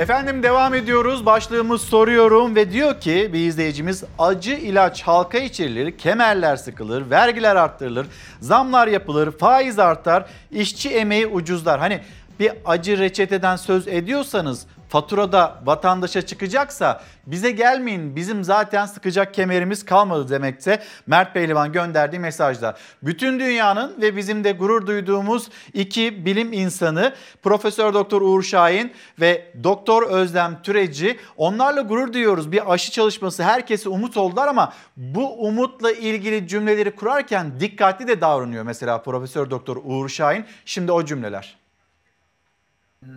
Efendim 0.00 0.42
devam 0.42 0.74
ediyoruz. 0.74 1.26
Başlığımız 1.26 1.82
soruyorum 1.82 2.54
ve 2.56 2.72
diyor 2.72 3.00
ki 3.00 3.30
bir 3.32 3.38
izleyicimiz 3.38 4.04
acı 4.18 4.50
ilaç 4.50 5.02
halka 5.02 5.38
içirilir, 5.38 5.98
kemerler 5.98 6.56
sıkılır, 6.56 7.10
vergiler 7.10 7.56
arttırılır, 7.56 8.06
zamlar 8.40 8.86
yapılır, 8.86 9.30
faiz 9.38 9.78
artar, 9.78 10.26
işçi 10.50 10.90
emeği 10.90 11.26
ucuzlar. 11.26 11.80
Hani 11.80 12.00
bir 12.40 12.52
acı 12.64 12.98
reçeteden 12.98 13.56
söz 13.56 13.88
ediyorsanız 13.88 14.66
faturada 14.90 15.62
vatandaşa 15.64 16.22
çıkacaksa 16.22 17.02
bize 17.26 17.50
gelmeyin 17.50 18.16
bizim 18.16 18.44
zaten 18.44 18.86
sıkacak 18.86 19.34
kemerimiz 19.34 19.84
kalmadı 19.84 20.28
demekte 20.28 20.82
Mert 21.06 21.34
Pehlivan 21.34 21.72
gönderdiği 21.72 22.18
mesajda. 22.18 22.76
Bütün 23.02 23.40
dünyanın 23.40 24.00
ve 24.00 24.16
bizim 24.16 24.44
de 24.44 24.52
gurur 24.52 24.86
duyduğumuz 24.86 25.48
iki 25.72 26.26
bilim 26.26 26.52
insanı 26.52 27.14
Profesör 27.42 27.94
Doktor 27.94 28.22
Uğur 28.22 28.42
Şahin 28.42 28.92
ve 29.20 29.52
Doktor 29.64 30.02
Özlem 30.02 30.62
Türeci 30.62 31.18
onlarla 31.36 31.80
gurur 31.80 32.12
duyuyoruz. 32.12 32.52
Bir 32.52 32.72
aşı 32.72 32.92
çalışması 32.92 33.42
herkese 33.42 33.88
umut 33.88 34.16
oldular 34.16 34.48
ama 34.48 34.72
bu 34.96 35.46
umutla 35.46 35.92
ilgili 35.92 36.48
cümleleri 36.48 36.90
kurarken 36.90 37.60
dikkatli 37.60 38.08
de 38.08 38.20
davranıyor 38.20 38.64
mesela 38.64 39.02
Profesör 39.02 39.50
Doktor 39.50 39.76
Uğur 39.84 40.08
Şahin. 40.08 40.44
Şimdi 40.64 40.92
o 40.92 41.04
cümleler. 41.04 41.59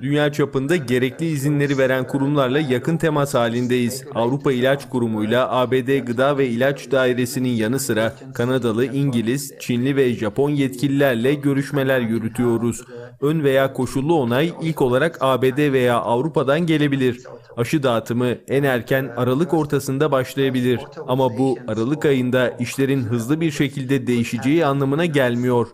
Dünya 0.02 0.32
çapında 0.32 0.76
gerekli 0.76 1.26
izinleri 1.26 1.78
veren 1.78 2.08
kurumlarla 2.08 2.60
yakın 2.60 2.98
temas 2.98 3.34
halindeyiz. 3.34 4.04
Avrupa 4.16 4.52
İlaç 4.52 4.90
Kurumu'yla 4.90 5.52
ABD 5.52 5.98
Gıda 5.98 6.38
ve 6.38 6.48
İlaç 6.48 6.92
Dairesi'nin 6.92 7.50
yanı 7.50 7.80
sıra 7.80 8.16
Kanadalı, 8.34 8.86
İngiliz, 8.86 9.54
Çinli 9.60 9.96
ve 9.96 10.14
Japon 10.14 10.50
yetkililerle 10.50 11.34
görüşmeler 11.34 12.00
yürütüyoruz. 12.00 12.82
Ön 13.22 13.44
veya 13.44 13.74
koşullu 13.74 14.20
onay 14.20 14.54
ilk 14.62 14.82
olarak 14.82 15.18
ABD 15.22 15.72
veya 15.74 15.98
Avrupa'dan 15.98 16.66
gelebilir. 16.66 17.24
Aşı 17.58 17.84
dağıtımı 17.84 18.30
en 18.48 18.64
erken 18.64 19.12
Aralık 19.18 19.54
ortasında 19.54 20.12
başlayabilir. 20.12 20.80
Ama 21.08 21.38
bu 21.38 21.58
Aralık 21.68 22.06
ayında 22.06 22.50
işlerin 22.50 23.04
hızlı 23.04 23.42
bir 23.42 23.52
şekilde 23.52 24.08
değişeceği 24.08 24.66
anlamına 24.66 25.06
gelmiyor. 25.06 25.68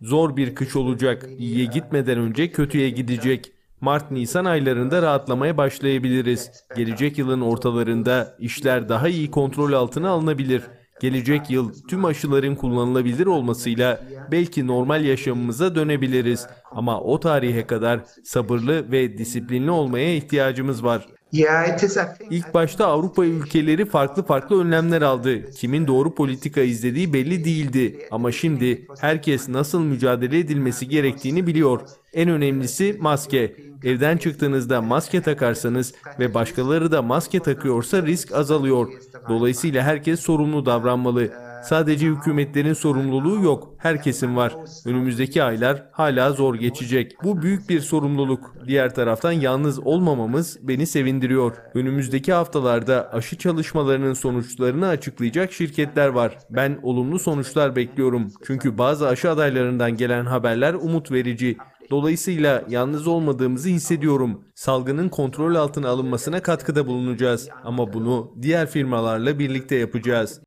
Zor 0.00 0.36
bir 0.36 0.54
kış 0.54 0.76
olacak. 0.76 1.26
İyiye 1.38 1.64
gitmeden 1.64 2.18
önce 2.18 2.52
kötüye 2.52 2.90
gidecek. 2.90 3.52
Mart-Nisan 3.80 4.44
aylarında 4.44 5.02
rahatlamaya 5.02 5.56
başlayabiliriz. 5.56 6.50
Gelecek 6.76 7.18
yılın 7.18 7.40
ortalarında 7.40 8.36
işler 8.38 8.88
daha 8.88 9.08
iyi 9.08 9.30
kontrol 9.30 9.72
altına 9.72 10.10
alınabilir. 10.10 10.62
Gelecek 11.00 11.50
yıl 11.50 11.72
tüm 11.88 12.04
aşıların 12.04 12.54
kullanılabilir 12.54 13.26
olmasıyla 13.26 14.00
belki 14.30 14.66
normal 14.66 15.04
yaşamımıza 15.04 15.74
dönebiliriz. 15.74 16.46
Ama 16.70 17.00
o 17.00 17.20
tarihe 17.20 17.66
kadar 17.66 18.00
sabırlı 18.24 18.92
ve 18.92 19.18
disiplinli 19.18 19.70
olmaya 19.70 20.14
ihtiyacımız 20.14 20.84
var. 20.84 21.06
İlk 22.30 22.54
başta 22.54 22.86
Avrupa 22.86 23.24
ülkeleri 23.24 23.84
farklı 23.86 24.22
farklı 24.26 24.60
önlemler 24.60 25.02
aldı. 25.02 25.50
Kimin 25.50 25.86
doğru 25.86 26.14
politika 26.14 26.60
izlediği 26.60 27.12
belli 27.12 27.44
değildi. 27.44 28.08
Ama 28.10 28.32
şimdi 28.32 28.86
herkes 29.00 29.48
nasıl 29.48 29.80
mücadele 29.80 30.38
edilmesi 30.38 30.88
gerektiğini 30.88 31.46
biliyor. 31.46 31.80
En 32.12 32.28
önemlisi 32.30 32.96
maske. 33.00 33.56
Evden 33.82 34.16
çıktığınızda 34.16 34.82
maske 34.82 35.22
takarsanız 35.22 35.94
ve 36.18 36.34
başkaları 36.34 36.92
da 36.92 37.02
maske 37.02 37.40
takıyorsa 37.42 38.02
risk 38.02 38.32
azalıyor. 38.32 38.88
Dolayısıyla 39.28 39.82
herkes 39.82 40.20
sorumlu 40.20 40.66
davranmalı. 40.66 41.30
Sadece 41.68 42.06
hükümetlerin 42.06 42.72
sorumluluğu 42.72 43.44
yok, 43.44 43.74
herkesin 43.78 44.36
var. 44.36 44.56
Önümüzdeki 44.84 45.42
aylar 45.42 45.86
hala 45.92 46.32
zor 46.32 46.54
geçecek. 46.54 47.16
Bu 47.24 47.42
büyük 47.42 47.68
bir 47.68 47.80
sorumluluk. 47.80 48.54
Diğer 48.66 48.94
taraftan 48.94 49.32
yalnız 49.32 49.78
olmamamız 49.78 50.58
beni 50.62 50.86
sevindiriyor. 50.86 51.56
Önümüzdeki 51.74 52.32
haftalarda 52.32 53.12
aşı 53.12 53.38
çalışmalarının 53.38 54.14
sonuçlarını 54.14 54.88
açıklayacak 54.88 55.52
şirketler 55.52 56.08
var. 56.08 56.38
Ben 56.50 56.78
olumlu 56.82 57.18
sonuçlar 57.18 57.76
bekliyorum. 57.76 58.32
Çünkü 58.46 58.78
bazı 58.78 59.08
aşı 59.08 59.30
adaylarından 59.30 59.96
gelen 59.96 60.26
haberler 60.26 60.74
umut 60.74 61.12
verici. 61.12 61.56
Dolayısıyla 61.90 62.64
yalnız 62.68 63.06
olmadığımızı 63.06 63.68
hissediyorum. 63.68 64.44
Salgının 64.54 65.08
kontrol 65.08 65.54
altına 65.54 65.88
alınmasına 65.88 66.42
katkıda 66.42 66.86
bulunacağız. 66.86 67.48
Ama 67.64 67.92
bunu 67.92 68.32
diğer 68.42 68.66
firmalarla 68.66 69.38
birlikte 69.38 69.76
yapacağız. 69.76 70.40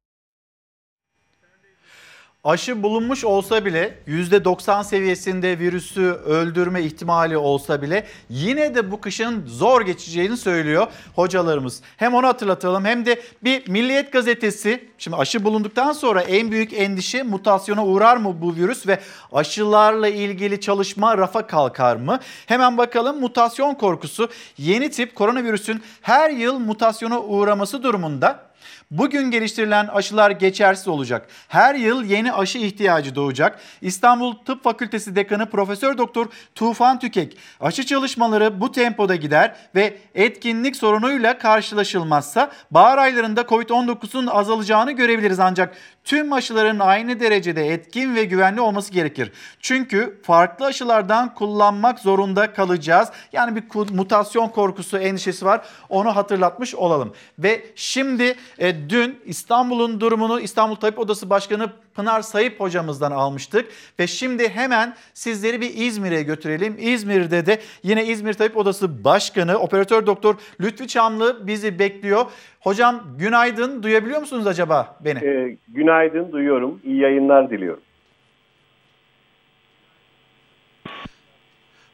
Aşı 2.44 2.84
bulunmuş 2.84 3.24
olsa 3.24 3.66
bile 3.66 3.98
%90 4.08 4.84
seviyesinde 4.84 5.60
virüsü 5.60 6.02
öldürme 6.26 6.82
ihtimali 6.84 7.38
olsa 7.38 7.82
bile 7.82 8.08
yine 8.30 8.76
de 8.76 8.92
bu 8.92 9.02
kışın 9.02 9.46
zor 9.48 9.82
geçeceğini 9.82 10.38
söylüyor 10.38 10.88
hocalarımız. 11.16 11.82
Hem 11.98 12.14
onu 12.14 12.28
hatırlatalım 12.28 12.86
hem 12.86 13.06
de 13.06 13.22
bir 13.44 13.70
Milliyet 13.70 14.12
gazetesi 14.12 14.90
şimdi 14.98 15.18
aşı 15.18 15.44
bulunduktan 15.44 15.92
sonra 15.92 16.22
en 16.22 16.52
büyük 16.52 16.74
endişe 16.74 17.24
mutasyona 17.24 17.86
uğrar 17.86 18.18
mı 18.18 18.42
bu 18.42 18.56
virüs 18.56 18.88
ve 18.88 19.00
aşılarla 19.34 20.08
ilgili 20.08 20.62
çalışma 20.62 21.18
rafa 21.18 21.48
kalkar 21.48 21.96
mı? 21.96 22.20
Hemen 22.46 22.78
bakalım 22.78 23.20
mutasyon 23.20 23.74
korkusu 23.74 24.30
yeni 24.58 24.90
tip 24.90 25.16
koronavirüsün 25.16 25.82
her 26.02 26.30
yıl 26.30 26.60
mutasyona 26.60 27.20
uğraması 27.22 27.84
durumunda 27.84 28.49
Bugün 28.92 29.32
geliştirilen 29.32 29.88
aşılar 29.88 30.32
geçersiz 30.32 30.88
olacak. 30.88 31.28
Her 31.48 31.76
yıl 31.76 32.04
yeni 32.04 32.34
aşı 32.34 32.58
ihtiyacı 32.58 33.16
doğacak. 33.16 33.60
İstanbul 33.82 34.34
Tıp 34.46 34.64
Fakültesi 34.64 35.16
Dekanı 35.16 35.50
Profesör 35.50 35.98
Doktor 35.98 36.28
Tufan 36.56 37.00
Tükek, 37.00 37.38
aşı 37.60 37.86
çalışmaları 37.86 38.62
bu 38.62 38.72
tempoda 38.72 39.16
gider 39.16 39.56
ve 39.76 39.98
etkinlik 40.16 40.76
sorunuyla 40.76 41.38
karşılaşılmazsa 41.38 42.52
bahar 42.72 42.98
aylarında 42.98 43.42
Covid-19'un 43.42 44.28
azalacağını 44.28 44.92
görebiliriz 44.92 45.40
ancak 45.40 45.76
tüm 46.10 46.34
aşıların 46.34 46.80
aynı 46.80 47.20
derecede 47.20 47.68
etkin 47.68 48.16
ve 48.16 48.24
güvenli 48.24 48.62
olması 48.62 48.94
gerekir. 48.94 49.32
Çünkü 49.60 50.20
farklı 50.24 50.66
aşılardan 50.66 51.34
kullanmak 51.34 52.00
zorunda 52.00 52.54
kalacağız. 52.54 53.10
Yani 53.32 53.56
bir 53.56 53.94
mutasyon 53.96 54.48
korkusu, 54.48 54.98
endişesi 54.98 55.46
var. 55.46 55.62
Onu 55.90 56.16
hatırlatmış 56.16 56.76
olalım. 56.76 57.14
Ve 57.40 57.66
şimdi 57.76 58.36
e, 58.58 58.90
dün 58.90 59.20
İstanbul'un 59.26 60.02
durumunu 60.02 60.40
İstanbul 60.40 60.76
Tabip 60.76 61.00
Odası 61.00 61.30
Başkanı 61.30 61.70
Pınar 62.00 62.22
Sayıp 62.22 62.60
hocamızdan 62.60 63.12
almıştık. 63.12 63.66
Ve 64.00 64.08
şimdi 64.08 64.50
hemen 64.50 64.94
sizleri 65.14 65.62
bir 65.62 65.72
İzmir'e 65.76 66.24
götürelim. 66.24 66.76
İzmir'de 66.80 67.46
de 67.46 67.60
yine 67.84 68.06
İzmir 68.06 68.34
Tabip 68.34 68.58
Odası 68.58 69.04
Başkanı 69.04 69.58
Operatör 69.58 70.06
Doktor 70.06 70.36
Lütfi 70.62 70.88
Çamlı 70.88 71.48
bizi 71.48 71.80
bekliyor. 71.80 72.26
Hocam 72.60 73.04
günaydın. 73.18 73.84
Duyabiliyor 73.84 74.20
musunuz 74.20 74.48
acaba 74.48 74.98
beni? 75.06 75.20
Ee, 75.20 75.58
günaydın 75.68 76.32
duyuyorum. 76.32 76.80
İyi 76.84 77.00
yayınlar 77.00 77.50
diliyorum. 77.50 77.82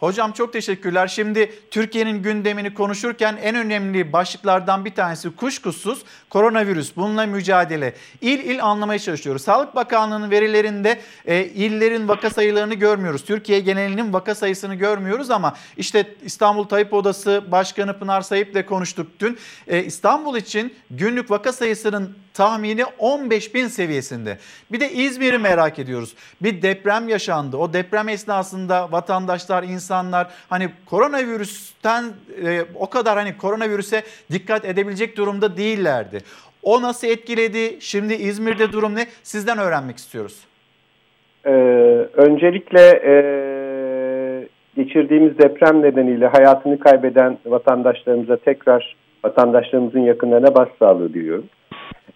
Hocam 0.06 0.32
çok 0.32 0.53
teşekkürler. 0.53 1.07
Şimdi 1.07 1.52
Türkiye'nin 1.72 2.23
gündemini 2.23 2.73
konuşurken 2.73 3.38
en 3.41 3.56
önemli 3.56 4.14
başlıklardan 4.14 4.86
bir 4.86 4.95
tanesi 4.95 5.36
kuşkusuz 5.36 6.03
koronavirüs. 6.30 6.95
Bununla 6.95 7.26
mücadele. 7.26 7.95
İl 8.22 8.40
il 8.40 8.64
anlamaya 8.64 8.99
çalışıyoruz. 8.99 9.41
Sağlık 9.41 9.76
Bakanlığı'nın 9.76 10.32
verilerinde 10.32 11.02
e, 11.26 11.45
illerin 11.45 12.07
vaka 12.07 12.30
sayılarını 12.30 12.73
görmüyoruz. 12.73 13.26
Türkiye 13.26 13.60
genelinin 13.60 14.14
vaka 14.14 14.36
sayısını 14.36 14.76
görmüyoruz 14.76 15.32
ama 15.32 15.56
işte 15.77 16.15
İstanbul 16.23 16.64
Tayyip 16.64 16.94
Odası 16.94 17.44
Başkanı 17.52 17.99
Pınar 17.99 18.22
Sayıp'le 18.22 18.65
konuştuk 18.65 19.07
dün. 19.19 19.38
E, 19.68 19.84
İstanbul 19.84 20.38
için 20.38 20.73
günlük 20.90 21.32
vaka 21.32 21.53
sayısının 21.53 22.25
tahmini 22.36 22.84
15 22.99 23.56
bin 23.56 23.68
seviyesinde. 23.68 24.38
Bir 24.72 24.80
de 24.80 24.90
İzmir'i 24.90 25.38
merak 25.38 25.80
ediyoruz. 25.80 26.16
Bir 26.41 26.62
deprem 26.62 27.10
yaşandı. 27.10 27.57
O 27.57 27.74
deprem 27.74 28.10
esnasında 28.10 28.91
vatandaşlar, 28.91 29.64
insanlar 29.64 30.28
hani 30.49 30.70
koronavirüsten 30.86 32.03
e, 32.45 32.62
o 32.76 32.90
kadar 32.90 33.18
hani 33.18 33.38
koronavirüse 33.38 34.03
dikkat 34.32 34.66
edebilecek 34.66 35.18
durumda 35.18 35.57
değillerdi. 35.57 36.18
O 36.64 36.82
nasıl 36.82 37.07
etkiledi? 37.07 37.78
Şimdi 37.80 38.14
İzmir'de 38.14 38.72
durum 38.72 38.95
ne? 38.95 39.06
Sizden 39.24 39.57
öğrenmek 39.57 39.98
istiyoruz. 39.98 40.45
Ee, 41.45 41.49
öncelikle 42.14 42.82
e, 43.06 43.14
geçirdiğimiz 44.76 45.38
deprem 45.38 45.82
nedeniyle 45.82 46.28
hayatını 46.28 46.80
kaybeden 46.80 47.38
vatandaşlarımıza 47.45 48.38
tekrar 48.38 48.95
vatandaşlarımızın 49.24 49.99
yakınlarına 49.99 50.56
başsağlığı 50.56 51.14
diliyorum. 51.14 51.45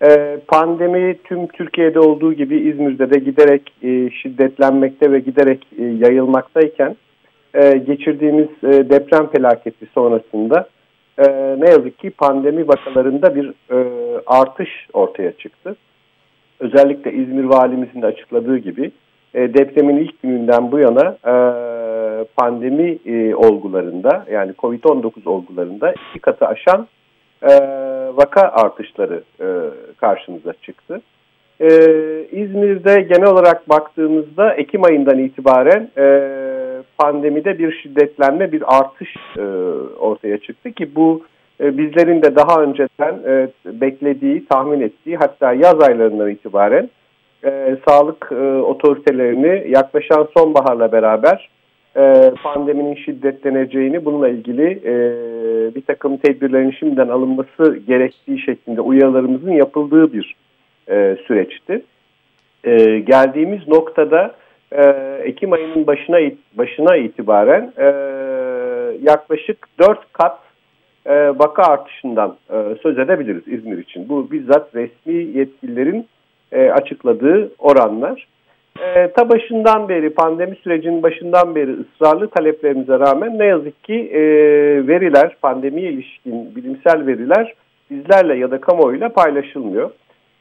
Ee, 0.04 0.40
pandemi 0.48 1.18
tüm 1.24 1.48
Türkiye'de 1.48 2.00
olduğu 2.00 2.34
gibi 2.34 2.58
İzmir'de 2.58 3.14
de 3.14 3.20
giderek 3.20 3.74
e, 3.84 4.10
şiddetlenmekte 4.10 5.12
ve 5.12 5.20
giderek 5.20 5.68
e, 5.80 5.84
yayılmaktayken 5.84 6.96
e, 7.54 7.78
geçirdiğimiz 7.78 8.48
deprem 8.64 9.28
felaketi 9.28 9.86
sonrasında 9.94 10.70
ne 11.58 11.70
yazık 11.70 12.00
ki 12.00 12.10
pandemi 12.10 12.68
vakalarında 12.68 13.36
bir 13.36 13.54
artış 14.26 14.70
ortaya 14.94 15.32
çıktı. 15.32 15.76
Özellikle 16.60 17.14
İzmir 17.14 17.44
valimizin 17.44 18.02
de 18.02 18.06
açıkladığı 18.06 18.58
gibi 18.58 18.92
depremin 19.34 19.98
ilk 19.98 20.22
gününden 20.22 20.72
bu 20.72 20.80
yana 20.80 21.18
pandemi 22.38 22.98
olgularında 23.36 24.26
yani 24.32 24.52
COVID-19 24.52 25.30
olgularında 25.30 25.92
iki 25.92 26.20
katı 26.20 26.48
aşan 26.48 26.88
e, 27.44 27.50
vaka 28.20 28.42
artışları 28.42 29.24
e, 29.42 29.48
karşımıza 29.98 30.54
çıktı. 30.62 31.02
E, 31.62 31.68
İzmir'de 32.32 33.02
genel 33.02 33.28
olarak 33.28 33.70
baktığımızda 33.70 34.54
Ekim 34.54 34.86
ayından 34.86 35.20
itibaren 35.20 35.90
e, 35.98 36.06
pandemide 36.98 37.60
bir 37.60 37.72
şiddetlenme, 37.72 38.52
bir 38.52 38.80
artış 38.80 39.16
e, 39.38 39.42
ortaya 40.00 40.38
çıktı 40.38 40.72
ki 40.72 40.96
bu 40.96 41.22
e, 41.62 41.78
bizlerin 41.78 42.22
de 42.22 42.36
daha 42.36 42.62
önceden 42.62 43.20
e, 43.28 43.48
beklediği, 43.66 44.46
tahmin 44.46 44.82
ettiği 44.82 45.18
hatta 45.18 45.54
yaz 45.54 45.82
aylarından 45.82 46.30
itibaren 46.30 46.90
e, 47.46 47.78
sağlık 47.88 48.30
e, 48.32 48.62
otoritelerini 48.62 49.72
yaklaşan 49.72 50.28
sonbaharla 50.38 50.92
beraber 50.92 51.50
e, 51.98 52.32
pandeminin 52.44 52.96
şiddetleneceğini, 52.96 54.06
bununla 54.06 54.30
ilgili 54.30 54.80
e, 54.86 54.96
bir 55.76 55.82
takım 55.82 56.18
tedbirlerin 56.18 56.72
şimdiden 56.72 57.08
alınması 57.08 57.78
gerektiği 57.88 58.40
şeklinde 58.40 58.82
uyarılarımızın 58.82 59.52
yapıldığı 59.52 60.14
bir 60.14 60.36
e, 60.90 61.18
süreçti. 61.28 61.82
Geldiğimiz 63.06 63.68
noktada 63.68 64.36
Ekim 65.24 65.54
ayının 65.54 65.88
başına 65.88 66.18
başına 66.54 66.96
itibaren 66.96 67.74
yaklaşık 69.02 69.68
4 69.80 70.14
kat 70.14 70.40
e, 71.06 71.40
vaka 71.40 71.64
artışından 71.64 72.36
söz 72.82 73.00
edebiliriz 73.00 73.48
İzmir 73.48 73.78
için. 73.78 74.10
Bu 74.10 74.32
bizzat 74.32 74.76
resmi 74.76 75.38
yetkililerin 75.38 76.08
açıkladığı 76.52 77.52
oranlar. 77.60 78.28
E, 78.80 79.12
ta 79.12 79.30
başından 79.30 79.90
beri 79.90 80.10
pandemi 80.10 80.56
sürecinin 80.56 81.04
başından 81.04 81.56
beri 81.56 81.72
ısrarlı 81.72 82.30
taleplerimize 82.30 83.00
rağmen 83.00 83.40
ne 83.40 83.46
yazık 83.46 83.84
ki 83.84 83.94
e, 84.14 84.22
veriler 84.88 85.36
pandemiye 85.42 85.92
ilişkin 85.92 86.56
bilimsel 86.56 87.06
veriler 87.08 87.54
bizlerle 87.92 88.36
ya 88.36 88.52
da 88.52 88.62
kamuoyuyla 88.62 89.10
paylaşılmıyor. 89.10 89.92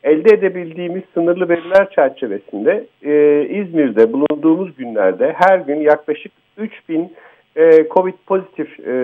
Elde 0.02 0.34
edebildiğimiz 0.34 1.02
sınırlı 1.14 1.48
veriler 1.48 1.90
çerçevesinde 1.90 2.86
e, 3.02 3.42
İzmir'de 3.48 4.12
bulunduğumuz 4.12 4.76
günlerde 4.76 5.34
her 5.36 5.58
gün 5.58 5.80
yaklaşık 5.80 6.32
3000 6.56 7.12
e, 7.56 7.88
COVID 7.88 8.14
pozitif 8.26 8.80
e, 8.80 8.94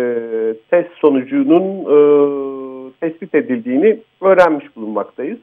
test 0.71 0.91
sonucunun 0.95 1.81
e, 1.81 1.97
tespit 3.01 3.35
edildiğini 3.35 3.99
öğrenmiş 4.21 4.77
bulunmaktayız. 4.77 5.39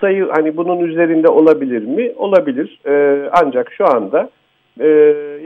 Sayı 0.00 0.28
hani 0.30 0.56
bunun 0.56 0.78
üzerinde 0.78 1.28
olabilir 1.28 1.82
mi? 1.82 2.12
Olabilir. 2.16 2.80
E, 2.86 3.24
ancak 3.32 3.72
şu 3.72 3.86
anda 3.86 4.30
e, 4.80 4.86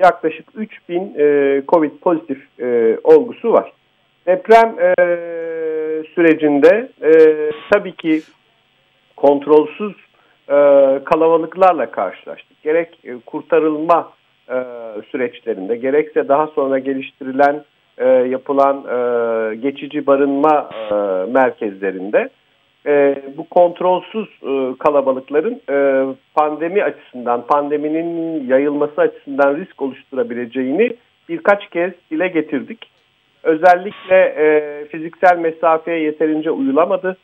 yaklaşık 0.05 0.47
3000 0.55 1.15
e, 1.19 1.63
COVID 1.69 1.91
pozitif 2.03 2.61
e, 2.61 2.99
olgusu 3.05 3.53
var. 3.53 3.73
Deprem 4.27 4.75
e, 4.79 4.95
sürecinde 6.15 6.89
e, 7.03 7.11
tabii 7.73 7.93
ki 7.93 8.23
kontrolsüz 9.17 9.93
e, 10.49 10.55
kalabalıklarla 11.05 11.91
karşılaştık. 11.91 12.63
Gerek 12.63 12.99
e, 13.05 13.15
kurtarılma 13.27 14.13
e, 14.49 14.55
süreçlerinde 15.11 15.77
gerekse 15.77 16.29
daha 16.29 16.47
sonra 16.47 16.79
geliştirilen 16.79 17.65
e, 17.99 18.07
yapılan 18.09 18.77
e, 18.77 19.55
geçici 19.55 20.07
barınma 20.07 20.71
e, 20.91 20.95
merkezlerinde 21.33 22.29
e, 22.87 23.23
bu 23.37 23.49
kontrolsüz 23.49 24.29
e, 24.43 24.79
kalabalıkların 24.79 25.61
e, 25.71 26.07
pandemi 26.35 26.85
açısından, 26.85 27.47
pandeminin 27.47 28.49
yayılması 28.49 29.01
açısından 29.01 29.57
risk 29.57 29.83
oluşturabileceğini 29.83 30.97
birkaç 31.29 31.71
kez 31.71 31.93
dile 32.11 32.29
getirdik. 32.29 32.91
Özellikle 33.43 34.17
e, 34.17 34.85
fiziksel 34.85 35.39
mesafeye 35.39 35.99
yeterince 35.99 36.51
uyulamadı, 36.51 37.17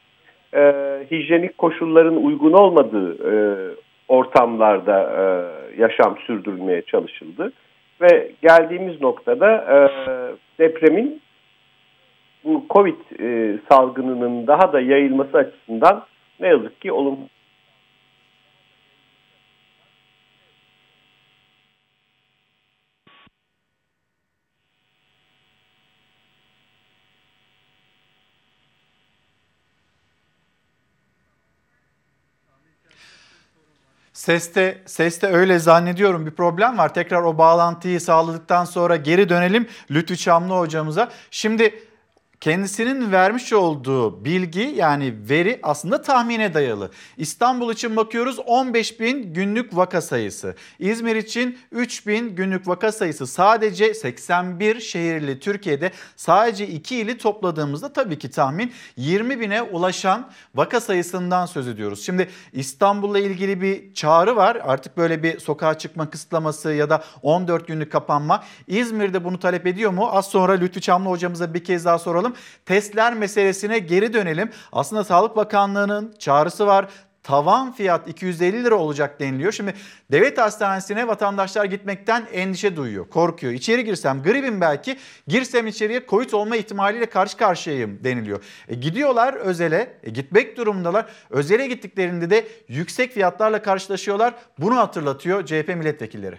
e, 0.54 0.72
hijyenik 1.10 1.58
koşulların 1.58 2.24
uygun 2.24 2.52
olmadığı 2.52 3.14
e, 3.32 3.34
ortamlarda 4.08 5.00
e, 5.00 5.24
yaşam 5.82 6.16
sürdürülmeye 6.26 6.82
çalışıldı. 6.82 7.52
Ve 8.00 8.30
geldiğimiz 8.42 9.00
noktada 9.00 9.54
e, 9.56 9.78
depremin 10.58 11.20
bu 12.44 12.66
Covid 12.70 13.20
e, 13.20 13.58
salgınının 13.68 14.46
daha 14.46 14.72
da 14.72 14.80
yayılması 14.80 15.38
açısından 15.38 16.06
ne 16.40 16.48
yazık 16.48 16.80
ki 16.80 16.92
olumlu 16.92 17.28
Seste, 34.20 34.78
seste 34.86 35.26
öyle 35.26 35.58
zannediyorum 35.58 36.26
bir 36.26 36.30
problem 36.30 36.78
var. 36.78 36.94
Tekrar 36.94 37.22
o 37.22 37.38
bağlantıyı 37.38 38.00
sağladıktan 38.00 38.64
sonra 38.64 38.96
geri 38.96 39.28
dönelim 39.28 39.66
Lütfü 39.90 40.16
Çamlı 40.16 40.54
hocamıza. 40.54 41.08
Şimdi 41.30 41.89
kendisinin 42.40 43.12
vermiş 43.12 43.52
olduğu 43.52 44.24
bilgi 44.24 44.72
yani 44.76 45.14
veri 45.30 45.60
aslında 45.62 46.02
tahmine 46.02 46.54
dayalı. 46.54 46.90
İstanbul 47.16 47.72
için 47.72 47.96
bakıyoruz 47.96 48.38
15 48.38 49.00
bin 49.00 49.34
günlük 49.34 49.76
vaka 49.76 50.00
sayısı. 50.00 50.54
İzmir 50.78 51.16
için 51.16 51.58
3 51.72 52.06
bin 52.06 52.36
günlük 52.36 52.68
vaka 52.68 52.92
sayısı. 52.92 53.26
Sadece 53.26 53.94
81 53.94 54.80
şehirli 54.80 55.40
Türkiye'de 55.40 55.90
sadece 56.16 56.68
2 56.68 56.96
ili 56.96 57.18
topladığımızda 57.18 57.92
tabii 57.92 58.18
ki 58.18 58.30
tahmin 58.30 58.72
20 58.96 59.40
bine 59.40 59.62
ulaşan 59.62 60.30
vaka 60.54 60.80
sayısından 60.80 61.46
söz 61.46 61.68
ediyoruz. 61.68 62.04
Şimdi 62.06 62.28
İstanbul'la 62.52 63.18
ilgili 63.18 63.62
bir 63.62 63.94
çağrı 63.94 64.36
var. 64.36 64.58
Artık 64.64 64.96
böyle 64.96 65.22
bir 65.22 65.38
sokağa 65.38 65.78
çıkma 65.78 66.10
kısıtlaması 66.10 66.72
ya 66.72 66.90
da 66.90 67.04
14 67.22 67.66
günlük 67.66 67.92
kapanma. 67.92 68.44
İzmir'de 68.66 69.24
bunu 69.24 69.38
talep 69.38 69.66
ediyor 69.66 69.90
mu? 69.90 70.08
Az 70.12 70.26
sonra 70.26 70.52
Lütfü 70.52 70.80
Çamlı 70.80 71.08
hocamıza 71.08 71.54
bir 71.54 71.64
kez 71.64 71.84
daha 71.84 71.98
soralım 71.98 72.29
konuşalım. 72.30 72.34
Testler 72.66 73.14
meselesine 73.14 73.78
geri 73.78 74.12
dönelim. 74.12 74.50
Aslında 74.72 75.04
Sağlık 75.04 75.36
Bakanlığı'nın 75.36 76.14
çağrısı 76.18 76.66
var 76.66 76.88
tavan 77.22 77.72
fiyat 77.72 78.08
250 78.08 78.64
lira 78.64 78.74
olacak 78.74 79.20
deniliyor. 79.20 79.52
Şimdi 79.52 79.74
devlet 80.10 80.38
hastanesine 80.38 81.08
vatandaşlar 81.08 81.64
gitmekten 81.64 82.26
endişe 82.32 82.76
duyuyor, 82.76 83.08
korkuyor. 83.08 83.52
İçeri 83.52 83.84
girsem 83.84 84.22
gribim 84.22 84.60
belki, 84.60 84.96
girsem 85.28 85.66
içeriye 85.66 86.02
COVID 86.08 86.32
olma 86.32 86.56
ihtimaliyle 86.56 87.06
karşı 87.06 87.36
karşıyayım 87.36 88.04
deniliyor. 88.04 88.42
E 88.68 88.74
gidiyorlar 88.74 89.34
özele, 89.34 89.96
e 90.02 90.10
gitmek 90.10 90.56
durumundalar. 90.56 91.06
Özele 91.30 91.66
gittiklerinde 91.66 92.30
de 92.30 92.48
yüksek 92.68 93.12
fiyatlarla 93.12 93.62
karşılaşıyorlar. 93.62 94.34
Bunu 94.58 94.76
hatırlatıyor 94.76 95.46
CHP 95.46 95.68
milletvekilleri. 95.68 96.38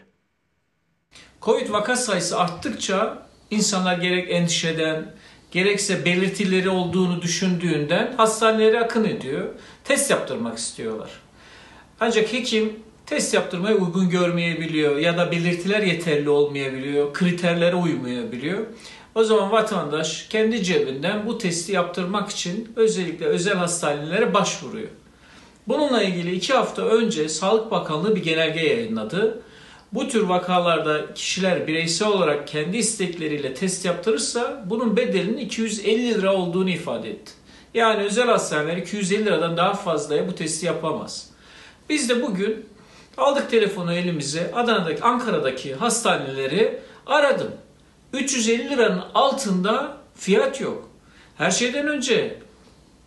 Covid 1.42 1.72
vaka 1.72 1.96
sayısı 1.96 2.40
arttıkça 2.40 3.28
insanlar 3.52 3.98
gerek 3.98 4.32
endişeden, 4.32 5.06
gerekse 5.52 6.06
belirtileri 6.06 6.70
olduğunu 6.70 7.22
düşündüğünden 7.22 8.14
hastanelere 8.18 8.80
akın 8.80 9.04
ediyor. 9.04 9.46
Test 9.84 10.12
yaptırmak 10.12 10.58
istiyorlar. 10.58 11.10
Ancak 12.00 12.34
hekim 12.34 12.74
test 13.06 13.34
yaptırmaya 13.34 13.76
uygun 13.76 14.10
görmeyebiliyor 14.10 14.98
ya 14.98 15.18
da 15.18 15.32
belirtiler 15.32 15.82
yeterli 15.82 16.30
olmayabiliyor, 16.30 17.14
kriterlere 17.14 17.76
uymayabiliyor. 17.76 18.60
O 19.16 19.24
zaman 19.24 19.52
vatandaş 19.52 20.28
kendi 20.30 20.64
cebinden 20.64 21.28
bu 21.28 21.38
testi 21.38 21.72
yaptırmak 21.72 22.30
için 22.30 22.74
özellikle 22.76 23.26
özel 23.26 23.54
hastanelere 23.56 24.34
başvuruyor. 24.34 24.88
Bununla 25.68 26.04
ilgili 26.04 26.36
iki 26.36 26.54
hafta 26.54 26.82
önce 26.82 27.30
Sağlık 27.30 27.72
Bakanlığı 27.72 28.16
bir 28.16 28.24
genelge 28.24 28.60
yayınladı. 28.60 29.42
Bu 29.94 30.08
tür 30.08 30.22
vakalarda 30.22 31.14
kişiler 31.14 31.68
bireysel 31.68 32.08
olarak 32.08 32.48
kendi 32.48 32.78
istekleriyle 32.78 33.54
test 33.54 33.86
yaptırırsa 33.86 34.64
bunun 34.66 34.98
bedelinin 34.98 35.38
250 35.38 36.14
lira 36.14 36.36
olduğunu 36.36 36.70
ifade 36.70 37.10
etti. 37.10 37.32
Yani 37.74 38.04
özel 38.04 38.28
hastaneler 38.28 38.78
250 38.78 39.26
liradan 39.26 39.58
daha 39.58 39.74
fazlaya 39.74 40.28
bu 40.28 40.36
testi 40.36 40.66
yapamaz. 40.66 41.30
Biz 41.90 42.10
de 42.10 42.22
bugün 42.22 42.66
aldık 43.18 43.50
telefonu 43.50 43.94
elimize 43.94 44.52
Adana'daki, 44.56 45.04
Ankara'daki 45.04 45.76
hastaneleri 45.76 46.80
aradım. 47.06 47.52
350 48.14 48.70
liranın 48.70 49.04
altında 49.14 49.98
fiyat 50.16 50.62
yok. 50.62 50.90
Her 51.38 51.52
şeyden 51.52 51.88
önce 51.88 52.40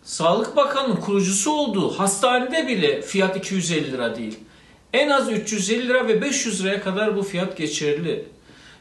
Sağlık 0.03 0.55
Bakanı'nın 0.55 0.95
kurucusu 0.95 1.51
olduğu 1.51 1.91
hastanede 1.91 2.67
bile 2.67 3.01
fiyat 3.01 3.37
250 3.37 3.91
lira 3.91 4.15
değil. 4.15 4.39
En 4.95 5.09
az 5.09 5.31
350 5.31 5.87
lira 5.87 6.07
ve 6.07 6.21
500 6.21 6.63
liraya 6.63 6.81
kadar 6.81 7.15
bu 7.15 7.23
fiyat 7.23 7.57
geçerli. 7.57 8.25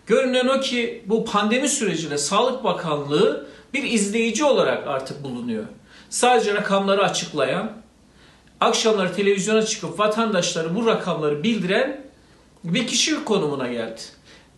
Görünen 0.07 0.47
o 0.47 0.61
ki 0.61 1.03
bu 1.07 1.25
pandemi 1.25 1.69
sürecinde 1.69 2.19
Sağlık 2.19 2.65
Bakanlığı 2.65 3.47
bir 3.75 3.83
izleyici 3.83 4.45
olarak 4.45 4.87
artık 4.87 5.23
bulunuyor. 5.23 5.65
Sadece 6.11 6.55
rakamları 6.55 7.05
açıklayan, 7.05 7.73
akşamları 8.61 9.15
televizyona 9.15 9.63
çıkıp 9.63 9.99
vatandaşları 9.99 10.75
bu 10.75 10.87
rakamları 10.87 11.43
bildiren 11.43 12.01
bir 12.65 12.87
kişi 12.87 13.25
konumuna 13.25 13.69
geldi. 13.69 14.01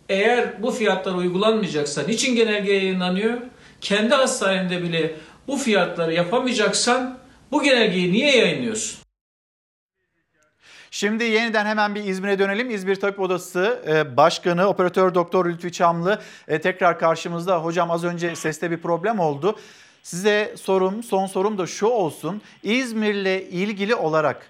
Eğer 0.09 0.63
bu 0.63 0.71
fiyatlar 0.71 1.13
uygulanmayacaksa 1.13 2.03
niçin 2.03 2.35
genelge 2.35 2.73
yayınlanıyor? 2.73 3.37
Kendi 3.81 4.15
hastanende 4.15 4.83
bile 4.83 5.15
bu 5.47 5.57
fiyatları 5.57 6.13
yapamayacaksan 6.13 7.17
bu 7.51 7.63
genelgeyi 7.63 8.13
niye 8.13 8.37
yayınlıyorsun? 8.37 9.06
Şimdi 10.91 11.23
yeniden 11.23 11.65
hemen 11.65 11.95
bir 11.95 12.03
İzmir'e 12.03 12.39
dönelim. 12.39 12.69
İzmir 12.69 12.95
Tabip 12.95 13.19
Odası 13.19 13.83
e, 13.87 14.17
Başkanı 14.17 14.67
Operatör 14.67 15.15
Doktor 15.15 15.45
Lütfi 15.45 15.71
Çamlı 15.71 16.21
e, 16.47 16.61
tekrar 16.61 16.99
karşımızda. 16.99 17.63
Hocam 17.63 17.91
az 17.91 18.03
önce 18.03 18.35
seste 18.35 18.71
bir 18.71 18.77
problem 18.77 19.19
oldu. 19.19 19.55
Size 20.03 20.53
sorum, 20.57 21.03
son 21.03 21.27
sorum 21.27 21.57
da 21.57 21.67
şu 21.67 21.87
olsun. 21.87 22.41
İzmir'le 22.63 23.41
ilgili 23.51 23.95
olarak 23.95 24.49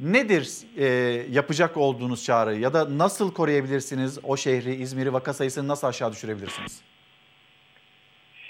nedir 0.00 0.58
e, 0.76 0.86
yapacak 1.30 1.76
olduğunuz 1.76 2.24
çağrı 2.24 2.58
ya 2.58 2.74
da 2.74 2.98
nasıl 2.98 3.32
koruyabilirsiniz 3.32 4.18
o 4.22 4.36
şehri, 4.36 4.74
İzmir'i 4.74 5.12
vaka 5.12 5.34
sayısını 5.34 5.68
nasıl 5.68 5.86
aşağı 5.86 6.12
düşürebilirsiniz? 6.12 6.80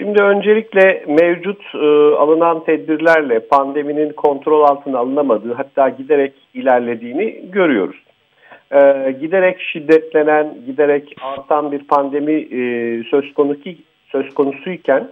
Şimdi 0.06 0.22
öncelikle 0.22 1.04
mevcut 1.08 1.62
e, 1.74 1.78
alınan 2.16 2.64
tedbirlerle 2.64 3.40
pandeminin 3.40 4.12
kontrol 4.12 4.62
altına 4.62 4.98
alınamadığı 4.98 5.52
hatta 5.52 5.88
giderek 5.88 6.32
ilerlediğini 6.54 7.50
görüyoruz. 7.52 7.96
e, 8.70 9.14
giderek 9.20 9.60
şiddetlenen, 9.60 10.54
giderek 10.66 11.16
artan 11.22 11.72
bir 11.72 11.78
pandemi 11.78 12.32
e, 12.32 12.60
söz 13.10 13.34
konusu 13.34 13.70
söz 14.12 14.34
konusuyken 14.34 15.08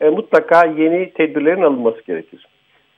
e, 0.00 0.08
mutlaka 0.08 0.66
yeni 0.66 1.10
tedbirlerin 1.10 1.62
alınması 1.62 2.06
gerekir. 2.06 2.46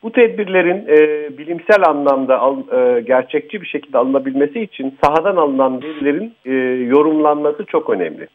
Bu 0.03 0.13
tedbirlerin 0.13 0.87
e, 0.89 0.99
bilimsel 1.39 1.83
anlamda 1.87 2.39
al, 2.39 2.57
e, 2.73 3.01
gerçekçi 3.01 3.63
bir 3.63 3.67
şekilde 3.67 3.99
alınabilmesi 3.99 4.61
için 4.61 4.99
sahadan 5.05 5.37
alınan 5.37 5.83
verilerin 5.83 6.35
e, 6.45 6.53
yorumlanması 6.85 7.65
çok 7.65 7.91
önemli. 7.91 8.29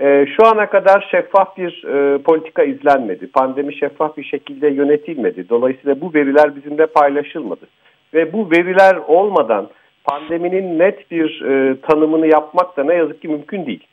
E, 0.00 0.26
şu 0.26 0.46
ana 0.46 0.70
kadar 0.70 1.08
şeffaf 1.10 1.56
bir 1.56 1.84
e, 1.84 2.22
politika 2.22 2.62
izlenmedi. 2.62 3.26
Pandemi 3.26 3.76
şeffaf 3.76 4.16
bir 4.16 4.24
şekilde 4.24 4.68
yönetilmedi. 4.68 5.48
Dolayısıyla 5.48 6.00
bu 6.00 6.14
veriler 6.14 6.56
bizimle 6.56 6.86
paylaşılmadı. 6.86 7.66
Ve 8.14 8.32
bu 8.32 8.50
veriler 8.50 8.96
olmadan 9.08 9.68
pandeminin 10.04 10.78
net 10.78 11.10
bir 11.10 11.42
e, 11.42 11.80
tanımını 11.80 12.26
yapmak 12.26 12.76
da 12.76 12.84
ne 12.84 12.94
yazık 12.94 13.22
ki 13.22 13.28
mümkün 13.28 13.66
değil. 13.66 13.86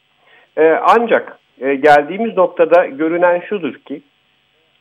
E, 0.58 0.80
ancak 0.82 1.40
e, 1.62 1.76
geldiğimiz 1.76 2.38
noktada 2.38 2.86
görünen 2.86 3.40
şudur 3.40 3.74
ki 3.74 4.02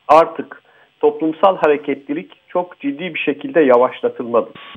artık 0.08 0.62
toplumsal 1.00 1.56
hareketlilik 1.56 2.32
çok 2.48 2.80
ciddi 2.80 3.14
bir 3.14 3.18
şekilde 3.18 3.60
yavaşlatılmalıdır. 3.60 4.74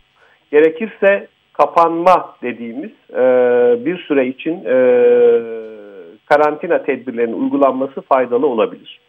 Gerekirse 0.52 1.28
kapanma 1.54 2.36
dediğimiz 2.42 2.92
e, 3.14 3.22
bir 3.86 3.98
süre 3.98 4.28
için 4.28 4.66
e, 4.66 4.76
karantina 6.30 6.84
tedbirlerinin 6.84 7.42
uygulanması 7.42 8.02
faydalı 8.02 8.48
olabilir. 8.48 9.00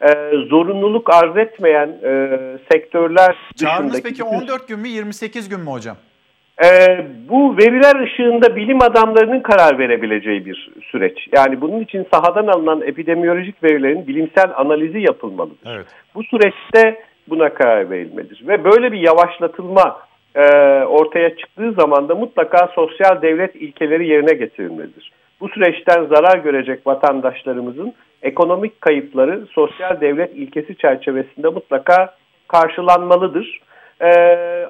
E, 0.00 0.08
zorunluluk 0.48 1.14
arz 1.14 1.36
etmeyen 1.36 1.88
e, 2.04 2.38
sektörler 2.72 3.36
Çağrınız 3.56 4.02
peki 4.02 4.24
14 4.24 4.68
gün 4.68 4.78
mü 4.78 4.88
28 4.88 5.48
gün 5.48 5.60
mü 5.60 5.70
hocam? 5.70 5.96
Ee, 6.64 7.06
bu 7.28 7.56
veriler 7.56 8.00
ışığında 8.02 8.56
bilim 8.56 8.82
adamlarının 8.82 9.40
karar 9.40 9.78
verebileceği 9.78 10.46
bir 10.46 10.70
süreç. 10.90 11.28
Yani 11.32 11.60
bunun 11.60 11.80
için 11.80 12.06
sahadan 12.12 12.46
alınan 12.46 12.82
epidemiyolojik 12.82 13.64
verilerin 13.64 14.06
bilimsel 14.06 14.50
analizi 14.56 15.00
yapılmalıdır. 15.00 15.74
Evet. 15.74 15.86
Bu 16.14 16.24
süreçte 16.24 17.02
buna 17.28 17.54
karar 17.54 17.90
verilmelidir. 17.90 18.48
Ve 18.48 18.64
böyle 18.64 18.92
bir 18.92 18.98
yavaşlatılma 18.98 19.98
e, 20.34 20.42
ortaya 20.84 21.36
çıktığı 21.36 21.72
zaman 21.72 22.08
da 22.08 22.14
mutlaka 22.14 22.68
sosyal 22.74 23.22
devlet 23.22 23.56
ilkeleri 23.56 24.08
yerine 24.08 24.32
getirilmelidir. 24.32 25.12
Bu 25.40 25.48
süreçten 25.48 26.04
zarar 26.04 26.38
görecek 26.38 26.86
vatandaşlarımızın 26.86 27.92
ekonomik 28.22 28.80
kayıpları 28.80 29.46
sosyal 29.46 30.00
devlet 30.00 30.36
ilkesi 30.36 30.76
çerçevesinde 30.76 31.48
mutlaka 31.48 32.14
karşılanmalıdır 32.48 33.60
e, 34.00 34.08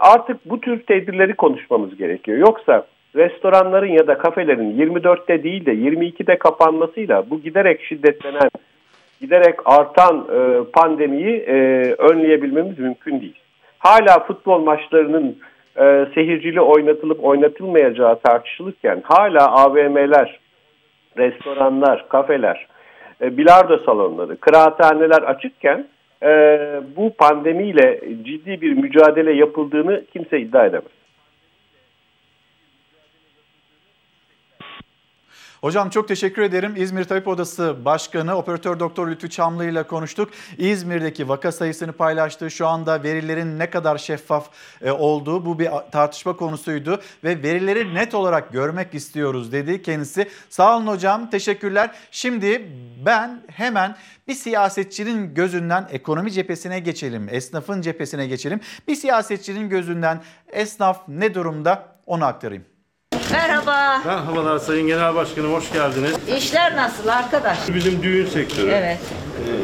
artık 0.00 0.50
bu 0.50 0.60
tür 0.60 0.82
tedbirleri 0.82 1.34
konuşmamız 1.34 1.96
gerekiyor. 1.96 2.38
Yoksa 2.38 2.86
restoranların 3.16 3.92
ya 3.92 4.06
da 4.06 4.18
kafelerin 4.18 4.78
24'te 4.78 5.42
değil 5.42 5.66
de 5.66 5.74
22'de 5.74 6.38
kapanmasıyla 6.38 7.30
bu 7.30 7.40
giderek 7.40 7.82
şiddetlenen, 7.82 8.50
giderek 9.20 9.54
artan 9.64 10.28
e, 10.32 10.64
pandemiyi 10.72 11.36
e, 11.36 11.54
önleyebilmemiz 11.98 12.78
mümkün 12.78 13.20
değil. 13.20 13.38
Hala 13.78 14.24
futbol 14.26 14.62
maçlarının 14.62 15.38
e, 15.76 16.06
seyircili 16.14 16.60
oynatılıp 16.60 17.24
oynatılmayacağı 17.24 18.18
tartışılırken 18.20 19.00
hala 19.04 19.52
AVM'ler, 19.52 20.38
restoranlar, 21.18 22.08
kafeler, 22.08 22.66
e, 23.22 23.36
bilardo 23.36 23.78
salonları, 23.78 24.36
kıraathaneler 24.36 25.22
açıkken 25.22 25.86
e, 26.22 26.28
bu 26.96 27.14
pandemiyle 27.18 28.00
ciddi 28.22 28.60
bir 28.60 28.72
mücadele 28.72 29.32
yapıldığını 29.32 30.02
kimse 30.12 30.40
iddia 30.40 30.66
edemez. 30.66 30.99
Hocam 35.60 35.90
çok 35.90 36.08
teşekkür 36.08 36.42
ederim. 36.42 36.74
İzmir 36.76 37.04
Tabip 37.04 37.28
Odası 37.28 37.84
Başkanı 37.84 38.36
Operatör 38.36 38.80
Doktor 38.80 39.08
Lütfü 39.08 39.30
Çamlı 39.30 39.64
ile 39.64 39.82
konuştuk. 39.82 40.30
İzmir'deki 40.58 41.28
vaka 41.28 41.52
sayısını 41.52 41.92
paylaştı. 41.92 42.50
Şu 42.50 42.66
anda 42.66 43.02
verilerin 43.02 43.58
ne 43.58 43.70
kadar 43.70 43.98
şeffaf 43.98 44.48
e, 44.82 44.90
olduğu 44.90 45.46
bu 45.46 45.58
bir 45.58 45.70
tartışma 45.92 46.36
konusuydu 46.36 47.00
ve 47.24 47.42
verileri 47.42 47.94
net 47.94 48.14
olarak 48.14 48.52
görmek 48.52 48.94
istiyoruz 48.94 49.52
dedi 49.52 49.82
kendisi. 49.82 50.28
Sağ 50.48 50.76
olun 50.76 50.86
hocam. 50.86 51.30
Teşekkürler. 51.30 51.90
Şimdi 52.10 52.72
ben 53.06 53.42
hemen 53.46 53.96
bir 54.28 54.34
siyasetçinin 54.34 55.34
gözünden 55.34 55.88
ekonomi 55.90 56.32
cephesine 56.32 56.80
geçelim. 56.80 57.28
Esnafın 57.30 57.80
cephesine 57.80 58.26
geçelim. 58.26 58.60
Bir 58.88 58.94
siyasetçinin 58.94 59.68
gözünden 59.68 60.22
esnaf 60.52 61.08
ne 61.08 61.34
durumda 61.34 61.96
onu 62.06 62.24
aktarayım. 62.24 62.64
Merhaba. 63.32 63.98
Merhabalar 64.06 64.58
Sayın 64.58 64.86
Genel 64.86 65.14
Başkanım, 65.14 65.52
hoş 65.52 65.72
geldiniz. 65.72 66.12
İşler 66.38 66.76
nasıl 66.76 67.08
arkadaş? 67.08 67.58
Bizim 67.74 68.02
düğün 68.02 68.26
sektörü. 68.26 68.70
Evet. 68.70 68.98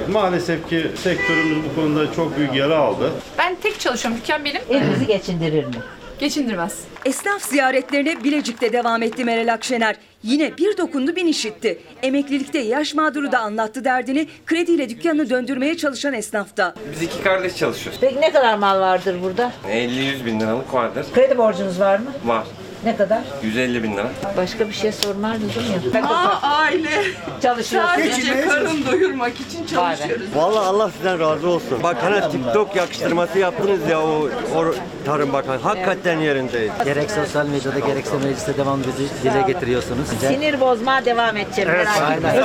Ee, 0.09 0.11
maalesef 0.13 0.69
ki 0.69 0.87
sektörümüz 1.03 1.59
bu 1.71 1.75
konuda 1.81 2.13
çok 2.13 2.37
büyük 2.37 2.55
yara 2.55 2.79
aldı. 2.79 3.13
Ben 3.39 3.55
tek 3.63 3.81
çalışıyorum. 3.81 4.21
Dükkan 4.21 4.45
benim. 4.45 4.63
Evinizi 4.71 5.07
geçindirir 5.07 5.65
mi? 5.65 5.75
Geçindirmez. 6.19 6.81
Esnaf 7.05 7.43
ziyaretlerine 7.43 8.25
Bilecik'te 8.25 8.73
devam 8.73 9.03
etti 9.03 9.25
Meral 9.25 9.53
Akşener. 9.53 9.97
Yine 10.23 10.57
bir 10.59 10.79
dokundu 10.79 11.17
bin 11.17 11.27
işitti. 11.27 11.79
Emeklilikte 12.03 12.59
yaş 12.59 12.95
mağduru 12.95 13.33
da 13.33 13.39
anlattı 13.39 13.85
derdini. 13.85 14.29
Krediyle 14.47 14.89
dükkanını 14.89 15.31
döndürmeye 15.31 15.77
çalışan 15.77 16.13
esnafta. 16.15 16.75
Biz 16.93 17.03
iki 17.03 17.23
kardeş 17.23 17.57
çalışıyoruz. 17.57 18.01
Peki 18.01 18.21
ne 18.21 18.33
kadar 18.33 18.59
mal 18.59 18.81
vardır 18.81 19.17
burada? 19.23 19.53
50-100 19.69 20.25
bin 20.27 20.41
liralık 20.41 20.75
vardır. 20.75 21.07
Kredi 21.15 21.39
borcunuz 21.39 21.81
var 21.81 21.99
mı? 21.99 22.07
Var. 22.25 22.45
Ne 22.87 22.97
kadar? 22.97 23.21
150 23.43 23.83
bin 23.83 23.93
lira. 23.97 24.11
Başka 24.37 24.69
bir 24.69 24.73
şey 24.73 24.93
sormaz 24.93 25.41
mıydım 25.43 25.63
ya? 25.95 26.09
Aa, 26.09 26.41
aile. 26.43 26.91
Çalışıyorsun. 27.43 27.91
Sadece 27.95 28.41
karın 28.49 28.87
doyurmak 28.87 29.33
için 29.41 29.67
çalışıyoruz. 29.67 30.27
Vallahi 30.35 30.67
Allah 30.67 30.91
sizden 30.91 31.21
razı 31.21 31.49
olsun. 31.49 31.83
Bak 31.83 31.97
hani 32.03 32.33
TikTok 32.33 32.77
yakıştırması 32.77 33.39
yaptınız 33.39 33.81
ya 33.91 34.01
o, 34.03 34.29
o 34.57 34.75
Tarım 35.07 35.33
Bakanı. 35.33 35.57
Hakikaten 35.57 36.19
yerindeyiz. 36.19 36.73
Gerek 36.85 37.11
sosyal 37.11 37.47
medyada 37.47 37.79
gerekse 37.79 38.17
mecliste 38.17 38.57
devamlı 38.57 38.85
bizi 38.87 39.09
dile 39.25 39.43
getiriyorsunuz. 39.47 40.07
Sinir 40.21 40.61
bozma 40.61 41.05
devam 41.05 41.37
edeceğim. 41.37 41.71
Evet, 41.75 41.89
aynen. 42.09 42.37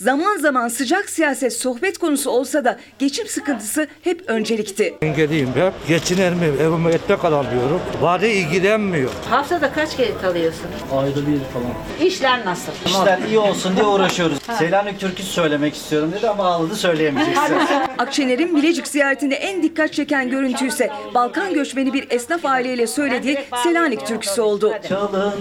Zaman 0.00 0.36
zaman 0.38 0.68
sıcak 0.68 1.10
siyaset 1.10 1.52
sohbet 1.52 1.98
konusu 1.98 2.30
olsa 2.30 2.64
da 2.64 2.78
geçim 2.98 3.26
sıkıntısı 3.26 3.86
hep 4.02 4.22
öncelikti. 4.26 4.94
Engeliyim 5.02 5.50
ben. 5.56 5.72
Geçiner 5.88 6.34
miyim? 6.34 6.56
Evime 6.60 6.90
ekmek 6.92 7.24
alamıyorum. 7.24 7.80
Vade 8.00 8.32
ilgilenmiyor. 8.34 9.10
Haftada 9.30 9.73
kaç 9.74 9.96
kere 9.96 10.16
kalıyorsunuz? 10.22 10.74
Ayda 10.96 11.16
bir 11.16 11.40
falan. 11.40 12.08
İşler 12.08 12.44
nasıl? 12.46 12.72
İşler 12.86 13.18
iyi 13.28 13.38
olsun 13.38 13.76
diye 13.76 13.86
uğraşıyoruz. 13.94 14.38
Selanik 14.58 15.00
türküsü 15.00 15.28
söylemek 15.28 15.74
istiyorum 15.74 16.12
dedi 16.16 16.28
ama 16.28 16.44
ağladı 16.44 16.76
söyleyemeyeceksin. 16.76 17.54
Akşener'in 17.98 18.56
Bilecik 18.56 18.86
ziyaretinde 18.86 19.34
en 19.34 19.62
dikkat 19.62 19.92
çeken 19.92 20.30
görüntü 20.30 20.66
ise 20.66 20.90
Balkan 21.14 21.54
göçmeni 21.54 21.92
bir 21.92 22.06
esnaf 22.10 22.44
aileyle 22.44 22.86
söylediği 22.86 23.38
Selanik 23.62 24.06
türküsü 24.06 24.40
oldu. 24.40 24.72
Çalın 24.88 25.34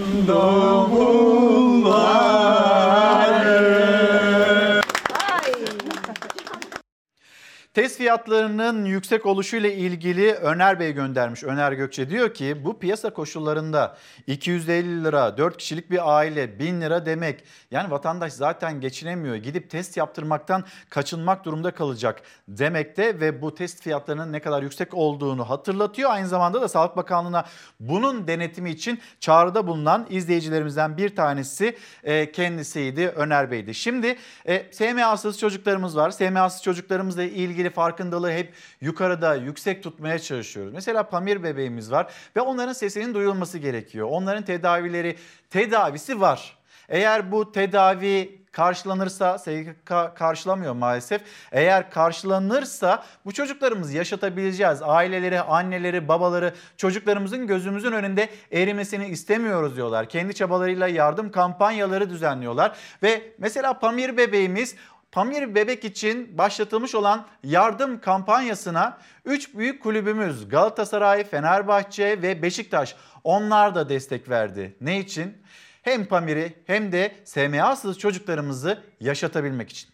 Test 7.73 7.97
fiyatlarının 7.97 8.85
yüksek 8.85 9.25
oluşuyla 9.25 9.69
ilgili 9.69 10.33
Öner 10.33 10.79
Bey 10.79 10.91
göndermiş. 10.91 11.43
Öner 11.43 11.71
Gökçe 11.71 12.09
diyor 12.09 12.33
ki 12.33 12.65
bu 12.65 12.79
piyasa 12.79 13.09
koşullarında 13.09 13.97
250 14.27 15.03
lira 15.03 15.37
4 15.37 15.57
kişilik 15.57 15.91
bir 15.91 16.17
aile 16.17 16.59
1000 16.59 16.81
lira 16.81 17.05
demek. 17.05 17.43
Yani 17.71 17.91
vatandaş 17.91 18.33
zaten 18.33 18.81
geçinemiyor. 18.81 19.35
Gidip 19.35 19.69
test 19.69 19.97
yaptırmaktan 19.97 20.63
kaçınmak 20.89 21.45
durumda 21.45 21.71
kalacak 21.71 22.21
demekte 22.47 23.19
ve 23.19 23.41
bu 23.41 23.55
test 23.55 23.83
fiyatlarının 23.83 24.31
ne 24.31 24.39
kadar 24.39 24.63
yüksek 24.63 24.93
olduğunu 24.93 25.49
hatırlatıyor. 25.49 26.11
Aynı 26.11 26.27
zamanda 26.27 26.61
da 26.61 26.67
Sağlık 26.67 26.97
Bakanlığı'na 26.97 27.45
bunun 27.79 28.27
denetimi 28.27 28.69
için 28.69 28.99
çağrıda 29.19 29.67
bulunan 29.67 30.07
izleyicilerimizden 30.09 30.97
bir 30.97 31.15
tanesi 31.15 31.77
e, 32.03 32.31
kendisiydi 32.31 33.07
Öner 33.07 33.51
Bey'di. 33.51 33.73
Şimdi 33.73 34.17
e, 34.47 34.65
SMA'sız 34.71 35.39
çocuklarımız 35.39 35.97
var. 35.97 36.11
SMA'sız 36.11 36.63
çocuklarımızla 36.63 37.23
ilgili 37.23 37.62
farkındalığı 37.69 38.31
hep 38.31 38.53
yukarıda 38.81 39.35
yüksek 39.35 39.83
tutmaya 39.83 40.19
çalışıyoruz. 40.19 40.73
Mesela 40.73 41.09
Pamir 41.09 41.43
bebeğimiz 41.43 41.91
var 41.91 42.13
ve 42.35 42.41
onların 42.41 42.73
sesinin 42.73 43.13
duyulması 43.13 43.57
gerekiyor. 43.57 44.07
Onların 44.11 44.45
tedavileri, 44.45 45.15
tedavisi 45.49 46.21
var. 46.21 46.57
Eğer 46.89 47.31
bu 47.31 47.51
tedavi 47.51 48.43
karşılanırsa, 48.53 49.37
SGK 49.37 50.15
karşılamıyor 50.15 50.73
maalesef. 50.73 51.21
Eğer 51.51 51.91
karşılanırsa 51.91 53.03
bu 53.25 53.31
çocuklarımızı 53.31 53.97
yaşatabileceğiz. 53.97 54.81
Aileleri, 54.81 55.41
anneleri, 55.41 56.07
babaları 56.07 56.53
çocuklarımızın 56.77 57.47
gözümüzün 57.47 57.91
önünde 57.91 58.29
erimesini 58.51 59.07
istemiyoruz 59.07 59.75
diyorlar. 59.75 60.09
Kendi 60.09 60.33
çabalarıyla 60.33 60.87
yardım 60.87 61.31
kampanyaları 61.31 62.09
düzenliyorlar. 62.09 62.77
Ve 63.03 63.21
mesela 63.37 63.79
Pamir 63.79 64.17
bebeğimiz 64.17 64.75
Pamir 65.13 65.55
Bebek 65.55 65.83
için 65.83 66.37
başlatılmış 66.37 66.95
olan 66.95 67.27
yardım 67.43 68.01
kampanyasına 68.01 68.97
3 69.25 69.55
büyük 69.55 69.83
kulübümüz 69.83 70.49
Galatasaray, 70.49 71.23
Fenerbahçe 71.23 72.21
ve 72.21 72.41
Beşiktaş 72.41 72.95
onlar 73.23 73.75
da 73.75 73.89
destek 73.89 74.29
verdi. 74.29 74.77
Ne 74.81 74.99
için? 74.99 75.37
Hem 75.81 76.05
Pamir'i 76.05 76.63
hem 76.67 76.91
de 76.91 77.15
SMA'sız 77.25 77.99
çocuklarımızı 77.99 78.83
yaşatabilmek 78.99 79.69
için. 79.69 79.89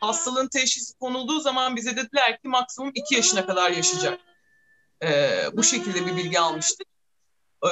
Hastalığın 0.00 0.48
teşhisi 0.48 0.98
konulduğu 0.98 1.40
zaman 1.40 1.76
bize 1.76 1.96
dediler 1.96 2.40
ki 2.42 2.48
maksimum 2.48 2.92
2 2.94 3.14
yaşına 3.14 3.46
kadar 3.46 3.70
yaşayacak. 3.70 4.20
Ee, 5.02 5.44
bu 5.52 5.62
şekilde 5.62 6.06
bir 6.06 6.16
bilgi 6.16 6.40
almıştık. 6.40 6.86
Ee, 7.64 7.68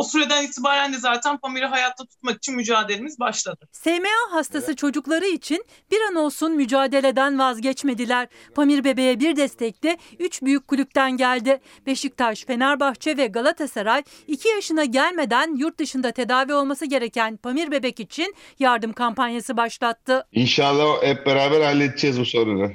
o 0.00 0.02
süreden 0.02 0.42
itibaren 0.42 0.92
de 0.92 0.98
zaten 0.98 1.38
Pamir'i 1.38 1.66
hayatta 1.66 2.04
tutmak 2.04 2.36
için 2.36 2.56
mücadelemiz 2.56 3.20
başladı. 3.20 3.68
SMA 3.72 4.08
hastası 4.30 4.76
çocukları 4.76 5.26
için 5.26 5.64
bir 5.90 6.00
an 6.00 6.14
olsun 6.14 6.52
mücadeleden 6.52 7.38
vazgeçmediler. 7.38 8.28
Pamir 8.54 8.84
Bebe'ye 8.84 9.20
bir 9.20 9.36
destek 9.36 9.82
de 9.82 9.98
3 10.18 10.42
büyük 10.42 10.68
kulüpten 10.68 11.16
geldi. 11.16 11.60
Beşiktaş, 11.86 12.44
Fenerbahçe 12.44 13.16
ve 13.16 13.26
Galatasaray 13.26 14.02
2 14.26 14.48
yaşına 14.48 14.84
gelmeden 14.84 15.56
yurt 15.56 15.78
dışında 15.78 16.10
tedavi 16.12 16.54
olması 16.54 16.86
gereken 16.86 17.36
Pamir 17.36 17.70
Bebek 17.70 18.00
için 18.00 18.34
yardım 18.58 18.92
kampanyası 18.92 19.56
başlattı. 19.56 20.26
İnşallah 20.32 21.02
hep 21.02 21.26
beraber 21.26 21.60
halledeceğiz 21.60 22.20
bu 22.20 22.24
sorunu. 22.24 22.70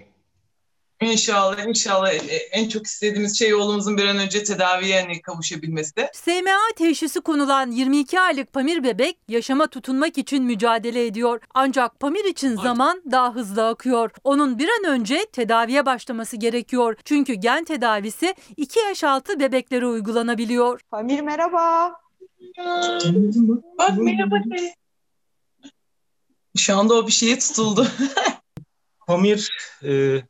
İnşallah, 1.02 1.68
inşallah 1.68 2.14
e, 2.14 2.36
en 2.52 2.70
çok 2.70 2.86
istediğimiz 2.86 3.40
şey 3.40 3.54
oğlumuzun 3.54 3.98
bir 3.98 4.06
an 4.06 4.18
önce 4.18 4.44
tedaviye 4.44 5.02
hani 5.02 5.22
kavuşabilmesi. 5.22 6.10
SMA 6.14 6.58
teşhisi 6.76 7.22
konulan 7.22 7.72
22 7.72 8.20
aylık 8.20 8.54
Pamir 8.54 8.84
bebek 8.84 9.18
yaşama 9.28 9.68
tutunmak 9.68 10.18
için 10.18 10.44
mücadele 10.44 11.06
ediyor. 11.06 11.42
Ancak 11.54 12.00
Pamir 12.00 12.26
için 12.26 12.56
zaman 12.56 13.04
daha 13.12 13.36
hızlı 13.36 13.68
akıyor. 13.68 14.12
Onun 14.24 14.60
bir 14.60 14.70
an 14.70 14.94
önce 14.94 15.26
tedaviye 15.32 15.86
başlaması 15.86 16.38
gerekiyor. 16.38 16.96
Çünkü 17.06 17.34
gen 17.34 17.64
tedavisi 17.64 18.36
2 18.58 18.80
yaş 18.80 19.04
altı 19.04 19.40
bebeklere 19.40 19.86
uygulanabiliyor. 19.86 20.82
Pamir 20.92 21.22
merhaba. 21.22 21.94
Bak 23.78 23.98
merhaba 23.98 24.36
de. 24.36 24.76
Şu 26.58 26.78
anda 26.78 26.94
o 26.94 27.08
bir 27.08 27.12
şeye 27.12 27.40
tutuldu. 27.40 27.88
Pamir 29.08 29.50
e, 29.84 30.22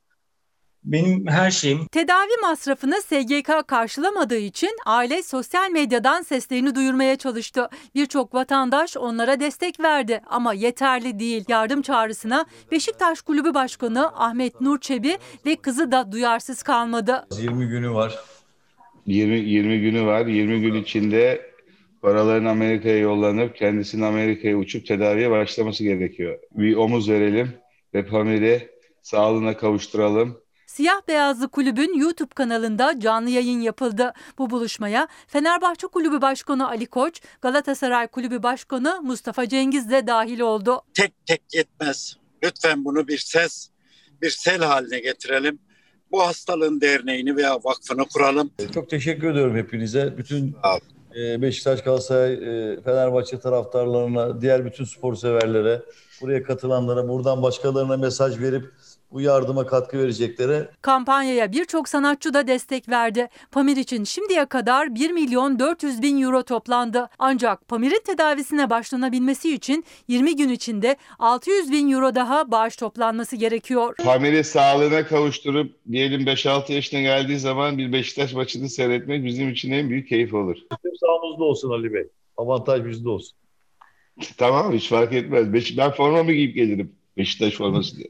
benim 0.86 1.28
her 1.28 1.52
şeyim. 1.52 1.88
Tedavi 1.91 2.41
masrafını 2.41 3.02
SGK 3.02 3.68
karşılamadığı 3.68 4.38
için 4.38 4.70
aile 4.86 5.24
sosyal 5.24 5.72
medyadan 5.72 6.22
seslerini 6.22 6.76
duyurmaya 6.76 7.16
çalıştı. 7.16 7.70
Birçok 7.95 8.34
vatandaş 8.34 8.98
onlara 8.98 9.40
destek 9.40 9.80
verdi 9.80 10.22
ama 10.26 10.53
yeterli 10.53 11.20
değil. 11.20 11.45
Yardım 11.48 11.82
çağrısına 11.82 12.45
Beşiktaş 12.72 13.22
Kulübü 13.22 13.53
Başkanı 13.53 14.07
Ahmet 14.07 14.62
Nur 14.62 14.80
Çebi 14.80 15.18
ve 15.45 15.56
kızı 15.56 15.91
da 15.91 16.12
duyarsız 16.12 16.64
kalmadı. 16.64 17.28
20 17.40 17.68
günü 17.68 17.91
var. 17.91 18.20
20 19.06 19.40
20 19.40 19.82
günü 19.82 20.06
var. 20.06 20.26
20 20.26 20.62
gün 20.62 20.74
içinde 20.74 21.52
paraların 22.02 22.45
Amerika'ya 22.45 22.98
yollanıp 22.98 23.56
kendisinin 23.56 24.03
Amerika'ya 24.03 24.57
uçup 24.57 24.86
tedaviye 24.88 25.32
başlaması 25.32 25.84
gerekiyor. 25.84 26.40
Bir 26.52 26.76
omuz 26.76 27.10
verelim 27.10 27.49
ve 27.94 28.06
Pamir'i 28.06 28.70
sağlığına 29.02 29.57
kavuşturalım. 29.57 30.44
Siyah 30.66 31.02
Beyazlı 31.08 31.50
Kulübün 31.50 32.00
YouTube 32.00 32.34
kanalında 32.36 33.00
canlı 33.00 33.30
yayın 33.30 33.62
yapıldı. 33.62 34.14
Bu 34.38 34.50
buluşmaya 34.50 35.08
Fenerbahçe 35.28 35.88
Kulübü 35.88 36.22
Başkanı 36.22 36.68
Ali 36.68 36.86
Koç, 36.86 37.22
Galatasaray 37.42 38.08
Kulübü 38.08 38.44
Başkanı 38.44 39.02
Mustafa 39.02 39.50
Cengiz 39.50 39.90
de 39.90 40.08
dahil 40.08 40.40
oldu. 40.40 40.82
Tek 40.94 41.26
tek 41.26 41.42
yetmez. 41.54 42.18
Lütfen 42.44 42.86
bunu 42.86 43.08
bir 43.08 43.18
ses, 43.18 43.70
bir 44.22 44.30
sel 44.30 44.64
haline 44.64 45.00
getirelim. 45.00 45.60
Bu 46.12 46.22
hastalığın 46.22 46.82
derneğini 46.82 47.36
veya 47.36 47.56
vakfını 47.56 48.06
kuralım. 48.14 48.52
Çok 48.74 48.90
teşekkür 48.90 49.32
ediyorum 49.32 49.56
hepinize. 49.56 50.18
Bütün 50.18 50.56
e, 51.16 51.42
Beşiktaş, 51.42 51.84
Galatasaray, 51.84 52.34
e, 52.34 52.82
Fenerbahçe 52.82 53.40
taraftarlarına, 53.40 54.42
diğer 54.42 54.66
bütün 54.66 54.86
spor 54.86 55.16
severlere, 55.16 55.82
buraya 56.22 56.44
katılanlara, 56.44 57.08
buradan 57.08 57.44
başkalarına 57.44 57.98
mesaj 57.98 58.40
verip 58.40 58.66
bu 59.16 59.22
yardıma 59.22 59.66
katkı 59.66 59.98
vereceklere 60.00 60.70
Kampanyaya 60.82 61.52
birçok 61.52 61.90
sanatçı 61.90 62.34
da 62.34 62.48
destek 62.48 62.90
verdi. 62.90 63.28
Pamir 63.52 63.78
için 63.78 64.04
şimdiye 64.04 64.46
kadar 64.46 64.96
1 64.96 65.12
milyon 65.12 65.60
400 65.60 66.02
bin 66.02 66.22
euro 66.22 66.44
toplandı. 66.44 67.10
Ancak 67.20 67.68
Pamir'in 67.68 68.02
tedavisine 68.06 68.70
başlanabilmesi 68.70 69.54
için 69.56 69.86
20 70.08 70.36
gün 70.36 70.50
içinde 70.50 70.96
600 71.20 71.72
bin 71.72 71.92
euro 71.92 72.16
daha 72.16 72.52
bağış 72.52 72.76
toplanması 72.76 73.36
gerekiyor. 73.36 73.96
Pamir'i 74.04 74.44
sağlığına 74.44 75.08
kavuşturup 75.08 75.76
diyelim 75.92 76.22
5-6 76.22 76.74
yaşına 76.74 77.02
geldiği 77.02 77.40
zaman 77.40 77.78
bir 77.78 77.94
Beşiktaş 77.94 78.34
maçını 78.34 78.70
seyretmek 78.70 79.26
bizim 79.26 79.50
için 79.50 79.72
en 79.72 79.90
büyük 79.90 80.10
keyif 80.10 80.34
olur. 80.34 80.56
Tüm 80.84 80.92
sağımızda 81.00 81.44
olsun 81.44 81.70
Ali 81.72 81.94
Bey. 81.94 82.08
Avantaj 82.38 82.86
bizde 82.86 83.10
olsun. 83.10 83.38
Tamam 84.38 84.74
hiç 84.74 84.90
fark 84.90 85.14
etmez. 85.14 85.54
Beş- 85.54 85.78
Ben 85.78 85.92
formamı 85.92 86.32
giyip 86.34 86.56
gelirim. 86.56 86.96
Beşiktaş 87.18 87.54
forması 87.54 87.98
diye. 87.98 88.08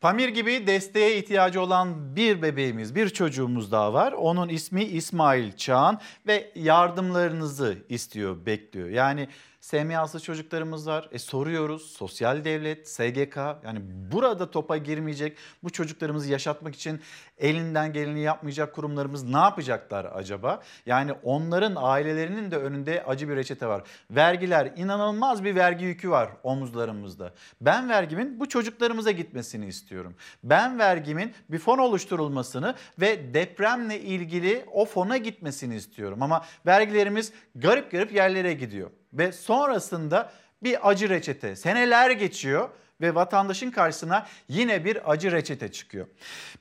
Pamir 0.00 0.28
gibi 0.28 0.66
desteğe 0.66 1.18
ihtiyacı 1.18 1.60
olan 1.60 2.16
bir 2.16 2.42
bebeğimiz, 2.42 2.94
bir 2.94 3.08
çocuğumuz 3.08 3.72
daha 3.72 3.92
var. 3.92 4.12
Onun 4.12 4.48
ismi 4.48 4.84
İsmail 4.84 5.52
Çağan 5.52 6.00
ve 6.26 6.52
yardımlarınızı 6.54 7.78
istiyor, 7.88 8.46
bekliyor. 8.46 8.88
Yani 8.88 9.28
SMA'sız 9.66 10.24
çocuklarımız 10.24 10.86
var. 10.86 11.08
E 11.12 11.18
soruyoruz 11.18 11.82
sosyal 11.82 12.44
devlet, 12.44 12.88
SGK 12.88 13.36
yani 13.36 13.80
burada 14.12 14.50
topa 14.50 14.76
girmeyecek 14.76 15.38
bu 15.62 15.70
çocuklarımızı 15.70 16.32
yaşatmak 16.32 16.74
için 16.74 17.00
elinden 17.38 17.92
geleni 17.92 18.20
yapmayacak 18.20 18.74
kurumlarımız 18.74 19.24
ne 19.24 19.36
yapacaklar 19.36 20.04
acaba? 20.14 20.62
Yani 20.86 21.12
onların 21.12 21.74
ailelerinin 21.76 22.50
de 22.50 22.56
önünde 22.56 23.04
acı 23.04 23.28
bir 23.28 23.36
reçete 23.36 23.66
var. 23.66 23.82
Vergiler 24.10 24.72
inanılmaz 24.76 25.44
bir 25.44 25.54
vergi 25.54 25.84
yükü 25.84 26.10
var 26.10 26.30
omuzlarımızda. 26.42 27.34
Ben 27.60 27.88
vergimin 27.88 28.40
bu 28.40 28.48
çocuklarımıza 28.48 29.10
gitmesini 29.10 29.66
istiyorum. 29.66 30.14
Ben 30.44 30.78
vergimin 30.78 31.32
bir 31.50 31.58
fon 31.58 31.78
oluşturulmasını 31.78 32.74
ve 33.00 33.34
depremle 33.34 34.00
ilgili 34.00 34.64
o 34.72 34.84
fona 34.84 35.16
gitmesini 35.16 35.76
istiyorum. 35.76 36.22
Ama 36.22 36.44
vergilerimiz 36.66 37.32
garip 37.54 37.90
garip 37.90 38.12
yerlere 38.12 38.52
gidiyor 38.52 38.90
ve 39.18 39.32
sonrasında 39.32 40.32
bir 40.62 40.88
acı 40.90 41.08
reçete. 41.08 41.56
Seneler 41.56 42.10
geçiyor 42.10 42.68
ve 43.00 43.14
vatandaşın 43.14 43.70
karşısına 43.70 44.26
yine 44.48 44.84
bir 44.84 45.12
acı 45.12 45.32
reçete 45.32 45.72
çıkıyor. 45.72 46.06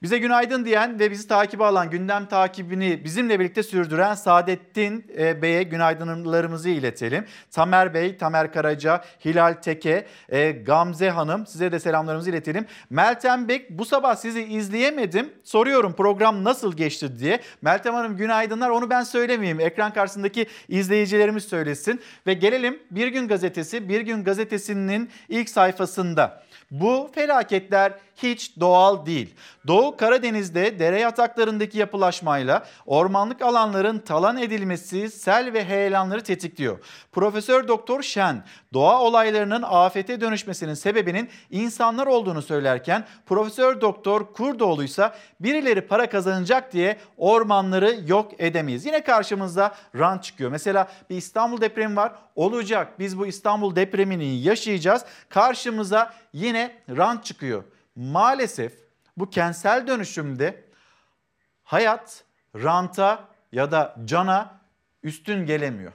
Bize 0.01 0.17
günaydın 0.17 0.65
diyen 0.65 0.99
ve 0.99 1.11
bizi 1.11 1.27
takibe 1.27 1.65
alan 1.65 1.89
gündem 1.89 2.25
takibini 2.25 3.03
bizimle 3.03 3.39
birlikte 3.39 3.63
sürdüren 3.63 4.13
Saadettin 4.13 5.11
e, 5.17 5.41
Bey'e 5.41 5.63
günaydınlarımızı 5.63 6.69
iletelim. 6.69 7.25
Tamer 7.51 7.93
Bey, 7.93 8.17
Tamer 8.17 8.53
Karaca, 8.53 9.03
Hilal 9.25 9.53
Teke, 9.53 10.07
e, 10.29 10.51
Gamze 10.51 11.09
Hanım 11.09 11.47
size 11.47 11.71
de 11.71 11.79
selamlarımızı 11.79 12.29
iletelim. 12.29 12.65
Meltem 12.89 13.47
Bek 13.47 13.69
bu 13.69 13.85
sabah 13.85 14.15
sizi 14.15 14.43
izleyemedim. 14.43 15.33
Soruyorum 15.43 15.93
program 15.93 16.43
nasıl 16.43 16.77
geçti 16.77 17.19
diye. 17.19 17.39
Meltem 17.61 17.93
Hanım 17.93 18.17
günaydınlar 18.17 18.69
onu 18.69 18.89
ben 18.89 19.03
söylemeyeyim. 19.03 19.59
Ekran 19.59 19.93
karşısındaki 19.93 20.47
izleyicilerimiz 20.69 21.43
söylesin. 21.43 22.01
Ve 22.27 22.33
gelelim 22.33 22.79
Bir 22.91 23.07
Gün 23.07 23.27
Gazetesi. 23.27 23.89
Bir 23.89 24.01
Gün 24.01 24.23
Gazetesi'nin 24.23 25.09
ilk 25.29 25.49
sayfasında 25.49 26.34
bu 26.71 27.11
felaketler 27.15 27.93
hiç 28.15 28.59
doğal 28.59 29.05
değil. 29.05 29.35
Doğu 29.67 29.97
Karadeniz'de 29.97 30.79
dere 30.79 30.99
yataklarındaki 30.99 31.77
yapılaşmayla 31.77 32.65
ormanlık 32.85 33.41
alanların 33.41 33.99
talan 33.99 34.37
edilmesi 34.37 35.09
sel 35.09 35.53
ve 35.53 35.65
heyelanları 35.65 36.23
tetikliyor. 36.23 36.79
Profesör 37.11 37.67
Doktor 37.67 38.01
Şen 38.01 38.43
doğa 38.73 39.01
olaylarının 39.01 39.63
afete 39.67 40.21
dönüşmesinin 40.21 40.73
sebebinin 40.73 41.29
insanlar 41.51 42.07
olduğunu 42.07 42.41
söylerken 42.41 43.05
Profesör 43.25 43.81
Doktor 43.81 44.33
Kurdoğlu 44.33 44.83
ise 44.83 45.11
birileri 45.39 45.81
para 45.81 46.09
kazanacak 46.09 46.73
diye 46.73 46.97
ormanları 47.17 47.97
yok 48.07 48.31
edemeyiz. 48.37 48.85
Yine 48.85 49.03
karşımıza 49.03 49.75
rant 49.95 50.23
çıkıyor. 50.23 50.51
Mesela 50.51 50.87
bir 51.09 51.17
İstanbul 51.17 51.61
depremi 51.61 51.95
var 51.95 52.11
olacak. 52.35 52.99
Biz 52.99 53.19
bu 53.19 53.27
İstanbul 53.27 53.75
depremini 53.75 54.41
yaşayacağız. 54.41 55.05
Karşımıza 55.29 56.13
yine 56.33 56.75
rant 56.89 57.25
çıkıyor. 57.25 57.63
Maalesef 57.95 58.73
bu 59.17 59.29
kentsel 59.29 59.87
dönüşümde 59.87 60.63
hayat 61.63 62.23
ranta 62.55 63.27
ya 63.51 63.71
da 63.71 63.95
cana 64.05 64.59
üstün 65.03 65.45
gelemiyor. 65.45 65.91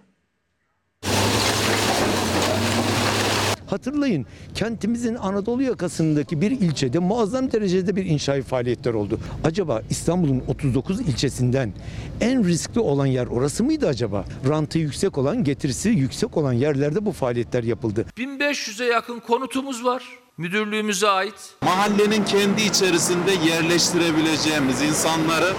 Hatırlayın 3.66 4.26
kentimizin 4.54 5.14
Anadolu 5.14 5.62
yakasındaki 5.62 6.40
bir 6.40 6.50
ilçede 6.50 6.98
muazzam 6.98 7.52
derecede 7.52 7.96
bir 7.96 8.04
inşaat 8.04 8.44
faaliyetler 8.44 8.94
oldu. 8.94 9.20
Acaba 9.44 9.82
İstanbul'un 9.90 10.42
39 10.48 11.00
ilçesinden 11.00 11.72
en 12.20 12.44
riskli 12.44 12.80
olan 12.80 13.06
yer 13.06 13.26
orası 13.26 13.64
mıydı 13.64 13.88
acaba? 13.88 14.24
Rantı 14.48 14.78
yüksek 14.78 15.18
olan, 15.18 15.44
getirisi 15.44 15.88
yüksek 15.88 16.36
olan 16.36 16.52
yerlerde 16.52 17.06
bu 17.06 17.12
faaliyetler 17.12 17.62
yapıldı. 17.62 18.06
1500'e 18.16 18.86
yakın 18.86 19.20
konutumuz 19.20 19.84
var. 19.84 20.04
Müdürlüğümüze 20.40 21.08
ait. 21.08 21.34
Mahallenin 21.62 22.24
kendi 22.24 22.62
içerisinde 22.62 23.32
yerleştirebileceğimiz 23.32 24.82
insanları 24.82 25.52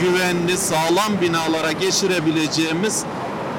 güvenli, 0.00 0.56
sağlam 0.56 1.20
binalara 1.20 1.72
geçirebileceğimiz 1.72 3.04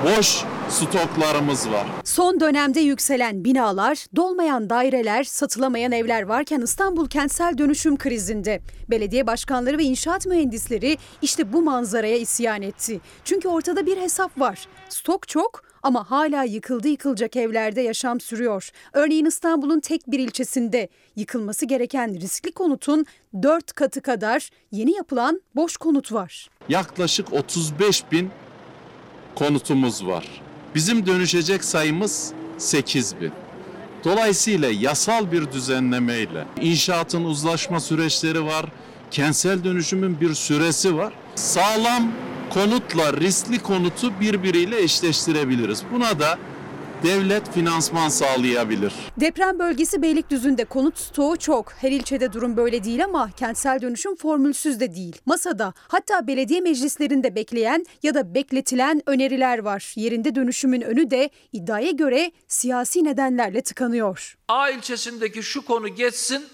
boş 0.05 0.43
stoklarımız 0.69 1.69
var. 1.71 1.87
Son 2.03 2.39
dönemde 2.39 2.79
yükselen 2.79 3.43
binalar, 3.43 4.05
dolmayan 4.15 4.69
daireler, 4.69 5.23
satılamayan 5.23 5.91
evler 5.91 6.21
varken 6.21 6.61
İstanbul 6.61 7.09
kentsel 7.09 7.57
dönüşüm 7.57 7.97
krizinde. 7.97 8.61
Belediye 8.89 9.27
başkanları 9.27 9.77
ve 9.77 9.83
inşaat 9.83 10.25
mühendisleri 10.25 10.97
işte 11.21 11.53
bu 11.53 11.61
manzaraya 11.61 12.17
isyan 12.17 12.61
etti. 12.61 13.01
Çünkü 13.25 13.47
ortada 13.47 13.85
bir 13.85 13.97
hesap 13.97 14.39
var. 14.39 14.67
Stok 14.89 15.27
çok 15.27 15.70
ama 15.83 16.11
hala 16.11 16.43
yıkıldı 16.43 16.87
yıkılacak 16.87 17.35
evlerde 17.35 17.81
yaşam 17.81 18.19
sürüyor. 18.19 18.71
Örneğin 18.93 19.25
İstanbul'un 19.25 19.79
tek 19.79 20.11
bir 20.11 20.19
ilçesinde 20.19 20.89
yıkılması 21.15 21.65
gereken 21.65 22.21
riskli 22.21 22.51
konutun 22.51 23.05
4 23.43 23.73
katı 23.73 24.01
kadar 24.01 24.49
yeni 24.71 24.91
yapılan 24.95 25.41
boş 25.55 25.77
konut 25.77 26.13
var. 26.13 26.49
Yaklaşık 26.69 27.33
35 27.33 28.11
bin 28.11 28.29
konutumuz 29.35 30.07
var. 30.07 30.41
Bizim 30.75 31.05
dönüşecek 31.05 31.63
sayımız 31.63 32.33
8 32.57 33.21
bin. 33.21 33.31
Dolayısıyla 34.03 34.69
yasal 34.69 35.31
bir 35.31 35.51
düzenlemeyle 35.51 36.45
inşaatın 36.61 37.23
uzlaşma 37.23 37.79
süreçleri 37.79 38.45
var, 38.45 38.65
kentsel 39.11 39.63
dönüşümün 39.63 40.21
bir 40.21 40.33
süresi 40.33 40.97
var. 40.97 41.13
Sağlam 41.35 42.11
konutla 42.49 43.13
riskli 43.13 43.59
konutu 43.59 44.19
birbiriyle 44.19 44.81
eşleştirebiliriz. 44.81 45.83
Buna 45.91 46.19
da 46.19 46.39
devlet 47.03 47.53
finansman 47.53 48.09
sağlayabilir. 48.09 48.93
Deprem 49.19 49.59
bölgesi 49.59 50.01
Beylikdüzü'nde 50.01 50.65
konut 50.65 50.97
stoğu 50.97 51.37
çok. 51.37 51.71
Her 51.73 51.91
ilçede 51.91 52.33
durum 52.33 52.57
böyle 52.57 52.83
değil 52.83 53.03
ama 53.03 53.29
kentsel 53.31 53.81
dönüşüm 53.81 54.15
formülsüz 54.15 54.79
de 54.79 54.95
değil. 54.95 55.21
Masada 55.25 55.73
hatta 55.77 56.27
belediye 56.27 56.61
meclislerinde 56.61 57.35
bekleyen 57.35 57.85
ya 58.03 58.13
da 58.13 58.35
bekletilen 58.35 59.01
öneriler 59.05 59.59
var. 59.59 59.93
Yerinde 59.95 60.35
dönüşümün 60.35 60.81
önü 60.81 61.09
de 61.11 61.29
iddiaya 61.53 61.91
göre 61.91 62.31
siyasi 62.47 63.03
nedenlerle 63.03 63.61
tıkanıyor. 63.61 64.37
A 64.47 64.69
ilçesindeki 64.69 65.43
şu 65.43 65.65
konu 65.65 65.87
geçsin, 65.87 66.45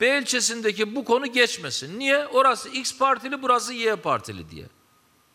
B 0.00 0.18
ilçesindeki 0.18 0.94
bu 0.94 1.04
konu 1.04 1.26
geçmesin. 1.26 1.98
Niye? 1.98 2.26
Orası 2.26 2.68
X 2.68 2.98
partili, 2.98 3.42
burası 3.42 3.72
Y 3.74 3.96
partili 3.96 4.50
diye. 4.50 4.66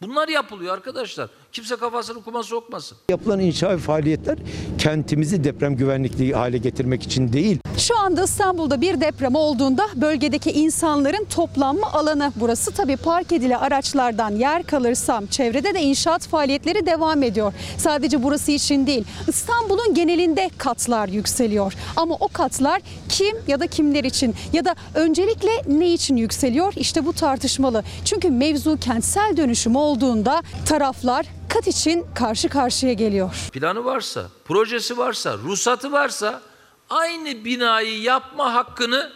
Bunlar 0.01 0.27
yapılıyor 0.27 0.73
arkadaşlar. 0.73 1.29
Kimse 1.51 1.75
kafasını 1.75 2.23
kuma 2.23 2.43
sokmasın. 2.43 2.97
Yapılan 3.09 3.39
inşaat 3.39 3.79
faaliyetler 3.79 4.37
kentimizi 4.77 5.43
deprem 5.43 5.75
güvenlikli 5.75 6.33
hale 6.33 6.57
getirmek 6.57 7.03
için 7.03 7.33
değil. 7.33 7.59
Şu 7.77 7.99
anda 7.99 8.23
İstanbul'da 8.23 8.81
bir 8.81 9.01
deprem 9.01 9.35
olduğunda 9.35 9.87
bölgedeki 9.95 10.51
insanların 10.51 11.25
toplanma 11.25 11.87
alanı 11.93 12.31
burası. 12.35 12.71
Tabii 12.71 12.97
park 12.97 13.31
edili 13.31 13.57
araçlardan 13.57 14.35
yer 14.35 14.63
kalırsam 14.63 15.25
çevrede 15.25 15.73
de 15.73 15.81
inşaat 15.81 16.27
faaliyetleri 16.27 16.85
devam 16.85 17.23
ediyor. 17.23 17.53
Sadece 17.77 18.23
burası 18.23 18.51
için 18.51 18.87
değil 18.87 19.03
İstanbul'un 19.27 19.93
genelinde 19.93 20.49
katlar 20.57 21.07
yükseliyor. 21.07 21.73
Ama 21.95 22.15
o 22.19 22.27
katlar 22.27 22.81
kim 23.09 23.37
ya 23.47 23.59
da 23.59 23.67
kimler 23.67 24.03
için 24.03 24.35
ya 24.53 24.65
da 24.65 24.75
öncelikle 24.95 25.51
ne 25.67 25.93
için 25.93 26.17
yükseliyor? 26.17 26.73
İşte 26.75 27.05
bu 27.05 27.13
tartışmalı. 27.13 27.83
Çünkü 28.05 28.29
mevzu 28.29 28.77
kentsel 28.77 29.37
dönüşüm 29.37 29.75
olduğunda 29.75 30.43
taraflar 30.65 31.25
kat 31.49 31.67
için 31.67 32.05
karşı 32.15 32.49
karşıya 32.49 32.93
geliyor. 32.93 33.49
Planı 33.53 33.85
varsa, 33.85 34.25
projesi 34.45 34.97
varsa, 34.97 35.37
ruhsatı 35.37 35.91
varsa 35.91 36.41
aynı 36.89 37.45
binayı 37.45 38.01
yapma 38.01 38.53
hakkını 38.53 39.09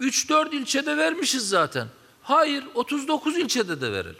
3-4 0.00 0.54
ilçede 0.54 0.96
vermişiz 0.96 1.48
zaten. 1.48 1.86
Hayır 2.22 2.64
39 2.74 3.38
ilçede 3.38 3.80
de 3.80 3.92
verelim. 3.92 4.16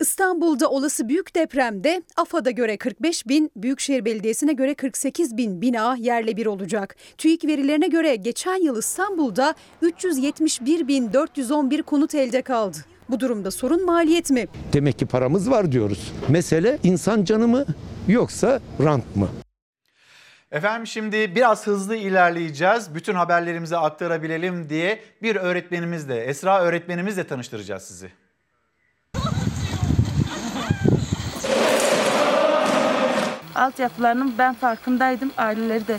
İstanbul'da 0.00 0.70
olası 0.70 1.08
büyük 1.08 1.34
depremde 1.34 2.02
AFAD'a 2.16 2.50
göre 2.50 2.76
45 2.76 3.28
bin, 3.28 3.50
Büyükşehir 3.56 4.04
Belediyesi'ne 4.04 4.52
göre 4.52 4.74
48 4.74 5.36
bin 5.36 5.60
bina 5.60 5.96
yerle 5.96 6.36
bir 6.36 6.46
olacak. 6.46 6.96
TÜİK 7.18 7.44
verilerine 7.44 7.86
göre 7.86 8.16
geçen 8.16 8.62
yıl 8.62 8.78
İstanbul'da 8.78 9.54
371 9.82 10.88
bin 10.88 11.12
411 11.12 11.82
konut 11.82 12.14
elde 12.14 12.42
kaldı. 12.42 12.78
Bu 13.12 13.20
durumda 13.20 13.50
sorun 13.50 13.86
maliyet 13.86 14.30
mi? 14.30 14.46
Demek 14.72 14.98
ki 14.98 15.06
paramız 15.06 15.50
var 15.50 15.72
diyoruz. 15.72 16.12
Mesele 16.28 16.78
insan 16.82 17.24
canı 17.24 17.48
mı 17.48 17.64
yoksa 18.08 18.60
rant 18.84 19.16
mı? 19.16 19.28
Efendim 20.52 20.86
şimdi 20.86 21.34
biraz 21.34 21.66
hızlı 21.66 21.96
ilerleyeceğiz. 21.96 22.94
Bütün 22.94 23.14
haberlerimizi 23.14 23.76
aktarabilelim 23.76 24.68
diye 24.68 25.00
bir 25.22 25.36
öğretmenimizle, 25.36 26.24
Esra 26.24 26.62
öğretmenimizle 26.62 27.24
tanıştıracağız 27.24 27.82
sizi. 27.82 28.08
Altyapılarının 33.54 34.34
ben 34.38 34.54
farkındaydım. 34.54 35.30
Aileleri 35.36 35.88
de 35.88 35.98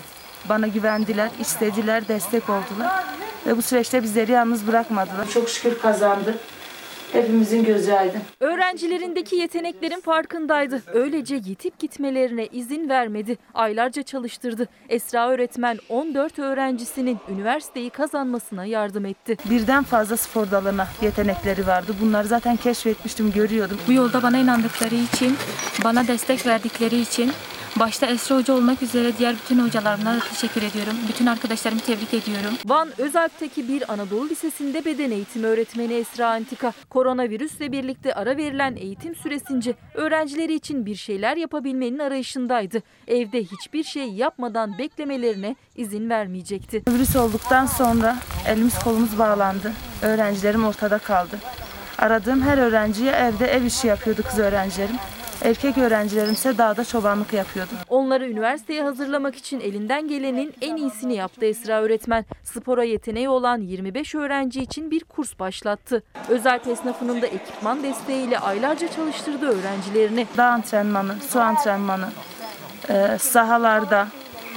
bana 0.49 0.67
güvendiler, 0.67 1.29
istediler, 1.39 2.07
destek 2.07 2.49
oldular. 2.49 3.03
Ve 3.47 3.57
bu 3.57 3.61
süreçte 3.61 4.03
bizleri 4.03 4.31
yalnız 4.31 4.67
bırakmadılar. 4.67 5.29
Çok 5.29 5.49
şükür 5.49 5.79
kazandı. 5.79 6.37
Hepimizin 7.13 7.63
gözü 7.63 7.91
aydın. 7.91 8.21
Öğrencilerindeki 8.39 9.35
yeteneklerin 9.35 9.99
farkındaydı. 9.99 10.81
Öylece 10.93 11.35
yitip 11.35 11.79
gitmelerine 11.79 12.47
izin 12.47 12.89
vermedi. 12.89 13.37
Aylarca 13.53 14.03
çalıştırdı. 14.03 14.67
Esra 14.89 15.29
öğretmen 15.29 15.77
14 15.89 16.39
öğrencisinin 16.39 17.17
üniversiteyi 17.29 17.89
kazanmasına 17.89 18.65
yardım 18.65 19.05
etti. 19.05 19.37
Birden 19.49 19.83
fazla 19.83 20.17
spor 20.17 20.51
dalına 20.51 20.87
yetenekleri 21.01 21.67
vardı. 21.67 21.95
Bunları 22.01 22.27
zaten 22.27 22.55
keşfetmiştim, 22.55 23.31
görüyordum. 23.31 23.77
Bu 23.87 23.93
yolda 23.93 24.23
bana 24.23 24.37
inandıkları 24.37 24.95
için, 24.95 25.37
bana 25.83 26.07
destek 26.07 26.45
verdikleri 26.47 26.99
için 27.01 27.31
Başta 27.79 28.05
Esra 28.05 28.35
Hoca 28.35 28.53
olmak 28.53 28.83
üzere 28.83 29.17
diğer 29.17 29.35
bütün 29.35 29.59
hocalarıma 29.59 30.15
da 30.15 30.19
teşekkür 30.19 30.61
ediyorum. 30.61 30.93
Bütün 31.09 31.25
arkadaşlarımı 31.25 31.81
tebrik 31.81 32.13
ediyorum. 32.13 32.53
Van 32.65 32.89
Özalp'teki 32.97 33.67
bir 33.67 33.93
Anadolu 33.93 34.29
Lisesi'nde 34.29 34.85
beden 34.85 35.11
eğitimi 35.11 35.47
öğretmeni 35.47 35.93
Esra 35.93 36.27
Antika, 36.27 36.73
koronavirüsle 36.89 37.71
birlikte 37.71 38.15
ara 38.15 38.37
verilen 38.37 38.75
eğitim 38.75 39.15
süresince 39.15 39.75
öğrencileri 39.93 40.53
için 40.53 40.85
bir 40.85 40.95
şeyler 40.95 41.37
yapabilmenin 41.37 41.99
arayışındaydı. 41.99 42.83
Evde 43.07 43.43
hiçbir 43.43 43.83
şey 43.83 44.09
yapmadan 44.09 44.77
beklemelerine 44.77 45.55
izin 45.75 46.09
vermeyecekti. 46.09 46.83
Virüs 46.87 47.15
olduktan 47.15 47.65
sonra 47.65 48.17
elimiz 48.47 48.79
kolumuz 48.79 49.19
bağlandı. 49.19 49.73
Öğrencilerim 50.01 50.65
ortada 50.65 50.97
kaldı. 50.97 51.39
Aradığım 51.99 52.41
her 52.41 52.57
öğrenciye 52.57 53.11
evde 53.11 53.47
ev 53.47 53.63
işi 53.63 53.87
yapıyordu 53.87 54.21
kız 54.23 54.39
öğrencilerim. 54.39 54.95
Erkek 55.43 55.77
öğrencilerim 55.77 56.33
ise 56.33 56.57
dağda 56.57 56.85
çobanlık 56.85 57.33
yapıyordu. 57.33 57.71
Onları 57.89 58.29
üniversiteye 58.29 58.83
hazırlamak 58.83 59.35
için 59.35 59.59
elinden 59.59 60.07
gelenin 60.07 60.53
en 60.61 60.75
iyisini 60.75 61.15
yaptı 61.15 61.45
Esra 61.45 61.81
öğretmen. 61.81 62.25
Spora 62.43 62.83
yeteneği 62.83 63.29
olan 63.29 63.61
25 63.61 64.15
öğrenci 64.15 64.61
için 64.61 64.91
bir 64.91 65.03
kurs 65.03 65.39
başlattı. 65.39 66.03
Özel 66.29 66.59
esnafının 66.67 67.21
da 67.21 67.27
ekipman 67.27 67.83
desteğiyle 67.83 68.39
aylarca 68.39 68.87
çalıştırdı 68.87 69.45
öğrencilerini. 69.45 70.27
Dağ 70.37 70.45
antrenmanı, 70.45 71.15
su 71.29 71.39
antrenmanı, 71.39 72.07
e, 72.89 73.17
sahalarda, 73.19 74.07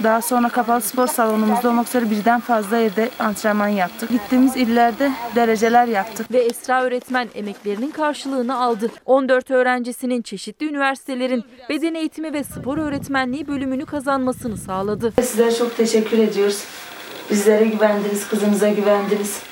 daha 0.02 0.22
sonra 0.22 0.48
kapalı 0.48 0.80
spor 0.80 1.06
salonumuzda 1.06 1.68
olmak 1.68 1.88
üzere 1.88 2.10
birden 2.10 2.40
fazla 2.40 2.76
yerde 2.76 3.10
antrenman 3.18 3.68
yaptık. 3.68 4.10
Gittiğimiz 4.10 4.56
illerde 4.56 5.12
dereceler 5.34 5.86
yaptık. 5.86 6.32
Ve 6.32 6.38
Esra 6.38 6.82
öğretmen 6.82 7.28
emeklerinin 7.34 7.90
karşılığını 7.90 8.56
aldı. 8.56 8.90
14 9.04 9.50
öğrencisinin 9.50 10.22
çeşitli 10.22 10.68
üniversitelerin 10.68 11.44
beden 11.68 11.94
eğitimi 11.94 12.32
ve 12.32 12.44
spor 12.44 12.78
öğretmenliği 12.78 13.48
bölümünü 13.48 13.86
kazanmasını 13.86 14.56
sağladı. 14.56 15.12
Sizlere 15.22 15.54
çok 15.54 15.76
teşekkür 15.76 16.18
ediyoruz. 16.18 16.64
Bizlere 17.30 17.64
güvendiniz, 17.64 18.28
kızımıza 18.28 18.68
güvendiniz. 18.68 19.42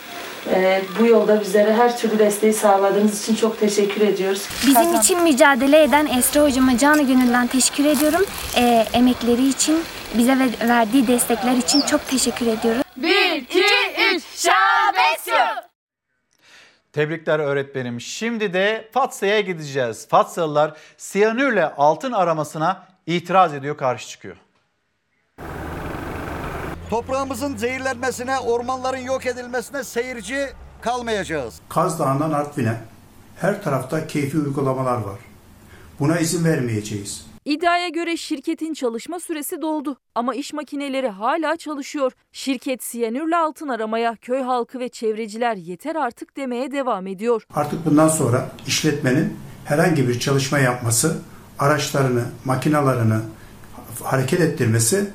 Ee, 0.50 0.82
bu 1.00 1.06
yolda 1.06 1.40
bizlere 1.40 1.72
her 1.72 1.98
türlü 1.98 2.18
desteği 2.18 2.52
sağladığınız 2.52 3.22
için 3.22 3.34
çok 3.34 3.60
teşekkür 3.60 4.00
ediyoruz. 4.00 4.48
Bizim 4.62 4.74
Kazan- 4.74 5.00
için 5.00 5.22
mücadele 5.22 5.82
eden 5.82 6.06
Esra 6.06 6.42
hocama 6.42 6.78
canı 6.78 7.02
gönülden 7.06 7.46
teşekkür 7.46 7.84
ediyorum. 7.84 8.24
Ee, 8.56 8.86
emekleri 8.92 9.48
için, 9.48 9.82
bize 10.14 10.38
ve- 10.38 10.68
verdiği 10.68 11.06
destekler 11.06 11.56
için 11.56 11.80
çok 11.80 12.08
teşekkür 12.08 12.46
ediyorum. 12.46 12.82
1, 12.96 13.32
2, 13.32 13.58
3, 14.14 14.22
şabesyo! 14.36 15.44
Tebrikler 16.92 17.38
öğretmenim. 17.38 18.00
Şimdi 18.00 18.52
de 18.52 18.88
Fatsa'ya 18.92 19.40
gideceğiz. 19.40 20.08
Fatsalılar 20.08 20.72
siyanürle 20.96 21.66
altın 21.66 22.12
aramasına 22.12 22.86
itiraz 23.06 23.54
ediyor, 23.54 23.76
karşı 23.76 24.08
çıkıyor. 24.08 24.36
Toprağımızın 26.90 27.56
zehirlenmesine, 27.56 28.38
ormanların 28.38 28.98
yok 28.98 29.26
edilmesine 29.26 29.84
seyirci 29.84 30.46
kalmayacağız. 30.80 31.60
Kaz 31.68 31.98
Dağı'ndan 31.98 32.32
Artvin'e 32.32 32.76
her 33.40 33.62
tarafta 33.62 34.06
keyfi 34.06 34.38
uygulamalar 34.38 34.96
var. 34.96 35.18
Buna 36.00 36.18
izin 36.18 36.44
vermeyeceğiz. 36.44 37.26
İddiaya 37.44 37.88
göre 37.88 38.16
şirketin 38.16 38.74
çalışma 38.74 39.20
süresi 39.20 39.62
doldu 39.62 39.96
ama 40.14 40.34
iş 40.34 40.52
makineleri 40.52 41.08
hala 41.08 41.56
çalışıyor. 41.56 42.12
Şirket 42.32 42.82
siyanürle 42.82 43.36
altın 43.36 43.68
aramaya, 43.68 44.16
köy 44.16 44.42
halkı 44.42 44.80
ve 44.80 44.88
çevreciler 44.88 45.56
yeter 45.56 45.96
artık 45.96 46.36
demeye 46.36 46.72
devam 46.72 47.06
ediyor. 47.06 47.46
Artık 47.54 47.86
bundan 47.86 48.08
sonra 48.08 48.50
işletmenin 48.66 49.36
herhangi 49.64 50.08
bir 50.08 50.20
çalışma 50.20 50.58
yapması, 50.58 51.18
araçlarını, 51.58 52.24
makinalarını 52.44 53.20
hareket 54.02 54.40
ettirmesi 54.40 55.10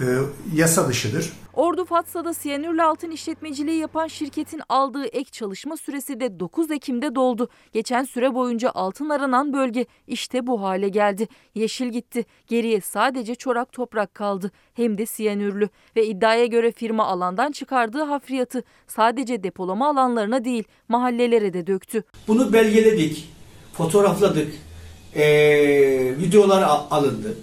e, 0.00 0.04
yasa 0.54 0.88
dışıdır. 0.88 1.32
Ordu 1.54 1.84
Fatsa'da 1.84 2.34
siyanürle 2.34 2.82
altın 2.82 3.10
işletmeciliği 3.10 3.78
yapan 3.78 4.06
şirketin 4.06 4.60
aldığı 4.68 5.04
ek 5.06 5.30
çalışma 5.30 5.76
süresi 5.76 6.20
de 6.20 6.40
9 6.40 6.70
Ekim'de 6.70 7.14
doldu. 7.14 7.48
Geçen 7.72 8.04
süre 8.04 8.34
boyunca 8.34 8.70
altın 8.74 9.08
aranan 9.10 9.52
bölge 9.52 9.86
işte 10.06 10.46
bu 10.46 10.62
hale 10.62 10.88
geldi. 10.88 11.28
Yeşil 11.54 11.88
gitti. 11.88 12.24
Geriye 12.46 12.80
sadece 12.80 13.34
çorak 13.34 13.72
toprak 13.72 14.14
kaldı. 14.14 14.50
Hem 14.74 14.98
de 14.98 15.06
siyanürlü. 15.06 15.68
Ve 15.96 16.06
iddiaya 16.06 16.46
göre 16.46 16.72
firma 16.72 17.06
alandan 17.06 17.52
çıkardığı 17.52 18.02
hafriyatı 18.02 18.62
sadece 18.86 19.42
depolama 19.42 19.90
alanlarına 19.90 20.44
değil 20.44 20.64
mahallelere 20.88 21.52
de 21.52 21.66
döktü. 21.66 22.02
Bunu 22.28 22.52
belgeledik, 22.52 23.28
fotoğrafladık, 23.72 24.52
ee, 25.14 26.14
videolar 26.18 26.62
al- 26.62 26.86
alındı. 26.90 27.36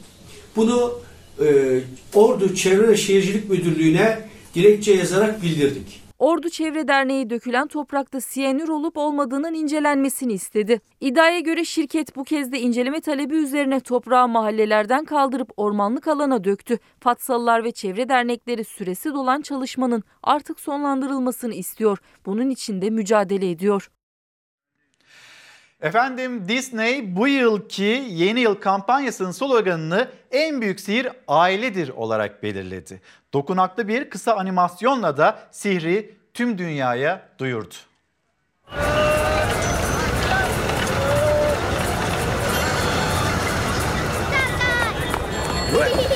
Bunu 0.55 0.99
e, 1.41 1.79
Ordu 2.15 2.55
Çevre 2.55 2.87
ve 2.87 2.97
Şehircilik 2.97 3.49
Müdürlüğü'ne 3.49 4.19
dilekçe 4.55 4.93
yazarak 4.93 5.41
bildirdik. 5.43 6.07
Ordu 6.19 6.49
Çevre 6.49 6.87
Derneği 6.87 7.29
dökülen 7.29 7.67
toprakta 7.67 8.21
siyanür 8.21 8.67
olup 8.67 8.97
olmadığının 8.97 9.53
incelenmesini 9.53 10.33
istedi. 10.33 10.81
İddiaya 11.01 11.39
göre 11.39 11.65
şirket 11.65 12.15
bu 12.15 12.23
kez 12.23 12.51
de 12.51 12.59
inceleme 12.59 13.01
talebi 13.01 13.35
üzerine 13.35 13.79
toprağı 13.79 14.27
mahallelerden 14.27 15.05
kaldırıp 15.05 15.49
ormanlık 15.57 16.07
alana 16.07 16.43
döktü. 16.43 16.79
Fatsalılar 16.99 17.63
ve 17.63 17.71
çevre 17.71 18.09
dernekleri 18.09 18.63
süresi 18.63 19.13
dolan 19.13 19.41
çalışmanın 19.41 20.03
artık 20.23 20.59
sonlandırılmasını 20.59 21.53
istiyor. 21.53 21.97
Bunun 22.25 22.49
için 22.49 22.81
de 22.81 22.89
mücadele 22.89 23.49
ediyor. 23.51 23.89
Efendim 25.81 26.47
Disney 26.47 27.15
bu 27.15 27.27
yılki 27.27 28.03
yeni 28.09 28.39
yıl 28.39 28.55
kampanyasının 28.55 29.31
sloganını 29.31 30.07
en 30.31 30.61
büyük 30.61 30.79
sihir 30.79 31.07
ailedir 31.27 31.89
olarak 31.89 32.43
belirledi. 32.43 33.01
Dokunaklı 33.33 33.87
bir 33.87 34.09
kısa 34.09 34.35
animasyonla 34.35 35.17
da 35.17 35.39
sihri 35.51 36.15
tüm 36.33 36.57
dünyaya 36.57 37.29
duyurdu. 37.39 37.75
Omens, 45.75 46.06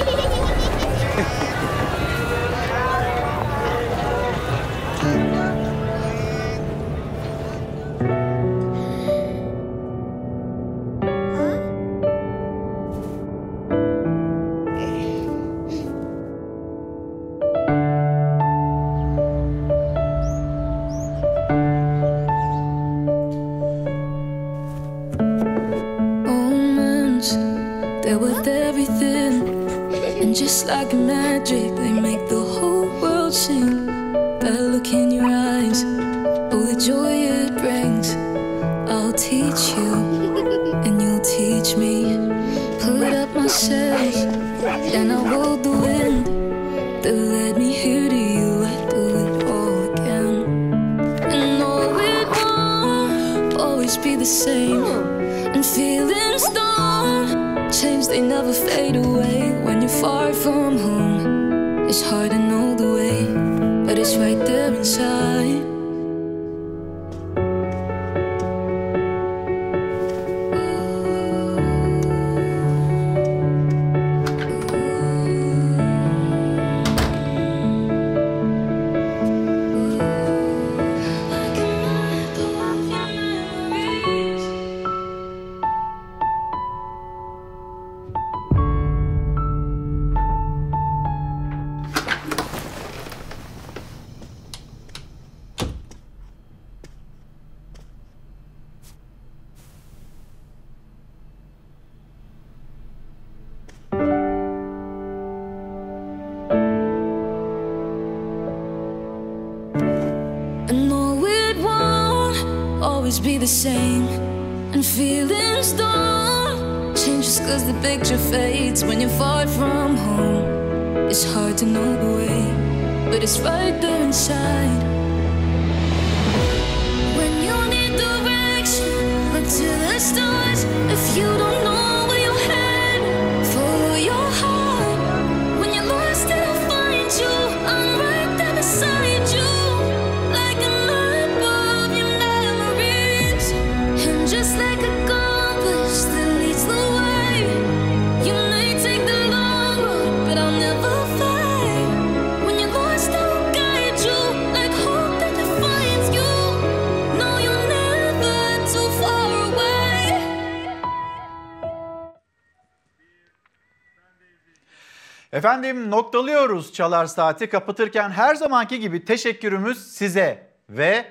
noktalıyoruz 166.02 166.74
Çalar 166.74 167.06
Saati 167.06 167.50
kapatırken 167.50 168.10
her 168.10 168.36
zamanki 168.36 168.80
gibi 168.80 169.06
teşekkürümüz 169.06 169.92
size 169.92 170.54
ve 170.70 171.06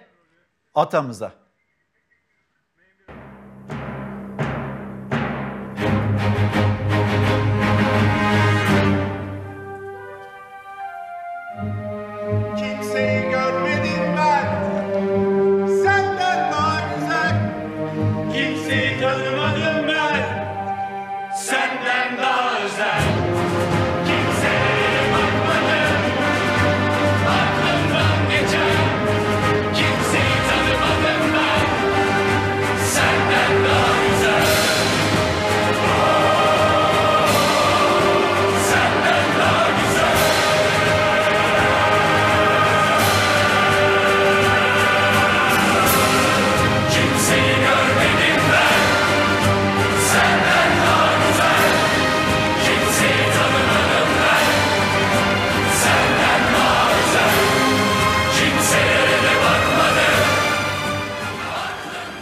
atamıza. 0.74 1.39